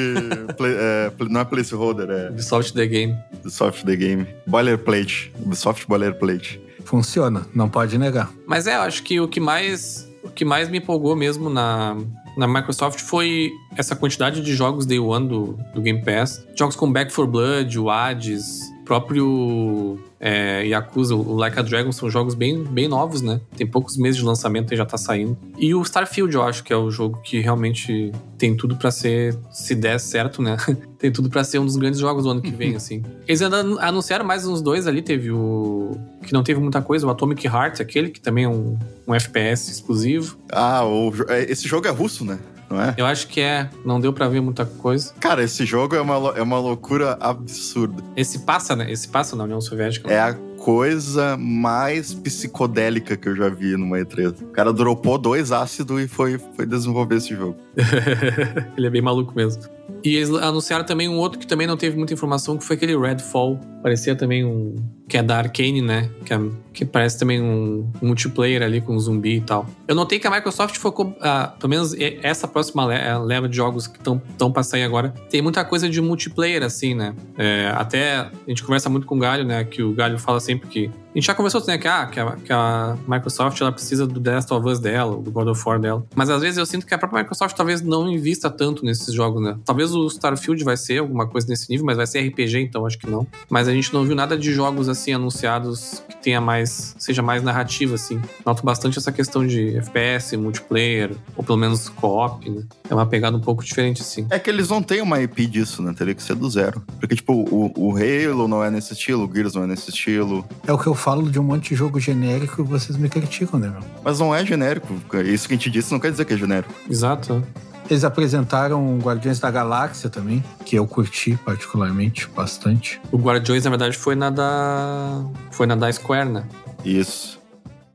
play- 0.56 0.74
é, 0.76 1.12
não 1.30 1.40
é 1.40 1.44
placeholder, 1.44 2.10
é 2.10 2.30
Ubisoft 2.30 2.72
The 2.74 2.86
Game. 2.86 3.16
Ubisoft 3.40 3.84
The 3.84 3.96
Game. 3.96 4.26
Boilerplate. 4.46 5.32
Ubisoft 5.38 5.86
Boilerplate. 6.14 6.60
Funciona, 6.84 7.46
não 7.54 7.68
pode 7.68 7.96
negar. 7.98 8.30
Mas 8.46 8.66
é, 8.66 8.76
eu 8.76 8.82
acho 8.82 9.02
que 9.02 9.20
o 9.20 9.28
que 9.28 9.40
mais, 9.40 10.08
o 10.22 10.30
que 10.30 10.44
mais 10.44 10.68
me 10.68 10.78
empolgou 10.78 11.16
mesmo 11.16 11.48
na, 11.48 11.96
na 12.36 12.46
Microsoft 12.46 13.00
foi 13.00 13.50
essa 13.76 13.96
quantidade 13.96 14.40
de 14.40 14.54
jogos 14.54 14.86
Day 14.86 14.98
One 14.98 15.28
do, 15.28 15.58
do 15.74 15.80
Game 15.80 16.04
Pass. 16.04 16.46
Jogos 16.56 16.76
como 16.76 16.92
Back 16.92 17.14
4 17.14 17.30
Blood, 17.30 17.78
o 17.78 17.90
Hades, 17.90 18.60
próprio 18.84 19.98
é, 20.20 20.66
Yakuza, 20.66 21.14
o 21.14 21.34
Like 21.34 21.58
a 21.58 21.62
Dragon 21.62 21.92
são 21.92 22.10
jogos 22.10 22.34
bem, 22.34 22.62
bem 22.62 22.88
novos, 22.88 23.22
né? 23.22 23.40
Tem 23.56 23.66
poucos 23.66 23.96
meses 23.96 24.16
de 24.18 24.24
lançamento 24.24 24.72
e 24.72 24.76
já 24.76 24.86
tá 24.86 24.96
saindo. 24.96 25.36
E 25.58 25.74
o 25.74 25.82
Starfield, 25.82 26.34
eu 26.34 26.42
acho 26.42 26.62
que 26.62 26.72
é 26.72 26.76
o 26.76 26.90
jogo 26.90 27.20
que 27.22 27.40
realmente 27.40 28.12
tem 28.38 28.56
tudo 28.56 28.76
pra 28.76 28.90
ser, 28.90 29.36
se 29.50 29.74
der 29.74 29.98
certo, 29.98 30.42
né? 30.42 30.56
tem 30.98 31.10
tudo 31.10 31.28
pra 31.28 31.44
ser 31.44 31.58
um 31.58 31.64
dos 31.64 31.76
grandes 31.76 32.00
jogos 32.00 32.24
do 32.24 32.30
ano 32.30 32.42
que 32.42 32.50
vem, 32.50 32.76
assim. 32.76 33.02
Eles 33.26 33.42
ainda 33.42 33.60
anunciaram 33.80 34.24
mais 34.24 34.46
uns 34.46 34.62
dois 34.62 34.86
ali, 34.86 35.02
teve 35.02 35.30
o... 35.30 35.96
que 36.24 36.32
não 36.32 36.42
teve 36.42 36.60
muita 36.60 36.80
coisa, 36.80 37.06
o 37.06 37.10
Atomic 37.10 37.46
Heart, 37.46 37.80
aquele 37.80 38.10
que 38.10 38.20
também 38.20 38.44
é 38.44 38.48
um, 38.48 38.78
um 39.06 39.14
FPS 39.14 39.70
exclusivo. 39.70 40.38
Ah, 40.52 40.84
o 40.84 41.12
é, 41.28 41.50
esse 41.50 41.66
jogo 41.68 41.86
é 41.86 41.90
russo, 41.90 42.24
né? 42.24 42.38
Não 42.68 42.80
é? 42.80 42.94
Eu 42.96 43.06
acho 43.06 43.28
que 43.28 43.40
é, 43.40 43.68
não 43.84 44.00
deu 44.00 44.12
pra 44.12 44.28
ver 44.28 44.40
muita 44.40 44.64
coisa. 44.64 45.12
Cara, 45.20 45.42
esse 45.42 45.64
jogo 45.64 45.94
é 45.94 46.00
uma, 46.00 46.14
é 46.36 46.42
uma 46.42 46.58
loucura 46.58 47.16
absurda. 47.20 48.02
Esse 48.16 48.40
passa, 48.40 48.74
né? 48.74 48.90
Esse 48.90 49.08
passa 49.08 49.36
na 49.36 49.44
União 49.44 49.60
Soviética. 49.60 50.12
É 50.12 50.18
a 50.18 50.36
coisa 50.64 51.36
mais 51.36 52.14
psicodélica 52.14 53.18
que 53.18 53.28
eu 53.28 53.36
já 53.36 53.50
vi 53.50 53.76
numa 53.76 53.98
E3. 53.98 54.40
O 54.40 54.46
cara 54.46 54.72
dropou 54.72 55.18
dois 55.18 55.52
ácidos 55.52 56.02
e 56.02 56.08
foi, 56.08 56.38
foi 56.56 56.64
desenvolver 56.64 57.16
esse 57.16 57.36
jogo. 57.36 57.54
Ele 58.74 58.86
é 58.86 58.90
bem 58.90 59.02
maluco 59.02 59.34
mesmo. 59.36 59.62
E 60.02 60.16
eles 60.16 60.30
anunciaram 60.30 60.84
também 60.84 61.08
um 61.08 61.18
outro 61.18 61.38
que 61.38 61.46
também 61.46 61.66
não 61.66 61.76
teve 61.76 61.96
muita 61.96 62.14
informação, 62.14 62.56
que 62.56 62.64
foi 62.64 62.76
aquele 62.76 62.96
Redfall. 62.96 63.60
Parecia 63.82 64.16
também 64.16 64.42
um. 64.44 64.76
que 65.06 65.18
é 65.18 65.22
da 65.22 65.36
Arcane, 65.36 65.82
né? 65.82 66.08
Que, 66.24 66.32
é- 66.32 66.40
que 66.72 66.84
parece 66.86 67.18
também 67.18 67.42
um 67.42 67.90
multiplayer 68.00 68.62
ali 68.62 68.80
com 68.80 68.98
zumbi 68.98 69.36
e 69.36 69.40
tal. 69.42 69.66
Eu 69.86 69.94
notei 69.94 70.18
que 70.18 70.26
a 70.26 70.30
Microsoft 70.30 70.76
focou. 70.78 71.14
ah, 71.20 71.52
pelo 71.58 71.68
menos 71.68 71.94
essa 72.22 72.48
próxima 72.48 72.92
eh, 72.94 73.18
leva 73.18 73.46
de 73.48 73.56
jogos 73.56 73.86
que 73.86 73.98
estão 73.98 74.50
pra 74.50 74.62
sair 74.62 74.84
agora. 74.84 75.10
Tem 75.28 75.42
muita 75.42 75.62
coisa 75.64 75.88
de 75.88 76.00
multiplayer, 76.00 76.62
assim, 76.62 76.94
né? 76.94 77.14
É, 77.36 77.70
até 77.74 78.16
a 78.16 78.30
gente 78.48 78.62
conversa 78.62 78.88
muito 78.88 79.06
com 79.06 79.16
o 79.16 79.18
Galho, 79.18 79.44
né? 79.44 79.64
Que 79.64 79.82
o 79.82 79.92
Galho 79.92 80.18
fala 80.18 80.40
sempre 80.54 80.68
que. 80.68 81.03
A 81.14 81.18
gente 81.18 81.26
já 81.26 81.34
conversou, 81.34 81.62
né? 81.64 81.78
Que, 81.78 81.86
ah, 81.86 82.06
que, 82.06 82.18
a, 82.18 82.32
que 82.32 82.52
a 82.52 82.96
Microsoft 83.06 83.60
ela 83.60 83.70
precisa 83.70 84.04
do 84.04 84.18
The 84.18 84.32
Last 84.32 84.52
of 84.52 84.68
Us 84.68 84.80
dela, 84.80 85.16
do 85.16 85.30
God 85.30 85.46
of 85.46 85.62
War 85.64 85.78
dela. 85.78 86.04
Mas 86.12 86.28
às 86.28 86.42
vezes 86.42 86.58
eu 86.58 86.66
sinto 86.66 86.84
que 86.84 86.92
a 86.92 86.98
própria 86.98 87.22
Microsoft 87.22 87.56
talvez 87.56 87.80
não 87.80 88.10
invista 88.10 88.50
tanto 88.50 88.84
nesses 88.84 89.14
jogos, 89.14 89.40
né? 89.40 89.56
Talvez 89.64 89.94
o 89.94 90.08
Starfield 90.08 90.64
vai 90.64 90.76
ser 90.76 90.98
alguma 90.98 91.28
coisa 91.28 91.46
nesse 91.46 91.70
nível, 91.70 91.86
mas 91.86 91.96
vai 91.96 92.06
ser 92.08 92.18
RPG, 92.28 92.62
então 92.62 92.84
acho 92.84 92.98
que 92.98 93.08
não. 93.08 93.24
Mas 93.48 93.68
a 93.68 93.72
gente 93.72 93.94
não 93.94 94.04
viu 94.04 94.16
nada 94.16 94.36
de 94.36 94.52
jogos 94.52 94.88
assim 94.88 95.12
anunciados 95.12 96.02
que 96.08 96.16
tenha 96.16 96.40
mais. 96.40 96.96
seja 96.98 97.22
mais 97.22 97.44
narrativa, 97.44 97.94
assim. 97.94 98.20
Noto 98.44 98.64
bastante 98.64 98.98
essa 98.98 99.12
questão 99.12 99.46
de 99.46 99.76
FPS, 99.76 100.36
multiplayer, 100.36 101.12
ou 101.36 101.44
pelo 101.44 101.58
menos 101.58 101.88
co-op, 101.88 102.50
né? 102.50 102.64
É 102.90 102.94
uma 102.94 103.06
pegada 103.06 103.36
um 103.36 103.40
pouco 103.40 103.62
diferente, 103.62 104.02
assim. 104.02 104.26
É 104.30 104.38
que 104.40 104.50
eles 104.50 104.68
não 104.68 104.82
têm 104.82 105.00
uma 105.00 105.22
IP 105.22 105.46
disso, 105.46 105.80
né? 105.80 105.94
Teria 105.96 106.14
que 106.14 106.22
ser 106.24 106.34
do 106.34 106.50
zero. 106.50 106.82
Porque, 106.98 107.14
tipo, 107.14 107.32
o, 107.32 107.72
o 107.76 107.96
Halo 107.96 108.48
não 108.48 108.64
é 108.64 108.68
nesse 108.68 108.94
estilo, 108.94 109.28
o 109.28 109.32
Gears 109.32 109.54
não 109.54 109.62
é 109.62 109.68
nesse 109.68 109.90
estilo. 109.90 110.44
É 110.66 110.72
o 110.72 110.78
que 110.78 110.88
eu 110.88 111.03
falo 111.04 111.30
de 111.30 111.38
um 111.38 111.42
monte 111.42 111.68
de 111.68 111.74
jogo 111.74 112.00
genérico 112.00 112.62
e 112.62 112.64
vocês 112.64 112.96
me 112.96 113.10
criticam, 113.10 113.60
né, 113.60 113.68
meu? 113.68 113.82
Mas 114.02 114.18
não 114.18 114.34
é 114.34 114.42
genérico. 114.42 114.88
Isso 115.22 115.46
que 115.46 115.52
a 115.52 115.56
gente 115.58 115.68
disse 115.68 115.92
não 115.92 116.00
quer 116.00 116.10
dizer 116.10 116.24
que 116.24 116.32
é 116.32 116.36
genérico. 116.36 116.72
Exato. 116.88 117.46
Eles 117.90 118.04
apresentaram 118.04 118.98
Guardiões 119.00 119.38
da 119.38 119.50
Galáxia 119.50 120.08
também, 120.08 120.42
que 120.64 120.76
eu 120.76 120.86
curti 120.86 121.38
particularmente 121.44 122.26
bastante. 122.28 122.98
O 123.12 123.18
Guardiões, 123.18 123.62
na 123.64 123.70
verdade, 123.70 123.98
foi 123.98 124.14
na 124.14 124.30
da. 124.30 125.22
Foi 125.50 125.66
na 125.66 125.74
da 125.74 125.92
Square, 125.92 126.30
né? 126.30 126.48
Isso. 126.82 127.38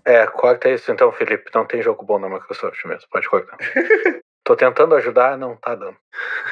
É, 0.05 0.27
corta 0.27 0.69
isso 0.69 0.91
então, 0.91 1.11
Felipe. 1.11 1.49
Não 1.55 1.65
tem 1.65 1.81
jogo 1.81 2.05
bom 2.05 2.19
na 2.19 2.29
Microsoft 2.29 2.77
mesmo. 2.85 3.07
Pode 3.11 3.27
cortar. 3.27 3.57
Tô 4.45 4.55
tentando 4.55 4.93
ajudar, 4.93 5.35
não 5.35 5.55
tá 5.55 5.73
dando. 5.73 5.97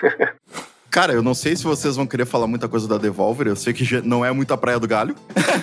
Cara, 0.97 1.13
eu 1.13 1.21
não 1.21 1.35
sei 1.35 1.55
se 1.55 1.63
vocês 1.63 1.95
vão 1.95 2.07
querer 2.07 2.25
falar 2.25 2.47
muita 2.47 2.67
coisa 2.67 2.87
da 2.87 2.97
Devolver. 2.97 3.45
Eu 3.45 3.55
sei 3.55 3.71
que 3.71 4.01
não 4.01 4.25
é 4.25 4.31
muita 4.31 4.57
praia 4.57 4.79
do 4.79 4.87
galho. 4.87 5.15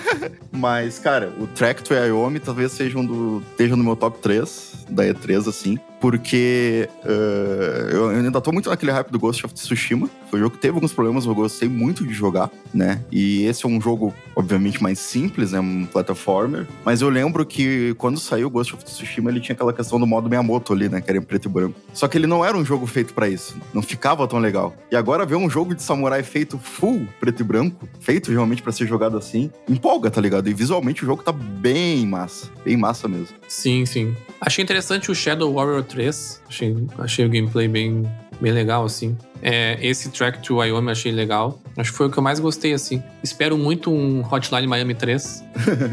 Mas, 0.52 1.00
cara, 1.00 1.34
o 1.40 1.48
Track 1.48 1.82
to 1.82 1.92
Iomi 1.92 2.38
talvez 2.38 2.70
seja 2.70 2.96
um 2.96 3.04
do, 3.04 3.42
esteja 3.50 3.74
no 3.74 3.82
meu 3.82 3.96
top 3.96 4.20
3 4.20 4.86
da 4.88 5.02
E3, 5.02 5.48
assim. 5.48 5.76
Porque 6.04 6.86
eh, 7.02 7.88
eu 7.90 8.10
ainda 8.10 8.38
tô 8.38 8.52
muito 8.52 8.68
naquele 8.68 8.92
hype 8.92 9.10
do 9.10 9.18
Ghost 9.18 9.46
of 9.46 9.54
Tsushima. 9.54 10.06
Foi 10.30 10.38
um 10.38 10.42
jogo 10.42 10.56
que 10.56 10.60
teve 10.60 10.74
alguns 10.74 10.92
problemas, 10.92 11.24
eu 11.24 11.34
gostei 11.34 11.66
muito 11.66 12.06
de 12.06 12.12
jogar, 12.12 12.50
né? 12.74 13.02
E 13.10 13.44
esse 13.44 13.64
é 13.64 13.68
um 13.70 13.80
jogo, 13.80 14.12
obviamente, 14.36 14.82
mais 14.82 14.98
simples, 14.98 15.52
né? 15.52 15.60
Um 15.60 15.86
platformer. 15.86 16.66
Mas 16.84 17.00
eu 17.00 17.08
lembro 17.08 17.46
que 17.46 17.94
quando 17.96 18.20
saiu 18.20 18.48
o 18.48 18.50
Ghost 18.50 18.74
of 18.74 18.84
Tsushima, 18.84 19.30
ele 19.30 19.40
tinha 19.40 19.54
aquela 19.54 19.72
questão 19.72 19.98
do 19.98 20.06
modo 20.06 20.28
Miyamoto 20.28 20.74
ali, 20.74 20.90
né? 20.90 21.00
Que 21.00 21.08
era 21.08 21.18
em 21.18 21.22
preto 21.22 21.46
e 21.46 21.48
branco. 21.48 21.80
Só 21.94 22.06
que 22.06 22.18
ele 22.18 22.26
não 22.26 22.44
era 22.44 22.54
um 22.54 22.66
jogo 22.66 22.84
feito 22.86 23.14
pra 23.14 23.26
isso. 23.26 23.56
Não 23.72 23.80
ficava 23.80 24.28
tão 24.28 24.38
legal. 24.38 24.76
E 24.90 24.96
agora 24.96 25.24
ver 25.24 25.36
um 25.36 25.48
jogo 25.48 25.74
de 25.74 25.82
samurai 25.82 26.22
feito 26.22 26.58
full 26.58 27.08
preto 27.18 27.40
e 27.40 27.44
branco, 27.44 27.88
feito 27.98 28.30
realmente 28.30 28.60
pra 28.60 28.72
ser 28.72 28.86
jogado 28.86 29.16
assim, 29.16 29.50
empolga, 29.66 30.10
tá 30.10 30.20
ligado? 30.20 30.50
E 30.50 30.52
visualmente 30.52 31.02
o 31.02 31.06
jogo 31.06 31.22
tá 31.22 31.32
bem 31.32 32.06
massa. 32.06 32.50
Bem 32.62 32.76
massa 32.76 33.08
mesmo. 33.08 33.34
Sim, 33.48 33.86
sim. 33.86 34.14
Achei 34.38 34.62
interessante 34.62 35.10
o 35.10 35.14
Shadow 35.14 35.50
Warrior 35.54 35.82
3. 35.94 36.42
Achei, 36.48 36.76
achei 36.98 37.24
o 37.24 37.28
gameplay 37.28 37.68
bem, 37.68 38.02
bem 38.40 38.52
legal, 38.52 38.84
assim. 38.84 39.16
É, 39.40 39.78
esse 39.80 40.10
Track 40.10 40.42
to 40.42 40.56
Wyoming 40.56 40.90
achei 40.90 41.12
legal. 41.12 41.60
Acho 41.76 41.92
que 41.92 41.96
foi 41.96 42.08
o 42.08 42.10
que 42.10 42.18
eu 42.18 42.22
mais 42.22 42.40
gostei, 42.40 42.72
assim. 42.72 43.02
Espero 43.22 43.56
muito 43.56 43.90
um 43.90 44.20
Hotline 44.20 44.66
Miami 44.66 44.94
3. 44.94 45.44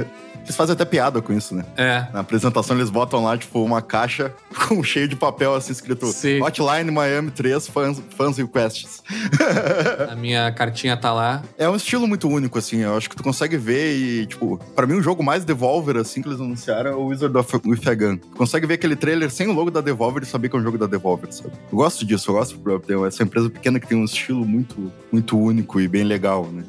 Eles 0.44 0.56
fazem 0.56 0.74
até 0.74 0.86
piada 0.86 1.22
com 1.22 1.34
isso, 1.34 1.56
né? 1.56 1.64
É, 1.78 2.06
Na 2.14 2.20
apresentação 2.22 2.76
eles 2.76 2.90
botam 2.90 3.24
lá, 3.24 3.38
tipo, 3.38 3.64
uma 3.64 3.82
caixa 3.82 4.34
com 4.68 4.84
cheio 4.84 5.08
de 5.08 5.16
papel 5.16 5.54
assim 5.56 5.72
escrito 5.72 6.08
Sim. 6.08 6.42
Hotline 6.42 6.92
Miami 6.92 7.32
3 7.32 7.68
fans, 7.68 8.02
fans 8.18 8.38
requests. 8.38 9.04
a 10.10 10.16
minha 10.16 10.52
cartinha 10.52 10.98
tá 10.98 11.14
lá. 11.14 11.42
É 11.58 11.70
um 11.70 11.76
estilo 11.76 12.08
muito 12.08 12.28
único, 12.28 12.58
assim. 12.58 12.80
Eu 12.80 12.98
acho 12.98 13.10
que 13.10 13.16
tu 13.16 13.24
consegue 13.24 13.58
ver 13.58 13.96
e, 13.96 14.26
tipo, 14.26 14.60
pra 14.76 14.86
mim 14.86 14.96
o 14.96 15.02
jogo 15.02 15.24
mais 15.24 15.46
Devolver, 15.46 15.98
assim, 15.98 16.22
que 16.22 16.28
eles 16.28 16.40
anunciaram 16.40 16.92
é 16.92 16.96
o 16.96 17.08
Wizard 17.08 17.36
of 17.38 17.58
Gun. 17.58 18.18
Tu 18.18 18.28
consegue 18.38 18.66
ver 18.66 18.76
aquele 18.76 18.96
trailer 18.96 19.30
sem 19.30 19.48
o 19.48 19.54
logo 19.54 19.72
da 19.72 19.82
Devolver 19.82 20.24
e 20.24 20.26
saber 20.26 20.50
que 20.50 20.56
é 20.56 20.60
um 20.60 20.64
jogo 20.64 20.78
da 20.78 20.88
Devolver, 20.88 21.32
sabe? 21.32 21.54
Eu 21.72 21.78
gosto 21.78 22.06
disso, 22.06 22.30
eu 22.32 22.36
gosto 22.36 22.58
ter 22.80 22.98
essa 23.08 23.24
empresa 23.24 23.50
pequena 23.50 23.80
que 23.80 23.88
tem 23.88 23.98
um 23.98 24.06
estilo 24.06 24.46
muito, 24.46 24.92
muito 25.12 25.38
único 25.38 25.80
e 25.80 25.88
bem 25.88 26.04
legal, 26.04 26.46
né? 26.46 26.64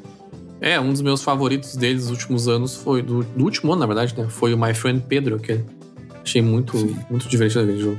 É, 0.63 0.79
um 0.79 0.93
dos 0.93 1.01
meus 1.01 1.21
favoritos 1.21 1.75
deles 1.75 2.03
nos 2.03 2.11
últimos 2.11 2.47
anos 2.47 2.73
foi. 2.73 3.01
Do, 3.01 3.21
do 3.21 3.43
último 3.43 3.73
ano, 3.73 3.81
na 3.81 3.85
verdade, 3.85 4.15
né? 4.17 4.25
Foi 4.29 4.53
o 4.53 4.57
My 4.57 4.73
Friend 4.73 5.03
Pedro, 5.09 5.37
que 5.37 5.59
achei 6.23 6.41
muito, 6.41 6.77
muito 7.09 7.27
divertido 7.27 7.65
aquele 7.65 7.81
jogo. 7.81 7.97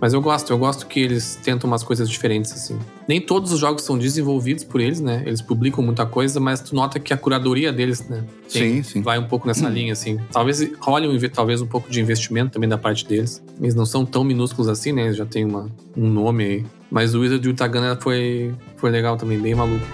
Mas 0.00 0.12
eu 0.12 0.20
gosto, 0.20 0.52
eu 0.52 0.58
gosto 0.58 0.86
que 0.86 1.00
eles 1.00 1.36
tentam 1.42 1.66
umas 1.66 1.82
coisas 1.82 2.08
diferentes, 2.08 2.52
assim. 2.52 2.78
Nem 3.08 3.20
todos 3.20 3.50
os 3.50 3.58
jogos 3.58 3.82
são 3.82 3.98
desenvolvidos 3.98 4.62
por 4.62 4.80
eles, 4.80 5.00
né? 5.00 5.24
Eles 5.26 5.42
publicam 5.42 5.82
muita 5.82 6.06
coisa, 6.06 6.38
mas 6.38 6.60
tu 6.60 6.76
nota 6.76 7.00
que 7.00 7.12
a 7.12 7.16
curadoria 7.16 7.72
deles, 7.72 8.08
né? 8.08 8.22
Sim, 8.46 8.82
sim. 8.84 9.02
Vai 9.02 9.18
um 9.18 9.26
pouco 9.26 9.48
nessa 9.48 9.68
linha, 9.68 9.92
assim. 9.92 10.20
Talvez 10.30 10.70
role 10.78 11.08
um, 11.08 11.28
talvez 11.30 11.60
um 11.60 11.66
pouco 11.66 11.90
de 11.90 12.00
investimento 12.00 12.52
também 12.52 12.68
da 12.68 12.78
parte 12.78 13.04
deles. 13.04 13.42
Eles 13.60 13.74
não 13.74 13.86
são 13.86 14.06
tão 14.06 14.22
minúsculos 14.22 14.68
assim, 14.68 14.92
né? 14.92 15.06
Eles 15.06 15.16
já 15.16 15.26
tem 15.26 15.44
uma, 15.44 15.68
um 15.96 16.08
nome 16.08 16.44
aí. 16.44 16.66
Mas 16.92 17.12
o 17.12 17.20
Wizard 17.20 17.42
do 17.42 17.50
Utagana 17.50 17.98
foi, 18.00 18.54
foi 18.76 18.90
legal 18.90 19.16
também, 19.16 19.36
bem 19.36 19.54
maluco. 19.54 19.84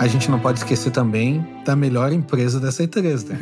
A 0.00 0.06
gente 0.06 0.30
não 0.30 0.40
pode 0.40 0.60
esquecer 0.60 0.90
também 0.90 1.46
da 1.62 1.76
melhor 1.76 2.10
empresa 2.10 2.58
dessa 2.58 2.82
E3, 2.82 3.28
né? 3.28 3.38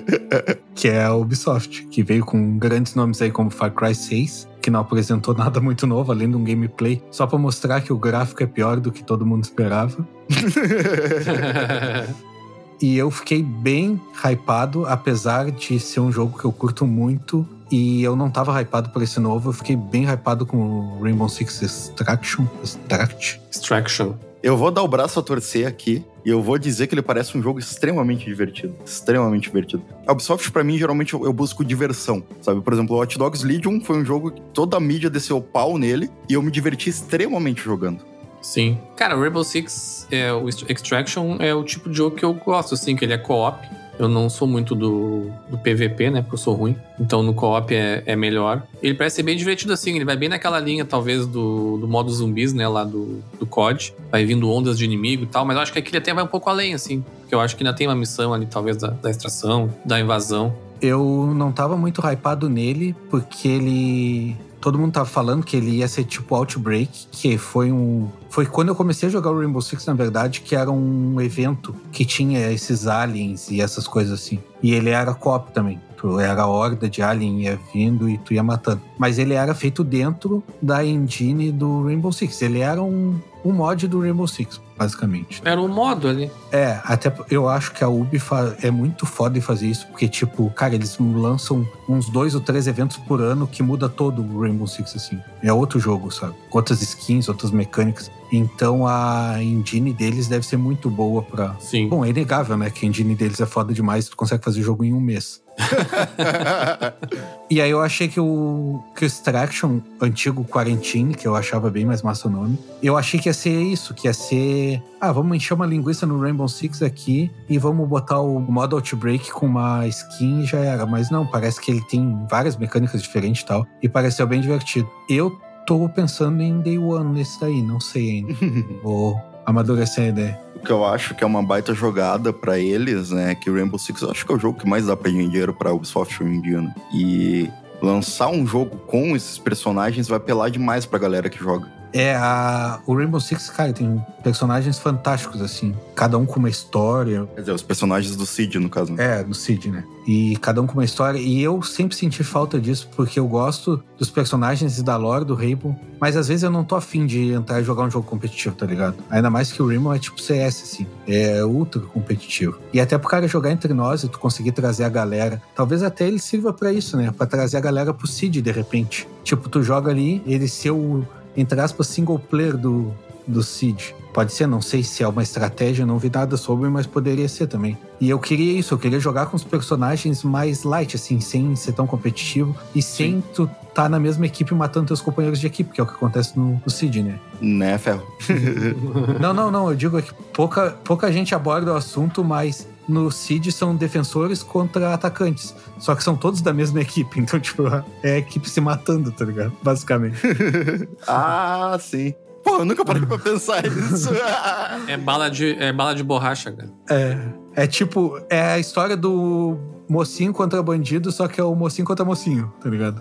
que 0.74 0.88
é 0.88 1.04
a 1.04 1.14
Ubisoft, 1.14 1.86
que 1.88 2.02
veio 2.02 2.24
com 2.24 2.56
grandes 2.56 2.94
nomes 2.94 3.20
aí 3.20 3.30
como 3.30 3.50
Far 3.50 3.70
Cry 3.72 3.94
6, 3.94 4.48
que 4.62 4.70
não 4.70 4.80
apresentou 4.80 5.34
nada 5.36 5.60
muito 5.60 5.86
novo, 5.86 6.10
além 6.10 6.30
de 6.30 6.36
um 6.38 6.42
gameplay, 6.42 7.02
só 7.10 7.26
pra 7.26 7.38
mostrar 7.38 7.82
que 7.82 7.92
o 7.92 7.98
gráfico 7.98 8.42
é 8.42 8.46
pior 8.46 8.80
do 8.80 8.90
que 8.90 9.04
todo 9.04 9.26
mundo 9.26 9.44
esperava. 9.44 10.08
E 12.80 12.98
eu 12.98 13.12
fiquei 13.12 13.44
bem 13.44 14.00
hypado, 14.24 14.86
apesar 14.86 15.52
de 15.52 15.78
ser 15.78 16.00
um 16.00 16.10
jogo 16.10 16.36
que 16.36 16.44
eu 16.44 16.50
curto 16.50 16.84
muito. 16.84 17.46
E 17.70 18.02
eu 18.02 18.16
não 18.16 18.28
tava 18.28 18.60
hypado 18.60 18.90
por 18.90 19.02
esse 19.02 19.20
novo, 19.20 19.50
eu 19.50 19.52
fiquei 19.52 19.76
bem 19.76 20.02
hypado 20.02 20.44
com 20.44 20.56
o 20.56 21.00
Rainbow 21.00 21.28
Six 21.28 21.62
Extraction. 21.62 22.44
Extract. 22.60 23.40
Extraction. 23.52 24.14
Eu 24.42 24.56
vou 24.56 24.72
dar 24.72 24.82
o 24.82 24.88
braço 24.88 25.20
a 25.20 25.22
torcer 25.22 25.68
aqui 25.68 26.04
e 26.24 26.30
eu 26.30 26.42
vou 26.42 26.58
dizer 26.58 26.88
que 26.88 26.94
ele 26.94 27.02
parece 27.02 27.38
um 27.38 27.42
jogo 27.42 27.60
extremamente 27.60 28.24
divertido. 28.24 28.74
Extremamente 28.84 29.44
divertido. 29.44 29.84
A 30.04 30.10
Ubisoft, 30.10 30.50
pra 30.50 30.64
mim, 30.64 30.76
geralmente 30.76 31.14
eu, 31.14 31.24
eu 31.24 31.32
busco 31.32 31.64
diversão, 31.64 32.24
sabe? 32.40 32.60
Por 32.60 32.72
exemplo, 32.72 32.96
o 32.96 33.00
Hot 33.00 33.16
Dogs 33.16 33.46
Legion 33.46 33.80
foi 33.80 33.98
um 33.98 34.04
jogo 34.04 34.32
que 34.32 34.40
toda 34.52 34.76
a 34.76 34.80
mídia 34.80 35.08
desceu 35.08 35.40
pau 35.40 35.78
nele 35.78 36.10
e 36.28 36.34
eu 36.34 36.42
me 36.42 36.50
diverti 36.50 36.90
extremamente 36.90 37.62
jogando. 37.62 38.04
Sim. 38.40 38.76
Cara, 38.96 39.16
o 39.16 39.20
Rainbow 39.20 39.44
Six, 39.44 40.08
é, 40.10 40.32
o 40.32 40.48
Extraction 40.48 41.36
é 41.38 41.54
o 41.54 41.62
tipo 41.62 41.88
de 41.88 41.96
jogo 41.96 42.16
que 42.16 42.24
eu 42.24 42.34
gosto, 42.34 42.74
assim, 42.74 42.96
que 42.96 43.04
ele 43.04 43.12
é 43.12 43.18
co-op. 43.18 43.64
Eu 43.98 44.08
não 44.08 44.28
sou 44.30 44.48
muito 44.48 44.74
do, 44.74 45.30
do 45.48 45.58
PVP, 45.58 46.10
né? 46.10 46.22
Porque 46.22 46.34
eu 46.34 46.38
sou 46.38 46.54
ruim. 46.54 46.76
Então 46.98 47.22
no 47.22 47.34
co-op 47.34 47.74
é, 47.74 48.02
é 48.06 48.16
melhor. 48.16 48.62
Ele 48.82 48.94
parece 48.94 49.16
ser 49.16 49.22
bem 49.22 49.36
divertido 49.36 49.72
assim. 49.72 49.94
Ele 49.94 50.04
vai 50.04 50.16
bem 50.16 50.28
naquela 50.28 50.58
linha, 50.58 50.84
talvez, 50.84 51.26
do, 51.26 51.78
do 51.78 51.86
modo 51.86 52.10
zumbis, 52.10 52.52
né? 52.52 52.66
Lá 52.66 52.84
do, 52.84 53.22
do 53.38 53.46
COD. 53.46 53.94
Vai 54.10 54.24
vindo 54.24 54.50
ondas 54.50 54.78
de 54.78 54.84
inimigo 54.84 55.24
e 55.24 55.26
tal. 55.26 55.44
Mas 55.44 55.56
eu 55.56 55.62
acho 55.62 55.72
que 55.72 55.78
aqui 55.78 55.90
ele 55.90 55.98
até 55.98 56.12
vai 56.12 56.24
um 56.24 56.28
pouco 56.28 56.48
além, 56.48 56.74
assim. 56.74 57.04
Porque 57.20 57.34
eu 57.34 57.40
acho 57.40 57.56
que 57.56 57.62
ainda 57.62 57.76
tem 57.76 57.86
uma 57.86 57.96
missão 57.96 58.32
ali, 58.32 58.46
talvez, 58.46 58.76
da, 58.76 58.88
da 58.88 59.10
extração, 59.10 59.72
da 59.84 60.00
invasão. 60.00 60.54
Eu 60.80 61.32
não 61.34 61.52
tava 61.52 61.76
muito 61.76 62.00
hypado 62.00 62.48
nele, 62.48 62.94
porque 63.08 63.46
ele 63.46 64.36
todo 64.62 64.78
mundo 64.78 64.92
tava 64.92 65.06
falando 65.06 65.44
que 65.44 65.56
ele 65.56 65.78
ia 65.78 65.88
ser 65.88 66.04
tipo 66.04 66.34
Outbreak, 66.34 67.08
que 67.10 67.36
foi 67.36 67.72
um. 67.72 68.08
Foi 68.32 68.46
quando 68.46 68.68
eu 68.68 68.74
comecei 68.74 69.10
a 69.10 69.12
jogar 69.12 69.30
o 69.30 69.38
Rainbow 69.38 69.60
Six, 69.60 69.84
na 69.84 69.92
verdade, 69.92 70.40
que 70.40 70.56
era 70.56 70.70
um 70.70 71.20
evento 71.20 71.76
que 71.92 72.02
tinha 72.02 72.50
esses 72.50 72.86
aliens 72.86 73.50
e 73.50 73.60
essas 73.60 73.86
coisas 73.86 74.18
assim. 74.18 74.38
E 74.62 74.72
ele 74.72 74.88
era 74.88 75.12
cop 75.12 75.52
também. 75.52 75.78
Tu 75.98 76.18
era 76.18 76.44
a 76.44 76.46
horda 76.46 76.88
de 76.88 77.02
alien 77.02 77.42
ia 77.42 77.60
vindo 77.74 78.08
e 78.08 78.16
tu 78.16 78.32
ia 78.32 78.42
matando. 78.42 78.80
Mas 78.98 79.18
ele 79.18 79.34
era 79.34 79.54
feito 79.54 79.84
dentro 79.84 80.42
da 80.62 80.82
engine 80.82 81.52
do 81.52 81.84
Rainbow 81.84 82.10
Six. 82.10 82.40
Ele 82.40 82.60
era 82.60 82.82
um, 82.82 83.20
um 83.44 83.52
mod 83.52 83.86
do 83.86 84.00
Rainbow 84.00 84.26
Six, 84.26 84.62
basicamente. 84.78 85.42
Era 85.44 85.60
um 85.60 85.68
modo 85.68 86.08
ali. 86.08 86.30
É, 86.50 86.80
até 86.84 87.14
eu 87.30 87.50
acho 87.50 87.72
que 87.72 87.84
a 87.84 87.88
Ubi 87.88 88.18
é 88.62 88.70
muito 88.70 89.04
foda 89.04 89.36
em 89.36 89.42
fazer 89.42 89.66
isso, 89.66 89.86
porque, 89.88 90.08
tipo, 90.08 90.48
cara, 90.50 90.74
eles 90.74 90.96
lançam 90.98 91.68
uns 91.86 92.08
dois 92.08 92.34
ou 92.34 92.40
três 92.40 92.66
eventos 92.66 92.96
por 92.96 93.20
ano 93.20 93.46
que 93.46 93.62
muda 93.62 93.90
todo 93.90 94.22
o 94.22 94.40
Rainbow 94.40 94.66
Six, 94.66 94.96
assim. 94.96 95.20
É 95.42 95.52
outro 95.52 95.78
jogo, 95.78 96.10
sabe? 96.10 96.34
Outras 96.50 96.80
skins, 96.80 97.28
outras 97.28 97.50
mecânicas. 97.50 98.10
Então 98.32 98.86
a 98.86 99.36
engine 99.42 99.92
deles 99.92 100.26
deve 100.26 100.46
ser 100.46 100.56
muito 100.56 100.88
boa 100.88 101.22
pra. 101.22 101.54
Sim. 101.60 101.88
Bom, 101.88 102.02
é 102.04 102.08
inegável, 102.08 102.56
né? 102.56 102.70
Que 102.70 102.86
a 102.86 102.88
engine 102.88 103.14
deles 103.14 103.40
é 103.40 103.46
foda 103.46 103.74
demais, 103.74 104.08
tu 104.08 104.16
consegue 104.16 104.42
fazer 104.42 104.62
jogo 104.62 104.82
em 104.84 104.94
um 104.94 105.00
mês. 105.00 105.42
e 107.50 107.60
aí 107.60 107.70
eu 107.70 107.82
achei 107.82 108.08
que 108.08 108.18
o, 108.18 108.82
que 108.96 109.04
o 109.04 109.06
Extraction, 109.06 109.80
antigo 110.00 110.44
Quarantine, 110.44 111.14
que 111.14 111.28
eu 111.28 111.36
achava 111.36 111.70
bem 111.70 111.84
mais 111.84 112.00
massa 112.00 112.26
o 112.26 112.30
nome, 112.30 112.58
eu 112.82 112.96
achei 112.96 113.20
que 113.20 113.28
ia 113.28 113.34
ser 113.34 113.60
isso, 113.62 113.92
que 113.92 114.08
ia 114.08 114.14
ser. 114.14 114.82
Ah, 114.98 115.12
vamos 115.12 115.36
encher 115.36 115.52
uma 115.52 115.66
linguiça 115.66 116.06
no 116.06 116.18
Rainbow 116.18 116.48
Six 116.48 116.82
aqui 116.82 117.30
e 117.48 117.58
vamos 117.58 117.86
botar 117.86 118.20
o 118.20 118.40
modo 118.40 118.76
Outbreak 118.76 119.30
com 119.30 119.46
uma 119.46 119.86
skin 119.88 120.40
e 120.42 120.46
já 120.46 120.58
era. 120.58 120.86
Mas 120.86 121.10
não, 121.10 121.26
parece 121.26 121.60
que 121.60 121.70
ele 121.70 121.82
tem 121.82 122.26
várias 122.30 122.56
mecânicas 122.56 123.02
diferentes 123.02 123.42
e 123.42 123.46
tal. 123.46 123.66
E 123.82 123.88
pareceu 123.88 124.26
bem 124.26 124.40
divertido. 124.40 124.88
Eu 125.08 125.38
tô 125.66 125.88
pensando 125.88 126.42
em 126.42 126.60
Day 126.60 126.78
One 126.78 127.12
nesse 127.12 127.40
daí, 127.40 127.62
não 127.62 127.80
sei 127.80 128.10
ainda. 128.10 128.34
Vou 128.82 129.20
amadurecer 129.46 130.04
a 130.04 130.08
ideia. 130.08 130.40
O 130.56 130.60
que 130.60 130.70
eu 130.70 130.84
acho 130.84 131.14
que 131.14 131.24
é 131.24 131.26
uma 131.26 131.42
baita 131.42 131.74
jogada 131.74 132.32
pra 132.32 132.58
eles, 132.58 133.10
né? 133.10 133.34
Que 133.34 133.50
o 133.50 133.54
Rainbow 133.54 133.78
Six 133.78 134.02
eu 134.02 134.10
acho 134.10 134.24
que 134.24 134.32
é 134.32 134.36
o 134.36 134.38
jogo 134.38 134.60
que 134.60 134.68
mais 134.68 134.86
dá 134.86 134.96
pra 134.96 135.10
dinheiro 135.10 135.52
pra 135.52 135.72
Ubisoft 135.72 136.22
hoje 136.22 136.32
em 136.32 136.40
dia, 136.40 136.60
né? 136.60 136.74
E 136.94 137.50
lançar 137.82 138.28
um 138.28 138.46
jogo 138.46 138.76
com 138.86 139.16
esses 139.16 139.38
personagens 139.38 140.06
vai 140.06 140.18
apelar 140.18 140.50
demais 140.50 140.86
pra 140.86 140.98
galera 140.98 141.28
que 141.28 141.38
joga. 141.38 141.81
É, 141.92 142.14
a, 142.14 142.80
o 142.86 142.96
Rainbow 142.96 143.20
Six, 143.20 143.50
cara, 143.50 143.72
tem 143.72 144.04
personagens 144.22 144.78
fantásticos, 144.78 145.42
assim. 145.42 145.74
Cada 145.94 146.16
um 146.16 146.24
com 146.24 146.38
uma 146.38 146.48
história. 146.48 147.28
Quer 147.34 147.40
dizer, 147.40 147.52
os 147.52 147.62
personagens 147.62 148.16
do 148.16 148.24
Cid, 148.24 148.58
no 148.58 148.68
caso. 148.68 148.92
Né? 148.92 149.20
É, 149.20 149.24
do 149.24 149.34
Cid, 149.34 149.70
né? 149.70 149.84
E 150.06 150.36
cada 150.38 150.60
um 150.60 150.66
com 150.66 150.74
uma 150.74 150.84
história. 150.84 151.18
E 151.18 151.42
eu 151.42 151.62
sempre 151.62 151.94
senti 151.94 152.24
falta 152.24 152.60
disso, 152.60 152.88
porque 152.96 153.20
eu 153.20 153.26
gosto 153.26 153.82
dos 153.98 154.10
personagens 154.10 154.78
e 154.78 154.82
da 154.82 154.96
lore 154.96 155.24
do 155.24 155.34
Rainbow. 155.34 155.76
Mas 156.00 156.16
às 156.16 156.28
vezes 156.28 156.42
eu 156.42 156.50
não 156.50 156.64
tô 156.64 156.74
afim 156.74 157.06
de 157.06 157.32
entrar 157.32 157.60
e 157.60 157.64
jogar 157.64 157.84
um 157.84 157.90
jogo 157.90 158.06
competitivo, 158.06 158.54
tá 158.56 158.66
ligado? 158.66 158.96
Ainda 159.10 159.30
mais 159.30 159.52
que 159.52 159.62
o 159.62 159.68
Rainbow 159.68 159.94
é 159.94 159.98
tipo 159.98 160.20
CS, 160.20 160.62
assim. 160.62 160.86
É 161.06 161.44
ultra 161.44 161.80
competitivo. 161.82 162.58
E 162.72 162.80
até 162.80 162.98
pro 162.98 163.08
cara 163.08 163.28
jogar 163.28 163.52
entre 163.52 163.72
nós 163.72 164.02
e 164.02 164.08
tu 164.08 164.18
conseguir 164.18 164.52
trazer 164.52 164.84
a 164.84 164.88
galera. 164.88 165.40
Talvez 165.54 165.82
até 165.82 166.06
ele 166.06 166.18
sirva 166.18 166.52
para 166.52 166.72
isso, 166.72 166.96
né? 166.96 167.12
Pra 167.16 167.26
trazer 167.26 167.58
a 167.58 167.60
galera 167.60 167.94
pro 167.94 168.06
Cid, 168.06 168.40
de 168.40 168.50
repente. 168.50 169.06
Tipo, 169.22 169.48
tu 169.48 169.62
joga 169.62 169.90
ali, 169.90 170.22
ele 170.26 170.48
ser 170.48 170.72
o 170.72 171.06
entre 171.36 171.60
aspas, 171.60 171.86
single 171.86 172.18
player 172.18 172.56
do, 172.56 172.92
do 173.26 173.42
Cid. 173.42 173.94
Pode 174.12 174.32
ser, 174.32 174.46
não 174.46 174.60
sei 174.60 174.82
se 174.82 175.02
é 175.02 175.08
uma 175.08 175.22
estratégia, 175.22 175.86
não 175.86 175.98
vi 175.98 176.10
nada 176.12 176.36
sobre, 176.36 176.68
mas 176.68 176.86
poderia 176.86 177.26
ser 177.28 177.46
também. 177.46 177.78
E 177.98 178.10
eu 178.10 178.18
queria 178.18 178.58
isso, 178.58 178.74
eu 178.74 178.78
queria 178.78 179.00
jogar 179.00 179.26
com 179.26 179.36
os 179.36 179.44
personagens 179.44 180.22
mais 180.22 180.64
light, 180.64 180.96
assim, 180.96 181.18
sem 181.18 181.56
ser 181.56 181.72
tão 181.72 181.86
competitivo 181.86 182.54
e 182.74 182.82
sem 182.82 183.12
Sim. 183.12 183.24
tu 183.34 183.50
tá 183.74 183.88
na 183.88 183.98
mesma 183.98 184.26
equipe 184.26 184.54
matando 184.54 184.88
teus 184.88 185.00
companheiros 185.00 185.40
de 185.40 185.46
equipe, 185.46 185.72
que 185.72 185.80
é 185.80 185.84
o 185.84 185.86
que 185.86 185.94
acontece 185.94 186.38
no, 186.38 186.60
no 186.62 186.70
Cid, 186.70 187.02
né? 187.02 187.18
Né, 187.40 187.78
Ferro? 187.78 188.06
não, 189.18 189.32
não, 189.32 189.50
não, 189.50 189.70
eu 189.70 189.76
digo 189.76 190.00
que 190.02 190.12
pouca, 190.34 190.76
pouca 190.84 191.10
gente 191.10 191.34
aborda 191.34 191.72
o 191.72 191.76
assunto, 191.76 192.22
mas 192.22 192.68
no 192.86 193.10
Cid 193.10 193.50
são 193.50 193.74
defensores 193.74 194.42
contra 194.42 194.92
atacantes. 194.92 195.54
Só 195.82 195.96
que 195.96 196.04
são 196.04 196.16
todos 196.16 196.40
da 196.40 196.52
mesma 196.52 196.80
equipe. 196.80 197.20
Então, 197.22 197.40
tipo, 197.40 197.64
é 198.02 198.12
a 198.14 198.18
equipe 198.18 198.48
se 198.48 198.60
matando, 198.60 199.10
tá 199.10 199.24
ligado? 199.24 199.52
Basicamente. 199.62 200.16
ah, 201.06 201.76
sim. 201.80 202.14
Pô, 202.44 202.58
eu 202.58 202.64
nunca 202.64 202.84
parei 202.84 203.04
pra 203.04 203.18
pensar 203.18 203.62
nisso. 203.62 204.10
é, 204.86 204.96
bala 204.96 205.28
de, 205.28 205.54
é 205.62 205.72
bala 205.72 205.94
de 205.94 206.02
borracha, 206.02 206.52
cara. 206.52 206.70
É. 206.88 207.18
É 207.54 207.66
tipo, 207.66 208.20
é 208.30 208.40
a 208.40 208.58
história 208.58 208.96
do 208.96 209.58
mocinho 209.88 210.32
contra 210.32 210.62
bandido, 210.62 211.12
só 211.12 211.28
que 211.28 211.40
é 211.40 211.44
o 211.44 211.54
mocinho 211.54 211.86
contra 211.86 212.04
mocinho, 212.04 212.52
tá 212.62 212.68
ligado? 212.68 213.00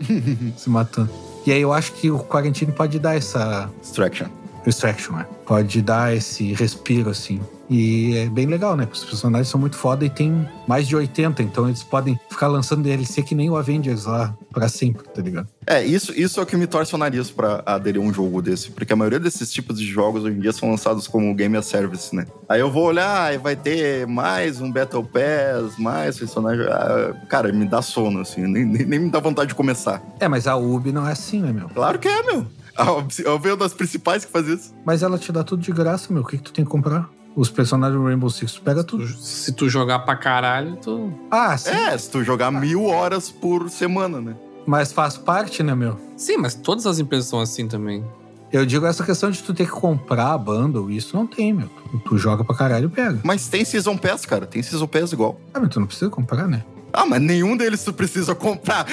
se 0.58 0.70
matando. 0.70 1.10
E 1.46 1.52
aí 1.52 1.62
eu 1.62 1.72
acho 1.74 1.94
que 1.94 2.12
o 2.12 2.20
Quarantine 2.20 2.72
pode 2.72 3.00
dar 3.00 3.16
essa. 3.16 3.70
Distraction. 3.82 4.28
Distraction, 4.66 5.20
é. 5.20 5.26
Pode 5.46 5.82
dar 5.82 6.16
esse 6.16 6.54
respiro, 6.54 7.10
assim. 7.10 7.40
E 7.70 8.18
é 8.18 8.26
bem 8.28 8.48
legal, 8.48 8.76
né? 8.76 8.86
Porque 8.86 9.00
os 9.00 9.06
personagens 9.06 9.48
são 9.48 9.58
muito 9.58 9.78
foda 9.78 10.04
e 10.04 10.10
tem 10.10 10.46
mais 10.68 10.86
de 10.86 10.96
80, 10.96 11.42
então 11.42 11.68
eles 11.68 11.82
podem 11.82 12.20
ficar 12.30 12.48
lançando 12.48 12.84
DLC 12.84 13.24
que 13.24 13.34
nem 13.34 13.50
o 13.50 13.56
Avengers 13.56 14.06
lá 14.06 14.36
para 14.52 14.68
sempre, 14.68 15.08
tá 15.08 15.22
ligado? 15.22 15.48
É, 15.66 15.82
isso, 15.82 16.12
isso 16.12 16.42
é 16.42 16.44
o 16.44 16.46
que 16.46 16.58
me 16.58 16.68
torce 16.68 16.94
o 16.94 16.98
nariz 16.98 17.32
pra 17.32 17.64
aderir 17.66 18.02
a 18.02 18.04
um 18.04 18.14
jogo 18.14 18.42
desse, 18.42 18.72
porque 18.72 18.92
a 18.92 18.96
maioria 18.96 19.22
desses 19.22 19.54
tipos 19.54 19.80
de 19.80 19.86
jogos 19.86 20.26
hoje 20.26 20.36
em 20.36 20.42
dia 20.42 20.52
são 20.52 20.70
lançados 20.70 21.08
como 21.08 21.34
Game 21.34 21.56
as 21.56 21.66
Service, 21.66 22.14
né? 22.14 22.26
Aí 22.50 22.60
eu 22.60 22.70
vou 22.70 22.84
olhar 22.84 23.34
e 23.34 23.38
vai 23.38 23.56
ter 23.56 24.06
mais 24.06 24.60
um 24.60 24.70
Battle 24.70 25.06
Pass, 25.06 25.78
mais 25.78 26.20
personagem. 26.20 26.66
Ah, 26.66 27.14
cara, 27.30 27.54
me 27.54 27.66
dá 27.66 27.82
sono, 27.82 28.20
assim, 28.20 28.42
nem, 28.48 28.66
nem 28.66 29.00
me 29.00 29.10
dá 29.10 29.22
vontade 29.22 29.48
de 29.48 29.56
começar. 29.56 30.04
É, 30.20 30.28
mas 30.28 30.46
a 30.46 30.58
Ubi 30.58 30.92
não 30.92 31.08
é 31.08 31.14
assim, 31.14 31.40
né, 31.40 31.54
meu? 31.54 31.70
Claro 31.70 31.98
que 31.98 32.10
é, 32.10 32.24
meu. 32.24 32.46
A 32.76 32.92
Ubi 32.92 33.24
é 33.26 33.52
uma 33.52 33.58
das 33.58 33.74
principais 33.74 34.26
que 34.26 34.32
faz 34.32 34.48
isso. 34.48 34.74
Mas 34.86 35.04
ela 35.04 35.18
te 35.18 35.32
dá 35.32 35.44
tudo 35.44 35.62
de 35.62 35.72
graça, 35.72 36.12
meu. 36.12 36.24
O 36.24 36.26
que, 36.26 36.38
que 36.38 36.44
tu 36.44 36.54
tem 36.54 36.66
que 36.66 36.72
comprar? 36.72 37.10
os 37.36 37.50
personagens 37.50 37.98
do 37.98 38.06
Rainbow 38.06 38.30
Six, 38.30 38.54
tu 38.54 38.62
pega 38.62 38.84
tudo. 38.84 39.08
Se 39.08 39.54
tu 39.54 39.70
jogar 39.70 40.00
pra 40.00 40.16
caralho, 40.16 40.76
tu. 40.76 41.14
Ah, 41.30 41.58
sim. 41.58 41.70
É, 41.70 41.98
se 41.98 42.10
tu 42.10 42.24
jogar 42.24 42.52
mil 42.52 42.86
horas 42.86 43.32
por 43.32 43.70
semana, 43.70 44.20
né? 44.20 44.36
Mas 44.66 44.92
faz 44.92 45.18
parte, 45.18 45.64
né, 45.64 45.74
meu? 45.74 45.98
Sim, 46.18 46.38
mas 46.38 46.54
todas 46.54 46.86
as 46.86 47.00
empresas 47.00 47.28
são 47.28 47.40
assim 47.40 47.68
também. 47.68 48.04
Eu 48.52 48.66
digo 48.66 48.86
essa 48.86 49.04
questão 49.04 49.32
de 49.32 49.42
tu 49.42 49.54
ter 49.54 49.66
que 49.66 49.72
comprar 49.72 50.34
a 50.34 50.38
bundle, 50.38 50.92
isso 50.92 51.16
não 51.16 51.26
tem, 51.26 51.54
meu. 51.54 51.70
Tu, 51.92 52.00
tu 52.00 52.18
joga 52.18 52.44
pra 52.44 52.54
caralho 52.54 52.88
e 52.88 52.90
pega. 52.90 53.20
Mas 53.24 53.48
tem 53.48 53.64
Season 53.64 53.96
Pass, 53.96 54.26
cara. 54.26 54.46
Tem 54.46 54.62
Season 54.62 54.88
Pass 54.88 55.14
igual. 55.14 55.40
Ah, 55.54 55.60
mas 55.62 55.70
tu 55.70 55.80
não 55.80 55.88
precisa 55.88 56.12
comprar, 56.12 56.48
né? 56.48 56.64
Ah, 56.94 57.06
mas 57.06 57.22
nenhum 57.22 57.56
deles 57.56 57.84
tu 57.84 57.94
precisa 57.94 58.36
comprar. 58.36 58.86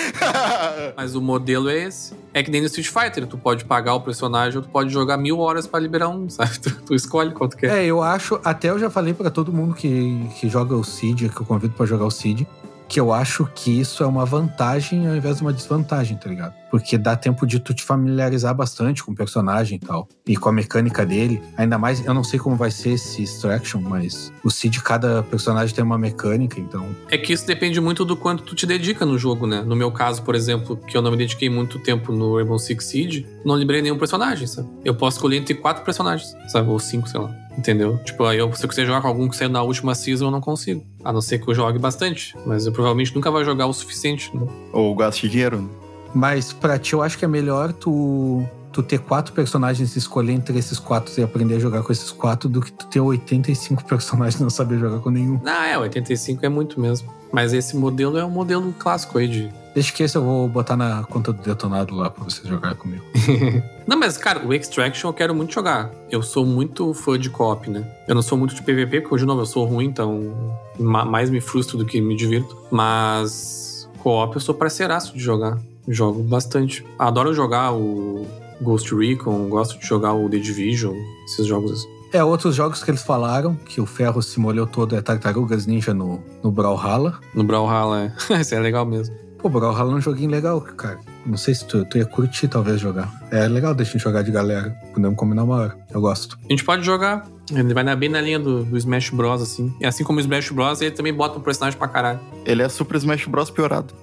mas 0.97 1.15
o 1.15 1.21
modelo 1.21 1.69
é 1.69 1.85
esse. 1.85 2.15
É 2.33 2.43
que 2.43 2.51
nem 2.51 2.61
no 2.61 2.67
Street 2.67 2.89
Fighter, 2.89 3.27
tu 3.27 3.37
pode 3.37 3.65
pagar 3.65 3.95
o 3.95 4.01
personagem 4.01 4.59
ou 4.59 4.63
tu 4.63 4.69
pode 4.69 4.91
jogar 4.91 5.17
mil 5.17 5.39
horas 5.39 5.67
para 5.67 5.81
liberar 5.81 6.09
um, 6.09 6.29
sabe? 6.31 6.59
Tu, 6.59 6.71
tu, 6.83 6.95
escolhe 6.95 7.33
quanto 7.33 7.57
quer. 7.57 7.79
É, 7.79 7.85
eu 7.85 8.03
acho, 8.03 8.41
até 8.45 8.71
eu 8.71 8.79
já 8.79 8.91
falei 8.91 9.15
para 9.15 9.31
todo 9.31 9.53
mundo 9.53 9.75
que, 9.75 10.29
que 10.39 10.49
joga 10.49 10.75
o 10.75 10.85
Seed, 10.85 11.31
que 11.31 11.41
eu 11.41 11.47
convido 11.47 11.75
para 11.75 11.87
jogar 11.87 12.05
o 12.05 12.11
Seed, 12.11 12.47
que 12.89 12.99
eu 12.99 13.13
acho 13.13 13.47
que 13.55 13.81
isso 13.81 14.03
é 14.03 14.07
uma 14.07 14.25
vantagem 14.25 15.07
ao 15.07 15.15
invés 15.15 15.37
de 15.37 15.43
uma 15.43 15.53
desvantagem, 15.53 16.17
tá 16.17 16.29
ligado? 16.29 16.55
Porque 16.71 16.99
dá 16.99 17.17
tempo 17.17 17.47
de 17.47 17.59
tu 17.59 17.75
te 17.75 17.83
familiarizar 17.83 18.55
bastante 18.55 19.03
com 19.03 19.13
o 19.13 19.15
personagem 19.15 19.77
e 19.77 19.87
tal, 19.87 20.09
e 20.27 20.37
com 20.37 20.49
a 20.49 20.53
mecânica 20.53 21.05
dele. 21.05 21.41
Ainda 21.57 21.79
mais, 21.79 22.05
eu 22.05 22.15
não 22.15 22.25
sei 22.25 22.39
como 22.39 22.57
vai 22.57 22.71
ser 22.71 22.91
esse 22.91 23.23
Extraction, 23.23 23.81
mas 23.81 24.33
o 24.45 24.51
Seed, 24.51 24.79
cada 24.79 25.23
personagem 25.23 25.75
tem 25.75 25.85
uma 25.85 25.99
mecânica, 25.99 26.61
então. 26.61 26.87
É 27.11 27.19
que 27.19 27.33
isso 27.33 27.47
depende 27.47 27.81
muito 27.81 28.05
do 28.05 28.17
quanto 28.17 28.43
tu 28.43 28.55
te 28.55 28.67
dedica 28.67 29.05
no 29.05 29.19
jogo, 29.19 29.47
né? 29.47 29.63
No 29.63 29.77
meu 29.77 29.91
caso, 29.91 30.23
por 30.23 30.35
exemplo, 30.35 30.77
que 30.77 30.97
eu 30.97 31.03
não 31.03 31.11
me 31.11 31.17
dediquei 31.17 31.49
muito 31.49 31.79
tempo 31.79 32.13
no 32.13 32.37
Rainbow 32.37 32.59
Six 32.59 32.85
Siege, 32.85 33.27
não 33.45 33.57
liberei 33.57 33.83
nenhum 33.83 33.99
personagem, 33.99 34.47
sabe? 34.47 34.69
Eu 34.85 34.95
posso 34.95 35.17
escolher 35.17 35.37
entre 35.37 35.55
quatro 35.55 35.85
personagens, 35.85 36.35
sabe? 36.49 36.69
Ou 36.69 36.79
cinco, 36.79 37.09
sei 37.09 37.21
lá. 37.21 37.35
Entendeu? 37.57 37.99
Tipo, 38.05 38.25
aí 38.25 38.39
eu, 38.39 38.53
se 38.55 38.65
eu 38.65 38.69
quiser 38.69 38.87
jogar 38.87 39.01
com 39.01 39.09
algum 39.09 39.29
que 39.29 39.37
saiu 39.37 39.51
na 39.51 39.63
última 39.63 39.93
season, 39.93 40.27
eu 40.27 40.31
não 40.31 40.41
consigo. 40.41 40.85
A 41.05 41.13
não 41.13 41.21
ser 41.21 41.41
que 41.41 41.49
eu 41.49 41.55
jogue 41.55 41.77
bastante. 41.77 42.37
Mas 42.47 42.67
eu 42.67 42.73
provavelmente 42.73 43.13
nunca 43.13 43.33
vou 43.33 43.45
jogar 43.45 43.67
o 43.67 43.73
suficiente. 43.73 44.31
Né? 44.35 44.47
Ou 44.73 44.95
gaste 44.95 45.29
dinheiro. 45.29 45.63
né? 45.63 45.69
Mas 46.15 46.53
pra 46.53 46.79
ti, 46.79 46.93
eu 46.95 47.03
acho 47.03 47.19
que 47.19 47.25
é 47.25 47.29
melhor 47.29 47.73
tu, 47.73 48.45
tu 48.73 48.83
ter 48.83 48.99
quatro 48.99 49.33
personagens 49.33 49.95
e 49.95 49.99
escolher 49.99 50.33
entre 50.33 50.59
esses 50.59 50.79
quatro 50.79 51.13
e 51.19 51.23
aprender 51.23 51.57
a 51.57 51.59
jogar 51.59 51.83
com 51.83 51.93
esses 51.93 52.11
quatro 52.11 52.49
do 52.49 52.61
que 52.61 52.73
tu 52.73 52.87
ter 52.87 53.01
85 53.01 53.85
personagens 53.89 54.41
e 54.41 54.43
não 54.43 54.51
saber 54.51 54.79
jogar 54.79 54.99
com 55.01 55.11
nenhum. 55.11 55.41
Ah, 55.45 55.67
é, 55.69 55.79
85 55.79 56.45
é 56.45 56.49
muito 56.49 56.81
mesmo. 56.81 57.09
Mas 57.31 57.53
esse 57.53 57.77
modelo 57.77 58.17
é 58.17 58.25
um 58.25 58.31
modelo 58.31 58.73
clássico 58.79 59.19
aí 59.19 59.29
de. 59.29 59.53
Deixa 59.75 59.93
que 59.93 60.03
esse 60.03 60.17
eu 60.17 60.25
vou 60.25 60.49
botar 60.49 60.77
na 60.79 61.05
conta 61.05 61.31
do 61.31 61.43
detonado 61.43 61.95
lá 61.95 62.09
pra 62.09 62.25
você 62.25 62.41
jogar 62.49 62.75
comigo. 62.75 63.05
Não, 63.87 63.99
mas, 63.99 64.17
cara, 64.17 64.45
o 64.45 64.53
Extraction 64.53 65.11
eu 65.11 65.13
quero 65.15 65.35
muito 65.35 65.53
jogar. 65.53 65.91
Eu 66.11 66.23
sou 66.23 66.45
muito 66.47 66.93
fã 66.95 67.19
de 67.19 67.29
co-op, 67.31 67.69
né? 67.71 67.87
Eu 68.09 68.15
não 68.15 68.23
sou 68.23 68.37
muito 68.37 68.55
de 68.55 68.63
PVP, 68.63 69.03
porque, 69.03 69.17
de 69.19 69.25
novo, 69.27 69.43
eu 69.43 69.47
sou 69.47 69.65
ruim, 69.67 69.85
então 69.87 70.35
ma- 70.79 71.05
mais 71.05 71.31
me 71.31 71.41
frustro 71.41 71.77
do 71.79 71.85
que 71.85 72.01
me 72.01 72.17
divirto. 72.17 72.57
Mas 72.71 73.68
co-op 74.09 74.35
eu 74.37 74.41
sou 74.41 74.55
parceiraço 74.55 75.13
de 75.13 75.21
jogar. 75.21 75.59
Jogo 75.87 76.23
bastante. 76.23 76.83
Adoro 76.99 77.35
jogar 77.35 77.75
o 77.75 78.27
Ghost 78.59 78.95
Recon, 78.95 79.51
gosto 79.51 79.79
de 79.79 79.87
jogar 79.87 80.15
o 80.15 80.31
The 80.31 80.39
Division, 80.39 80.95
esses 81.27 81.47
jogos 81.47 81.73
assim. 81.73 81.89
É, 82.11 82.25
outros 82.25 82.55
jogos 82.55 82.83
que 82.83 82.91
eles 82.91 83.03
falaram, 83.03 83.55
que 83.55 83.83
o 83.83 83.87
ferro 83.87 84.23
se 84.23 84.41
molhou 84.41 84.67
todo, 84.67 84.97
é 84.97 85.03
Tartarugas 85.03 85.67
Ninja 85.67 85.93
no, 85.93 86.23
no 86.43 86.51
Brawlhalla. 86.51 87.21
No 87.35 87.45
Brawlhalla, 87.45 88.15
é. 88.31 88.33
Esse 88.41 88.55
é 88.55 88.61
legal 88.61 88.87
mesmo. 88.87 89.15
Pô, 89.39 89.49
Brawlhalla 89.49 89.93
é 89.93 89.95
um 89.95 90.01
joguinho 90.01 90.31
legal, 90.31 90.61
cara. 90.61 90.99
Não 91.25 91.37
sei 91.37 91.55
se 91.55 91.65
tu, 91.65 91.85
tu 91.85 91.97
ia 91.97 92.05
curtir, 92.05 92.49
talvez, 92.49 92.81
jogar. 92.81 93.09
É 93.31 93.47
legal 93.47 93.73
deixa 93.75 93.93
gente 93.93 94.03
jogar 94.03 94.23
de 94.23 94.31
galera. 94.33 94.77
Podemos 94.93 95.17
combinar 95.17 95.45
uma 95.45 95.55
hora. 95.57 95.77
Eu 95.91 96.01
gosto. 96.01 96.37
A 96.45 96.53
gente 96.53 96.65
pode 96.65 96.85
jogar. 96.85 97.25
Ele 97.51 97.73
vai 97.73 97.85
na- 97.85 97.95
bem 97.95 98.09
na 98.09 98.21
linha 98.21 98.39
do, 98.39 98.65
do 98.65 98.77
Smash 98.77 99.11
Bros, 99.11 99.41
assim. 99.41 99.73
E 99.81 99.87
assim 99.87 100.03
como 100.03 100.19
o 100.19 100.21
Smash 100.21 100.51
Bros, 100.51 100.81
ele 100.81 100.91
também 100.91 101.15
bota 101.15 101.39
um 101.39 101.41
personagem 101.41 101.79
pra 101.79 101.87
caralho. 101.89 102.19
Ele 102.45 102.63
é 102.63 102.69
Super 102.69 102.97
Smash 102.97 103.27
Bros. 103.27 103.49
piorado. 103.51 103.95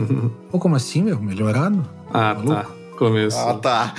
Pô, 0.50 0.58
como 0.58 0.74
assim, 0.74 1.02
meu? 1.02 1.20
Melhorado? 1.20 1.84
Ah, 2.12 2.34
Maluco. 2.34 2.54
tá. 2.54 2.66
Começo. 2.98 3.38
Ah, 3.38 3.54
tá. 3.54 3.94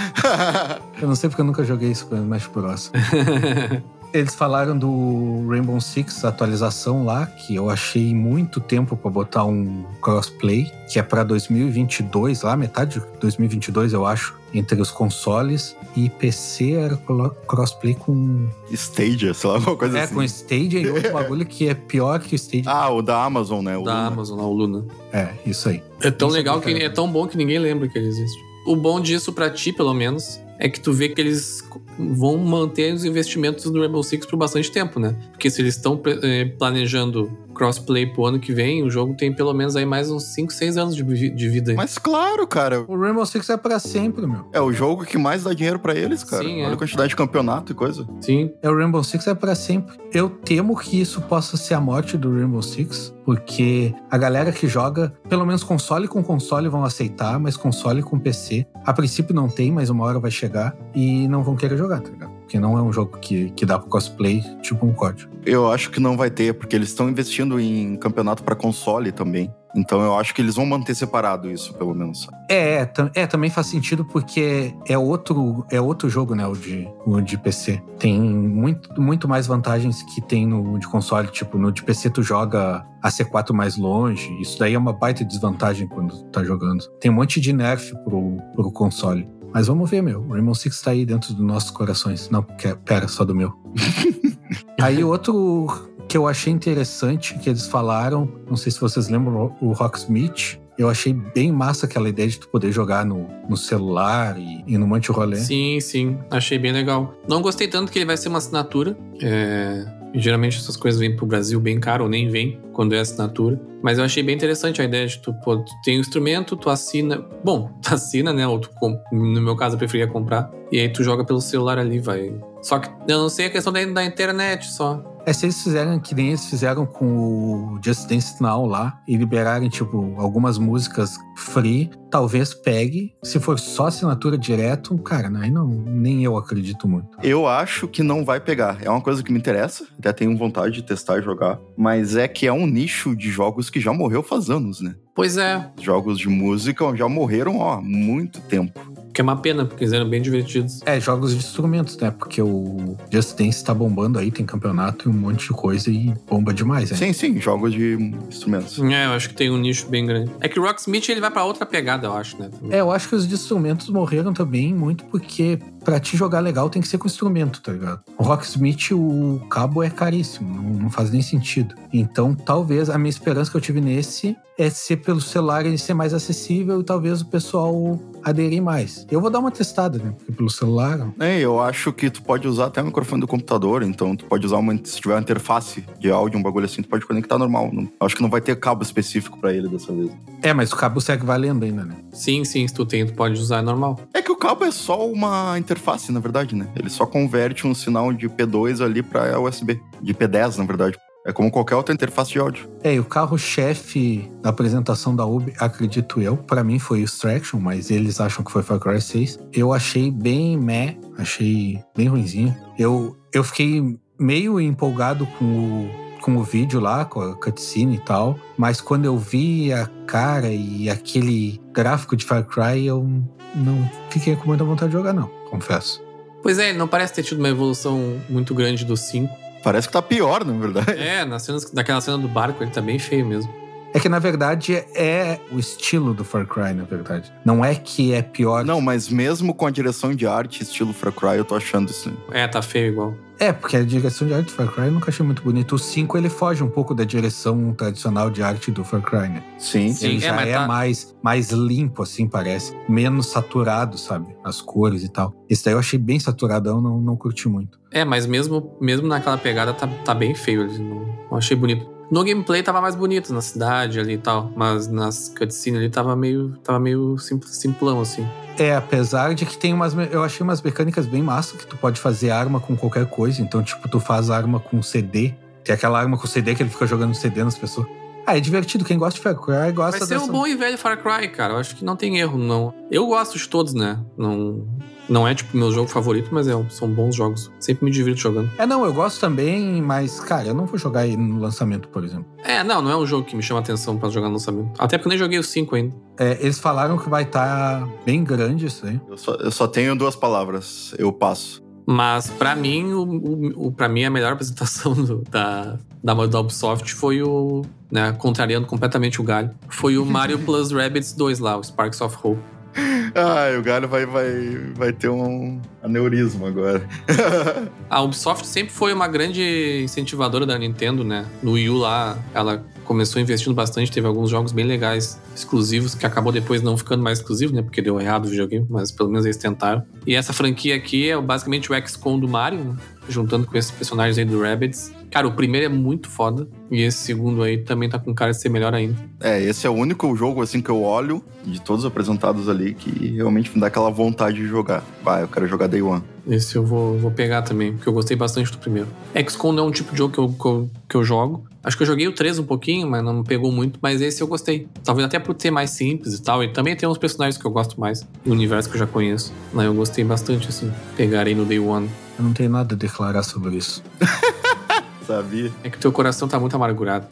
Eu 1.02 1.08
não 1.08 1.16
sei 1.16 1.30
porque 1.30 1.42
eu 1.42 1.46
nunca 1.46 1.64
joguei 1.64 1.92
isso 1.92 2.08
com 2.08 2.16
o 2.16 2.18
Smash 2.18 2.48
Bros. 2.48 2.92
Eles 4.12 4.34
falaram 4.34 4.78
do 4.78 5.48
Rainbow 5.48 5.80
Six 5.80 6.26
atualização 6.26 7.06
lá, 7.06 7.28
que 7.28 7.56
eu 7.56 7.70
achei 7.70 8.14
muito 8.14 8.60
tempo 8.60 8.98
pra 8.98 9.12
botar 9.12 9.46
um 9.46 9.86
crossplay, 10.02 10.72
que 10.92 10.98
é 10.98 11.04
pra 11.04 11.24
2022, 11.24 12.42
lá 12.42 12.58
metade 12.58 13.00
de 13.00 13.06
2022 13.20 13.94
eu 13.94 14.06
acho, 14.06 14.36
entre 14.52 14.82
os 14.82 14.90
consoles 14.90 15.76
e 15.96 16.10
PC 16.10 16.72
era 16.72 17.00
crossplay 17.48 17.94
com 17.94 18.48
Stadia, 18.72 19.34
sei 19.34 19.50
lá, 19.50 19.56
alguma 19.58 19.76
coisa 19.76 20.00
é 20.00 20.04
assim. 20.04 20.16
com 20.16 20.24
Stadia 20.24 20.80
e 20.80 20.90
outro 20.90 21.12
bagulho 21.14 21.46
que 21.46 21.68
é 21.68 21.74
pior 21.76 22.20
que 22.20 22.34
o 22.34 22.38
Stadia. 22.38 22.72
Ah, 22.72 22.90
o 22.90 23.04
da 23.04 23.24
Amazon, 23.24 23.64
né? 23.64 23.78
O 23.78 23.84
da 23.84 23.94
Luna. 23.94 24.08
Amazon, 24.08 24.40
lá, 24.40 24.46
o 24.48 24.54
Luna. 24.54 24.86
É, 25.14 25.30
isso 25.46 25.70
aí. 25.70 25.84
É 26.02 26.10
tão 26.10 26.30
Isso 26.30 26.38
é 26.38 26.40
legal 26.40 26.60
que 26.60 26.72
é 26.72 26.90
tão 26.90 27.12
bom 27.12 27.28
que 27.28 27.38
ninguém 27.38 27.60
lembra 27.60 27.88
que 27.88 27.98
ele 27.98 28.08
existe. 28.08 28.40
O 28.66 28.76
bom 28.76 29.00
disso 29.00 29.32
pra 29.32 29.50
ti, 29.50 29.72
pelo 29.72 29.94
menos, 29.94 30.40
é 30.60 30.68
que 30.68 30.80
tu 30.80 30.92
vê 30.92 31.08
que 31.08 31.22
eles 31.22 31.64
vão 31.98 32.38
manter 32.38 32.94
os 32.94 33.06
investimentos 33.06 33.66
no 33.66 33.80
Rainbow 33.80 34.04
Six 34.04 34.26
por 34.26 34.36
bastante 34.36 34.70
tempo, 34.70 35.00
né? 35.00 35.16
Porque 35.32 35.50
se 35.50 35.62
eles 35.62 35.76
estão 35.76 36.00
eh, 36.22 36.46
planejando 36.60 37.32
crossplay 37.60 38.06
pro 38.08 38.26
ano 38.26 38.40
que 38.40 38.54
vem, 38.54 38.82
o 38.84 38.90
jogo 38.90 39.14
tem 39.16 39.34
pelo 39.34 39.54
menos 39.54 39.76
aí 39.76 39.86
mais 39.86 40.10
uns 40.10 40.24
5, 40.34 40.54
6 40.54 40.78
anos 40.78 40.96
de, 40.96 41.04
vi- 41.04 41.30
de 41.30 41.50
vida. 41.50 41.72
aí. 41.72 41.78
Mas 41.78 41.98
claro, 41.98 42.48
cara. 42.48 42.86
O 42.88 42.98
Rainbow 42.98 43.26
Six 43.26 43.50
é 43.50 43.58
pra 43.58 43.78
sempre, 43.80 44.26
meu. 44.26 44.46
É 44.54 44.62
o 44.62 44.72
jogo 44.72 45.04
que 45.06 45.18
mais 45.18 45.44
dá 45.44 45.54
dinheiro 45.54 45.78
pra 45.78 45.94
eles, 45.94 46.24
cara. 46.24 46.42
Sim, 46.44 46.62
é. 46.62 46.66
Olha 46.66 46.76
a 46.76 46.78
quantidade 46.78 47.10
de 47.10 47.16
campeonato 47.18 47.74
e 47.74 47.76
coisa. 47.76 48.08
Sim. 48.22 48.50
É 48.62 48.70
o 48.70 48.76
Rainbow 48.78 49.04
Six 49.04 49.28
é 49.28 49.34
pra 49.36 49.54
sempre. 49.56 49.98
Eu 50.14 50.30
temo 50.30 50.76
que 50.78 51.00
isso 51.02 51.22
possa 51.24 51.58
ser 51.58 51.74
a 51.74 51.82
morte 51.82 52.18
do 52.18 52.34
Rainbow 52.34 52.62
Six, 52.62 53.14
porque 53.26 53.94
a 54.10 54.18
galera 54.18 54.52
que 54.54 54.66
joga, 54.68 55.14
pelo 55.28 55.46
menos 55.46 55.62
console 55.64 56.08
com 56.08 56.24
console 56.24 56.70
vão 56.70 56.86
aceitar, 56.86 57.38
mas 57.40 57.58
console 57.58 58.02
com 58.02 58.18
PC, 58.18 58.66
a 58.86 58.94
princípio 58.94 59.36
não 59.36 59.50
tem, 59.50 59.70
mas 59.72 59.90
uma 59.90 60.06
hora 60.06 60.18
vai 60.20 60.32
chegar 60.32 60.76
e 60.96 61.28
não 61.28 61.44
vão 61.44 61.56
querer 61.58 61.78
jogar, 61.78 62.00
tá 62.00 62.10
ligado? 62.10 62.39
Porque 62.50 62.60
não 62.60 62.76
é 62.80 62.82
um 62.82 62.92
jogo 62.92 63.20
que, 63.20 63.52
que 63.52 63.64
dá 63.64 63.78
pro 63.78 63.88
cosplay, 63.88 64.44
tipo 64.64 64.84
um 64.84 64.92
COD. 64.92 65.30
Eu 65.46 65.72
acho 65.72 65.92
que 65.92 66.00
não 66.00 66.18
vai 66.18 66.32
ter, 66.32 66.56
porque 66.56 66.76
eles 66.76 66.90
estão 66.90 67.08
investindo 67.08 67.60
em 67.60 67.96
campeonato 67.96 68.44
pra 68.44 68.56
console 68.56 69.12
também. 69.12 69.54
Então 69.76 70.02
eu 70.02 70.18
acho 70.18 70.34
que 70.34 70.42
eles 70.42 70.56
vão 70.56 70.66
manter 70.66 70.96
separado 70.96 71.48
isso, 71.52 71.76
pelo 71.76 71.94
menos. 71.94 72.28
É, 72.50 72.82
é, 72.82 72.92
é, 73.14 73.28
também 73.28 73.52
faz 73.52 73.68
sentido 73.68 74.04
porque 74.04 74.74
é 74.88 74.98
outro, 74.98 75.64
é 75.70 75.80
outro 75.80 76.10
jogo, 76.10 76.34
né, 76.34 76.48
o 76.48 76.56
de, 76.56 76.90
o 77.06 77.22
de 77.22 77.38
PC. 77.38 77.80
Tem 78.00 78.20
muito, 78.20 79.00
muito 79.00 79.28
mais 79.28 79.46
vantagens 79.46 80.02
que 80.02 80.20
tem 80.20 80.48
no 80.48 80.80
de 80.80 80.88
console. 80.88 81.28
Tipo, 81.28 81.60
no 81.60 81.72
de 81.72 81.84
PC 81.84 82.10
tu 82.10 82.24
joga 82.24 82.84
a 83.00 83.10
C4 83.10 83.54
mais 83.54 83.78
longe. 83.78 84.28
Isso 84.42 84.58
daí 84.58 84.74
é 84.74 84.78
uma 84.78 84.92
baita 84.92 85.24
desvantagem 85.24 85.88
quando 85.88 86.18
tu 86.18 86.24
tá 86.32 86.44
jogando. 86.44 86.84
Tem 87.00 87.12
um 87.12 87.14
monte 87.14 87.40
de 87.40 87.54
nerf 87.54 87.94
pro, 88.04 88.38
pro 88.56 88.72
console. 88.72 89.30
Mas 89.54 89.68
vamos 89.68 89.90
ver, 89.90 90.02
meu. 90.02 90.22
O 90.22 90.34
Rainbow 90.34 90.54
Six 90.56 90.82
tá 90.82 90.92
aí 90.92 91.06
dentro 91.06 91.34
dos 91.34 91.44
nossos 91.46 91.72
corações. 91.72 92.30
Não, 92.30 92.44
que- 92.44 92.76
pera, 92.86 93.08
só 93.08 93.24
do 93.26 93.34
meu. 93.36 93.54
aí 94.80 95.04
outro 95.04 95.68
que 96.08 96.18
eu 96.18 96.28
achei 96.28 96.52
interessante 96.52 97.38
que 97.40 97.50
eles 97.50 97.68
falaram, 97.68 98.28
não 98.50 98.58
sei 98.58 98.72
se 98.72 98.80
vocês 98.82 99.10
lembram, 99.10 99.56
o 99.62 99.72
Rocksmith. 99.74 100.60
Eu 100.78 100.90
achei 100.90 101.12
bem 101.12 101.52
massa 101.52 101.86
aquela 101.86 102.08
ideia 102.08 102.30
de 102.30 102.40
tu 102.40 102.48
poder 102.48 102.72
jogar 102.72 103.06
no, 103.06 103.28
no 103.50 103.58
celular 103.58 104.40
e, 104.40 104.64
e 104.66 104.78
no 104.78 104.88
monte 104.88 105.12
rolê. 105.12 105.36
Sim, 105.36 105.78
sim. 105.82 106.18
Achei 106.32 106.58
bem 106.58 106.72
legal. 106.72 107.14
Não 107.28 107.42
gostei 107.42 107.68
tanto 107.68 107.92
que 107.92 108.00
ele 108.00 108.06
vai 108.06 108.16
ser 108.16 108.30
uma 108.30 108.38
assinatura. 108.38 108.98
É, 109.22 109.86
Geralmente 110.14 110.58
essas 110.58 110.76
coisas 110.76 111.00
vêm 111.00 111.16
pro 111.16 111.26
Brasil 111.26 111.60
bem 111.60 111.80
caro 111.80 112.06
ou 112.06 112.10
nem 112.10 112.28
vêm 112.28 112.60
quando 112.74 112.94
é 112.94 113.00
assinatura. 113.00 113.60
Mas 113.82 113.98
eu 113.98 114.04
achei 114.04 114.22
bem 114.22 114.36
interessante 114.36 114.82
a 114.82 114.86
ideia 114.86 115.08
de 115.08 115.20
tu, 115.20 115.34
pô, 115.34 115.58
tu 115.58 115.72
tem 115.84 115.98
o 115.98 116.02
instrumento, 116.02 116.56
tu 116.56 116.70
assina. 116.70 117.26
Bom, 117.44 117.70
tu 117.82 117.94
assina, 117.94 118.34
né? 118.34 118.48
Ou 118.48 118.60
tu 118.60 118.70
no 119.12 119.42
meu 119.42 119.56
caso 119.56 119.76
eu 119.76 119.80
preferia 119.80 120.08
comprar. 120.08 120.52
E 120.72 120.80
aí 120.80 120.90
tu 120.90 121.04
joga 121.04 121.24
pelo 121.24 121.42
celular 121.42 121.78
ali, 121.78 122.00
vai. 122.00 122.34
Só 122.62 122.80
que 122.80 122.90
eu 123.08 123.20
não 123.20 123.30
sei 123.30 123.48
a 123.48 123.50
questão 123.50 123.72
da, 123.72 123.84
da 123.86 124.04
internet 124.04 124.66
só. 124.66 125.04
É 125.26 125.34
se 125.34 125.46
eles 125.46 125.62
fizerem 125.62 126.00
que 126.00 126.16
nem 126.16 126.30
eles 126.30 126.46
fizeram 126.46 126.86
com 126.86 127.06
o 127.06 127.80
Just 127.84 128.08
Dance 128.08 128.42
Now 128.42 128.66
lá 128.66 129.00
e 129.08 129.16
liberarem, 129.16 129.70
tipo, 129.70 130.16
algumas 130.18 130.58
músicas 130.58 131.18
free, 131.36 131.92
talvez 132.10 132.54
pegue. 132.54 133.14
Se 133.24 133.40
for 133.40 133.60
só 133.60 133.88
assinatura 133.88 134.38
direto, 134.38 134.98
cara, 135.00 135.30
aí 135.40 135.52
não, 135.52 135.68
nem 135.68 136.24
eu 136.24 136.38
acredito 136.38 136.88
muito. 136.88 137.08
Eu 137.24 137.48
acho 137.48 137.88
que 137.88 138.04
não 138.04 138.24
vai 138.26 138.40
pegar. 138.40 138.78
É 138.82 138.90
uma 138.90 139.02
coisa 139.02 139.24
que 139.24 139.32
me 139.32 139.40
interessa, 139.40 139.86
até 139.98 140.12
tenho 140.14 140.36
vontade 140.38 140.74
de 140.76 140.84
testar 140.84 141.20
e 141.20 141.22
jogar. 141.24 141.60
Mas 141.78 142.16
é 142.16 142.28
que 142.28 142.48
é 142.48 142.54
um 142.54 142.66
nicho 142.68 143.16
de 143.16 143.30
jogos 143.30 143.70
que 143.70 143.80
já 143.80 143.94
morreu 143.94 144.24
faz 144.24 144.50
anos, 144.50 144.82
né? 144.82 144.96
Pois 145.16 145.36
é, 145.36 145.70
Jogos 145.82 146.18
de 146.18 146.30
música 146.30 146.96
já 146.96 147.10
morreram, 147.10 147.58
ó, 147.58 147.74
há 147.74 147.82
muito 147.82 148.40
tempo. 148.42 148.80
que 149.14 149.20
é 149.20 149.24
uma 149.24 149.36
pena, 149.36 149.66
porque 149.66 149.84
eles 149.84 149.92
eram 149.92 150.10
bem 150.10 150.22
divertidos. 150.22 150.80
É, 150.86 150.98
jogos 150.98 151.32
de 151.32 151.38
instrumentos, 151.40 151.98
né? 151.98 152.10
Porque 152.10 152.42
o 152.42 152.96
Just 153.12 153.38
Dance 153.38 153.62
tá 153.62 153.74
bombando 153.74 154.18
aí, 154.18 154.32
tem 154.32 154.46
campeonato 154.46 155.10
e 155.10 155.12
um 155.12 155.16
monte 155.16 155.48
de 155.48 155.54
coisa 155.54 155.90
e 155.92 156.14
bomba 156.26 156.54
demais, 156.54 156.92
né? 156.92 156.96
Sim, 156.96 157.12
sim, 157.12 157.38
jogos 157.42 157.74
de 157.74 157.96
instrumentos. 158.30 158.80
É, 158.80 159.08
eu 159.08 159.12
acho 159.12 159.28
que 159.28 159.36
tem 159.36 159.52
um 159.52 159.58
nicho 159.58 159.90
bem 159.90 160.06
grande. 160.06 160.32
É 160.40 160.48
que 160.48 160.58
o 160.58 160.64
Rocksmith 160.64 161.10
ele 161.10 161.20
vai 161.20 161.32
pra 161.32 161.44
outra 161.44 161.66
pegada, 161.66 161.99
eu 162.08 162.14
acho, 162.14 162.38
né? 162.38 162.50
É, 162.70 162.82
eu 162.82 162.92
acho 162.92 163.10
que 163.10 163.16
os 163.16 163.32
instrumentos 163.32 163.90
morreram 163.90 164.34
também 164.34 164.74
muito 164.74 165.06
porque 165.06 165.60
pra 165.84 166.00
te 166.00 166.16
jogar 166.18 166.40
legal 166.40 166.70
tem 166.70 166.82
que 166.82 166.88
ser 166.88 166.98
com 166.98 167.08
instrumento, 167.08 167.62
tá 167.62 167.72
ligado? 167.72 168.02
O 168.18 168.24
Rocksmith, 168.24 168.92
o 168.92 169.42
cabo 169.50 169.84
é 169.84 169.90
caríssimo, 169.90 170.54
não, 170.54 170.64
não 170.84 170.90
faz 170.90 171.12
nem 171.12 171.22
sentido. 171.22 171.76
Então, 171.92 172.36
talvez 172.36 172.90
a 172.90 172.98
minha 172.98 173.10
esperança 173.10 173.50
que 173.50 173.58
eu 173.58 173.62
tive 173.62 173.82
nesse 173.82 174.36
é 174.58 174.70
ser 174.70 174.98
pelo 174.98 175.22
celular 175.22 175.66
ele 175.66 175.78
ser 175.78 175.94
mais 175.94 176.14
acessível 176.14 176.82
e 176.82 176.84
talvez 176.84 177.22
o 177.22 177.26
pessoal 177.28 177.98
aderir 178.24 178.62
mais. 178.62 179.08
Eu 179.10 179.22
vou 179.22 179.30
dar 179.30 179.40
uma 179.40 179.50
testada, 179.52 179.98
né? 179.98 180.14
Porque 180.18 180.34
pelo 180.34 180.50
celular. 180.50 181.00
É, 181.18 181.40
eu 181.40 181.62
acho 181.62 181.94
que 181.94 182.10
tu 182.10 182.22
pode 182.22 182.46
usar 182.46 182.66
até 182.66 182.82
o 182.82 182.86
microfone 182.86 183.22
do 183.22 183.28
computador, 183.28 183.82
então 183.84 184.16
tu 184.18 184.26
pode 184.26 184.46
usar 184.46 184.58
uma. 184.58 184.74
Se 184.84 185.00
tiver 185.00 185.14
uma 185.16 185.22
interface 185.22 185.86
de 185.98 186.12
áudio, 186.12 186.38
um 186.38 186.44
bagulho 186.44 186.66
assim, 186.66 186.82
tu 186.82 186.90
pode 186.90 187.06
conectar 187.06 187.38
normal. 187.38 187.70
Não- 187.72 187.90
acho 188.02 188.16
que 188.18 188.22
não 188.22 188.30
vai 188.30 188.42
ter 188.42 188.60
cabo 188.60 188.84
específico 188.84 189.40
pra 189.40 189.54
ele 189.54 189.70
dessa 189.70 189.94
vez. 189.94 190.12
É, 190.42 190.54
mas 190.54 190.74
o 190.74 190.76
cabo 190.76 191.00
segue 191.00 191.26
valendo 191.26 191.64
ainda, 191.64 191.86
né? 191.86 191.96
Sim, 192.12 192.44
sim, 192.44 192.68
se 192.68 192.74
tu 192.74 192.86
tem, 192.86 193.06
tu 193.06 193.14
pode 193.14 193.40
usar, 193.40 193.62
normal. 193.62 193.98
É 194.14 194.22
que 194.22 194.32
o 194.32 194.36
cabo 194.36 194.66
é 194.66 194.72
só 194.72 195.08
uma 195.10 195.58
interface, 195.58 195.79
na 196.12 196.20
verdade, 196.20 196.56
né? 196.56 196.68
Ele 196.76 196.90
só 196.90 197.06
converte 197.06 197.66
um 197.66 197.74
sinal 197.74 198.12
de 198.14 198.28
P2 198.30 198.84
ali 198.84 199.02
pra 199.02 199.40
USB. 199.40 199.82
De 200.02 200.14
P10, 200.14 200.58
na 200.58 200.66
verdade. 200.66 200.98
É 201.26 201.34
como 201.34 201.52
qualquer 201.52 201.76
outra 201.76 201.94
interface 201.94 202.32
de 202.32 202.40
áudio. 202.40 202.70
É, 202.82 202.94
e 202.94 203.00
o 203.00 203.04
carro-chefe 203.04 204.32
da 204.42 204.50
apresentação 204.50 205.16
da 205.16 205.26
Ubi, 205.26 205.54
acredito 205.60 206.22
eu, 206.22 206.38
pra 206.38 206.64
mim 206.64 206.80
foi 206.80 207.02
o 207.02 207.04
Extraction, 207.04 207.60
mas 207.60 207.92
eles 207.92 208.22
acham 208.22 208.44
que 208.44 208.52
foi 208.52 208.64
Far 208.64 208.80
Cry 208.80 209.02
6. 209.02 209.38
Eu 209.54 209.74
achei 209.74 210.10
bem 210.10 210.58
meh, 210.58 210.98
achei 211.18 211.80
bem 211.96 212.08
ruimzinho. 212.08 212.56
Eu, 212.78 213.18
eu 213.34 213.44
fiquei 213.44 214.00
meio 214.18 214.60
empolgado 214.60 215.28
com 215.38 215.46
o 215.46 216.10
com 216.20 216.36
o 216.36 216.44
vídeo 216.44 216.80
lá, 216.80 217.06
com 217.06 217.22
a 217.22 217.36
cutscene 217.36 217.96
e 217.96 218.00
tal, 218.00 218.38
mas 218.58 218.82
quando 218.82 219.06
eu 219.06 219.18
vi 219.18 219.72
a 219.72 219.88
cara 220.06 220.50
e 220.50 220.90
aquele 220.90 221.60
gráfico 221.72 222.16
de 222.16 222.26
Far 222.26 222.44
Cry, 222.44 222.86
eu 222.86 223.08
não 223.56 223.90
fiquei 224.10 224.36
com 224.36 224.48
muita 224.48 224.64
vontade 224.64 224.92
de 224.92 224.98
jogar, 224.98 225.14
não, 225.14 225.30
confesso. 225.50 226.02
Pois 226.42 226.58
é, 226.58 226.72
não 226.72 226.88
parece 226.88 227.14
ter 227.14 227.24
tido 227.24 227.40
uma 227.40 227.50
evolução 227.50 228.22
muito 228.30 228.54
grande 228.54 228.86
do 228.86 228.96
5. 228.96 229.30
Parece 229.62 229.88
que 229.88 229.94
tá 229.94 230.02
pior, 230.02 230.46
na 230.46 230.54
verdade. 230.54 230.92
É, 230.92 231.26
nas 231.26 231.44
cenas, 231.44 231.72
naquela 231.74 232.00
cena 232.00 232.18
do 232.18 232.28
barco 232.28 232.64
ele 232.64 232.72
tá 232.72 232.82
bem 232.82 232.98
feio 232.98 233.26
mesmo. 233.26 233.54
É 233.94 234.00
que, 234.00 234.08
na 234.08 234.20
verdade, 234.20 234.76
é 234.96 235.40
o 235.52 235.58
estilo 235.58 236.14
do 236.14 236.24
Far 236.24 236.46
Cry, 236.46 236.74
na 236.74 236.84
verdade. 236.84 237.34
Não 237.44 237.66
é 237.66 237.74
que 237.74 238.14
é 238.14 238.22
pior. 238.22 238.64
Não, 238.64 238.80
mas 238.80 239.10
mesmo 239.10 239.54
com 239.54 239.66
a 239.66 239.72
direção 239.72 240.14
de 240.14 240.28
arte 240.28 240.62
estilo 240.62 240.94
Far 240.94 241.12
Cry, 241.12 241.38
eu 241.38 241.46
tô 241.46 241.56
achando 241.56 241.90
isso. 241.90 242.14
É, 242.32 242.48
tá 242.48 242.62
feio 242.62 242.92
igual. 242.92 243.16
É, 243.40 243.54
porque 243.54 243.78
a 243.78 243.84
direção 243.84 244.28
de 244.28 244.34
arte 244.34 244.48
do 244.48 244.52
Far 244.52 244.68
Cry 244.68 244.86
eu 244.88 244.92
nunca 244.92 245.10
achei 245.10 245.26
muito 245.26 245.42
bonito. 245.42 245.76
O 245.76 245.80
5 245.80 246.18
ele 246.18 246.30
foge 246.30 246.62
um 246.62 246.70
pouco 246.70 246.94
da 246.94 247.06
direção 247.06 247.74
tradicional 247.74 248.30
de 248.30 248.44
arte 248.44 248.70
do 248.70 248.84
Far 248.84 249.02
Cry, 249.02 249.30
né? 249.30 249.44
Sim. 249.58 249.94
Sim, 249.94 250.08
ele 250.08 250.18
é, 250.18 250.20
já 250.20 250.42
é, 250.42 250.54
tá- 250.54 250.68
mais, 250.68 251.16
mais 251.24 251.52
limpo, 251.52 252.04
assim, 252.04 252.28
parece. 252.28 252.76
Menos 252.88 253.28
saturado, 253.28 253.98
sabe? 253.98 254.36
As 254.44 254.60
cores 254.60 255.04
e 255.04 255.10
tal. 255.10 255.34
Esse 255.50 255.64
daí 255.66 255.74
eu 255.74 255.80
achei 255.80 255.98
bem 255.98 256.20
saturadão, 256.20 256.82
não, 256.82 257.00
não 257.00 257.16
curti 257.16 257.48
muito. 257.48 257.80
É, 257.92 258.04
mas 258.04 258.26
mesmo, 258.26 258.78
mesmo 258.82 259.08
naquela 259.08 259.38
pegada 259.38 259.74
tá, 259.74 259.88
tá 259.88 260.14
bem 260.14 260.36
feio. 260.36 260.68
Não, 260.80 261.06
não 261.32 261.38
achei 261.38 261.56
bonito. 261.56 261.99
No 262.12 262.24
gameplay 262.24 262.64
tava 262.64 262.82
mais 262.82 262.96
bonito, 262.96 263.34
na 263.34 263.42
cidade 263.42 264.00
ali 264.00 264.14
e 264.14 264.18
tal. 264.18 264.52
Mas 264.56 264.88
nas 264.88 265.30
cutscenes 265.38 265.80
ali 265.80 265.90
tava 265.90 266.16
meio, 266.16 266.58
tava 266.64 266.80
meio 266.80 267.18
sim- 267.18 267.40
simplão, 267.46 268.02
assim. 268.02 268.28
É, 268.58 268.76
apesar 268.76 269.34
de 269.36 269.46
que 269.46 269.58
tem 269.58 269.74
umas. 269.74 269.94
Eu 270.12 270.24
achei 270.24 270.44
umas 270.44 270.62
mecânicas 270.62 271.06
bem 271.06 271.22
massa 271.22 271.56
que 271.56 271.66
tu 271.68 271.78
pode 271.78 272.00
fazer 272.00 272.32
arma 272.32 272.60
com 272.60 272.76
qualquer 272.76 273.06
coisa. 273.06 273.42
Então, 273.42 273.62
tipo, 273.64 273.88
tu 273.88 274.00
faz 274.00 274.30
arma 274.30 274.60
com 274.60 274.82
CD. 274.82 275.34
Tem 275.64 275.74
aquela 275.76 276.00
arma 276.00 276.18
com 276.18 276.26
CD 276.28 276.56
que 276.56 276.64
ele 276.64 276.70
fica 276.70 276.88
jogando 276.88 277.14
CD 277.14 277.44
nas 277.44 277.58
pessoas. 277.58 277.88
Ah, 278.26 278.38
é 278.38 278.40
divertido. 278.40 278.84
Quem 278.86 278.98
gosta 278.98 279.18
de 279.18 279.24
Far 279.24 279.36
Cry 279.36 279.72
gosta 279.72 279.98
Vai 280.00 280.08
ser 280.08 280.14
dessa... 280.16 280.26
um 280.26 280.28
bom 280.32 280.46
e 280.46 280.56
velho 280.56 280.78
Far 280.78 280.98
Cry, 281.02 281.30
cara. 281.30 281.54
Eu 281.54 281.58
acho 281.58 281.76
que 281.76 281.86
não 281.86 281.96
tem 281.96 282.18
erro, 282.20 282.38
não. 282.38 282.74
Eu 282.92 283.08
gosto 283.08 283.38
de 283.38 283.48
todos, 283.48 283.74
né? 283.74 284.00
Não, 284.18 284.68
não 285.10 285.28
é, 285.28 285.34
tipo, 285.34 285.56
meu 285.58 285.72
jogo 285.72 285.88
favorito, 285.90 286.30
mas 286.32 286.48
é, 286.48 286.54
são 286.70 286.88
bons 286.90 287.16
jogos. 287.16 287.52
Sempre 287.60 287.86
me 287.86 287.92
divirto 287.92 288.20
jogando. 288.20 288.50
É, 288.58 288.66
não, 288.66 288.86
eu 288.86 288.94
gosto 288.94 289.20
também, 289.20 289.82
mas, 289.82 290.20
cara, 290.20 290.48
eu 290.50 290.54
não 290.54 290.66
vou 290.66 290.78
jogar 290.78 291.08
ele 291.08 291.18
no 291.18 291.40
lançamento, 291.40 291.88
por 291.90 292.04
exemplo. 292.04 292.26
É, 292.44 292.64
não, 292.64 292.82
não 292.82 292.92
é 292.92 292.98
um 292.98 293.06
jogo 293.06 293.26
que 293.26 293.36
me 293.36 293.42
chama 293.44 293.60
atenção 293.60 293.98
pra 293.98 294.10
jogar 294.10 294.28
no 294.28 294.34
lançamento. 294.34 294.70
Até 294.78 294.98
porque 294.98 295.08
eu 295.08 295.12
nem 295.12 295.18
joguei 295.18 295.40
o 295.40 295.44
5 295.44 295.76
ainda. 295.76 295.96
É, 296.20 296.38
eles 296.42 296.60
falaram 296.60 296.98
que 296.98 297.10
vai 297.10 297.24
estar 297.24 297.88
bem 298.06 298.24
grande 298.24 298.66
isso 298.68 298.86
aí. 298.86 299.00
Eu 299.10 299.18
só, 299.18 299.34
eu 299.36 299.52
só 299.52 299.68
tenho 299.68 299.96
duas 299.96 300.16
palavras. 300.16 300.94
Eu 300.98 301.12
passo. 301.12 301.62
Mas 301.92 302.30
pra 302.30 302.56
mim, 302.56 302.94
o, 302.94 303.02
o, 303.04 303.68
o- 303.68 303.72
pra 303.72 303.90
mim, 303.90 304.04
a 304.04 304.12
melhor 304.12 304.34
apresentação 304.34 304.94
do- 304.94 305.24
da, 305.30 305.76
da, 306.04 306.14
da 306.28 306.40
Ubisoft 306.40 306.94
foi 306.94 307.24
o. 307.24 307.64
Né, 307.92 308.12
contrariando 308.20 308.68
completamente 308.68 309.20
o 309.20 309.24
galho. 309.24 309.50
Foi 309.68 309.98
o 309.98 310.06
Mario 310.08 310.38
Plus 310.38 310.72
Rabbids 310.72 311.14
2 311.14 311.40
lá, 311.40 311.58
o 311.58 311.64
Sparks 311.64 312.00
of 312.02 312.16
Hope. 312.22 312.40
Ah, 313.16 313.58
o 313.58 313.62
Galho 313.62 313.88
vai, 313.88 314.06
vai, 314.06 314.58
vai 314.76 314.94
ter 314.94 315.10
um 315.10 315.60
aneurisma 315.84 316.48
agora. 316.48 316.88
A 317.90 318.02
Ubisoft 318.02 318.46
sempre 318.46 318.72
foi 318.72 318.94
uma 318.94 319.08
grande 319.08 319.82
incentivadora 319.84 320.46
da 320.46 320.58
Nintendo, 320.58 321.04
né? 321.04 321.26
No 321.42 321.54
Wii 321.54 321.70
U 321.70 321.78
lá, 321.78 322.18
ela 322.34 322.64
começou 322.90 323.22
investindo 323.22 323.54
bastante, 323.54 323.92
teve 323.92 324.08
alguns 324.08 324.32
jogos 324.32 324.52
bem 324.52 324.66
legais, 324.66 325.22
exclusivos, 325.36 325.94
que 325.94 326.08
acabou 326.08 326.32
depois 326.32 326.64
não 326.64 326.76
ficando 326.76 327.04
mais 327.04 327.20
exclusivo, 327.20 327.54
né? 327.54 327.62
Porque 327.62 327.84
deu 327.84 328.02
errado 328.02 328.26
o 328.26 328.30
videogame, 328.30 328.66
mas 328.68 328.92
pelo 328.92 329.12
menos 329.12 329.26
eles 329.26 329.38
tentaram. 329.38 329.84
E 330.08 330.16
essa 330.16 330.34
franquia 330.34 330.76
aqui 330.76 331.08
é 331.08 331.22
basicamente 331.22 331.72
o 331.72 331.88
XCOM 331.88 332.20
do 332.20 332.28
Mario, 332.28 332.64
né? 332.64 332.76
juntando 333.08 333.46
com 333.46 333.56
esses 333.56 333.70
personagens 333.70 334.18
aí 334.18 334.26
do 334.26 334.42
Rabbids. 334.42 334.92
Cara, 335.12 335.28
o 335.28 335.32
primeiro 335.32 335.68
é 335.68 335.70
muito 335.70 336.10
foda, 336.10 336.48
e 336.72 336.82
esse 336.82 336.98
segundo 336.98 337.44
aí 337.44 337.60
também 337.60 337.88
tá 337.88 338.00
com 338.00 338.14
cara 338.14 338.32
de 338.32 338.42
ser 338.42 338.50
melhor 338.50 338.74
ainda. 338.74 338.96
É, 339.20 339.40
esse 339.40 339.68
é 339.68 339.70
o 339.70 339.74
único 339.74 340.16
jogo 340.16 340.42
assim 340.42 340.60
que 340.60 340.70
eu 340.70 340.82
olho 340.82 341.24
de 341.46 341.62
todos 341.62 341.86
apresentados 341.86 342.50
ali 342.50 342.74
que 342.74 343.16
realmente 343.16 343.52
me 343.54 343.62
dá 343.62 343.68
aquela 343.68 343.92
vontade 343.92 344.38
de 344.38 344.48
jogar. 344.48 344.84
Vai, 345.04 345.24
eu 345.24 345.28
quero 345.28 345.48
jogar 345.48 345.68
Day 345.68 345.82
One. 345.82 346.04
Esse 346.30 346.56
eu 346.56 346.64
vou, 346.64 346.98
vou 347.00 347.10
pegar 347.10 347.42
também, 347.42 347.74
porque 347.74 347.90
eu 347.90 347.94
gostei 347.94 348.16
bastante 348.16 348.52
do 348.52 348.60
primeiro. 348.60 348.88
XCOM 349.28 349.52
não 349.52 349.66
é 349.66 349.68
um 349.68 349.72
tipo 349.72 349.92
de 349.92 349.98
jogo 349.98 350.14
que 350.14 350.20
eu, 350.20 350.30
que 350.30 350.46
eu, 350.46 350.70
que 350.90 350.96
eu 350.96 351.04
jogo. 351.04 351.44
Acho 351.64 351.76
que 351.76 351.82
eu 351.84 351.88
joguei 351.88 352.08
o 352.08 352.14
3 352.14 352.38
um 352.38 352.44
pouquinho, 352.44 352.88
mas 352.88 353.04
não 353.04 353.16
me 353.16 353.24
pegou 353.24 353.52
muito. 353.52 353.80
Mas 353.82 354.00
esse 354.00 354.22
eu 354.22 354.28
gostei. 354.28 354.68
Talvez 354.84 355.08
até 355.08 355.18
por 355.18 355.36
ser 355.38 355.50
mais 355.50 355.72
simples 355.72 356.14
e 356.14 356.22
tal. 356.22 356.44
E 356.44 356.54
também 356.54 356.76
tem 356.76 356.88
uns 356.88 357.00
personagens 357.00 357.36
que 357.36 357.46
eu 357.46 357.52
gosto 357.52 357.80
mais. 357.80 358.08
O 358.26 358.32
universo 358.32 358.70
que 358.70 358.76
eu 358.76 358.80
já 358.80 358.88
conheço. 358.88 359.34
Mas 359.52 359.66
eu 359.66 359.74
gostei 359.74 360.04
bastante, 360.04 360.48
assim. 360.48 360.72
Pegarei 360.96 361.34
no 361.34 361.46
Day 361.46 361.60
One. 361.60 361.90
Eu 362.18 362.26
não 362.26 362.34
tenho 362.34 362.50
nada 362.50 362.76
a 362.76 362.78
declarar 362.78 363.24
sobre 363.24 363.58
isso. 363.58 363.84
Sabia? 365.06 365.52
É 365.64 365.70
que 365.70 365.78
o 365.78 365.80
teu 365.82 365.92
coração 365.92 366.28
tá 366.28 366.40
muito 366.40 366.56
amargurado. 366.56 367.08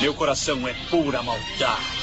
Meu 0.00 0.12
coração 0.12 0.68
é 0.68 0.74
pura 0.90 1.22
maldade. 1.22 1.95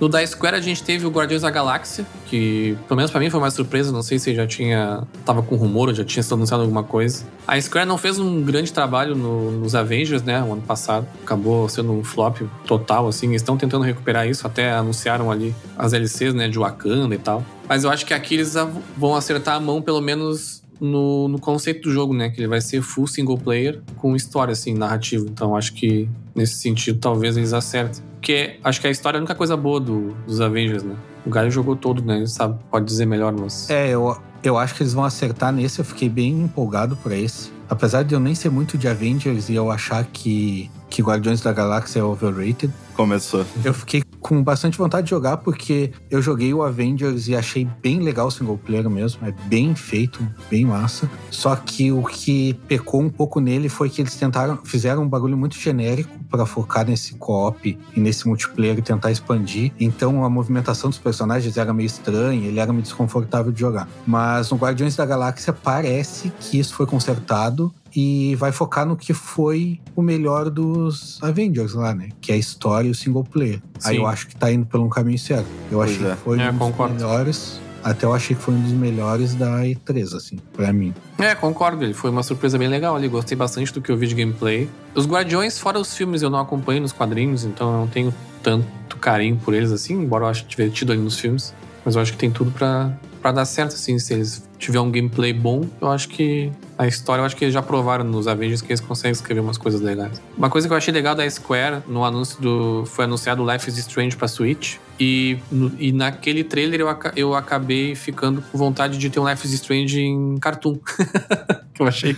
No 0.00 0.08
da 0.08 0.26
Square 0.26 0.56
a 0.56 0.60
gente 0.60 0.82
teve 0.82 1.04
o 1.06 1.10
Guardiões 1.10 1.42
da 1.42 1.50
Galáxia, 1.50 2.06
que 2.26 2.74
pelo 2.88 2.96
menos 2.96 3.10
pra 3.10 3.20
mim 3.20 3.28
foi 3.28 3.38
uma 3.38 3.50
surpresa, 3.50 3.92
não 3.92 4.02
sei 4.02 4.18
se 4.18 4.34
já 4.34 4.46
tinha. 4.46 5.02
tava 5.26 5.42
com 5.42 5.54
rumor 5.56 5.88
ou 5.88 5.94
já 5.94 6.04
tinha 6.04 6.22
sido 6.22 6.34
anunciado 6.34 6.62
alguma 6.62 6.82
coisa. 6.82 7.24
A 7.46 7.60
Square 7.60 7.86
não 7.86 7.98
fez 7.98 8.18
um 8.18 8.42
grande 8.42 8.72
trabalho 8.72 9.14
no- 9.14 9.50
nos 9.50 9.74
Avengers, 9.74 10.22
né, 10.22 10.42
o 10.42 10.52
ano 10.54 10.62
passado. 10.62 11.06
Acabou 11.22 11.68
sendo 11.68 11.92
um 11.92 12.02
flop 12.02 12.38
total, 12.66 13.08
assim. 13.08 13.34
Estão 13.34 13.56
tentando 13.56 13.84
recuperar 13.84 14.26
isso, 14.26 14.46
até 14.46 14.72
anunciaram 14.72 15.30
ali 15.30 15.54
as 15.76 15.92
LCs, 15.92 16.32
né, 16.34 16.48
de 16.48 16.58
Wakanda 16.58 17.14
e 17.14 17.18
tal. 17.18 17.44
Mas 17.68 17.84
eu 17.84 17.90
acho 17.90 18.06
que 18.06 18.14
aqui 18.14 18.34
eles 18.34 18.54
vão 18.96 19.14
acertar 19.14 19.54
a 19.56 19.60
mão, 19.60 19.82
pelo 19.82 20.00
menos. 20.00 20.59
No, 20.80 21.28
no 21.28 21.38
conceito 21.38 21.82
do 21.88 21.92
jogo, 21.92 22.14
né? 22.14 22.30
Que 22.30 22.40
ele 22.40 22.48
vai 22.48 22.60
ser 22.60 22.80
full 22.82 23.06
single 23.06 23.36
player 23.36 23.80
com 23.96 24.16
história, 24.16 24.52
assim, 24.52 24.72
narrativa. 24.74 25.26
Então 25.28 25.54
acho 25.54 25.74
que 25.74 26.08
nesse 26.34 26.54
sentido 26.54 26.98
talvez 26.98 27.36
eles 27.36 27.52
acertem. 27.52 28.02
Porque 28.14 28.56
acho 28.64 28.80
que 28.80 28.86
a 28.86 28.90
história 28.90 29.16
é 29.16 29.18
a 29.18 29.20
única 29.20 29.34
coisa 29.34 29.56
boa 29.56 29.78
do- 29.80 30.12
dos 30.26 30.40
Avengers, 30.40 30.82
né? 30.82 30.94
O 31.26 31.30
Galho 31.30 31.50
jogou 31.50 31.76
todo, 31.76 32.02
né? 32.02 32.16
Ele 32.18 32.26
sabe, 32.26 32.58
pode 32.70 32.86
dizer 32.86 33.04
melhor, 33.06 33.34
mas. 33.38 33.68
É, 33.68 33.90
eu, 33.90 34.16
eu 34.42 34.56
acho 34.56 34.74
que 34.74 34.82
eles 34.82 34.92
vão 34.94 35.04
acertar 35.04 35.52
nesse. 35.52 35.78
Eu 35.80 35.84
fiquei 35.84 36.08
bem 36.08 36.30
empolgado 36.42 36.96
pra 36.96 37.14
esse. 37.16 37.50
Apesar 37.68 38.02
de 38.02 38.14
eu 38.14 38.20
nem 38.20 38.34
ser 38.34 38.50
muito 38.50 38.76
de 38.78 38.88
Avengers 38.88 39.48
e 39.48 39.54
eu 39.54 39.70
achar 39.70 40.04
que, 40.04 40.70
que 40.88 41.02
Guardiões 41.02 41.40
da 41.40 41.52
Galáxia 41.52 42.00
é 42.00 42.02
overrated, 42.02 42.72
Começou. 42.94 43.44
eu 43.64 43.72
fiquei 43.72 44.02
com 44.30 44.44
bastante 44.44 44.78
vontade 44.78 45.06
de 45.06 45.10
jogar 45.10 45.38
porque 45.38 45.90
eu 46.08 46.22
joguei 46.22 46.54
o 46.54 46.62
Avengers 46.62 47.26
e 47.26 47.34
achei 47.34 47.68
bem 47.82 47.98
legal 47.98 48.28
o 48.28 48.30
single 48.30 48.56
player 48.56 48.88
mesmo. 48.88 49.26
É 49.26 49.32
bem 49.48 49.74
feito, 49.74 50.24
bem 50.48 50.64
massa. 50.64 51.10
Só 51.32 51.56
que 51.56 51.90
o 51.90 52.04
que 52.04 52.54
pecou 52.68 53.02
um 53.02 53.10
pouco 53.10 53.40
nele 53.40 53.68
foi 53.68 53.90
que 53.90 54.00
eles 54.00 54.14
tentaram, 54.14 54.56
fizeram 54.62 55.02
um 55.02 55.08
bagulho 55.08 55.36
muito 55.36 55.58
genérico 55.58 56.16
pra 56.30 56.46
focar 56.46 56.86
nesse 56.86 57.14
co-op 57.14 57.76
e 57.96 58.00
nesse 58.00 58.28
multiplayer 58.28 58.78
e 58.78 58.82
tentar 58.82 59.10
expandir. 59.10 59.72
Então 59.80 60.24
a 60.24 60.30
movimentação 60.30 60.90
dos 60.90 60.98
personagens 61.00 61.56
era 61.56 61.74
meio 61.74 61.88
estranha, 61.88 62.46
ele 62.46 62.60
era 62.60 62.72
meio 62.72 62.84
desconfortável 62.84 63.50
de 63.50 63.58
jogar. 63.58 63.88
Mas 64.06 64.48
no 64.48 64.56
Guardiões 64.56 64.94
da 64.94 65.04
Galáxia 65.04 65.52
parece 65.52 66.32
que 66.38 66.56
isso 66.56 66.72
foi 66.74 66.86
consertado 66.86 67.74
e 67.94 68.34
vai 68.36 68.52
focar 68.52 68.86
no 68.86 68.96
que 68.96 69.12
foi 69.12 69.80
o 69.96 70.02
melhor 70.02 70.48
dos 70.50 71.18
Avengers 71.22 71.74
lá, 71.74 71.94
né? 71.94 72.08
Que 72.20 72.32
é 72.32 72.34
a 72.34 72.38
história 72.38 72.88
e 72.88 72.90
o 72.90 72.94
single 72.94 73.24
player. 73.24 73.60
Aí 73.84 73.94
Sim. 73.96 74.00
eu 74.02 74.06
acho 74.06 74.26
que 74.28 74.36
tá 74.36 74.50
indo 74.52 74.66
pelo 74.66 74.84
um 74.84 74.88
caminho 74.88 75.18
certo. 75.18 75.46
Eu 75.70 75.78
Pois 75.78 75.90
achei 75.92 76.06
é. 76.06 76.10
que 76.10 76.16
foi 76.22 76.40
É, 76.40 76.48
um 76.48 76.50
dos 76.52 76.58
concordo. 76.58 76.94
melhores. 76.94 77.60
Até 77.82 78.04
eu 78.04 78.12
achei 78.12 78.36
que 78.36 78.42
foi 78.42 78.52
um 78.52 78.60
dos 78.60 78.72
melhores 78.72 79.34
da 79.34 79.60
E3, 79.62 80.14
assim, 80.14 80.36
pra 80.52 80.70
mim. 80.70 80.92
É, 81.18 81.34
concordo. 81.34 81.82
Ele 81.82 81.94
foi 81.94 82.10
uma 82.10 82.22
surpresa 82.22 82.58
bem 82.58 82.68
legal 82.68 82.94
ali. 82.94 83.08
Gostei 83.08 83.34
bastante 83.36 83.72
do 83.72 83.80
que 83.80 83.90
eu 83.90 83.96
vi 83.96 84.06
de 84.06 84.14
gameplay. 84.14 84.68
Os 84.94 85.06
Guardiões, 85.06 85.58
fora 85.58 85.78
os 85.80 85.94
filmes, 85.94 86.20
eu 86.20 86.28
não 86.28 86.38
acompanho 86.38 86.82
nos 86.82 86.92
quadrinhos, 86.92 87.44
então 87.44 87.72
eu 87.72 87.78
não 87.80 87.86
tenho 87.86 88.14
tanto 88.42 88.96
carinho 88.98 89.36
por 89.42 89.54
eles 89.54 89.72
assim, 89.72 89.94
embora 89.94 90.24
eu 90.24 90.28
ache 90.28 90.44
divertido 90.44 90.92
ali 90.92 91.00
nos 91.00 91.18
filmes. 91.18 91.54
Mas 91.82 91.94
eu 91.96 92.02
acho 92.02 92.12
que 92.12 92.18
tem 92.18 92.30
tudo 92.30 92.50
pra, 92.50 92.92
pra 93.22 93.32
dar 93.32 93.46
certo, 93.46 93.72
assim. 93.72 93.98
Se 93.98 94.12
eles 94.12 94.46
tiverem 94.58 94.86
um 94.86 94.90
gameplay 94.90 95.32
bom, 95.32 95.64
eu 95.80 95.88
acho 95.90 96.10
que 96.10 96.52
a 96.80 96.86
história, 96.86 97.20
eu 97.20 97.26
acho 97.26 97.36
que 97.36 97.44
eles 97.44 97.52
já 97.52 97.60
provaram 97.60 98.02
nos 98.02 98.26
Avengers 98.26 98.62
que 98.62 98.72
eles 98.72 98.80
conseguem 98.80 99.12
escrever 99.12 99.40
umas 99.40 99.58
coisas 99.58 99.82
legais. 99.82 100.18
Uma 100.34 100.48
coisa 100.48 100.66
que 100.66 100.72
eu 100.72 100.78
achei 100.78 100.94
legal 100.94 101.14
da 101.14 101.28
Square, 101.28 101.82
no 101.86 102.02
anúncio 102.02 102.40
do. 102.40 102.86
Foi 102.86 103.04
anunciado 103.04 103.42
o 103.42 103.52
Life 103.52 103.68
is 103.68 103.76
Strange 103.76 104.16
pra 104.16 104.26
Switch. 104.26 104.78
E, 105.00 105.38
no- 105.50 105.72
e 105.78 105.92
naquele 105.92 106.44
trailer 106.44 106.80
eu, 106.80 106.88
eu 107.16 107.34
acabei 107.34 107.94
ficando 107.94 108.42
com 108.52 108.58
vontade 108.58 108.98
de 108.98 109.08
ter 109.08 109.18
um 109.18 109.26
Life 109.28 109.46
is 109.46 109.54
Strange 109.54 109.98
em 109.98 110.36
cartoon. 110.38 110.76
que 111.72 111.80
eu 111.80 111.86
achei, 111.86 112.14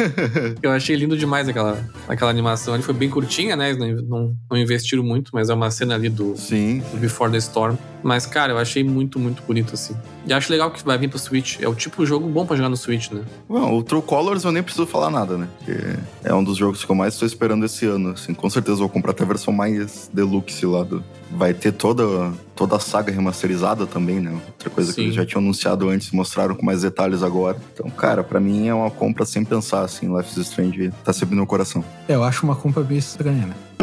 eu 0.60 0.72
achei 0.72 0.96
lindo 0.96 1.16
demais 1.16 1.48
aquela, 1.48 1.78
aquela 2.08 2.30
animação. 2.30 2.74
Ele 2.74 2.82
foi 2.82 2.94
bem 2.94 3.08
curtinha, 3.08 3.54
né? 3.54 3.72
Não, 3.74 3.86
não, 4.02 4.36
não 4.50 4.58
investiram 4.58 5.04
muito, 5.04 5.30
mas 5.32 5.48
é 5.48 5.54
uma 5.54 5.70
cena 5.70 5.94
ali 5.94 6.08
do, 6.08 6.36
Sim. 6.36 6.82
do 6.90 6.98
Before 6.98 7.30
the 7.30 7.38
Storm. 7.38 7.76
Mas, 8.02 8.26
cara, 8.26 8.52
eu 8.52 8.58
achei 8.58 8.82
muito, 8.82 9.16
muito 9.20 9.44
bonito 9.44 9.74
assim. 9.74 9.94
E 10.26 10.32
acho 10.32 10.50
legal 10.50 10.68
que 10.72 10.84
vai 10.84 10.98
vir 10.98 11.08
pro 11.08 11.20
Switch. 11.20 11.60
É 11.60 11.68
o 11.68 11.74
tipo 11.76 12.02
de 12.02 12.08
jogo 12.08 12.28
bom 12.28 12.44
pra 12.44 12.56
jogar 12.56 12.68
no 12.68 12.76
Switch, 12.76 13.12
né? 13.12 13.22
Bom, 13.48 13.78
o 13.78 13.82
True 13.84 14.02
Colors 14.02 14.42
eu 14.42 14.50
nem 14.50 14.60
preciso 14.62 14.86
falar 14.86 15.08
nada, 15.10 15.38
né? 15.38 15.46
Porque 15.58 15.78
é 16.24 16.34
um 16.34 16.42
dos 16.42 16.56
jogos 16.58 16.84
que 16.84 16.90
eu 16.90 16.96
mais 16.96 17.14
estou 17.14 17.26
esperando 17.26 17.64
esse 17.64 17.86
ano. 17.86 18.10
Assim, 18.10 18.34
com 18.34 18.50
certeza 18.50 18.74
eu 18.74 18.78
vou 18.80 18.88
comprar 18.88 19.12
até 19.12 19.22
a 19.22 19.26
versão 19.26 19.52
mais 19.54 20.10
deluxe 20.12 20.66
lá 20.66 20.82
do. 20.82 21.04
Vai 21.30 21.54
ter 21.54 21.70
toda, 21.72 22.32
toda 22.62 22.76
a 22.76 22.78
saga 22.78 23.12
remasterizada 23.12 23.88
também, 23.88 24.20
né? 24.20 24.40
Outra 24.46 24.70
coisa 24.70 24.90
que 24.90 25.00
Sim. 25.00 25.02
eles 25.02 25.16
já 25.16 25.26
tinham 25.26 25.40
anunciado 25.40 25.88
antes, 25.88 26.12
mostraram 26.12 26.54
com 26.54 26.64
mais 26.64 26.82
detalhes 26.82 27.20
agora. 27.20 27.56
Então, 27.74 27.90
cara, 27.90 28.22
pra 28.22 28.38
mim 28.38 28.68
é 28.68 28.74
uma 28.74 28.88
compra 28.88 29.24
sem 29.24 29.44
pensar, 29.44 29.82
assim. 29.82 30.16
Life 30.16 30.30
is 30.30 30.36
Strange 30.46 30.92
tá 31.04 31.12
sempre 31.12 31.30
no 31.30 31.40
meu 31.40 31.46
coração. 31.46 31.84
É, 32.06 32.14
eu 32.14 32.22
acho 32.22 32.46
uma 32.46 32.54
compra 32.54 32.84
bem 32.84 32.98
estranha, 32.98 33.46
né? 33.46 33.54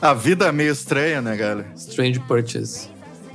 A 0.00 0.14
vida 0.14 0.46
é 0.46 0.52
meio 0.52 0.70
estranha, 0.70 1.20
né, 1.20 1.36
galera? 1.36 1.66
Strange 1.74 2.20
Purchase. 2.20 2.88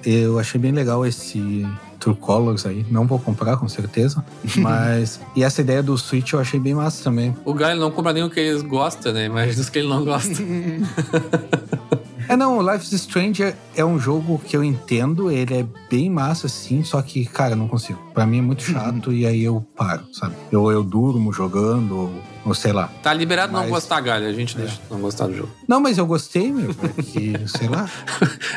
Eu 0.06 0.40
achei 0.40 0.62
bem 0.62 0.72
legal 0.72 1.06
esse 1.06 1.68
True 2.02 2.16
Colors 2.16 2.66
aí. 2.66 2.86
Não 2.90 3.06
vou 3.06 3.20
comprar, 3.20 3.56
com 3.58 3.70
certeza. 3.70 4.26
Mas. 4.58 5.22
e 5.36 5.44
essa 5.44 5.62
ideia 5.62 5.82
do 5.82 5.96
Switch 5.98 6.34
eu 6.34 6.40
achei 6.40 6.60
bem 6.60 6.74
massa 6.74 7.04
também. 7.04 7.36
O 7.46 7.54
Guy 7.54 7.76
não 7.76 7.92
compra 7.92 8.12
nem 8.12 8.24
o 8.24 8.30
que 8.30 8.40
eles 8.40 8.64
gostam, 8.64 9.14
né? 9.14 9.30
Mas 9.30 9.56
dos 9.56 9.70
que 9.70 9.80
ele 9.80 9.88
não 9.88 10.04
gosta. 10.04 10.34
É, 12.32 12.38
não, 12.38 12.58
o 12.60 12.62
Life 12.72 12.86
is 12.86 12.94
Strange 12.94 13.44
é, 13.44 13.56
é 13.76 13.84
um 13.84 14.00
jogo 14.00 14.40
que 14.46 14.56
eu 14.56 14.64
entendo, 14.64 15.30
ele 15.30 15.54
é 15.60 15.66
bem 15.90 16.10
massa, 16.10 16.48
sim, 16.48 16.82
só 16.84 17.02
que, 17.02 17.26
cara, 17.26 17.56
não 17.58 17.68
consigo. 17.68 18.00
Pra 18.14 18.26
mim 18.26 18.40
é 18.40 18.42
muito 18.42 18.64
chato 18.64 19.12
e 19.12 19.26
aí 19.26 19.44
eu 19.44 19.66
paro, 19.76 20.04
sabe? 20.14 20.36
Eu, 20.52 20.72
eu 20.72 20.82
durmo 20.82 21.34
jogando, 21.34 21.94
ou, 21.98 22.12
ou 22.46 22.54
sei 22.54 22.72
lá. 22.72 22.90
Tá 23.04 23.14
liberado 23.14 23.52
não 23.52 23.60
Mas- 23.62 23.70
gostar, 23.70 24.00
Galha. 24.00 24.28
A 24.28 24.34
gente 24.34 24.56
deixa 24.56 24.80
não 24.90 25.00
gostar 25.02 25.28
do 25.28 25.36
jogo. 25.36 25.50
Não, 25.68 25.82
mas 25.82 25.98
eu 25.98 26.06
gostei, 26.06 26.52
meu, 26.54 26.74
porque, 26.74 27.34
sei 27.48 27.68
lá. 27.68 27.90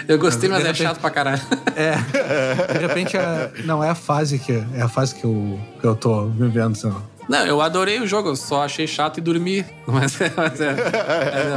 Eu 0.06 0.18
gostei, 0.18 0.48
Mas 0.48 0.58
mas 0.58 0.66
é 0.66 0.68
repente- 0.68 0.82
chato 0.88 1.00
pra 1.00 1.10
caralho. 1.10 1.42
É, 1.74 2.72
de 2.74 2.78
repente, 2.86 3.16
é, 3.16 3.50
não, 3.64 3.82
é 3.82 3.90
a 3.90 3.94
fase 3.96 4.38
que, 4.38 4.52
é 4.52 4.82
a 4.82 4.88
fase 4.88 5.16
que 5.16 5.24
eu, 5.24 5.58
que 5.80 5.84
eu 5.86 5.96
tô 5.96 6.26
vivendo, 6.26 6.76
sei 6.76 6.90
lá. 6.90 7.02
Não, 7.28 7.46
eu 7.46 7.60
adorei 7.60 8.00
o 8.00 8.06
jogo, 8.06 8.34
só 8.36 8.64
achei 8.64 8.86
chato 8.86 9.18
e 9.18 9.20
dormi. 9.20 9.64
Mas, 9.86 10.18
mas, 10.36 10.60
é- 10.60 10.70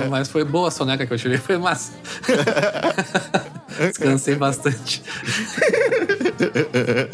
é- 0.04 0.08
mas 0.10 0.30
foi 0.30 0.44
boa 0.44 0.68
a 0.68 0.72
soneca 0.72 1.06
que 1.06 1.14
eu 1.14 1.18
tirei, 1.18 1.38
foi 1.38 1.58
massa. 1.58 1.94
Descansei 3.80 4.36
bastante. 4.36 5.02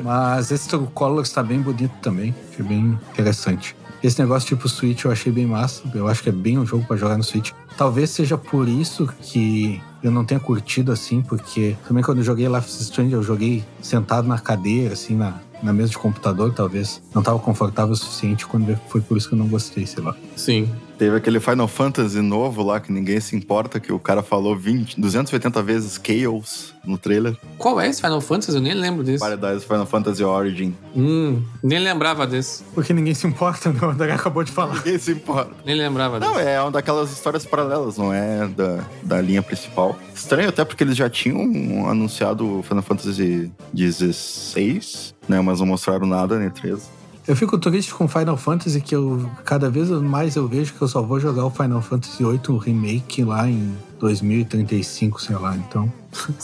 Mas 0.04 0.51
esse 0.51 0.70
Colors 0.93 1.32
tá 1.32 1.43
bem 1.43 1.60
bonito 1.62 1.93
também. 2.01 2.34
Achei 2.51 2.66
bem 2.66 2.99
interessante. 3.12 3.76
Esse 4.01 4.20
negócio 4.20 4.47
tipo 4.49 4.68
Switch 4.68 5.04
eu 5.06 5.12
achei 5.12 5.32
bem 5.32 5.45
massa. 5.45 5.84
Eu 5.93 6.08
acho 6.08 6.22
que 6.24 6.30
é 6.30 6.32
bem 6.32 6.58
um 6.58 6.66
jogo 6.66 6.86
pra 6.86 6.97
jogar 6.97 7.18
no 7.18 7.24
Switch. 7.24 7.51
Talvez 7.78 8.10
seja 8.10 8.38
por 8.38 8.68
isso 8.68 9.08
que 9.22 9.82
eu 10.04 10.12
não 10.12 10.26
tenha 10.26 10.39
curtido 10.39 10.91
assim, 10.91 11.22
porque 11.22 11.76
também 11.88 12.04
quando 12.04 12.18
eu 12.18 12.24
joguei 12.24 12.47
Life 12.47 12.68
is 12.68 12.82
Strange, 12.82 13.14
eu 13.14 13.24
joguei 13.24 13.64
sentado 13.82 14.28
na 14.28 14.38
cadeira, 14.38 14.93
assim, 14.93 15.16
na, 15.16 15.39
na 15.62 15.72
mesa 15.72 15.91
de 15.91 15.97
computador, 15.97 16.54
talvez. 16.54 17.01
Não 17.16 17.24
tava 17.24 17.39
confortável 17.39 17.93
o 17.93 17.95
suficiente 17.95 18.45
quando 18.45 18.78
foi 18.89 18.99
por 18.99 19.18
isso 19.18 19.30
que 19.30 19.34
eu 19.34 19.39
não 19.39 19.47
gostei, 19.47 19.86
sei 19.86 20.04
lá. 20.04 20.16
Sim. 20.36 20.70
Teve 21.04 21.18
aquele 21.18 21.41
Final 21.41 21.68
Fantasy 21.68 22.22
novo 22.22 22.64
lá 22.64 22.80
que 22.80 22.89
ninguém 22.89 23.20
se 23.20 23.36
importa, 23.36 23.78
que 23.78 23.91
o 23.91 23.99
cara 23.99 24.24
falou 24.24 24.56
20, 24.56 25.01
280 25.01 25.62
vezes 25.62 25.99
Chaos 26.01 26.74
no 26.86 26.97
trailer. 26.97 27.36
Qual 27.58 27.82
é 27.82 27.89
esse 27.89 27.99
Final 27.99 28.22
Fantasy? 28.22 28.56
Eu 28.56 28.62
nem 28.62 28.74
lembro 28.74 29.04
desse. 29.04 29.20
Paradise 29.20 29.66
Final 29.66 29.86
Fantasy 29.86 30.24
Origin. 30.24 30.74
Hum, 30.95 31.43
nem 31.62 31.80
lembrava 31.80 32.26
desse. 32.26 32.64
Porque 32.74 32.93
ninguém 32.93 33.14
se 33.14 33.28
importa, 33.28 33.70
né? 33.74 33.82
O 33.84 33.89
André 33.89 34.14
acabou 34.14 34.45
de 34.45 34.54
falar. 34.54 34.76
Ninguém 34.76 34.97
se 34.97 35.12
importa. 35.12 35.51
Nem 35.66 35.76
lembrava 35.76 36.22
Não, 36.22 36.36
desse. 36.36 36.47
é 36.47 36.62
uma 36.62 36.72
daquelas 36.72 37.12
histórias 37.12 37.45
paralelas, 37.45 37.97
não 37.97 38.14
é 38.14 38.47
da, 38.47 38.86
da 39.04 39.20
linha 39.20 39.41
principal. 39.41 39.97
Estranho 40.16 40.47
até 40.47 40.64
porque 40.64 40.86
eles 40.86 40.95
já 40.95 41.10
tinham 41.10 41.89
anunciado 41.89 42.60
o 42.60 42.64
Final 42.64 42.82
Fantasy 42.82 43.51
XVI, 43.76 44.80
né? 45.28 45.41
Mas 45.41 45.60
não 45.60 45.68
mostraram 45.68 46.08
nada 46.08 46.39
na 46.39 46.49
E3. 46.49 46.80
Eu 47.26 47.36
fico 47.38 47.57
triste 47.57 47.93
com 47.93 48.07
Final 48.07 48.36
Fantasy 48.36 48.82
que 48.82 48.93
eu 48.93 49.30
cada 49.45 49.69
vez 49.69 49.89
mais 49.89 50.36
eu 50.36 50.45
vejo 50.47 50.74
que 50.74 50.82
eu 50.82 50.88
só 50.88 51.01
vou 51.01 51.19
jogar 51.19 51.45
o 51.45 51.49
Final 51.49 51.82
Fantasy 51.82 52.24
VIII 52.24 52.59
Remake 52.59 53.24
lá 53.24 53.49
em 53.49 53.76
2035, 53.99 55.21
sei 55.21 55.38
lá. 55.38 55.55
Então, 55.55 55.91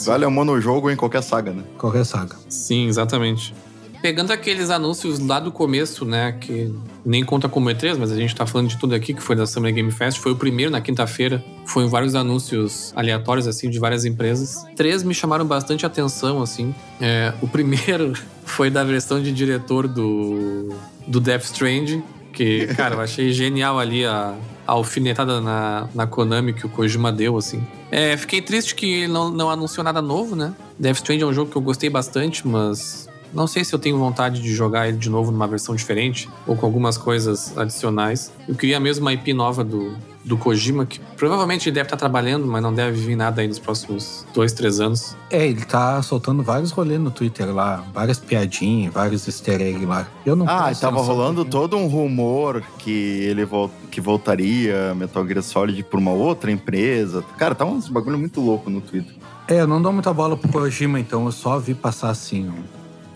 Vale 0.05 0.23
é 0.23 0.27
um 0.27 0.32
monojogo 0.32 0.89
em 0.89 0.95
qualquer 0.95 1.21
saga, 1.21 1.51
né? 1.51 1.63
qualquer 1.77 2.05
saga. 2.05 2.36
Sim, 2.47 2.88
exatamente. 2.88 3.53
Pegando 4.02 4.32
aqueles 4.32 4.70
anúncios 4.70 5.20
lá 5.20 5.39
do 5.39 5.52
começo, 5.52 6.06
né, 6.06 6.32
que 6.39 6.74
nem 7.06 7.24
conta 7.24 7.50
como 7.50 7.70
E3, 7.70 7.97
mas 7.97 8.12
a 8.12 8.16
gente 8.16 8.34
tá 8.34 8.45
falando 8.45 8.70
de 8.70 8.78
tudo 8.78 8.95
aqui, 8.95 9.14
que 9.14 9.22
foi 9.22 9.36
da 9.36 9.45
Summer 9.45 9.74
Game 9.74 9.91
Fest, 9.91 10.20
foi 10.20 10.32
o 10.32 10.36
primeiro 10.36 10.72
na 10.72 10.80
quinta-feira, 10.80 11.43
foi 11.66 11.88
vários 11.88 12.16
anúncios 12.16 12.93
aleatórios, 12.95 13.45
assim, 13.45 13.70
de 13.70 13.78
várias 13.78 14.06
empresas. 14.06 14.64
Três 14.76 15.04
me 15.04 15.14
chamaram 15.14 15.45
bastante 15.45 15.86
atenção, 15.86 16.41
assim. 16.41 16.74
É, 17.02 17.34
o 17.41 17.47
primeiro 17.47 18.14
foi 18.45 18.70
da 18.70 18.84
versão 18.84 19.22
de 19.22 19.34
diretor 19.34 19.88
do, 19.88 20.74
do 21.06 21.20
Death 21.20 21.43
Stranding, 21.43 22.02
que, 22.32 22.68
cara, 22.76 22.95
eu 22.95 23.02
achei 23.02 23.34
genial 23.34 23.78
ali 23.78 24.06
a, 24.06 24.34
a 24.66 24.72
alfinetada 24.72 25.41
na, 25.41 25.89
na 25.93 26.08
Konami 26.08 26.54
que 26.54 26.66
o 26.66 26.70
Kojima 26.70 27.12
deu, 27.12 27.38
assim. 27.38 27.62
É, 27.91 28.16
fiquei 28.16 28.41
triste 28.41 28.76
que 28.76 29.08
não, 29.08 29.30
não 29.30 29.50
anunciou 29.50 29.84
nada 29.84 30.02
novo, 30.02 30.38
né? 30.38 30.54
Death 30.78 30.97
Stranding 30.97 31.24
é 31.24 31.28
um 31.28 31.34
jogo 31.34 31.52
que 31.52 31.58
eu 31.58 31.62
gostei 31.62 31.89
bastante, 31.89 32.47
mas 32.47 33.09
não 33.34 33.47
sei 33.47 33.63
se 33.63 33.73
eu 33.73 33.80
tenho 33.80 33.97
vontade 33.97 34.41
de 34.41 34.53
jogar 34.53 34.88
ele 34.88 34.97
de 34.97 35.09
novo 35.09 35.32
numa 35.32 35.47
versão 35.47 35.75
diferente 35.75 36.30
ou 36.47 36.55
com 36.55 36.65
algumas 36.65 36.97
coisas 36.97 37.57
adicionais. 37.57 38.32
Eu 38.47 38.55
queria 38.55 38.80
mesmo 38.80 39.05
uma 39.05 39.13
IP 39.13 39.34
nova 39.34 39.63
do, 39.63 39.93
do 40.25 40.38
Kojima, 40.38 40.86
que 40.86 40.99
provavelmente 41.15 41.69
ele 41.69 41.75
deve 41.75 41.88
estar 41.88 41.97
trabalhando, 41.97 42.45
mas 42.47 42.61
não 42.61 42.73
deve 42.73 42.99
vir 42.99 43.15
nada 43.15 43.41
aí 43.41 43.47
nos 43.47 43.59
próximos 43.59 44.25
dois, 44.34 44.51
três 44.53 44.80
anos. 44.80 45.15
É, 45.30 45.47
ele 45.47 45.63
tá 45.63 46.01
soltando 46.01 46.41
vários 46.43 46.71
rolês 46.71 46.99
no 46.99 47.11
Twitter 47.11 47.53
lá, 47.53 47.84
várias 47.93 48.19
piadinhas, 48.19 48.93
vários 48.93 49.27
easter 49.27 49.61
eggs 49.61 49.86
lá. 49.86 50.07
Eu 50.25 50.36
não 50.36 50.47
Ah, 50.47 50.73
tava 50.73 51.01
rolando 51.01 51.45
todo 51.45 51.77
um 51.77 51.88
rumor 51.88 52.63
que 52.80 52.91
ele 52.91 53.45
vol 53.45 53.69
que 53.91 53.99
voltaria 53.99 54.93
Metal 54.95 55.25
Gear 55.27 55.41
Solid 55.41 55.84
por 55.84 55.99
uma 55.99 56.11
outra 56.11 56.51
empresa. 56.51 57.23
Cara, 57.38 57.55
tá 57.55 57.65
uns 57.65 57.89
bagulho 57.89 58.19
muito 58.19 58.39
louco 58.39 58.69
no 58.69 58.82
Twitter. 58.82 59.15
É, 59.47 59.61
eu 59.61 59.67
não 59.67 59.82
dou 59.82 59.91
muita 59.91 60.13
bola 60.13 60.38
pro 60.38 60.47
Kojima, 60.51 60.99
então 60.99 61.25
eu 61.25 61.32
só 61.32 61.57
vi 61.57 61.73
passar 61.73 62.11
assim. 62.11 62.51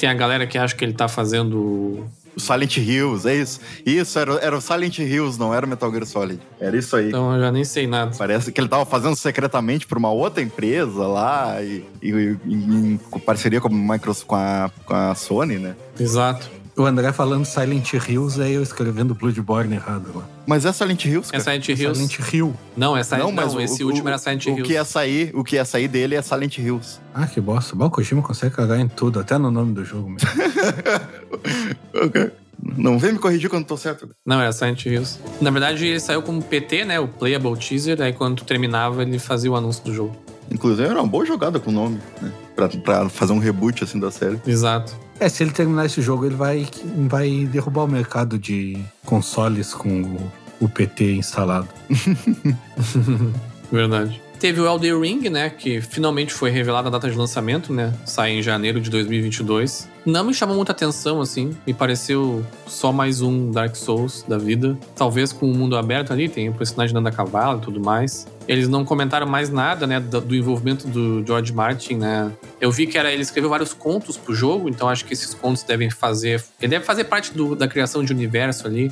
Tem 0.03 0.09
a 0.09 0.13
galera 0.13 0.45
que 0.45 0.57
acha 0.57 0.75
que 0.75 0.83
ele 0.83 0.91
tá 0.91 1.07
fazendo. 1.07 2.05
O 2.35 2.39
Silent 2.39 2.75
Hills, 2.75 3.25
é 3.25 3.35
isso. 3.35 3.61
Isso, 3.85 4.19
era, 4.19 4.33
era 4.41 4.57
o 4.57 4.59
Silent 4.59 4.99
Hills, 4.99 5.39
não 5.39 5.53
era 5.53 5.65
o 5.65 5.69
Metal 5.69 5.89
Gear 5.89 6.05
Solid. 6.05 6.41
Era 6.59 6.75
isso 6.75 6.93
aí. 6.97 7.07
Então 7.07 7.33
eu 7.33 7.39
já 7.39 7.49
nem 7.53 7.63
sei 7.63 7.87
nada. 7.87 8.11
Parece 8.17 8.51
que 8.51 8.59
ele 8.59 8.67
tava 8.67 8.85
fazendo 8.85 9.15
secretamente 9.15 9.87
por 9.87 9.97
uma 9.97 10.11
outra 10.11 10.43
empresa 10.43 11.07
lá 11.07 11.61
e, 11.61 11.85
e- 12.01 12.37
e- 12.45 12.53
em 12.53 12.99
parceria 13.25 13.61
com 13.61 13.69
a 13.69 13.71
Microsoft, 13.71 14.27
com 14.27 14.35
a, 14.35 14.69
com 14.83 14.93
a 14.93 15.15
Sony, 15.15 15.57
né? 15.57 15.73
Exato. 15.97 16.49
O 16.75 16.85
André 16.85 17.13
falando 17.13 17.45
Silent 17.45 17.93
Hills, 17.93 18.41
aí 18.41 18.53
eu 18.53 18.63
escrevendo 18.63 19.13
Bloodborne 19.13 19.75
errado 19.75 20.09
lá. 20.15 20.23
Mas 20.47 20.65
é 20.65 20.71
Silent 20.73 21.05
Hills, 21.05 21.29
É 21.29 21.33
cara. 21.39 21.43
Silent 21.43 21.67
Hills. 21.69 22.07
Silent 22.07 22.33
Hill. 22.33 22.55
Não, 22.75 22.97
é 22.97 23.03
Silent... 23.03 23.31
não, 23.31 23.55
o- 23.55 23.61
esse 23.61 23.83
o- 23.83 23.87
último 23.87 24.05
o- 24.05 24.09
era 24.09 24.17
Silent 24.17 24.45
o 24.45 24.49
Hills. 24.49 24.63
que 24.63 24.73
ia 24.73 24.83
sair, 24.83 25.31
o 25.35 25.43
que 25.43 25.55
ia 25.55 25.65
sair 25.65 25.87
dele 25.87 26.15
é 26.15 26.21
Silent 26.23 26.57
Hills. 26.57 26.99
Ah, 27.13 27.27
que 27.27 27.39
bosta. 27.39 27.75
Bom, 27.75 27.85
o 27.85 27.91
Kojima 27.91 28.23
consegue 28.23 28.55
cagar 28.55 28.79
em 28.79 28.87
tudo, 28.87 29.19
até 29.19 29.37
no 29.37 29.51
nome 29.51 29.73
do 29.73 29.85
jogo 29.85 30.09
mesmo. 30.09 30.27
Ok. 31.93 32.31
Não 32.77 32.97
vem 32.97 33.13
me 33.13 33.19
corrigir 33.19 33.49
quando 33.49 33.65
tô 33.65 33.75
certo. 33.77 34.09
Não, 34.25 34.39
era 34.41 34.51
Silent 34.51 34.85
Hills. 34.85 35.19
Na 35.41 35.51
verdade, 35.51 35.85
ele 35.85 35.99
saiu 35.99 36.21
como 36.21 36.41
PT, 36.41 36.85
né? 36.85 36.99
O 36.99 37.07
Playable 37.07 37.57
Teaser. 37.57 38.01
Aí 38.01 38.13
quando 38.13 38.37
tu 38.37 38.45
terminava, 38.45 39.01
ele 39.03 39.19
fazia 39.19 39.51
o 39.51 39.55
anúncio 39.55 39.83
do 39.83 39.93
jogo. 39.93 40.15
Inclusive, 40.49 40.87
era 40.87 40.99
uma 41.01 41.07
boa 41.07 41.25
jogada 41.25 41.59
com 41.59 41.69
o 41.71 41.73
nome, 41.73 41.99
né? 42.21 42.31
Pra, 42.55 42.69
pra 42.69 43.09
fazer 43.09 43.33
um 43.33 43.39
reboot, 43.39 43.83
assim, 43.83 43.99
da 43.99 44.11
série. 44.11 44.39
Exato. 44.45 44.95
É, 45.19 45.29
se 45.29 45.43
ele 45.43 45.51
terminar 45.51 45.85
esse 45.85 46.01
jogo, 46.01 46.25
ele 46.25 46.35
vai, 46.35 46.67
vai 47.07 47.47
derrubar 47.51 47.83
o 47.83 47.87
mercado 47.87 48.37
de 48.37 48.77
consoles 49.05 49.73
com 49.73 50.01
o, 50.01 50.31
o 50.59 50.69
PT 50.69 51.13
instalado. 51.13 51.67
Verdade. 53.71 54.21
Teve 54.43 54.59
o 54.59 54.67
Elden 54.67 54.99
Ring, 54.99 55.29
né? 55.29 55.49
Que 55.49 55.79
finalmente 55.79 56.33
foi 56.33 56.49
revelada 56.49 56.89
a 56.89 56.91
data 56.91 57.09
de 57.09 57.17
lançamento, 57.17 57.71
né? 57.71 57.93
Sai 58.05 58.31
em 58.31 58.41
janeiro 58.41 58.81
de 58.81 58.89
2022. 58.89 59.87
Não 60.05 60.25
me 60.25 60.33
chamou 60.33 60.57
muita 60.57 60.73
atenção, 60.73 61.21
assim. 61.21 61.55
Me 61.65 61.73
pareceu 61.73 62.45
só 62.67 62.91
mais 62.91 63.21
um 63.21 63.51
Dark 63.51 63.73
Souls 63.73 64.25
da 64.27 64.37
vida. 64.37 64.77
Talvez 64.97 65.31
com 65.31 65.49
o 65.49 65.55
mundo 65.55 65.77
aberto 65.77 66.11
ali, 66.11 66.27
tem 66.27 66.49
o 66.49 66.53
personagem 66.53 66.93
andando 66.93 67.07
a 67.07 67.11
cavalo 67.15 67.59
e 67.59 67.61
tudo 67.61 67.79
mais. 67.79 68.27
Eles 68.47 68.67
não 68.67 68.83
comentaram 68.83 69.25
mais 69.27 69.49
nada, 69.49 69.87
né? 69.87 69.99
Do, 69.99 70.19
do 70.21 70.35
envolvimento 70.35 70.87
do 70.87 71.23
George 71.25 71.53
Martin, 71.53 71.95
né? 71.95 72.31
Eu 72.59 72.71
vi 72.71 72.87
que 72.87 72.97
era 72.97 73.11
ele 73.11 73.21
escreveu 73.21 73.49
vários 73.49 73.73
contos 73.73 74.17
pro 74.17 74.33
jogo, 74.33 74.67
então 74.69 74.89
acho 74.89 75.05
que 75.05 75.13
esses 75.13 75.33
contos 75.33 75.63
devem 75.63 75.89
fazer. 75.89 76.43
Ele 76.61 76.69
deve 76.71 76.85
fazer 76.85 77.05
parte 77.05 77.33
do- 77.33 77.55
da 77.55 77.67
criação 77.67 78.03
de 78.03 78.11
universo 78.13 78.67
ali. 78.67 78.91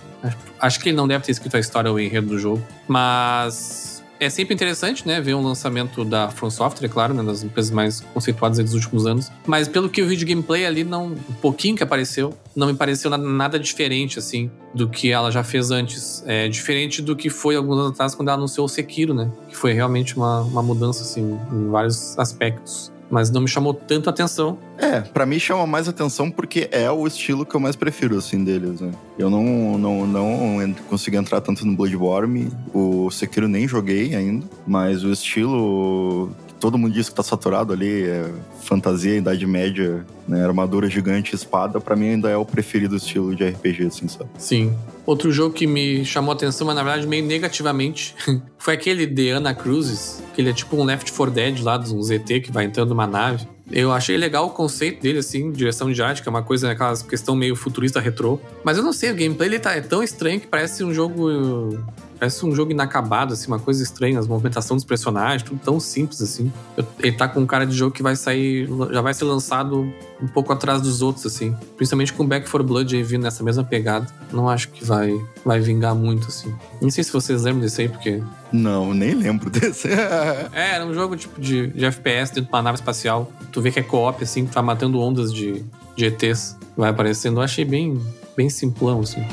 Acho, 0.59 0.79
que 0.79 0.89
ele 0.89 0.95
não 0.97 1.07
deve 1.07 1.23
ter 1.25 1.31
escrito 1.31 1.57
a 1.57 1.59
história 1.59 1.89
ou 1.89 1.97
o 1.97 1.99
enredo 1.99 2.27
do 2.27 2.39
jogo. 2.39 2.63
Mas 2.87 3.90
é 4.21 4.29
sempre 4.29 4.53
interessante, 4.53 5.07
né, 5.07 5.19
ver 5.19 5.33
um 5.33 5.41
lançamento 5.41 6.05
da 6.05 6.29
From 6.29 6.51
Software, 6.51 6.85
é 6.85 6.89
claro, 6.89 7.11
né, 7.11 7.23
das 7.23 7.41
empresas 7.41 7.71
mais 7.71 8.01
conceituadas 8.01 8.59
dos 8.59 8.75
últimos 8.75 9.07
anos. 9.07 9.31
Mas 9.47 9.67
pelo 9.67 9.89
que 9.89 9.99
eu 9.99 10.07
vi 10.07 10.15
de 10.15 10.23
gameplay 10.25 10.63
ali, 10.63 10.83
não, 10.83 11.07
um 11.07 11.33
pouquinho 11.41 11.75
que 11.75 11.81
apareceu, 11.81 12.37
não 12.55 12.67
me 12.67 12.75
pareceu 12.75 13.09
nada, 13.09 13.57
diferente, 13.57 14.19
assim, 14.19 14.51
do 14.75 14.87
que 14.87 15.11
ela 15.11 15.31
já 15.31 15.43
fez 15.43 15.71
antes. 15.71 16.23
É 16.27 16.47
diferente 16.47 17.01
do 17.01 17.15
que 17.15 17.31
foi 17.31 17.55
alguns 17.55 17.79
anos 17.79 17.91
atrás 17.93 18.13
quando 18.13 18.27
ela 18.27 18.37
anunciou 18.37 18.65
o 18.65 18.69
Sekiro, 18.69 19.11
né, 19.11 19.31
que 19.49 19.57
foi 19.57 19.73
realmente 19.73 20.15
uma, 20.15 20.41
uma 20.41 20.61
mudança, 20.61 21.01
assim, 21.01 21.39
em 21.51 21.69
vários 21.71 22.17
aspectos 22.19 22.91
mas 23.11 23.29
não 23.29 23.41
me 23.41 23.47
chamou 23.47 23.73
tanto 23.73 24.09
atenção. 24.09 24.57
É, 24.77 25.01
para 25.01 25.25
mim 25.25 25.37
chama 25.37 25.67
mais 25.67 25.87
atenção 25.87 26.31
porque 26.31 26.69
é 26.71 26.89
o 26.89 27.05
estilo 27.05 27.45
que 27.45 27.53
eu 27.53 27.59
mais 27.59 27.75
prefiro, 27.75 28.17
assim, 28.17 28.43
deles, 28.43 28.79
né? 28.79 28.91
Eu 29.19 29.29
não, 29.29 29.77
não, 29.77 30.07
não 30.07 30.73
consegui 30.89 31.17
entrar 31.17 31.41
tanto 31.41 31.65
no 31.65 31.75
Bloodborne, 31.75 32.49
o 32.73 33.11
Sekiro 33.11 33.47
nem 33.47 33.67
joguei 33.67 34.15
ainda, 34.15 34.45
mas 34.65 35.03
o 35.03 35.11
estilo 35.11 36.31
todo 36.61 36.77
mundo 36.77 36.93
diz 36.93 37.09
que 37.09 37.15
tá 37.15 37.23
saturado 37.23 37.73
ali, 37.73 38.03
é 38.03 38.31
fantasia, 38.61 39.17
Idade 39.17 39.45
Média, 39.47 40.05
né, 40.27 40.45
armadura 40.45 40.87
gigante, 40.87 41.35
espada, 41.35 41.81
para 41.81 41.95
mim 41.95 42.09
ainda 42.09 42.29
é 42.29 42.37
o 42.37 42.45
preferido 42.45 42.95
estilo 42.95 43.35
de 43.35 43.43
RPG, 43.43 43.87
assim, 43.87 44.07
sabe? 44.07 44.29
Sim. 44.37 44.73
Outro 45.03 45.31
jogo 45.31 45.53
que 45.53 45.65
me 45.65 46.05
chamou 46.05 46.31
a 46.31 46.35
atenção, 46.35 46.67
mas 46.67 46.75
na 46.75 46.83
verdade 46.83 47.07
meio 47.07 47.25
negativamente, 47.25 48.15
foi 48.59 48.75
aquele 48.75 49.07
The 49.07 49.31
Ana 49.31 49.55
Cruzes, 49.55 50.21
que 50.35 50.41
ele 50.41 50.51
é 50.51 50.53
tipo 50.53 50.77
um 50.77 50.83
Left 50.83 51.11
4 51.11 51.33
Dead 51.33 51.59
lá, 51.63 51.79
um 51.79 52.01
ZT 52.01 52.41
que 52.41 52.51
vai 52.51 52.65
entrando 52.65 52.89
numa 52.89 53.07
nave. 53.07 53.47
Eu 53.71 53.91
achei 53.91 54.15
legal 54.15 54.45
o 54.45 54.49
conceito 54.49 55.01
dele, 55.01 55.19
assim, 55.19 55.51
direção 55.51 55.91
de 55.91 56.01
arte, 56.03 56.21
que 56.21 56.27
é 56.27 56.31
uma 56.31 56.43
coisa, 56.43 56.69
aquela 56.69 56.95
questão 56.97 57.35
meio 57.35 57.55
futurista 57.55 57.99
retrô. 57.99 58.39
Mas 58.63 58.77
eu 58.77 58.83
não 58.83 58.93
sei, 58.93 59.11
o 59.11 59.15
gameplay 59.15 59.49
ele 59.49 59.59
tá, 59.59 59.71
é 59.71 59.81
tão 59.81 60.03
estranho 60.03 60.39
que 60.39 60.47
parece 60.47 60.83
um 60.83 60.93
jogo 60.93 61.79
Parece 62.21 62.45
um 62.45 62.53
jogo 62.53 62.69
inacabado, 62.69 63.33
assim, 63.33 63.47
uma 63.47 63.57
coisa 63.57 63.81
estranha, 63.81 64.19
as 64.19 64.27
movimentações 64.27 64.83
dos 64.83 64.87
personagens, 64.87 65.41
tudo 65.41 65.59
tão 65.59 65.79
simples 65.79 66.21
assim. 66.21 66.53
Ele 66.99 67.13
tá 67.13 67.27
com 67.27 67.39
um 67.39 67.47
cara 67.47 67.65
de 67.65 67.75
jogo 67.75 67.95
que 67.95 68.03
vai 68.03 68.15
sair, 68.15 68.69
já 68.91 69.01
vai 69.01 69.11
ser 69.11 69.23
lançado 69.23 69.91
um 70.21 70.27
pouco 70.27 70.53
atrás 70.53 70.83
dos 70.83 71.01
outros, 71.01 71.25
assim. 71.25 71.55
Principalmente 71.75 72.13
com 72.13 72.23
Back 72.23 72.47
4 72.47 72.63
Blood 72.63 72.95
aí 72.95 73.01
vindo 73.01 73.23
nessa 73.23 73.43
mesma 73.43 73.63
pegada. 73.63 74.05
Não 74.31 74.47
acho 74.47 74.69
que 74.69 74.85
vai, 74.85 75.19
vai 75.43 75.59
vingar 75.59 75.95
muito, 75.95 76.27
assim. 76.27 76.53
Não 76.79 76.91
sei 76.91 77.03
se 77.03 77.11
vocês 77.11 77.41
lembram 77.41 77.61
desse 77.61 77.81
aí, 77.81 77.89
porque. 77.89 78.21
Não, 78.51 78.93
nem 78.93 79.15
lembro 79.15 79.49
desse. 79.49 79.87
é, 79.87 80.75
era 80.75 80.85
um 80.85 80.93
jogo 80.93 81.17
tipo 81.17 81.41
de, 81.41 81.69
de 81.69 81.85
FPS 81.85 82.29
dentro 82.29 82.51
de 82.51 82.55
uma 82.55 82.61
nave 82.61 82.75
espacial. 82.75 83.31
Tu 83.51 83.59
vê 83.63 83.71
que 83.71 83.79
é 83.79 83.83
co-op, 83.83 84.23
assim, 84.23 84.45
tá 84.45 84.61
matando 84.61 84.99
ondas 84.99 85.33
de, 85.33 85.65
de 85.95 86.05
ETs. 86.05 86.55
Vai 86.77 86.91
aparecendo. 86.91 87.39
Eu 87.39 87.41
achei 87.41 87.65
bem, 87.65 87.99
bem 88.37 88.47
simplão, 88.47 88.99
assim. 88.99 89.25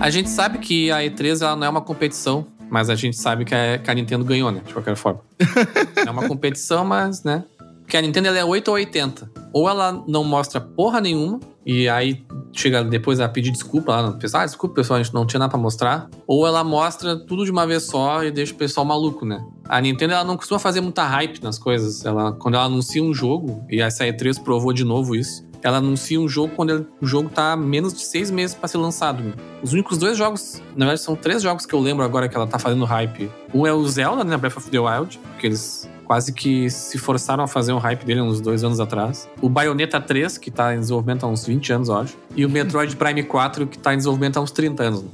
A 0.00 0.10
gente 0.10 0.30
sabe 0.30 0.58
que 0.58 0.92
a 0.92 0.98
E3 0.98 1.42
ela 1.42 1.56
não 1.56 1.66
é 1.66 1.68
uma 1.68 1.80
competição, 1.80 2.46
mas 2.70 2.88
a 2.88 2.94
gente 2.94 3.16
sabe 3.16 3.44
que 3.44 3.54
a, 3.54 3.78
que 3.78 3.90
a 3.90 3.94
Nintendo 3.94 4.24
ganhou, 4.24 4.52
né? 4.52 4.60
De 4.64 4.72
qualquer 4.72 4.94
forma. 4.94 5.20
é 6.06 6.08
uma 6.10 6.26
competição, 6.28 6.84
mas, 6.84 7.24
né? 7.24 7.44
Porque 7.80 7.96
a 7.96 8.00
Nintendo 8.00 8.28
ela 8.28 8.38
é 8.38 8.44
8 8.44 8.68
ou 8.68 8.74
80. 8.74 9.30
Ou 9.52 9.68
ela 9.68 10.04
não 10.06 10.22
mostra 10.22 10.60
porra 10.60 11.00
nenhuma, 11.00 11.40
e 11.66 11.88
aí 11.88 12.24
chega 12.52 12.84
depois 12.84 13.18
a 13.18 13.28
pedir 13.28 13.50
desculpa 13.50 13.92
lá 13.92 14.10
no 14.10 14.18
pessoal. 14.18 14.42
Ah, 14.42 14.46
desculpa, 14.46 14.76
pessoal, 14.76 15.00
a 15.00 15.02
gente 15.02 15.12
não 15.12 15.26
tinha 15.26 15.40
nada 15.40 15.50
pra 15.50 15.58
mostrar. 15.58 16.08
Ou 16.26 16.46
ela 16.46 16.62
mostra 16.62 17.16
tudo 17.16 17.44
de 17.44 17.50
uma 17.50 17.66
vez 17.66 17.82
só 17.84 18.22
e 18.22 18.30
deixa 18.30 18.52
o 18.52 18.56
pessoal 18.56 18.86
maluco, 18.86 19.26
né? 19.26 19.44
A 19.68 19.80
Nintendo 19.80 20.14
ela 20.14 20.24
não 20.24 20.36
costuma 20.36 20.60
fazer 20.60 20.80
muita 20.80 21.02
hype 21.04 21.42
nas 21.42 21.58
coisas. 21.58 22.04
Ela, 22.04 22.32
quando 22.32 22.54
ela 22.54 22.64
anuncia 22.64 23.02
um 23.02 23.12
jogo, 23.12 23.64
e 23.68 23.80
essa 23.80 24.04
E3 24.04 24.40
provou 24.42 24.72
de 24.72 24.84
novo 24.84 25.16
isso, 25.16 25.47
ela 25.62 25.78
anuncia 25.78 26.20
um 26.20 26.28
jogo 26.28 26.52
quando 26.54 26.86
o 27.00 27.06
jogo 27.06 27.28
tá 27.28 27.56
menos 27.56 27.92
de 27.92 28.00
seis 28.00 28.30
meses 28.30 28.54
para 28.54 28.68
ser 28.68 28.78
lançado. 28.78 29.22
Os 29.62 29.72
únicos 29.72 29.98
dois 29.98 30.16
jogos, 30.16 30.62
na 30.76 30.86
verdade, 30.86 31.00
são 31.00 31.16
três 31.16 31.42
jogos 31.42 31.66
que 31.66 31.74
eu 31.74 31.80
lembro 31.80 32.04
agora 32.04 32.28
que 32.28 32.36
ela 32.36 32.46
tá 32.46 32.58
fazendo 32.58 32.84
hype. 32.84 33.30
Um 33.52 33.66
é 33.66 33.72
o 33.72 33.86
Zelda, 33.86 34.24
né? 34.24 34.36
Breath 34.36 34.56
of 34.56 34.70
the 34.70 34.78
Wild, 34.78 35.20
que 35.38 35.46
eles 35.46 35.88
quase 36.08 36.32
que 36.32 36.70
se 36.70 36.96
forçaram 36.96 37.44
a 37.44 37.46
fazer 37.46 37.72
um 37.74 37.78
hype 37.78 38.02
dele 38.04 38.22
uns 38.22 38.40
dois 38.40 38.64
anos 38.64 38.80
atrás. 38.80 39.28
O 39.42 39.48
Bayonetta 39.48 40.00
3, 40.00 40.38
que 40.38 40.50
tá 40.50 40.74
em 40.74 40.80
desenvolvimento 40.80 41.24
há 41.24 41.28
uns 41.28 41.44
20 41.44 41.72
anos, 41.74 41.88
eu 41.90 41.96
acho. 41.98 42.16
E 42.34 42.46
o 42.46 42.48
Metroid 42.48 42.96
Prime 42.96 43.22
4, 43.22 43.66
que 43.66 43.78
tá 43.78 43.92
em 43.92 43.98
desenvolvimento 43.98 44.38
há 44.38 44.40
uns 44.40 44.50
30 44.50 44.82
anos. 44.84 45.04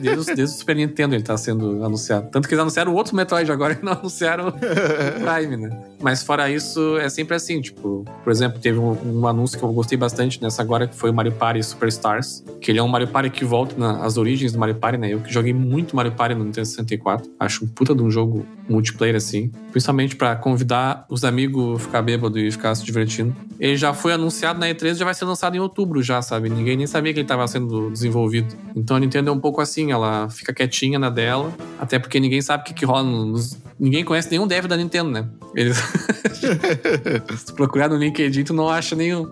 Desde, 0.00 0.34
desde 0.34 0.42
o 0.42 0.58
Super 0.58 0.76
Nintendo 0.76 1.14
ele 1.14 1.22
tá 1.22 1.36
sendo 1.36 1.84
anunciado. 1.84 2.28
Tanto 2.30 2.48
que 2.48 2.54
eles 2.54 2.62
anunciaram 2.62 2.94
outro 2.94 3.14
Metroid 3.16 3.50
agora 3.50 3.76
e 3.80 3.84
não 3.84 3.92
anunciaram 3.92 4.48
o 4.48 4.52
Prime, 4.52 5.56
né? 5.56 5.82
Mas 6.00 6.22
fora 6.22 6.48
isso, 6.50 6.96
é 6.98 7.08
sempre 7.08 7.34
assim, 7.34 7.60
tipo, 7.60 8.04
por 8.22 8.30
exemplo, 8.30 8.58
teve 8.60 8.78
um, 8.78 8.96
um, 9.04 9.26
anúncio 9.26 9.58
que 9.58 9.64
eu 9.64 9.72
gostei 9.72 9.98
bastante 9.98 10.40
nessa 10.40 10.62
agora, 10.62 10.86
que 10.86 10.94
foi 10.94 11.10
o 11.10 11.14
Mario 11.14 11.32
Party 11.32 11.62
Superstars, 11.62 12.44
que 12.60 12.70
ele 12.70 12.78
é 12.78 12.82
um 12.82 12.88
Mario 12.88 13.08
Party 13.08 13.30
que 13.30 13.44
volta 13.44 13.76
nas 13.76 14.16
origens 14.16 14.52
do 14.52 14.58
Mario 14.58 14.76
Party, 14.76 14.98
né? 14.98 15.12
Eu 15.12 15.20
que 15.20 15.32
joguei 15.32 15.52
muito 15.52 15.96
Mario 15.96 16.12
Party 16.12 16.34
no 16.34 16.44
Nintendo 16.44 16.66
64. 16.66 17.30
Acho 17.40 17.64
um 17.64 17.68
puta 17.68 17.94
de 17.94 18.02
um 18.02 18.10
jogo 18.10 18.46
multiplayer, 18.68 19.16
assim. 19.16 19.50
Principalmente 19.72 20.14
para 20.14 20.36
convidar 20.36 21.04
os 21.08 21.24
amigos 21.24 21.82
ficar 21.82 22.02
bêbado 22.02 22.38
e 22.38 22.50
ficar 22.50 22.74
se 22.74 22.84
divertindo. 22.84 23.34
Ele 23.58 23.76
já 23.76 23.92
foi 23.92 24.12
anunciado 24.12 24.58
na 24.60 24.66
E3 24.68 24.94
já 24.94 25.04
vai 25.04 25.14
ser 25.14 25.24
lançado 25.24 25.56
em 25.56 25.60
outubro 25.60 26.02
já, 26.02 26.22
sabe? 26.22 26.48
Ninguém 26.48 26.76
nem 26.76 26.86
sabia 26.86 27.12
que 27.12 27.18
ele 27.18 27.24
estava 27.24 27.46
sendo 27.48 27.90
desenvolvido. 27.90 28.54
Então 28.76 28.96
a 28.96 29.00
Nintendo 29.00 29.30
é 29.30 29.32
um 29.32 29.37
pouco 29.38 29.60
assim, 29.60 29.92
ela 29.92 30.28
fica 30.30 30.52
quietinha 30.52 30.98
na 30.98 31.10
dela, 31.10 31.52
até 31.78 31.98
porque 31.98 32.18
ninguém 32.20 32.40
sabe 32.42 32.62
o 32.62 32.66
que, 32.66 32.74
que 32.74 32.84
rola 32.84 33.02
nos... 33.02 33.58
Ninguém 33.78 34.04
conhece 34.04 34.28
nenhum 34.30 34.46
dev 34.46 34.66
da 34.66 34.76
Nintendo, 34.76 35.10
né? 35.10 35.28
Eles... 35.54 35.76
Se 37.36 37.46
tu 37.46 37.54
procurar 37.54 37.88
no 37.88 37.96
LinkedIn, 37.96 38.44
tu 38.44 38.54
não 38.54 38.68
acha 38.68 38.94
nenhum. 38.94 39.30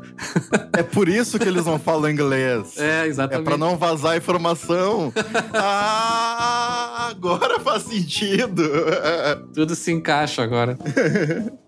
é 0.72 0.82
por 0.82 1.08
isso 1.08 1.38
que 1.38 1.48
eles 1.48 1.64
não 1.64 1.78
falam 1.78 2.10
inglês. 2.10 2.76
É, 2.78 3.06
exatamente. 3.06 3.42
É 3.42 3.44
pra 3.44 3.56
não 3.56 3.76
vazar 3.76 4.16
informação. 4.16 5.12
ah, 5.54 7.08
agora 7.10 7.60
faz 7.60 7.84
sentido. 7.84 8.62
Tudo 9.54 9.74
se 9.74 9.92
encaixa 9.92 10.42
agora. 10.42 10.78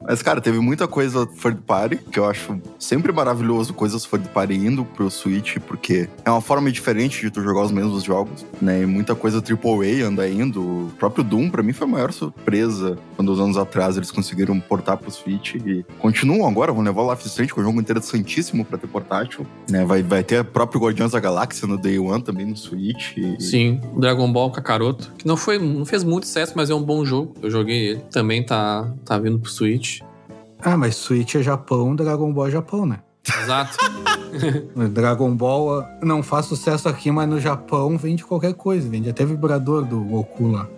Mas, 0.00 0.22
cara, 0.22 0.40
teve 0.40 0.58
muita 0.58 0.88
coisa 0.88 1.26
third 1.26 1.60
party, 1.66 1.96
que 1.96 2.18
eu 2.18 2.28
acho 2.28 2.60
sempre 2.78 3.12
maravilhoso 3.12 3.74
coisas 3.74 4.04
third 4.04 4.28
party 4.30 4.54
indo 4.54 4.84
pro 4.84 5.10
Switch, 5.10 5.58
porque 5.66 6.08
é 6.24 6.30
uma 6.30 6.40
forma 6.40 6.70
diferente 6.70 7.20
de 7.20 7.30
tu 7.30 7.42
jogar 7.42 7.62
os 7.62 7.70
mesmos 7.70 8.04
jogos, 8.04 8.27
né? 8.60 8.82
E 8.82 8.86
muita 8.86 9.14
coisa 9.14 9.38
AAA 9.38 10.06
anda 10.06 10.28
indo. 10.28 10.60
O 10.60 10.92
próprio 10.98 11.24
Doom, 11.24 11.50
pra 11.50 11.62
mim, 11.62 11.72
foi 11.72 11.86
a 11.86 11.90
maior 11.90 12.12
surpresa 12.12 12.98
quando, 13.16 13.32
uns 13.32 13.40
anos 13.40 13.56
atrás, 13.56 13.96
eles 13.96 14.10
conseguiram 14.10 14.58
portar 14.60 14.96
pro 14.96 15.10
Switch 15.10 15.54
e 15.54 15.84
continuam 15.98 16.48
agora, 16.48 16.72
vão 16.72 16.82
levar 16.82 17.02
o 17.02 17.10
Life 17.10 17.26
Strange, 17.26 17.52
que 17.52 17.58
é 17.58 17.62
um 17.62 17.66
jogo 17.66 17.80
interessantíssimo 17.80 18.64
pra 18.64 18.78
ter 18.78 18.86
portátil, 18.86 19.46
né? 19.68 19.84
Vai, 19.84 20.02
vai 20.02 20.22
ter 20.22 20.40
o 20.40 20.44
próprio 20.44 20.80
Guardiões 20.80 21.12
da 21.12 21.20
Galáxia 21.20 21.66
no 21.66 21.76
Day 21.76 21.98
One 21.98 22.22
também 22.22 22.46
no 22.46 22.56
Switch. 22.56 23.16
E... 23.16 23.40
Sim, 23.40 23.80
Dragon 23.96 24.30
Ball 24.32 24.50
Kakaroto, 24.50 25.12
que 25.16 25.26
não 25.26 25.36
foi, 25.36 25.58
não 25.58 25.84
fez 25.84 26.04
muito 26.04 26.26
sucesso, 26.26 26.52
mas 26.56 26.70
é 26.70 26.74
um 26.74 26.82
bom 26.82 27.04
jogo. 27.04 27.34
Eu 27.42 27.50
joguei 27.50 27.88
ele. 27.88 28.00
Também 28.10 28.44
tá, 28.44 28.92
tá 29.04 29.18
vindo 29.18 29.38
pro 29.38 29.50
Switch. 29.50 30.00
Ah, 30.60 30.76
mas 30.76 30.96
Switch 30.96 31.34
é 31.36 31.42
Japão, 31.42 31.94
Dragon 31.94 32.32
Ball 32.32 32.48
é 32.48 32.50
Japão, 32.50 32.84
né? 32.84 33.00
Exato. 33.42 33.76
Dragon 34.90 35.34
Ball 35.34 35.84
não 36.02 36.22
faz 36.22 36.46
sucesso 36.46 36.88
aqui, 36.88 37.10
mas 37.10 37.28
no 37.28 37.40
Japão 37.40 37.96
vende 37.96 38.24
qualquer 38.24 38.54
coisa. 38.54 38.88
Vende 38.88 39.08
até 39.08 39.24
vibrador 39.24 39.84
do 39.84 40.00
Goku 40.00 40.48
lá. 40.48 40.68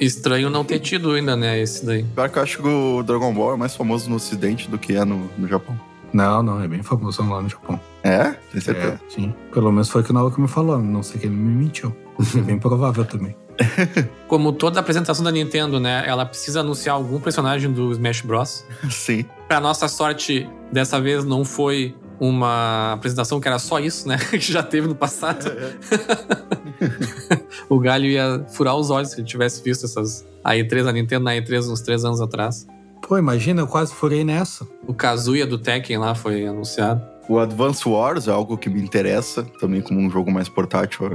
Estranho 0.00 0.50
não 0.50 0.64
ter 0.64 0.80
tido 0.80 1.12
ainda, 1.12 1.36
né, 1.36 1.60
esse 1.60 1.86
daí. 1.86 2.02
Pior 2.02 2.28
que 2.28 2.38
eu 2.38 2.42
acho 2.42 2.62
que 2.62 2.68
o 2.68 3.02
Dragon 3.02 3.32
Ball 3.32 3.54
é 3.54 3.56
mais 3.56 3.76
famoso 3.76 4.10
no 4.10 4.16
ocidente 4.16 4.68
do 4.68 4.78
que 4.78 4.94
é 4.94 5.04
no, 5.04 5.30
no 5.38 5.46
Japão. 5.46 5.78
Não, 6.12 6.42
não, 6.42 6.62
é 6.62 6.68
bem 6.68 6.82
famoso 6.82 7.28
lá 7.28 7.42
no 7.42 7.48
Japão. 7.48 7.80
É? 8.02 8.34
Tem 8.52 8.60
certeza? 8.60 9.00
É, 9.04 9.10
sim. 9.10 9.34
Pelo 9.52 9.72
menos 9.72 9.88
foi 9.88 10.02
o 10.02 10.04
que 10.04 10.10
o 10.10 10.14
Naoki 10.14 10.40
me 10.40 10.48
falou. 10.48 10.78
Não 10.78 11.02
sei 11.02 11.20
que 11.20 11.26
ele 11.26 11.34
me 11.34 11.64
mentiu. 11.64 11.94
é 12.36 12.40
bem 12.40 12.58
provável 12.58 13.04
também. 13.04 13.34
Como 14.28 14.52
toda 14.52 14.80
apresentação 14.80 15.24
da 15.24 15.30
Nintendo, 15.30 15.78
né? 15.78 16.04
Ela 16.06 16.24
precisa 16.26 16.60
anunciar 16.60 16.96
algum 16.96 17.20
personagem 17.20 17.72
do 17.72 17.92
Smash 17.92 18.22
Bros. 18.22 18.64
Sim. 18.90 19.24
Pra 19.48 19.60
nossa 19.60 19.88
sorte, 19.88 20.48
dessa 20.72 21.00
vez 21.00 21.24
não 21.24 21.44
foi 21.44 21.94
uma 22.18 22.92
apresentação 22.92 23.40
que 23.40 23.48
era 23.48 23.58
só 23.58 23.78
isso, 23.78 24.08
né? 24.08 24.18
Que 24.30 24.38
já 24.40 24.62
teve 24.62 24.86
no 24.86 24.94
passado. 24.94 25.44
o 27.68 27.78
Galho 27.78 28.06
ia 28.06 28.44
furar 28.52 28.76
os 28.76 28.90
olhos 28.90 29.10
se 29.10 29.20
ele 29.20 29.26
tivesse 29.26 29.62
visto 29.62 29.84
essas 29.84 30.26
a 30.42 30.52
E3, 30.54 30.88
a 30.88 30.92
Nintendo 30.92 31.24
na 31.24 31.32
E3 31.32 31.70
uns 31.70 31.80
três 31.80 32.04
anos 32.04 32.20
atrás. 32.20 32.66
Pô, 33.06 33.18
imagina, 33.18 33.60
eu 33.60 33.66
quase 33.66 33.94
furei 33.94 34.24
nessa. 34.24 34.66
O 34.86 34.94
Kazuya 34.94 35.46
do 35.46 35.58
Tekken 35.58 35.98
lá 35.98 36.14
foi 36.14 36.46
anunciado. 36.46 37.13
O 37.28 37.38
Advance 37.38 37.88
Wars 37.88 38.28
é 38.28 38.30
algo 38.30 38.58
que 38.58 38.68
me 38.68 38.82
interessa, 38.82 39.42
também 39.58 39.80
como 39.80 39.98
um 39.98 40.10
jogo 40.10 40.30
mais 40.30 40.48
portátil. 40.48 41.06
É 41.06 41.10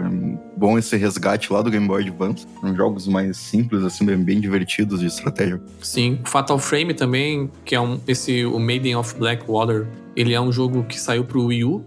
bom 0.57 0.77
esse 0.77 0.97
resgate 0.97 1.53
lá 1.53 1.61
do 1.61 1.69
Game 1.69 1.87
Boy 1.87 2.01
Advance. 2.01 2.47
São 2.59 2.75
jogos 2.75 3.07
mais 3.07 3.37
simples, 3.37 3.83
assim, 3.83 4.05
bem, 4.05 4.39
divertidos 4.39 5.01
de 5.01 5.05
estratégia. 5.05 5.61
Sim, 5.81 6.19
Fatal 6.23 6.57
Frame 6.57 6.93
também, 6.95 7.49
que 7.63 7.75
é 7.75 7.81
um, 7.81 7.99
esse, 8.07 8.43
o 8.45 8.57
Maiden 8.57 8.95
of 8.95 9.15
Blackwater, 9.15 9.87
ele 10.15 10.33
é 10.33 10.41
um 10.41 10.51
jogo 10.51 10.83
que 10.83 10.99
saiu 10.99 11.23
pro 11.23 11.45
Wii 11.45 11.63
U. 11.63 11.85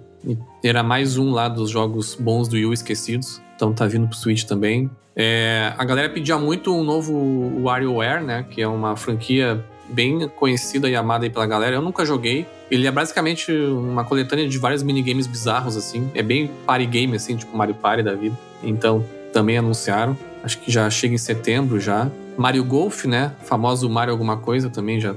Era 0.62 0.84
mais 0.84 1.18
um 1.18 1.32
lá 1.32 1.48
dos 1.48 1.70
jogos 1.70 2.14
bons 2.14 2.46
do 2.46 2.54
Wii 2.54 2.66
U 2.66 2.72
esquecidos. 2.72 3.42
Então 3.56 3.72
tá 3.72 3.86
vindo 3.86 4.06
pro 4.06 4.16
Switch 4.16 4.44
também. 4.44 4.88
É, 5.14 5.74
a 5.76 5.84
galera 5.84 6.08
pedia 6.08 6.38
muito 6.38 6.74
um 6.74 6.82
novo 6.82 7.60
WarioWare, 7.62 8.24
né? 8.24 8.46
Que 8.48 8.62
é 8.62 8.68
uma 8.68 8.96
franquia 8.96 9.64
bem 9.88 10.28
conhecido 10.28 10.88
e 10.88 10.96
amado 10.96 11.24
aí 11.24 11.30
pela 11.30 11.46
galera. 11.46 11.76
Eu 11.76 11.82
nunca 11.82 12.04
joguei. 12.04 12.46
Ele 12.70 12.86
é 12.86 12.90
basicamente 12.90 13.52
uma 13.52 14.04
coletânea 14.04 14.48
de 14.48 14.58
vários 14.58 14.82
minigames 14.82 15.26
bizarros, 15.26 15.76
assim. 15.76 16.10
É 16.14 16.22
bem 16.22 16.50
party 16.66 16.86
game, 16.86 17.16
assim, 17.16 17.36
tipo 17.36 17.56
Mario 17.56 17.74
Party 17.74 18.02
da 18.02 18.14
vida. 18.14 18.38
Então, 18.62 19.04
também 19.32 19.58
anunciaram. 19.58 20.16
Acho 20.42 20.58
que 20.58 20.70
já 20.70 20.88
chega 20.90 21.14
em 21.14 21.18
setembro 21.18 21.78
já. 21.78 22.10
Mario 22.36 22.64
Golf, 22.64 23.04
né? 23.04 23.32
Famoso 23.44 23.88
Mario 23.88 24.12
alguma 24.12 24.36
coisa 24.36 24.70
também 24.70 25.00
já. 25.00 25.14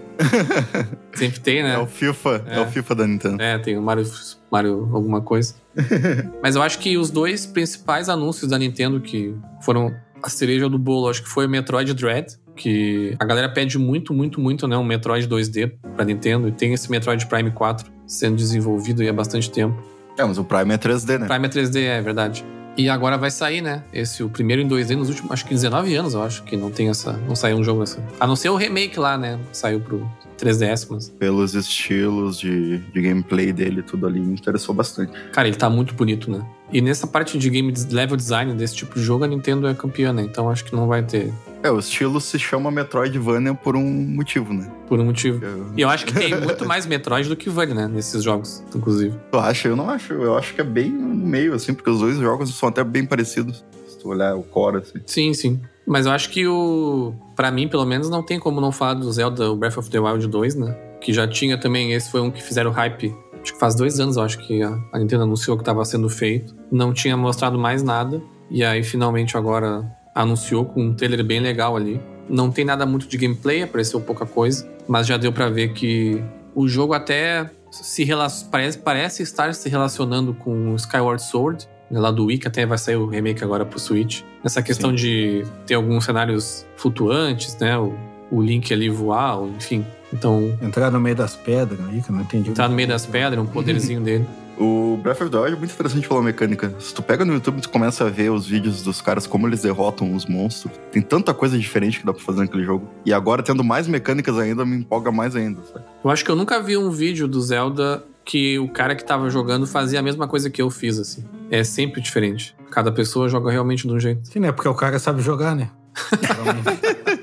Sempre 1.16 1.40
tem, 1.40 1.64
né? 1.64 1.76
É 1.76 1.78
o 1.78 1.88
FIFA, 1.88 2.44
é. 2.48 2.58
É. 2.58 2.60
o 2.62 2.68
FIFA 2.68 2.96
da 2.96 3.08
Nintendo. 3.08 3.42
É, 3.42 3.58
tem 3.58 3.78
o 3.78 3.82
Mario, 3.82 4.06
Mario 4.52 4.90
alguma 4.94 5.22
coisa. 5.22 5.56
Mas 6.44 6.56
eu 6.56 6.62
acho 6.62 6.80
que 6.80 6.98
os 6.98 7.10
dois 7.10 7.46
principais 7.46 8.10
anúncios 8.10 8.52
da 8.52 8.58
Nintendo 8.58 9.00
que 9.00 9.34
foram 9.62 9.94
a 10.22 10.30
cereja 10.30 10.68
do 10.68 10.78
bolo, 10.78 11.10
acho 11.10 11.24
que 11.24 11.30
foi 11.30 11.46
o 11.46 11.50
Metroid 11.50 11.94
Dread, 11.94 12.38
que 12.56 13.16
a 13.20 13.26
galera 13.26 13.50
pede 13.50 13.78
muito, 13.78 14.14
muito, 14.14 14.40
muito, 14.40 14.68
né? 14.68 14.78
Um 14.78 14.84
Metroid 14.84 15.28
2D 15.28 15.72
pra 15.96 16.06
Nintendo. 16.06 16.48
E 16.48 16.52
tem 16.52 16.74
esse 16.74 16.90
Metroid 16.90 17.26
Prime 17.28 17.52
4 17.52 17.92
sendo 18.08 18.36
desenvolvido 18.36 19.02
aí 19.02 19.10
há 19.10 19.14
bastante 19.14 19.52
tempo. 19.52 19.82
É, 20.18 20.24
mas 20.24 20.38
o 20.38 20.44
Prime 20.44 20.74
é 20.74 20.78
3D, 20.78 21.20
né? 21.20 21.28
Prime 21.28 21.46
é 21.46 21.50
3D, 21.50 21.82
é 21.82 22.02
verdade. 22.02 22.46
E 22.78 22.90
agora 22.90 23.18
vai 23.18 23.32
sair, 23.32 23.62
né? 23.62 23.84
Esse, 23.94 24.22
o 24.22 24.30
primeiro 24.30 24.62
em 24.62 24.68
2D 24.68 24.98
nos 24.98 25.08
últimos, 25.08 25.32
acho 25.32 25.46
que 25.46 25.54
19 25.54 25.96
anos, 25.96 26.14
eu 26.14 26.22
acho, 26.22 26.44
que 26.44 26.58
não 26.58 26.70
tem 26.70 26.90
essa. 26.90 27.14
Não 27.14 27.36
saiu 27.36 27.58
um 27.58 27.64
jogo 27.64 27.82
assim. 27.82 28.02
A 28.20 28.28
não 28.28 28.36
ser 28.36 28.50
o 28.50 28.56
remake 28.56 29.00
lá, 29.00 29.18
né? 29.18 29.40
Saiu 29.54 29.80
pro 29.80 30.06
3DS, 30.38 30.88
mas. 30.90 31.10
Pelos 31.10 31.56
estilos 31.56 32.38
de, 32.38 32.80
de 32.80 33.02
gameplay 33.02 33.54
dele, 33.54 33.82
tudo 33.82 34.06
ali 34.06 34.20
me 34.20 34.34
interessou 34.34 34.76
bastante. 34.76 35.14
Cara, 35.32 35.48
ele 35.48 35.56
tá 35.56 35.70
muito 35.70 35.94
bonito, 35.94 36.30
né? 36.30 36.46
E 36.72 36.82
nessa 36.82 37.06
parte 37.08 37.38
de 37.38 37.50
game 37.50 37.74
level 37.92 38.18
design 38.18 38.54
desse 38.56 38.76
tipo 38.76 38.96
de 38.96 39.02
jogo, 39.04 39.24
a 39.24 39.28
Nintendo 39.28 39.68
é 39.68 39.74
campeã, 39.74 40.12
né? 40.12 40.24
Então 40.24 40.50
acho 40.50 40.66
que 40.66 40.76
não 40.76 40.88
vai 40.88 41.04
ter. 41.04 41.32
É, 41.64 41.72
o 41.72 41.80
estilo 41.80 42.20
se 42.22 42.38
chama 42.38 42.70
Metroidvania 42.70 43.54
por 43.54 43.76
um 43.76 43.84
motivo, 43.84 44.54
né? 44.54 44.70
Por 44.88 45.00
um 45.00 45.06
motivo. 45.06 45.44
Eu- 45.44 45.66
E 45.78 45.82
eu 45.82 45.90
acho 45.90 46.06
que 46.06 46.14
tem 46.14 46.40
muito 46.40 46.66
mais 46.68 46.86
Metroid 46.86 47.28
do 47.30 47.36
que 47.36 47.50
Vania, 47.50 47.74
né? 47.76 47.88
Nesses 47.88 48.24
jogos, 48.24 48.64
inclusive. 48.76 49.16
Tu 49.32 49.38
acha? 49.38 49.68
Eu 49.68 49.76
não 49.76 49.90
acho. 49.90 50.14
Eu 50.14 50.38
acho 50.38 50.54
que 50.54 50.62
é 50.62 50.64
bem 50.64 50.90
no 50.92 51.08
meio, 51.28 51.54
assim, 51.54 51.74
porque 51.74 51.90
os 51.90 52.00
dois 52.00 52.18
jogos 52.18 52.54
são 52.56 52.70
até 52.70 52.84
bem 52.84 53.06
parecidos. 53.06 53.64
Se 53.88 53.98
tu 54.00 54.10
olhar 54.10 54.36
o 54.36 54.44
core, 54.44 54.78
assim. 54.78 55.00
Sim, 55.06 55.34
sim. 55.34 55.60
Mas 55.88 56.06
eu 56.08 56.12
acho 56.12 56.30
que 56.30 56.48
o. 56.48 57.14
Pra 57.36 57.52
mim, 57.52 57.68
pelo 57.68 57.86
menos, 57.86 58.10
não 58.10 58.24
tem 58.24 58.40
como 58.40 58.60
não 58.60 58.72
falar 58.72 58.96
do 58.96 59.12
Zelda 59.12 59.52
o 59.52 59.56
Breath 59.56 59.78
of 59.78 59.90
the 59.90 60.00
Wild 60.00 60.28
2, 60.28 60.56
né? 60.56 60.76
Que 61.02 61.14
já 61.14 61.28
tinha 61.28 61.60
também. 61.60 61.94
Esse 61.94 62.10
foi 62.12 62.22
um 62.22 62.32
que 62.32 62.42
fizeram 62.42 62.72
hype. 62.72 63.16
Acho 63.46 63.54
que 63.54 63.60
faz 63.60 63.76
dois 63.76 64.00
anos, 64.00 64.18
eu 64.18 64.24
acho 64.24 64.40
que 64.40 64.64
a, 64.64 64.76
Nintendo 64.96 65.22
anunciou 65.22 65.56
que 65.56 65.62
estava 65.62 65.86
sendo 65.86 66.10
feito. 66.10 66.56
Não 66.72 66.92
tinha 66.92 67.16
mostrado 67.16 67.60
mais 67.60 67.84
nada. 67.84 68.20
E 68.50 68.64
aí, 68.64 68.84
finalmente, 68.84 69.38
agora 69.38 69.86
anunciou 70.16 70.66
com 70.66 70.88
um 70.88 70.96
trailer 70.96 71.24
bem 71.24 71.40
legal 71.40 71.78
ali. 71.78 72.02
Não 72.28 72.50
tem 72.50 72.66
nada 72.66 72.88
muito 72.88 73.08
de 73.08 73.16
gameplay, 73.20 73.62
apareceu 73.62 74.02
pouca 74.02 74.26
coisa. 74.26 74.68
Mas 74.88 75.06
já 75.06 75.16
deu 75.16 75.32
pra 75.32 75.48
ver 75.48 75.74
que 75.74 76.24
o 76.56 76.68
jogo 76.68 76.96
até 76.96 77.52
se 77.70 78.04
parece, 78.50 78.80
parece 78.80 79.22
estar 79.22 79.54
se 79.54 79.70
relacionando 79.70 80.34
com 80.34 80.74
Skyward 80.74 81.22
Sword, 81.22 81.68
né, 81.92 82.00
lá 82.00 82.10
do 82.10 82.26
Wii, 82.26 82.40
que 82.40 82.48
até 82.48 82.66
vai 82.66 82.80
sair 82.80 82.96
o 82.96 83.06
remake 83.06 83.44
agora 83.44 83.64
pro 83.64 83.78
Switch. 83.78 84.24
Nessa 84.44 84.64
questão 84.64 84.90
Sim. 84.90 84.96
de 84.96 85.46
ter 85.68 85.76
alguns 85.76 86.04
cenários 86.04 86.66
flutuantes, 86.78 87.56
né? 87.60 87.78
O, 87.78 87.94
o 88.32 88.42
Link 88.42 88.74
ali 88.74 88.90
voar, 88.90 89.44
enfim. 89.56 89.86
Então, 90.14 90.58
Entrar 90.62 90.92
no 90.92 91.00
meio 91.00 91.16
das 91.16 91.36
pedras 91.36 91.80
aí, 91.90 92.02
que 92.02 92.10
eu 92.10 92.16
não 92.16 92.22
entendi. 92.22 92.52
tá 92.52 92.68
no 92.68 92.76
meio 92.76 92.88
das 92.88 93.06
pedras, 93.06 93.42
um 93.44 93.46
poderzinho 93.48 94.00
dele. 94.02 94.26
O 94.58 94.98
Breath 95.04 95.20
of 95.20 95.30
the 95.30 95.38
Wild 95.38 95.56
é 95.58 95.60
muito 95.60 95.74
interessante 95.74 96.08
pela 96.08 96.22
mecânica. 96.24 96.74
Se 96.80 96.94
tu 96.94 97.04
pega 97.04 97.26
no 97.26 97.34
YouTube, 97.34 97.60
tu 97.60 97.68
começa 97.70 98.06
a 98.06 98.10
ver 98.10 98.32
os 98.32 98.48
vídeos 98.48 98.84
dos 98.84 99.02
caras, 99.02 99.28
como 99.28 99.46
eles 99.48 99.62
derrotam 99.64 100.16
os 100.16 100.26
monstros. 100.26 100.74
Tem 100.94 101.02
tanta 101.02 101.34
coisa 101.34 101.60
diferente 101.60 102.00
que 102.00 102.06
dá 102.06 102.14
pra 102.14 102.24
fazer 102.24 102.40
naquele 102.40 102.64
jogo. 102.64 102.88
E 103.06 103.12
agora, 103.12 103.44
tendo 103.44 103.66
mais 103.66 103.86
mecânicas 103.86 104.38
ainda, 104.38 104.64
me 104.66 104.78
empolga 104.78 105.12
mais 105.12 105.36
ainda. 105.36 105.62
sabe? 105.74 105.84
Eu 106.02 106.10
acho 106.10 106.24
que 106.24 106.32
eu 106.32 106.38
nunca 106.38 106.62
vi 106.62 106.78
um 106.78 106.90
vídeo 106.90 107.28
do 107.28 107.42
Zelda 107.42 108.02
que 108.24 108.58
o 108.58 108.70
cara 108.70 108.96
que 108.96 109.04
tava 109.04 109.30
jogando 109.30 109.68
fazia 109.68 110.00
a 110.00 110.02
mesma 110.02 110.26
coisa 110.26 110.50
que 110.50 110.62
eu 110.62 110.70
fiz, 110.70 110.98
assim. 111.00 111.26
É 111.52 111.62
sempre 111.66 112.00
diferente. 112.00 112.56
Cada 112.72 112.94
pessoa 112.94 113.28
joga 113.28 113.52
realmente 113.52 113.86
de 113.86 113.94
um 113.94 114.00
jeito. 114.00 114.26
Sim, 114.26 114.40
né? 114.40 114.54
Porque 114.54 114.70
o 114.70 114.74
cara 114.74 114.98
sabe 115.00 115.22
jogar, 115.22 115.54
né? 115.54 115.70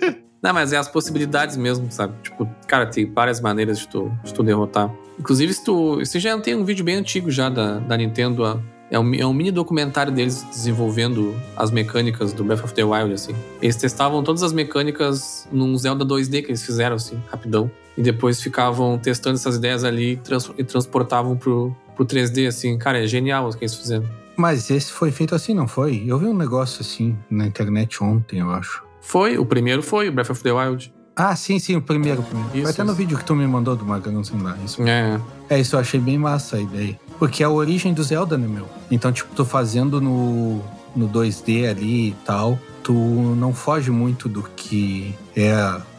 Não, 0.42 0.52
mas 0.52 0.72
é 0.72 0.76
as 0.76 0.88
possibilidades 0.88 1.56
mesmo, 1.56 1.86
sabe? 1.90 2.14
Tipo, 2.22 2.48
cara, 2.66 2.84
tem 2.86 3.10
várias 3.10 3.40
maneiras 3.40 3.78
de 3.78 3.86
tu, 3.88 4.10
de 4.24 4.34
tu 4.34 4.42
derrotar. 4.42 4.92
Inclusive, 5.18 5.52
se 5.54 5.64
tu. 5.64 6.00
Isso 6.00 6.18
já 6.18 6.36
tem 6.40 6.54
um 6.56 6.64
vídeo 6.64 6.84
bem 6.84 6.96
antigo 6.96 7.30
já 7.30 7.48
da, 7.48 7.78
da 7.78 7.96
Nintendo. 7.96 8.60
É 8.90 8.98
um, 8.98 9.14
é 9.14 9.24
um 9.24 9.32
mini 9.32 9.50
documentário 9.50 10.12
deles 10.12 10.44
desenvolvendo 10.50 11.34
as 11.56 11.70
mecânicas 11.70 12.32
do 12.32 12.44
Breath 12.44 12.64
of 12.64 12.74
the 12.74 12.84
Wild, 12.84 13.14
assim. 13.14 13.34
Eles 13.62 13.76
testavam 13.76 14.22
todas 14.22 14.42
as 14.42 14.52
mecânicas 14.52 15.48
num 15.50 15.74
Zelda 15.78 16.04
2D 16.04 16.42
que 16.42 16.48
eles 16.48 16.62
fizeram, 16.66 16.96
assim, 16.96 17.18
rapidão. 17.30 17.70
E 17.96 18.02
depois 18.02 18.42
ficavam 18.42 18.98
testando 18.98 19.36
essas 19.36 19.56
ideias 19.56 19.84
ali 19.84 20.12
e, 20.12 20.16
trans- 20.16 20.50
e 20.58 20.64
transportavam 20.64 21.36
pro, 21.36 21.74
pro 21.94 22.04
3D, 22.04 22.48
assim. 22.48 22.76
Cara, 22.76 23.02
é 23.02 23.06
genial 23.06 23.48
o 23.48 23.52
que 23.56 23.64
eles 23.64 23.74
fizeram. 23.74 24.04
Mas 24.36 24.70
esse 24.70 24.90
foi 24.92 25.10
feito 25.10 25.34
assim, 25.34 25.54
não 25.54 25.68
foi? 25.68 26.02
Eu 26.06 26.18
vi 26.18 26.26
um 26.26 26.36
negócio 26.36 26.80
assim 26.82 27.16
na 27.30 27.46
internet 27.46 28.02
ontem, 28.02 28.40
eu 28.40 28.50
acho. 28.50 28.82
Foi, 29.02 29.36
o 29.36 29.44
primeiro 29.44 29.82
foi 29.82 30.08
o 30.08 30.12
Breath 30.12 30.30
of 30.30 30.42
the 30.42 30.52
Wild. 30.52 30.92
Ah, 31.14 31.36
sim, 31.36 31.58
sim, 31.58 31.76
o 31.76 31.82
primeiro. 31.82 32.20
o 32.20 32.24
primeiro. 32.24 32.50
Isso, 32.54 32.62
foi 32.62 32.70
até 32.70 32.82
no 32.84 32.90
isso. 32.92 32.96
vídeo 32.98 33.18
que 33.18 33.24
tu 33.24 33.34
me 33.34 33.46
mandou 33.46 33.76
do 33.76 33.84
Magrão 33.84 34.22
lá. 34.40 34.56
Isso. 34.64 34.82
É. 34.82 35.20
É, 35.50 35.60
isso 35.60 35.76
eu 35.76 35.80
achei 35.80 36.00
bem 36.00 36.16
massa 36.16 36.56
a 36.56 36.60
ideia. 36.60 36.98
Porque 37.18 37.42
é 37.42 37.46
a 37.46 37.50
origem 37.50 37.92
do 37.92 38.02
Zelda, 38.02 38.38
né, 38.38 38.46
meu? 38.48 38.66
Então, 38.90 39.12
tipo, 39.12 39.34
tu 39.34 39.44
fazendo 39.44 40.00
no, 40.00 40.62
no 40.96 41.06
2D 41.08 41.68
ali 41.68 42.08
e 42.08 42.16
tal, 42.24 42.58
tu 42.82 42.94
não 42.94 43.52
foge 43.52 43.90
muito 43.90 44.26
do 44.28 44.42
que 44.56 45.14
é 45.36 45.54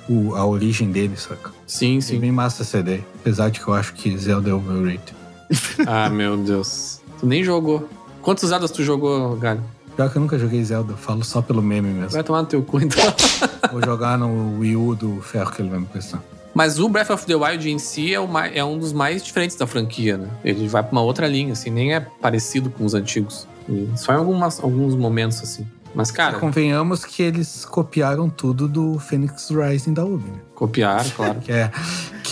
o- 0.09 0.33
a 0.35 0.45
origem 0.45 0.91
dele, 0.91 1.15
saca? 1.15 1.51
Sim, 1.67 1.99
É 1.99 2.01
sim. 2.01 2.19
bem 2.19 2.31
massa 2.31 2.63
essa 2.63 2.79
ideia. 2.79 3.05
Apesar 3.21 3.49
de 3.49 3.59
que 3.59 3.67
eu 3.67 3.73
acho 3.75 3.93
que 3.93 4.17
Zelda 4.17 4.49
é 4.49 4.53
overrated. 4.53 5.13
Ah, 5.85 6.09
meu 6.09 6.35
Deus. 6.37 7.01
Tu 7.19 7.27
nem 7.27 7.43
jogou. 7.43 7.87
Quantos 8.21 8.49
Zeldas 8.49 8.71
tu 8.71 8.81
jogou, 8.83 9.35
Galho? 9.35 9.61
Pior 9.95 10.09
que 10.09 10.17
eu 10.17 10.21
nunca 10.21 10.39
joguei 10.39 10.63
Zelda, 10.63 10.93
eu 10.93 10.97
falo 10.97 11.23
só 11.23 11.41
pelo 11.41 11.61
meme 11.61 11.89
mesmo. 11.89 12.09
Vai 12.09 12.23
tomar 12.23 12.41
no 12.41 12.47
teu 12.47 12.63
cu, 12.63 12.79
então. 12.81 13.03
Vou 13.71 13.83
jogar 13.83 14.17
no 14.17 14.59
Wii 14.59 14.75
U 14.75 14.95
do 14.95 15.21
ferro 15.21 15.51
que 15.51 15.61
ele 15.61 15.69
vai 15.69 15.79
me 15.79 15.85
prestar. 15.85 16.21
Mas 16.53 16.79
o 16.79 16.87
Breath 16.87 17.09
of 17.09 17.25
the 17.25 17.35
Wild 17.35 17.69
em 17.69 17.79
si 17.79 18.13
é, 18.13 18.19
é 18.53 18.63
um 18.63 18.77
dos 18.77 18.93
mais 18.93 19.23
diferentes 19.23 19.55
da 19.55 19.65
franquia, 19.65 20.17
né? 20.17 20.29
Ele 20.43 20.67
vai 20.67 20.83
pra 20.83 20.91
uma 20.91 21.01
outra 21.01 21.27
linha, 21.27 21.53
assim, 21.53 21.69
nem 21.69 21.95
é 21.95 21.99
parecido 21.99 22.69
com 22.69 22.85
os 22.85 22.93
antigos. 22.93 23.47
Só 23.95 24.13
em 24.13 24.17
algumas, 24.17 24.63
alguns 24.63 24.95
momentos, 24.95 25.41
assim. 25.41 25.65
Mas, 25.95 26.11
cara, 26.11 26.39
Convenhamos 26.39 27.05
que 27.05 27.21
eles 27.21 27.65
copiaram 27.65 28.29
tudo 28.29 28.67
do 28.67 28.97
Phoenix 28.99 29.49
Rising 29.49 29.93
da 29.93 30.03
Ubi, 30.03 30.29
né? 30.29 30.39
copiaram, 30.55 31.09
claro. 31.11 31.39
Que 31.41 31.51
é, 31.51 31.71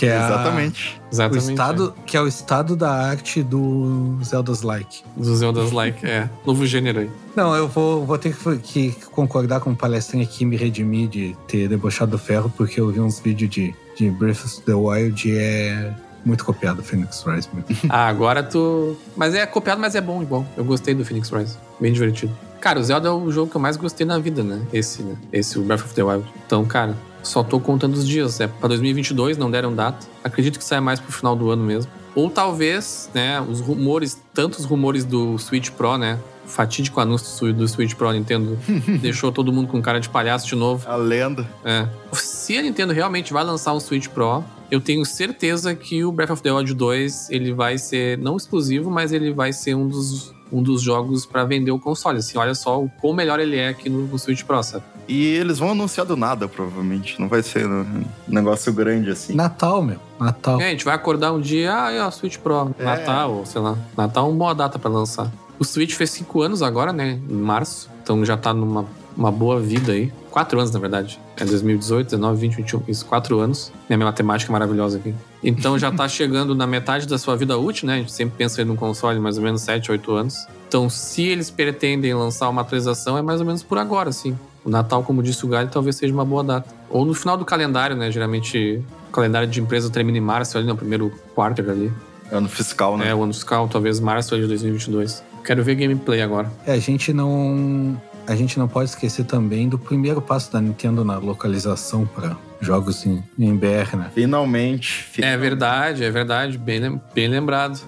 que 0.02 0.06
é 0.08 0.16
a- 0.16 0.24
Exatamente. 0.26 1.00
o 1.10 1.14
Exatamente. 1.14 1.50
estado, 1.50 1.94
que 2.04 2.16
é 2.16 2.20
o 2.20 2.26
estado 2.26 2.74
da 2.74 2.90
arte 2.90 3.40
do 3.40 4.18
Zelda's 4.24 4.62
Like. 4.62 5.02
é. 5.16 5.20
Dos 5.22 5.38
Zeldas 5.38 5.70
Like, 5.70 6.04
é. 6.04 6.28
Novo 6.44 6.66
gênero 6.66 6.98
aí. 7.00 7.10
Não, 7.36 7.54
eu 7.54 7.68
vou, 7.68 8.04
vou 8.04 8.18
ter 8.18 8.34
que, 8.36 8.58
que 8.58 8.96
concordar 9.12 9.60
com 9.60 9.70
o 9.70 9.76
palestrinho 9.76 10.24
aqui 10.24 10.42
e 10.42 10.46
me 10.46 10.56
redimir 10.56 11.08
de 11.08 11.36
ter 11.46 11.68
debochado 11.68 12.10
do 12.10 12.18
ferro, 12.18 12.52
porque 12.56 12.80
eu 12.80 12.90
vi 12.90 12.98
uns 12.98 13.20
vídeos 13.20 13.48
de, 13.48 13.72
de 13.96 14.10
Breath 14.10 14.44
of 14.44 14.60
the 14.62 14.74
Wild 14.74 15.28
e 15.28 15.38
é 15.38 15.94
muito 16.24 16.44
copiado 16.44 16.80
o 16.80 16.84
Phoenix 16.84 17.22
mesmo. 17.24 17.64
Ah, 17.88 18.08
agora 18.08 18.42
tu. 18.42 18.96
Mas 19.16 19.36
é 19.36 19.46
copiado, 19.46 19.80
mas 19.80 19.94
é 19.94 20.00
bom 20.00 20.20
igual. 20.20 20.44
Eu 20.56 20.64
gostei 20.64 20.94
do 20.96 21.04
Phoenix 21.04 21.30
Rise. 21.30 21.56
Bem 21.80 21.92
divertido. 21.92 22.32
Cara, 22.60 22.80
o 22.80 22.82
Zelda 22.82 23.08
é 23.08 23.12
o 23.12 23.30
jogo 23.30 23.50
que 23.50 23.56
eu 23.56 23.60
mais 23.60 23.76
gostei 23.76 24.04
na 24.06 24.18
vida, 24.18 24.42
né? 24.42 24.60
Esse, 24.72 25.02
né? 25.02 25.14
Esse, 25.32 25.58
o 25.58 25.62
Breath 25.62 25.80
of 25.84 25.94
the 25.94 26.02
Wild. 26.02 26.24
Então, 26.46 26.64
cara, 26.64 26.96
só 27.22 27.42
tô 27.42 27.60
contando 27.60 27.94
os 27.94 28.06
dias. 28.06 28.40
É 28.40 28.46
pra 28.46 28.68
2022, 28.68 29.38
não 29.38 29.50
deram 29.50 29.74
data. 29.74 30.06
Acredito 30.22 30.58
que 30.58 30.64
saia 30.64 30.80
mais 30.80 31.00
pro 31.00 31.12
final 31.12 31.36
do 31.36 31.50
ano 31.50 31.64
mesmo. 31.64 31.90
Ou 32.14 32.28
talvez, 32.28 33.10
né, 33.14 33.40
os 33.40 33.60
rumores, 33.60 34.20
tantos 34.34 34.64
rumores 34.64 35.04
do 35.04 35.38
Switch 35.38 35.70
Pro, 35.70 35.96
né? 35.96 36.18
O 36.44 36.48
fatídico 36.48 37.00
anúncio 37.00 37.52
do 37.54 37.66
Switch 37.66 37.94
Pro 37.94 38.12
Nintendo 38.12 38.58
deixou 39.00 39.32
todo 39.32 39.52
mundo 39.52 39.68
com 39.68 39.80
cara 39.80 39.98
de 39.98 40.08
palhaço 40.08 40.46
de 40.46 40.54
novo. 40.54 40.86
A 40.88 40.96
lenda. 40.96 41.48
É. 41.64 41.88
Se 42.12 42.58
a 42.58 42.62
Nintendo 42.62 42.92
realmente 42.92 43.32
vai 43.32 43.44
lançar 43.44 43.72
um 43.72 43.80
Switch 43.80 44.08
Pro, 44.08 44.44
eu 44.70 44.80
tenho 44.80 45.04
certeza 45.04 45.74
que 45.74 46.04
o 46.04 46.12
Breath 46.12 46.30
of 46.30 46.42
the 46.42 46.52
Wild 46.52 46.74
2 46.74 47.30
ele 47.30 47.52
vai 47.52 47.78
ser 47.78 48.18
não 48.18 48.36
exclusivo, 48.36 48.90
mas 48.90 49.12
ele 49.12 49.32
vai 49.32 49.52
ser 49.52 49.74
um 49.74 49.86
dos, 49.88 50.34
um 50.50 50.62
dos 50.62 50.82
jogos 50.82 51.24
pra 51.24 51.44
vender 51.44 51.70
o 51.70 51.78
console. 51.78 52.18
Assim, 52.18 52.36
olha 52.36 52.54
só 52.54 52.82
o 52.82 52.90
quão 53.00 53.14
melhor 53.14 53.38
ele 53.38 53.56
é 53.56 53.68
aqui 53.68 53.88
no, 53.88 54.06
no 54.06 54.18
Switch 54.18 54.42
Pro, 54.42 54.62
sabe? 54.62 54.84
E 55.08 55.26
eles 55.26 55.58
vão 55.58 55.72
anunciar 55.72 56.06
do 56.06 56.16
nada, 56.16 56.46
provavelmente. 56.48 57.20
Não 57.20 57.28
vai 57.28 57.42
ser 57.42 57.66
um 57.66 58.04
negócio 58.28 58.72
grande 58.72 59.10
assim. 59.10 59.34
Natal, 59.34 59.82
meu. 59.82 59.98
Natal. 60.18 60.60
É, 60.60 60.68
a 60.68 60.70
gente 60.70 60.84
vai 60.84 60.94
acordar 60.94 61.32
um 61.32 61.40
dia, 61.40 61.74
ah, 61.74 61.92
é 61.92 62.04
o 62.04 62.10
Switch 62.10 62.38
Pro, 62.38 62.70
É. 62.78 62.84
Natal, 62.84 63.32
ou 63.32 63.46
sei 63.46 63.60
lá. 63.60 63.76
Natal 63.96 64.26
é 64.26 64.28
uma 64.28 64.38
boa 64.38 64.54
data 64.54 64.78
pra 64.78 64.90
lançar. 64.90 65.30
O 65.58 65.64
Switch 65.64 65.94
fez 65.94 66.10
5 66.10 66.42
anos 66.42 66.62
agora, 66.62 66.92
né? 66.92 67.20
Em 67.28 67.34
março. 67.34 67.90
Então 68.02 68.24
já 68.24 68.36
tá 68.36 68.52
numa 68.54 68.86
uma 69.16 69.30
boa 69.30 69.60
vida 69.60 69.92
aí. 69.92 70.12
4 70.30 70.58
anos, 70.58 70.70
na 70.72 70.80
verdade. 70.80 71.20
É 71.36 71.44
2018, 71.44 72.06
19, 72.16 72.40
20, 72.40 72.56
21. 72.56 72.82
Isso, 72.88 73.04
quatro 73.04 73.38
anos. 73.40 73.70
Minha 73.88 73.98
matemática 73.98 74.50
é 74.50 74.52
maravilhosa 74.52 74.96
aqui. 74.98 75.14
Então 75.42 75.78
já 75.78 75.92
tá 75.92 76.08
chegando 76.08 76.54
na 76.54 76.66
metade 76.66 77.06
da 77.06 77.18
sua 77.18 77.36
vida 77.36 77.58
útil, 77.58 77.86
né? 77.86 77.94
A 77.94 77.98
gente 77.98 78.12
sempre 78.12 78.36
pensa 78.38 78.64
num 78.64 78.76
console 78.76 79.20
mais 79.20 79.36
ou 79.36 79.44
menos 79.44 79.60
7, 79.62 79.90
8 79.92 80.12
anos. 80.12 80.46
Então, 80.66 80.88
se 80.88 81.22
eles 81.24 81.50
pretendem 81.50 82.14
lançar 82.14 82.48
uma 82.48 82.62
atualização, 82.62 83.18
é 83.18 83.22
mais 83.22 83.40
ou 83.40 83.46
menos 83.46 83.62
por 83.62 83.76
agora, 83.76 84.10
sim. 84.10 84.34
O 84.64 84.70
Natal, 84.70 85.02
como 85.02 85.22
disse 85.22 85.44
o 85.44 85.48
Galho, 85.48 85.68
talvez 85.70 85.96
seja 85.96 86.12
uma 86.14 86.24
boa 86.24 86.44
data. 86.44 86.72
Ou 86.88 87.04
no 87.04 87.14
final 87.14 87.36
do 87.36 87.44
calendário, 87.44 87.96
né? 87.96 88.10
Geralmente, 88.12 88.82
o 89.08 89.12
calendário 89.12 89.48
de 89.48 89.60
empresa 89.60 89.90
termina 89.90 90.18
em 90.18 90.20
março, 90.20 90.56
ali 90.56 90.66
no 90.66 90.76
primeiro 90.76 91.12
quarter 91.34 91.68
ali. 91.68 91.92
Ano 92.30 92.48
fiscal, 92.48 92.96
né? 92.96 93.08
É, 93.08 93.14
o 93.14 93.22
ano 93.22 93.34
fiscal, 93.34 93.68
talvez 93.68 93.98
março 94.00 94.36
de 94.36 94.46
2022. 94.46 95.22
Quero 95.44 95.62
ver 95.64 95.74
gameplay 95.74 96.22
agora. 96.22 96.50
É, 96.66 96.72
a 96.72 96.78
gente 96.78 97.12
não. 97.12 98.00
A 98.24 98.36
gente 98.36 98.56
não 98.56 98.68
pode 98.68 98.90
esquecer 98.90 99.24
também 99.24 99.68
do 99.68 99.76
primeiro 99.76 100.22
passo 100.22 100.52
da 100.52 100.60
Nintendo 100.60 101.04
na 101.04 101.18
localização 101.18 102.06
para 102.06 102.36
jogos 102.60 103.04
em, 103.04 103.20
em 103.36 103.56
BR, 103.56 103.96
né? 103.96 104.10
Finalmente. 104.14 105.02
fi- 105.10 105.24
É 105.24 105.36
verdade, 105.36 106.04
é 106.04 106.10
verdade. 106.10 106.56
Bem, 106.56 107.00
bem 107.12 107.26
lembrado. 107.26 107.80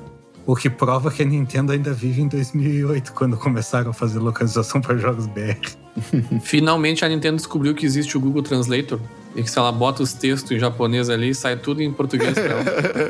O 0.45 0.57
que 0.57 0.69
prova 0.69 1.11
que 1.11 1.23
a 1.23 1.25
Nintendo 1.25 1.71
ainda 1.73 1.95
vive 1.95 2.21
em 2.21 2.27
2008, 2.29 3.13
quando 3.13 3.37
começaram 3.37 3.93
a 3.93 3.95
fazer 3.95 4.19
localização 4.19 4.81
para 4.81 4.97
jogos 4.99 5.27
BR. 5.27 5.77
Finalmente 6.43 7.05
a 7.05 7.09
Nintendo 7.09 7.37
descobriu 7.37 7.75
que 7.75 7.87
existe 7.87 8.17
o 8.17 8.21
Google 8.21 8.43
Translator. 8.43 9.01
E 9.37 9.43
que 9.43 9.51
se 9.51 9.59
ela 9.59 9.73
bota 9.73 10.03
os 10.03 10.13
textos 10.13 10.53
em 10.53 10.59
japonês 10.59 11.11
ali, 11.11 11.35
sai 11.35 11.57
tudo 11.57 11.83
em 11.83 11.93
português 11.93 12.35
pra 12.35 12.45
ela. 12.45 12.65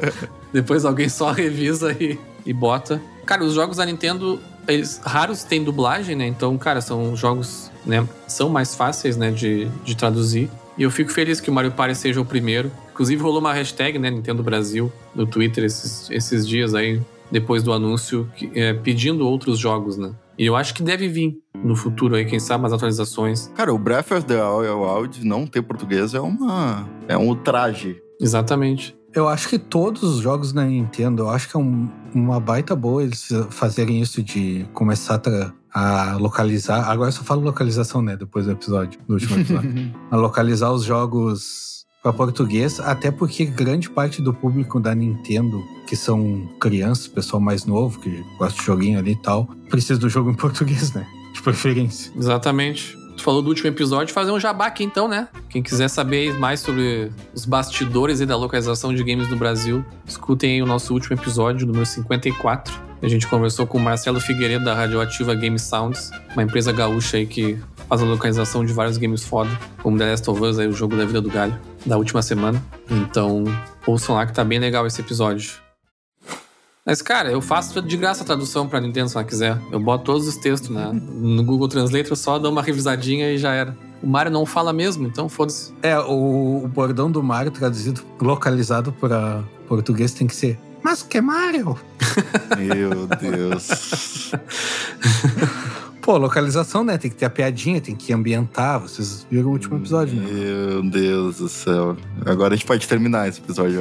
Depois 0.53 0.85
alguém 0.85 1.09
só 1.09 1.31
revisa 1.31 1.93
e, 1.93 2.19
e 2.47 2.53
bota. 2.53 3.01
Cara, 3.27 3.45
os 3.45 3.53
jogos 3.53 3.77
da 3.77 3.85
Nintendo, 3.85 4.41
eles 4.67 5.01
raros 5.05 5.45
têm 5.45 5.63
dublagem, 5.63 6.17
né? 6.17 6.27
Então, 6.27 6.57
cara, 6.57 6.81
são 6.81 7.15
jogos, 7.15 7.71
né? 7.85 8.09
São 8.27 8.49
mais 8.49 8.75
fáceis, 8.75 9.19
né? 9.19 9.31
De, 9.31 9.69
de 9.85 9.95
traduzir. 9.95 10.51
E 10.79 10.83
eu 10.83 10.91
fico 10.91 11.13
feliz 11.13 11.41
que 11.41 11.51
o 11.51 11.53
Mario 11.53 11.73
Party 11.73 11.95
seja 11.95 12.21
o 12.21 12.25
primeiro. 12.25 12.73
Inclusive 12.93 13.23
rolou 13.23 13.41
uma 13.41 13.53
hashtag, 13.53 13.99
né? 13.99 14.11
Nintendo 14.11 14.43
Brasil, 14.43 14.91
no 15.15 15.27
Twitter 15.27 15.65
esses, 15.65 16.11
esses 16.11 16.49
dias 16.49 16.75
aí, 16.75 17.01
depois 17.31 17.63
do 17.63 17.73
anúncio, 17.73 18.29
que, 18.35 18.51
é, 18.55 18.73
pedindo 18.73 19.27
outros 19.27 19.59
jogos, 19.59 19.99
né? 19.99 20.11
E 20.39 20.47
eu 20.47 20.57
acho 20.57 20.75
que 20.75 20.83
deve 20.83 21.09
vir 21.09 21.35
no 21.65 21.77
futuro 21.77 22.15
aí, 22.17 22.25
quem 22.25 22.41
sabe, 22.41 22.67
as 22.67 22.73
atualizações. 22.73 23.51
Cara, 23.55 23.73
o 23.73 23.79
Breath 23.79 24.11
of 24.13 24.25
the 24.27 24.35
Wild 24.43 25.25
não 25.25 25.47
ter 25.47 25.63
português 25.63 26.13
é 26.15 26.21
uma. 26.21 26.89
É 27.09 27.17
um 27.17 27.29
ultraje. 27.29 27.97
Exatamente. 28.21 28.97
Eu 29.15 29.29
acho 29.29 29.49
que 29.49 29.59
todos 29.61 30.03
os 30.03 30.19
jogos 30.21 30.53
da 30.53 30.65
Nintendo, 30.65 31.23
eu 31.23 31.31
acho 31.31 31.49
que 31.49 31.57
é 31.57 31.61
um- 31.61 31.89
uma 32.13 32.41
baita 32.41 32.75
boa 32.75 33.03
eles 33.03 33.29
fazerem 33.51 34.01
isso 34.01 34.21
de 34.23 34.67
começar 34.75 35.23
a, 35.73 36.13
a 36.13 36.17
localizar. 36.17 36.89
Agora 36.91 37.09
eu 37.09 37.13
só 37.13 37.23
falo 37.23 37.41
localização, 37.43 38.03
né? 38.03 38.17
Depois 38.17 38.47
do 38.47 38.53
episódio, 38.53 38.99
do 39.07 39.15
último 39.15 39.39
episódio. 39.39 39.95
a 40.11 40.17
localizar 40.17 40.73
os 40.73 40.83
jogos 40.85 41.74
para 42.05 42.13
português, 42.13 42.79
até 42.81 43.11
porque 43.11 43.47
grande 43.47 43.89
parte 43.89 44.21
do 44.21 44.35
público 44.35 44.79
da 44.79 44.95
Nintendo, 44.95 45.65
que 45.87 45.97
são 45.97 46.47
crianças, 46.61 47.09
pessoal 47.09 47.41
mais 47.41 47.65
novo, 47.65 47.99
que 47.99 48.23
gosta 48.39 48.61
de 48.61 48.67
joguinho 48.67 48.99
ali 48.99 49.13
e 49.13 49.17
tal, 49.17 49.49
precisa 49.71 49.99
do 49.99 50.11
jogo 50.11 50.31
em 50.31 50.35
português, 50.37 50.93
né? 50.93 51.07
De 51.33 51.41
preferência. 51.41 52.13
Exatamente. 52.15 52.95
Tu 53.17 53.23
falou 53.23 53.41
do 53.41 53.49
último 53.49 53.69
episódio, 53.69 54.13
fazer 54.13 54.33
um 54.33 54.39
jabá 54.39 54.67
aqui 54.67 54.85
então, 54.85 55.09
né? 55.09 55.29
Quem 55.49 55.63
quiser 55.63 55.89
saber 55.89 56.39
mais 56.39 56.61
sobre 56.61 57.11
os 57.33 57.47
bastidores 57.47 58.21
e 58.21 58.27
da 58.27 58.37
localização 58.37 58.93
de 58.93 59.03
games 59.03 59.31
no 59.31 59.37
Brasil, 59.37 59.83
escutem 60.07 60.55
aí 60.55 60.63
o 60.63 60.67
nosso 60.67 60.93
último 60.93 61.17
episódio, 61.17 61.67
número 61.67 61.87
54. 61.87 62.75
A 63.01 63.09
gente 63.09 63.27
conversou 63.27 63.67
com 63.67 63.79
o 63.79 63.81
Marcelo 63.81 64.21
Figueiredo 64.21 64.65
da 64.65 64.75
Radioativa 64.75 65.35
Game 65.35 65.59
Sounds, 65.59 66.11
uma 66.35 66.43
empresa 66.43 66.71
gaúcha 66.71 67.17
aí 67.17 67.25
que 67.25 67.59
faz 67.95 68.03
a 68.03 68.07
localização 68.07 68.65
de 68.65 68.73
vários 68.73 68.99
games 68.99 69.23
foda, 69.23 69.51
como 69.81 69.97
The 69.97 70.11
Last 70.11 70.29
of 70.29 70.43
Us, 70.43 70.59
aí, 70.59 70.67
o 70.67 70.73
jogo 70.73 70.97
da 70.97 71.05
vida 71.05 71.21
do 71.21 71.31
galho, 71.31 71.57
da 71.87 71.97
última 71.97 72.23
semana. 72.23 72.61
Então, 72.91 73.45
ouçam 73.87 74.17
lá 74.17 74.27
que 74.27 74.33
tá 74.33 74.43
bem 74.43 74.59
legal 74.59 74.85
esse 74.85 75.01
episódio. 75.01 75.53
Mas, 76.85 77.01
cara, 77.01 77.31
eu 77.31 77.41
faço 77.41 77.81
de 77.81 77.97
graça 77.97 78.25
a 78.25 78.27
tradução 78.27 78.69
pra 78.69 78.81
Nintendo 78.81 79.09
se 79.09 79.17
ela 79.17 79.25
quiser. 79.25 79.57
Eu 79.71 79.79
boto 79.79 80.05
todos 80.05 80.27
os 80.27 80.37
textos 80.37 80.71
né? 80.71 80.91
no 80.93 81.43
Google 81.45 81.69
Translator, 81.69 82.17
só 82.17 82.37
dou 82.37 82.51
uma 82.51 82.63
revisadinha 82.63 83.31
e 83.31 83.39
já 83.39 83.55
era. 83.55 83.77
O 84.03 84.09
Mario 84.09 84.33
não 84.33 84.45
fala 84.45 84.73
mesmo, 84.73 85.07
então 85.07 85.29
foda-se. 85.29 85.73
É, 85.81 85.97
o, 85.99 86.65
o 86.65 86.69
bordão 86.69 87.09
do 87.09 87.23
Mario 87.23 87.53
traduzido, 87.53 88.03
localizado 88.21 88.93
para 88.93 89.45
português 89.69 90.13
tem 90.13 90.27
que 90.27 90.35
ser. 90.35 90.59
Mas 90.83 91.01
que 91.03 91.21
Mario? 91.21 91.79
Meu 92.59 93.07
Deus. 93.07 94.33
Pô, 96.05 96.19
localização, 96.19 96.85
né? 96.85 96.99
Tem 96.99 97.11
que 97.11 97.17
ter 97.17 97.25
a 97.25 97.31
piadinha, 97.31 97.81
tem 97.81 97.97
que 97.97 98.13
ambientar. 98.13 98.79
Vocês 98.79 99.27
viram 99.31 99.49
o 99.49 99.53
último 99.53 99.79
episódio, 99.79 100.15
né? 100.15 100.31
Meu 100.31 100.83
Deus 100.83 101.39
do 101.39 101.49
céu. 101.49 101.97
Agora 102.27 102.53
a 102.53 102.57
gente 102.59 102.67
pode 102.67 102.87
terminar 102.87 103.27
esse 103.27 103.41
episódio. 103.41 103.81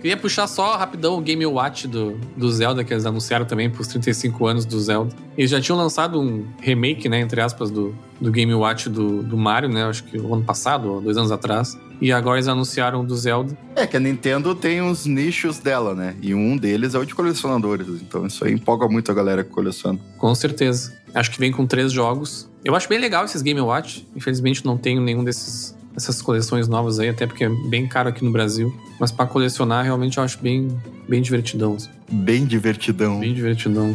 Queria 0.00 0.14
puxar 0.22 0.46
só 0.46 0.76
rapidão 0.76 1.18
o 1.18 1.20
Game 1.20 1.44
Watch 1.44 1.88
do, 1.88 2.12
do 2.36 2.48
Zelda, 2.48 2.84
que 2.84 2.94
eles 2.94 3.04
anunciaram 3.04 3.44
também 3.44 3.68
pros 3.68 3.88
35 3.88 4.46
anos 4.46 4.64
do 4.64 4.78
Zelda. 4.78 5.12
Eles 5.36 5.50
já 5.50 5.60
tinham 5.60 5.76
lançado 5.76 6.20
um 6.20 6.46
remake, 6.60 7.08
né, 7.08 7.18
entre 7.18 7.40
aspas, 7.40 7.68
do, 7.68 7.92
do 8.20 8.30
Game 8.30 8.52
Watch 8.54 8.88
do, 8.88 9.22
do 9.22 9.36
Mario, 9.36 9.68
né? 9.68 9.84
Acho 9.84 10.04
que 10.04 10.18
o 10.18 10.34
ano 10.34 10.44
passado, 10.44 10.92
ou 10.92 11.00
dois 11.00 11.16
anos 11.16 11.32
atrás. 11.32 11.78
E 12.00 12.12
agora 12.12 12.38
eles 12.38 12.48
anunciaram 12.48 13.00
o 13.00 13.06
do 13.06 13.16
Zelda. 13.16 13.56
é 13.76 13.86
que 13.86 13.96
a 13.96 14.00
Nintendo 14.00 14.54
tem 14.54 14.80
uns 14.80 15.06
nichos 15.06 15.58
dela, 15.58 15.94
né? 15.94 16.16
E 16.22 16.34
um 16.34 16.56
deles 16.56 16.94
é 16.94 16.98
o 16.98 17.04
de 17.04 17.14
colecionadores. 17.14 17.86
Então 17.88 18.26
isso 18.26 18.44
aí 18.44 18.52
empolga 18.52 18.88
muito 18.88 19.10
a 19.10 19.14
galera 19.14 19.44
que 19.44 19.50
coleciona. 19.50 19.98
Com 20.18 20.34
certeza. 20.34 20.94
Acho 21.14 21.30
que 21.30 21.38
vem 21.38 21.52
com 21.52 21.66
três 21.66 21.92
jogos. 21.92 22.48
Eu 22.64 22.74
acho 22.74 22.88
bem 22.88 22.98
legal 22.98 23.24
esses 23.24 23.42
Game 23.42 23.60
Watch. 23.60 24.06
Infelizmente 24.16 24.64
não 24.64 24.78
tenho 24.78 25.00
nenhum 25.00 25.24
desses 25.24 25.78
essas 25.96 26.22
coleções 26.22 26.68
novas 26.68 26.98
aí, 27.00 27.08
até 27.08 27.26
porque 27.26 27.44
é 27.44 27.48
bem 27.68 27.86
caro 27.86 28.08
aqui 28.08 28.24
no 28.24 28.30
Brasil. 28.30 28.74
Mas 28.98 29.10
pra 29.10 29.26
colecionar, 29.26 29.84
realmente 29.84 30.18
eu 30.18 30.24
acho 30.24 30.38
bem, 30.38 30.68
bem 31.08 31.20
divertidão. 31.20 31.74
assim. 31.74 31.90
Bem 32.10 32.46
divertidão. 32.46 33.20
Bem 33.20 33.34
divertidão. 33.34 33.94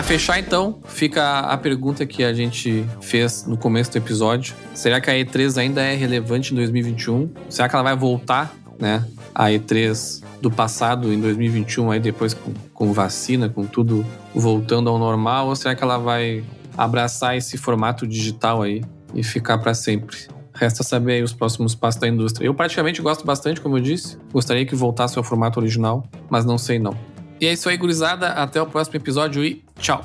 Pra 0.00 0.06
fechar, 0.06 0.38
então, 0.38 0.80
fica 0.86 1.40
a 1.40 1.58
pergunta 1.58 2.06
que 2.06 2.24
a 2.24 2.32
gente 2.32 2.86
fez 3.02 3.44
no 3.44 3.54
começo 3.54 3.92
do 3.92 3.98
episódio. 3.98 4.54
Será 4.72 4.98
que 4.98 5.10
a 5.10 5.12
E3 5.12 5.58
ainda 5.58 5.82
é 5.82 5.94
relevante 5.94 6.54
em 6.54 6.56
2021? 6.56 7.30
Será 7.50 7.68
que 7.68 7.74
ela 7.74 7.82
vai 7.82 7.94
voltar, 7.94 8.50
né? 8.78 9.04
A 9.34 9.48
E3 9.48 10.22
do 10.40 10.50
passado 10.50 11.12
em 11.12 11.20
2021, 11.20 11.90
aí 11.90 12.00
depois 12.00 12.32
com, 12.32 12.54
com 12.72 12.94
vacina, 12.94 13.50
com 13.50 13.66
tudo 13.66 14.06
voltando 14.34 14.88
ao 14.88 14.98
normal? 14.98 15.48
Ou 15.48 15.54
será 15.54 15.74
que 15.74 15.84
ela 15.84 15.98
vai 15.98 16.42
abraçar 16.78 17.36
esse 17.36 17.58
formato 17.58 18.06
digital 18.06 18.62
aí 18.62 18.82
e 19.14 19.22
ficar 19.22 19.58
pra 19.58 19.74
sempre? 19.74 20.16
Resta 20.54 20.82
saber 20.82 21.16
aí 21.16 21.22
os 21.22 21.34
próximos 21.34 21.74
passos 21.74 22.00
da 22.00 22.08
indústria. 22.08 22.46
Eu 22.46 22.54
praticamente 22.54 23.02
gosto 23.02 23.26
bastante, 23.26 23.60
como 23.60 23.76
eu 23.76 23.82
disse. 23.82 24.16
Gostaria 24.32 24.64
que 24.64 24.74
voltasse 24.74 25.18
ao 25.18 25.22
formato 25.22 25.60
original, 25.60 26.02
mas 26.30 26.46
não 26.46 26.56
sei 26.56 26.78
não. 26.78 26.96
E 27.40 27.46
é 27.46 27.52
isso 27.52 27.68
aí, 27.68 27.76
gurizada. 27.76 28.28
Até 28.28 28.60
o 28.60 28.66
próximo 28.66 28.96
episódio 28.96 29.42
e 29.42 29.64
tchau! 29.78 30.04